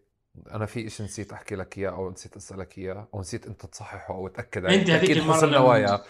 أنا 0.51 0.67
في 0.67 0.91
شيء 0.91 1.07
نسيت 1.07 1.33
أحكي 1.33 1.55
لك 1.55 1.79
إياه 1.79 1.91
أو 1.91 2.11
نسيت 2.11 2.37
أسألك 2.37 2.79
إياه 2.79 3.09
أو 3.15 3.21
نسيت 3.21 3.47
أنت 3.47 3.67
تصححه 3.67 4.15
أو 4.15 4.29
تاكد 4.29 4.65
عليه. 4.65 4.81
أنت 4.81 4.91
هذيك 4.91 5.11
المره 5.11 5.37
حسن 5.37 5.51
نوايا 5.51 6.05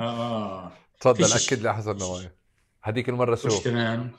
آه. 0.00 0.72
تفضل 1.00 1.32
اكد 1.32 1.62
لي 1.62 1.74
حسن 1.74 1.96
نوايا 1.96 2.43
هذيك 2.84 3.08
المرة 3.08 3.34
شو 3.34 3.48
تمام 3.48 4.12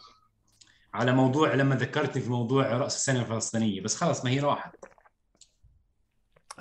على 0.94 1.12
موضوع 1.12 1.54
لما 1.54 1.76
ذكرتني 1.76 2.22
في 2.22 2.30
موضوع 2.30 2.78
رأس 2.78 2.96
السنة 2.96 3.22
الفلسطينية 3.22 3.82
بس 3.82 3.96
خلص 3.96 4.26
ما 4.26 4.32
هي 4.32 4.40
راحت 4.40 4.76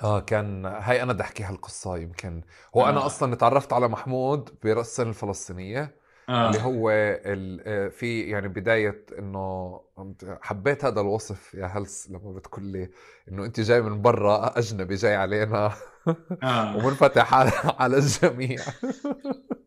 آه 0.03 0.19
كان 0.19 0.65
هاي 0.65 1.03
أنا 1.03 1.13
بدي 1.13 1.23
احكي 1.23 1.43
هالقصه 1.43 1.97
يمكن 1.97 2.41
هو 2.75 2.85
آه. 2.85 2.89
أنا 2.89 3.05
أصلا 3.05 3.35
تعرفت 3.35 3.73
على 3.73 3.87
محمود 3.87 4.49
برأس 4.63 4.87
السنة 4.87 5.09
الفلسطينية 5.09 5.95
آه. 6.29 6.49
اللي 6.49 6.61
هو 6.61 6.89
آه، 6.89 7.87
في 7.87 8.21
يعني 8.21 8.47
بداية 8.47 9.05
إنه 9.19 9.81
حبيت 10.41 10.85
هذا 10.85 11.01
الوصف 11.01 11.53
يا 11.53 11.65
هلس 11.65 12.09
لما 12.09 12.31
بتقول 12.31 12.63
لي 12.65 12.89
إنه 13.31 13.45
أنت 13.45 13.59
جاي 13.59 13.81
من 13.81 14.01
برا 14.01 14.59
أجنبي 14.59 14.95
جاي 14.95 15.15
علينا 15.15 15.73
آه. 16.43 16.75
ومنفتح 16.77 17.33
على 17.33 17.51
على 17.79 17.97
الجميع 17.97 18.59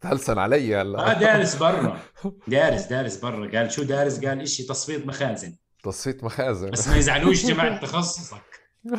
تهلسن 0.00 0.38
علي 0.38 0.76
هلا. 0.76 1.10
آه 1.10 1.20
دارس 1.20 1.56
برا. 1.56 1.98
دارس 2.48 2.86
دارس 2.86 3.16
برا. 3.16 3.58
قال 3.58 3.72
شو 3.72 3.82
دارس؟ 3.82 4.24
قال 4.24 4.40
إشي 4.40 4.62
تصفيط 4.62 5.06
مخازن. 5.06 5.54
تصفيط 5.82 6.24
مخازن. 6.24 6.70
بس 6.70 6.88
ما 6.88 6.96
يزعلوش 6.96 7.46
جماعة 7.50 7.80
تخصصك. 7.80 8.42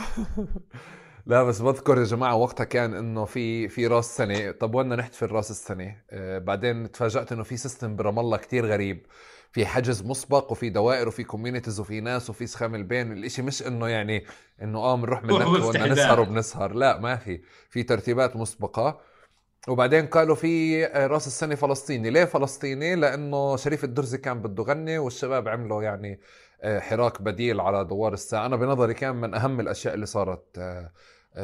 لا 1.25 1.43
بس 1.43 1.61
بذكر 1.61 1.97
يا 1.97 2.03
جماعة 2.03 2.35
وقتها 2.35 2.63
كان 2.63 2.93
إنه 2.93 3.25
في 3.25 3.67
في 3.69 3.87
راس 3.87 4.17
سنة. 4.17 4.51
طب 4.51 4.75
وين 4.75 4.89
نحتفل 4.89 5.31
راس 5.31 5.51
السنة؟ 5.51 5.95
آه 6.09 6.37
بعدين 6.39 6.91
تفاجأت 6.91 7.31
إنه 7.31 7.43
في 7.43 7.57
system 7.57 7.95
برام 7.95 8.19
الله 8.19 8.37
كثير 8.37 8.65
غريب. 8.65 9.05
في 9.51 9.65
حجز 9.65 10.03
مسبق 10.03 10.51
وفي 10.51 10.69
دوائر 10.69 11.07
وفي 11.07 11.23
communities 11.23 11.79
وفي 11.79 12.01
ناس 12.01 12.29
وفي 12.29 12.47
سخام 12.47 12.75
البين. 12.75 13.11
الإشي 13.11 13.41
مش 13.41 13.67
إنه 13.67 13.87
يعني 13.87 14.25
إنه 14.61 14.79
آه 14.79 14.95
بنروح 14.95 15.23
بننك 15.23 15.77
نسهر 15.91 16.19
وبنسهر. 16.19 16.73
لا 16.73 16.99
ما 16.99 17.15
في. 17.15 17.41
في 17.69 17.83
ترتيبات 17.83 18.35
مسبقة. 18.35 19.01
وبعدين 19.67 20.07
قالوا 20.07 20.35
في 20.35 20.85
آه، 20.85 21.07
رأس 21.07 21.27
السنة 21.27 21.55
فلسطيني. 21.55 22.09
ليه 22.09 22.25
فلسطيني؟ 22.25 22.95
لأنه 22.95 23.55
شريف 23.55 23.83
الدرزي 23.83 24.17
كان 24.17 24.41
بده 24.41 24.63
يغني 24.63 24.97
والشباب 24.97 25.47
عملوا 25.47 25.83
يعني 25.83 26.19
آه، 26.61 26.79
حراك 26.79 27.21
بديل 27.21 27.61
على 27.61 27.83
دوار 27.85 28.13
الساعة. 28.13 28.45
أنا 28.45 28.55
بنظري 28.55 28.93
كان 28.93 29.15
من 29.15 29.33
أهم 29.33 29.59
الأشياء 29.59 29.93
اللي 29.93 30.05
صارت 30.05 30.57
آه، 30.57 30.91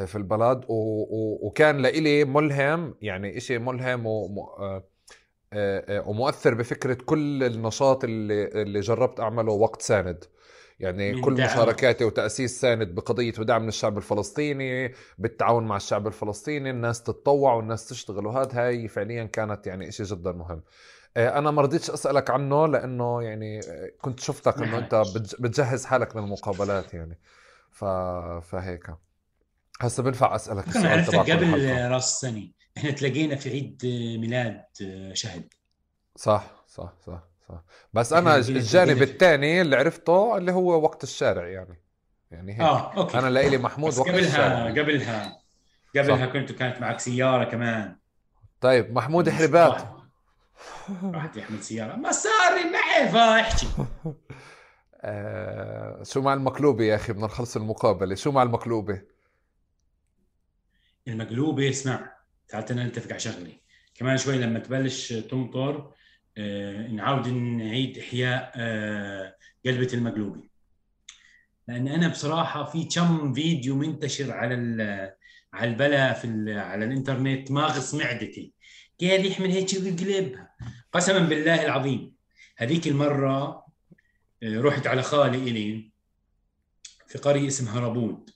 في 0.06 0.16
البلد. 0.16 0.64
وكان 0.68 1.78
لإلي 1.78 2.24
ملهم 2.24 2.94
يعني 3.02 3.36
إشي 3.36 3.58
ملهم 3.58 4.02
ومؤثر 6.06 6.54
بفكرة 6.54 6.94
كل 6.94 7.44
النشاط 7.44 8.04
اللي, 8.04 8.44
اللي 8.62 8.80
جربت 8.80 9.20
أعمله 9.20 9.52
وقت 9.52 9.82
ساند. 9.82 10.24
يعني 10.82 11.20
كل 11.20 11.34
دعم. 11.34 11.46
مشاركاتي 11.46 12.04
وتأسيس 12.04 12.60
ساند 12.60 12.94
بقضية 12.94 13.32
ودعم 13.38 13.68
الشعب 13.68 13.98
الفلسطيني 13.98 14.94
بالتعاون 15.18 15.64
مع 15.64 15.76
الشعب 15.76 16.06
الفلسطيني 16.06 16.70
الناس 16.70 17.02
تتطوع 17.02 17.54
والناس 17.54 17.88
تشتغل 17.88 18.26
وهذا 18.26 18.66
هاي 18.66 18.88
فعليا 18.88 19.24
كانت 19.24 19.66
يعني 19.66 19.88
إشي 19.88 20.02
جدا 20.02 20.32
مهم. 20.32 20.62
آه، 21.16 21.38
أنا 21.38 21.50
ما 21.50 21.62
رضيتش 21.62 21.90
أسألك 21.90 22.30
عنه 22.30 22.66
لأنه 22.66 23.22
يعني 23.22 23.60
آه، 23.60 23.90
كنت 24.00 24.20
شفتك 24.20 24.62
إنه 24.62 24.78
أنت 24.78 25.02
بتجهز 25.40 25.84
حالك 25.84 26.16
للمقابلات 26.16 26.94
يعني. 26.94 27.18
ف... 27.70 27.84
فهيك. 28.42 28.86
هسه 29.80 30.02
بنفع 30.02 30.34
أسألك 30.34 30.68
السؤال 30.68 30.86
عرفتك 30.86 31.30
قبل 31.30 31.90
راس 31.90 32.04
السنة 32.04 32.48
إحنا 32.78 32.90
تلاقينا 32.90 33.36
في 33.36 33.50
عيد 33.50 33.80
ميلاد 34.20 34.64
شهد. 35.12 35.54
صح 36.16 36.64
صح 36.68 36.92
صح. 37.06 37.31
صح. 37.48 37.64
بس 37.92 38.12
أنا 38.12 38.36
الجانب 38.36 39.02
الثاني 39.02 39.60
اللي 39.60 39.76
عرفته 39.76 40.36
اللي 40.36 40.52
هو 40.52 40.82
وقت 40.82 41.02
الشارع 41.02 41.48
يعني. 41.48 41.82
يعني 42.30 42.52
هيك. 42.52 42.60
آه 42.60 42.94
أوكي. 42.96 43.18
أنا 43.18 43.30
لإلي 43.30 43.58
محمود 43.58 43.98
وقت 43.98 44.08
قبلها 44.08 44.28
الشارع. 44.28 44.82
قبلها. 44.82 45.42
قبلها 45.96 46.26
كنت 46.26 46.52
كانت 46.52 46.80
معك 46.80 47.00
سيارة 47.00 47.44
كمان. 47.44 47.96
طيب 48.60 48.92
محمود 48.92 49.30
حربات. 49.30 49.82
واحد. 51.02 51.36
يحمل 51.36 51.62
سيارة. 51.62 51.96
ما 51.96 52.12
صار 52.12 52.52
معي 52.72 53.08
فاحكي 53.08 53.68
آه 55.04 56.02
شو 56.02 56.20
مع 56.20 56.34
المقلوبة 56.34 56.84
يا 56.84 56.94
أخي 56.94 57.12
بدنا 57.12 57.26
نخلص 57.26 57.56
المقابلة؟ 57.56 58.14
شو 58.14 58.30
مع 58.32 58.42
المقلوبة؟ 58.42 59.02
المقلوبة 61.08 61.70
اسمع 61.70 62.12
تعال 62.48 62.64
نتفق 62.76 63.10
على 63.10 63.20
شغلة 63.20 63.52
كمان 63.94 64.16
شوي 64.16 64.38
لما 64.38 64.58
تبلش 64.58 65.12
تمطر 65.12 65.92
نعاود 66.90 67.28
نعيد 67.28 67.98
إحياء 67.98 68.52
آه 68.56 69.36
قلبة 69.66 69.88
المقلوبة 69.94 70.42
لأن 71.68 71.88
أنا 71.88 72.08
بصراحة 72.08 72.64
في 72.64 72.84
كم 72.84 73.32
فيديو 73.32 73.76
منتشر 73.76 74.32
على 74.32 74.54
على 75.52 75.70
البلا 75.70 76.12
في 76.12 76.54
على 76.58 76.84
الإنترنت 76.84 77.50
ماغص 77.50 77.94
معدتي. 77.94 78.52
قال 79.00 79.26
يحمل 79.26 79.50
هيك 79.50 79.68
ويقلبها 79.72 80.54
قسما 80.92 81.18
بالله 81.18 81.64
العظيم 81.64 82.12
هذيك 82.56 82.86
المرة 82.86 83.66
آه، 84.42 84.60
رحت 84.60 84.86
على 84.86 85.02
خالي 85.02 85.38
إلي 85.38 85.92
في 87.06 87.18
قرية 87.18 87.46
اسمها 87.46 87.80
ربود. 87.80 88.30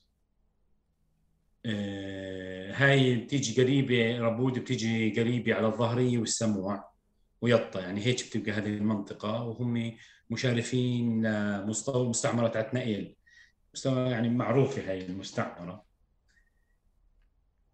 آه، 1.66 2.73
هاي 2.73 3.16
بتيجي 3.16 3.62
قريبة 3.62 4.18
ربود 4.18 4.59
بتيجي 4.59 5.20
قريبة 5.20 5.55
على 5.55 5.66
الظهرية 5.66 6.18
والسموع. 6.18 6.95
ويطا 7.41 7.81
يعني 7.81 8.07
هيك 8.07 8.27
بتبقى 8.27 8.53
هذه 8.53 8.67
المنطقة 8.69 9.43
وهم 9.43 9.97
مشارفين 10.31 11.27
لمستعمرة 11.27 12.59
عتنائيل 12.59 13.17
يعني 13.85 14.29
معروفة 14.29 14.91
هاي 14.91 15.07
المستعمرة. 15.07 15.85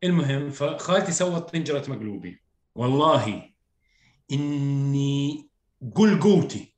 المهم 0.04 0.50
فخالتي 0.50 1.12
سوت 1.12 1.50
طنجرة 1.50 1.90
مقلوبة 1.90 2.38
والله 2.74 3.50
إني 4.32 5.48
قل 5.94 6.20
قوتي. 6.20 6.74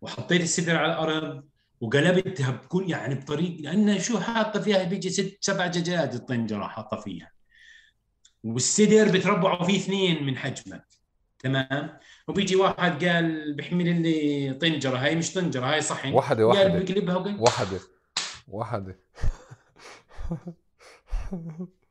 وحطيت 0.00 0.42
الصدر 0.42 0.76
على 0.76 0.92
الأرض 0.92 1.48
وقلبتها 1.80 2.50
بكل 2.50 2.90
يعني 2.90 3.14
بطريقه 3.14 3.62
لأنه 3.62 3.98
شو 3.98 4.20
حاطة 4.20 4.60
فيها؟ 4.60 4.84
بيجي 4.84 5.10
ست 5.10 5.38
سبع 5.40 5.66
دجاجات 5.66 6.14
الطنجرة 6.14 6.68
حاطة 6.68 7.00
فيها. 7.00 7.30
والصدر 8.44 9.12
بتربعوا 9.12 9.66
فيه 9.66 9.76
اثنين 9.76 10.24
من 10.24 10.36
حجمك. 10.36 10.95
تمام. 11.38 11.98
وبيجي 12.28 12.56
واحد 12.56 13.04
قال 13.04 13.54
بحمل 13.56 14.02
لي 14.02 14.54
طنجرة 14.60 14.96
هاي 14.98 15.16
مش 15.16 15.32
طنجرة 15.34 15.66
هاي 15.66 15.80
صحن. 15.80 16.12
واحدة 16.12 16.46
واحدة. 16.46 16.72
قال 16.72 16.82
بقلبها 16.84 17.16
وقال 17.16 17.40
واحدة. 17.40 17.80
واحدة. 18.48 18.98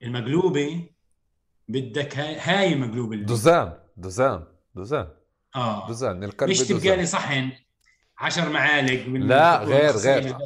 المقلوبة 0.04 0.90
بدك 1.68 2.18
هاي 2.18 2.40
هاي 2.40 2.76
مقلوبة 2.76 3.16
دوزان 3.16 3.74
دوزان 3.98 4.44
دوزان. 4.76 5.08
آه. 5.56 5.88
دوزان 5.88 6.24
الكلب 6.24 6.50
مش 6.50 6.60
تبقى 6.60 6.98
لي 6.98 7.06
صحن. 7.06 7.52
10 8.18 8.50
معالق 8.50 9.08
لا 9.08 9.64
غير 9.64 9.92
غير. 9.92 10.38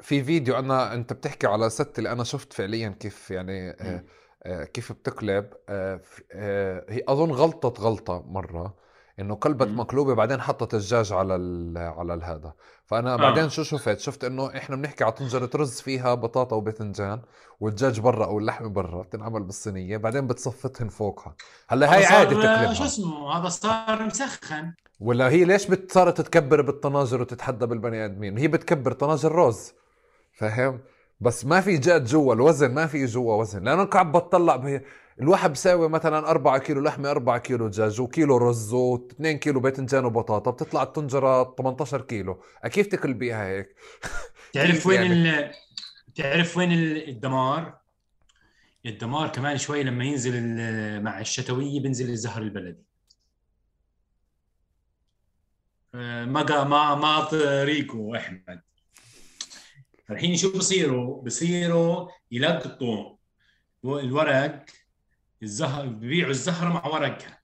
في 0.00 0.24
فيديو 0.24 0.58
أنا 0.58 0.94
أنت 0.94 1.12
بتحكي 1.12 1.46
على 1.46 1.70
ست 1.70 1.98
اللي 1.98 2.12
أنا 2.12 2.24
شفت 2.24 2.52
فعليا 2.52 2.88
كيف 2.88 3.30
يعني 3.30 3.70
آه 3.70 3.74
آه 3.80 4.04
كيف 4.46 4.92
بتقلب؟ 4.92 5.46
آه 5.68 6.00
آه 6.32 6.84
هي 6.88 7.02
أظن 7.08 7.30
غلطت 7.30 7.80
غلطة 7.80 8.24
مرة 8.26 8.74
إنه 9.20 9.34
قلبت 9.34 9.68
مقلوبة 9.68 10.14
بعدين 10.14 10.40
حطت 10.40 10.74
الدجاج 10.74 11.12
على 11.12 11.34
على 11.78 12.24
هذا 12.24 12.52
فأنا 12.86 13.14
آه. 13.14 13.16
بعدين 13.16 13.48
شو 13.48 13.62
شفت؟ 13.62 13.98
شفت 13.98 14.24
إنه 14.24 14.56
إحنا 14.56 14.76
بنحكي 14.76 15.04
على 15.04 15.12
طنجرة 15.12 15.50
رز 15.54 15.80
فيها 15.80 16.14
بطاطا 16.14 16.56
وباذنجان 16.56 17.22
والدجاج 17.60 18.00
برا 18.00 18.24
أو 18.24 18.38
اللحمة 18.38 18.68
برا 18.68 19.02
بتنعمل 19.02 19.42
بالصينية 19.42 19.96
بعدين 19.96 20.26
بتصفتهن 20.26 20.88
فوقها. 20.88 21.34
هلأ 21.68 21.94
هاي 21.94 22.04
عادي 22.04 22.34
تقلبها. 22.34 22.72
شو 22.72 22.84
اسمه؟ 22.84 23.38
هذا 23.38 23.48
صار 23.48 24.02
مسخن. 24.02 24.72
ولا 25.00 25.28
هي 25.28 25.44
ليش 25.44 25.66
صارت 25.90 26.20
تكبر 26.20 26.62
بالطناجر 26.62 27.20
وتتحدى 27.20 27.66
بالبني 27.66 28.04
آدمين؟ 28.04 28.38
هي 28.38 28.48
بتكبر 28.48 28.92
طناجر 28.92 29.32
رز 29.32 29.72
فاهم 30.32 30.80
بس 31.20 31.44
ما 31.44 31.60
في 31.60 31.76
جاد 31.78 32.04
جوا 32.04 32.34
الوزن 32.34 32.74
ما 32.74 32.86
في 32.86 33.06
جوا 33.06 33.34
وزن. 33.34 33.64
لأنه 33.64 33.84
قاعد 33.84 34.12
بتطلع 34.12 34.56
به. 34.56 34.80
الواحد 35.20 35.52
بساوي 35.52 35.88
مثلا 35.88 36.30
4 36.30 36.58
كيلو 36.58 36.80
لحمة 36.80 37.10
4 37.10 37.38
كيلو 37.38 37.68
دجاج 37.68 38.00
وكيلو 38.00 38.36
رز 38.36 38.74
و2 38.74 39.26
كيلو 39.26 39.60
باذنجان 39.60 40.04
وبطاطا. 40.04 40.50
بتطلع 40.50 40.82
الطنجرة 40.82 41.54
18 41.58 42.00
كيلو. 42.02 42.42
كيف 42.72 42.86
تاكل 42.86 43.14
بيها 43.14 43.46
هيك. 43.46 43.76
تعرف 44.52 44.86
وين 44.86 45.02
يعني؟ 45.02 45.40
ال... 45.40 45.54
تعرف 46.14 46.56
وين 46.56 46.72
الدمار؟ 46.72 47.80
الدمار 48.86 49.28
كمان 49.28 49.58
شوي 49.58 49.82
لما 49.82 50.04
ينزل 50.04 50.32
مع 51.02 51.20
الشتوية 51.20 51.80
بينزل 51.80 52.10
الزهر 52.10 52.42
البلدي. 52.42 52.84
آه، 55.94 56.24
ما 56.24 56.64
ما 56.64 56.94
ما 56.94 57.28
ريكو 57.64 58.14
أحمد. 58.14 58.69
الحين 60.10 60.36
شو 60.36 60.52
بصيروا؟ 60.58 61.22
بصيروا 61.22 62.08
يلقطوا 62.30 63.16
الورق 63.84 64.64
الزهر 65.42 65.86
ببيعوا 65.86 66.30
الزهرة 66.30 66.68
مع 66.68 66.86
ورقها. 66.86 67.40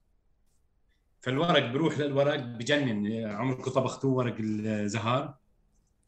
فالورق 1.21 1.71
بروح 1.71 1.97
للورق 1.99 2.35
بجنن. 2.35 3.25
عمركم 3.25 3.71
طبختوه 3.71 4.11
ورق 4.11 4.35
الزهر؟ 4.39 5.37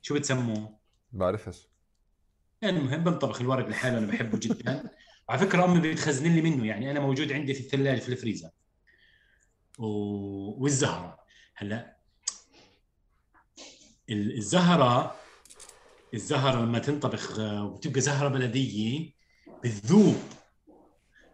شو 0.01 0.15
بتسموه؟ 0.15 0.79
بعرفش. 1.11 1.67
المهم 2.63 3.03
بنطبخ 3.03 3.41
الورق 3.41 3.67
لحاله 3.67 3.97
أنا 3.97 4.07
بحبه 4.07 4.37
جدا. 4.37 4.89
على 5.29 5.39
فكرة 5.39 5.65
أمي 5.65 5.91
بتخزن 5.91 6.33
لي 6.33 6.41
منه 6.41 6.67
يعني 6.67 6.91
أنا 6.91 6.99
موجود 6.99 7.31
عندي 7.31 7.53
في 7.53 7.59
الثلاجة 7.59 7.99
في 7.99 8.09
الفريزر. 8.09 8.49
و... 9.79 9.87
والزهرة. 10.63 11.19
هلا 11.55 11.97
الزهرة 14.09 15.15
الزهرة 16.13 16.61
لما 16.61 16.79
تنطبخ 16.79 17.39
وتبقى 17.39 18.01
زهرة 18.01 18.27
بلدية 18.27 19.13
بتذوب 19.63 20.17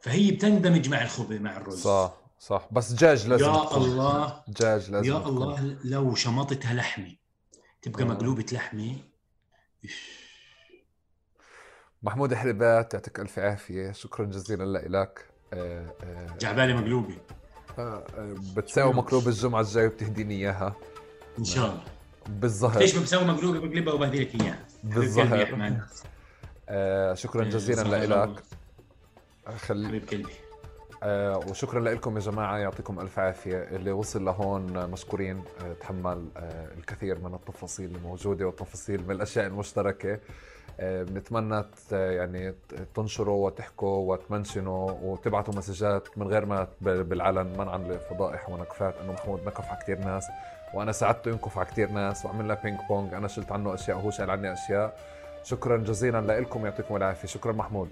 فهي 0.02 0.32
بتندمج 0.32 0.90
مع 0.90 1.04
الخبز 1.04 1.38
مع 1.42 1.58
الرز. 1.58 1.82
صح 1.82 2.18
صح. 2.40 2.68
بس 2.72 2.92
دجاج 2.92 3.28
لازم 3.28 3.46
يا 3.46 3.78
الله. 3.78 4.44
دجاج 4.48 4.92
لازم 4.92 5.12
يا 5.12 5.18
الله 5.18 5.78
لو 5.84 6.16
شمطتها 6.16 6.74
لحمة. 6.74 7.16
تبقى 7.82 8.04
آه. 8.04 8.08
مقلوبة 8.08 8.46
لحمة. 8.52 8.96
محمود 12.04 12.34
حربات 12.34 12.94
يعطيك 12.94 13.20
ألف 13.20 13.40
عافية. 13.40 13.92
شكرا 13.92 14.26
جزيلا 14.26 14.64
لك. 14.88 15.30
آه 15.54 15.96
آه. 16.04 16.38
جعبالي 16.40 16.74
مقلوبة. 16.74 17.18
آه 17.80 17.82
آه 18.18 18.36
بتساوي 18.56 18.94
مقلوبه 18.94 19.28
الجمعة 19.28 19.62
الجاية 19.62 19.88
وبتهديني 19.88 20.36
إياها. 20.36 20.76
إن 21.40 21.44
شاء 21.44 21.66
الله. 21.66 21.95
بالظهر. 22.30 22.80
ليش 22.80 22.98
بسوي 22.98 23.24
مقلوبه 23.24 23.60
بقلبها 23.60 23.94
وبهدي 23.94 24.20
لك 24.20 24.42
إياها؟ 24.42 24.60
بالظهر. 24.84 25.78
آه 26.70 27.14
شكرا 27.14 27.44
جزيلا 27.44 28.26
لك. 28.26 28.44
خلي 29.58 29.88
حبيب 29.88 30.10
قلبي. 30.10 30.34
آه 31.04 31.38
وشكرا 31.38 31.80
لكم 31.80 32.16
يا 32.16 32.22
جماعة. 32.22 32.58
يعطيكم 32.58 33.00
ألف 33.00 33.20
عافية. 33.20 33.58
اللي 33.58 33.92
وصل 33.92 34.26
لهون 34.26 34.90
مشكورين. 34.90 35.44
آه 35.62 35.74
تحمل 35.74 36.26
آه 36.38 36.74
الكثير 36.78 37.20
من 37.20 37.34
التفاصيل 37.34 37.96
الموجودة 37.96 38.46
والتفاصيل 38.46 39.04
من 39.04 39.12
الأشياء 39.12 39.46
المشتركة. 39.48 40.20
آه 40.80 41.04
بنتمنى 41.04 41.64
يعني 41.92 42.56
تنشروا 42.96 43.46
وتحكوا 43.46 44.14
وتمنشنوا 44.14 44.92
وتبعتوا 44.92 45.54
مسجات 45.56 46.18
من 46.18 46.28
غير 46.28 46.46
ما 46.46 46.68
بالعلن. 46.82 47.58
منعا 47.58 47.78
لفضائح 47.78 48.50
ونكفات. 48.50 48.96
أنه 48.98 49.14
محمود 49.14 49.40
نكف 49.46 49.66
على 49.66 49.80
كثير 49.82 50.00
ناس. 50.00 50.26
وأنا 50.76 50.92
ساعدته 50.92 51.30
ينكف 51.30 51.58
على 51.58 51.68
كثير 51.68 51.92
ناس 51.92 52.26
وعملنا 52.26 52.54
بينج 52.64 52.80
بونج 52.90 53.14
أنا 53.14 53.28
شلت 53.28 53.52
عنه 53.52 53.74
أشياء 53.74 53.98
وهو 53.98 54.12
شال 54.12 54.30
عني 54.30 54.54
أشياء. 54.54 54.98
شكرا 55.44 55.78
جزيلا 55.78 56.40
لكم 56.40 56.66
يعطيكم 56.66 56.96
العافية. 56.96 57.28
شكرا 57.28 57.52
محمود. 57.52 57.90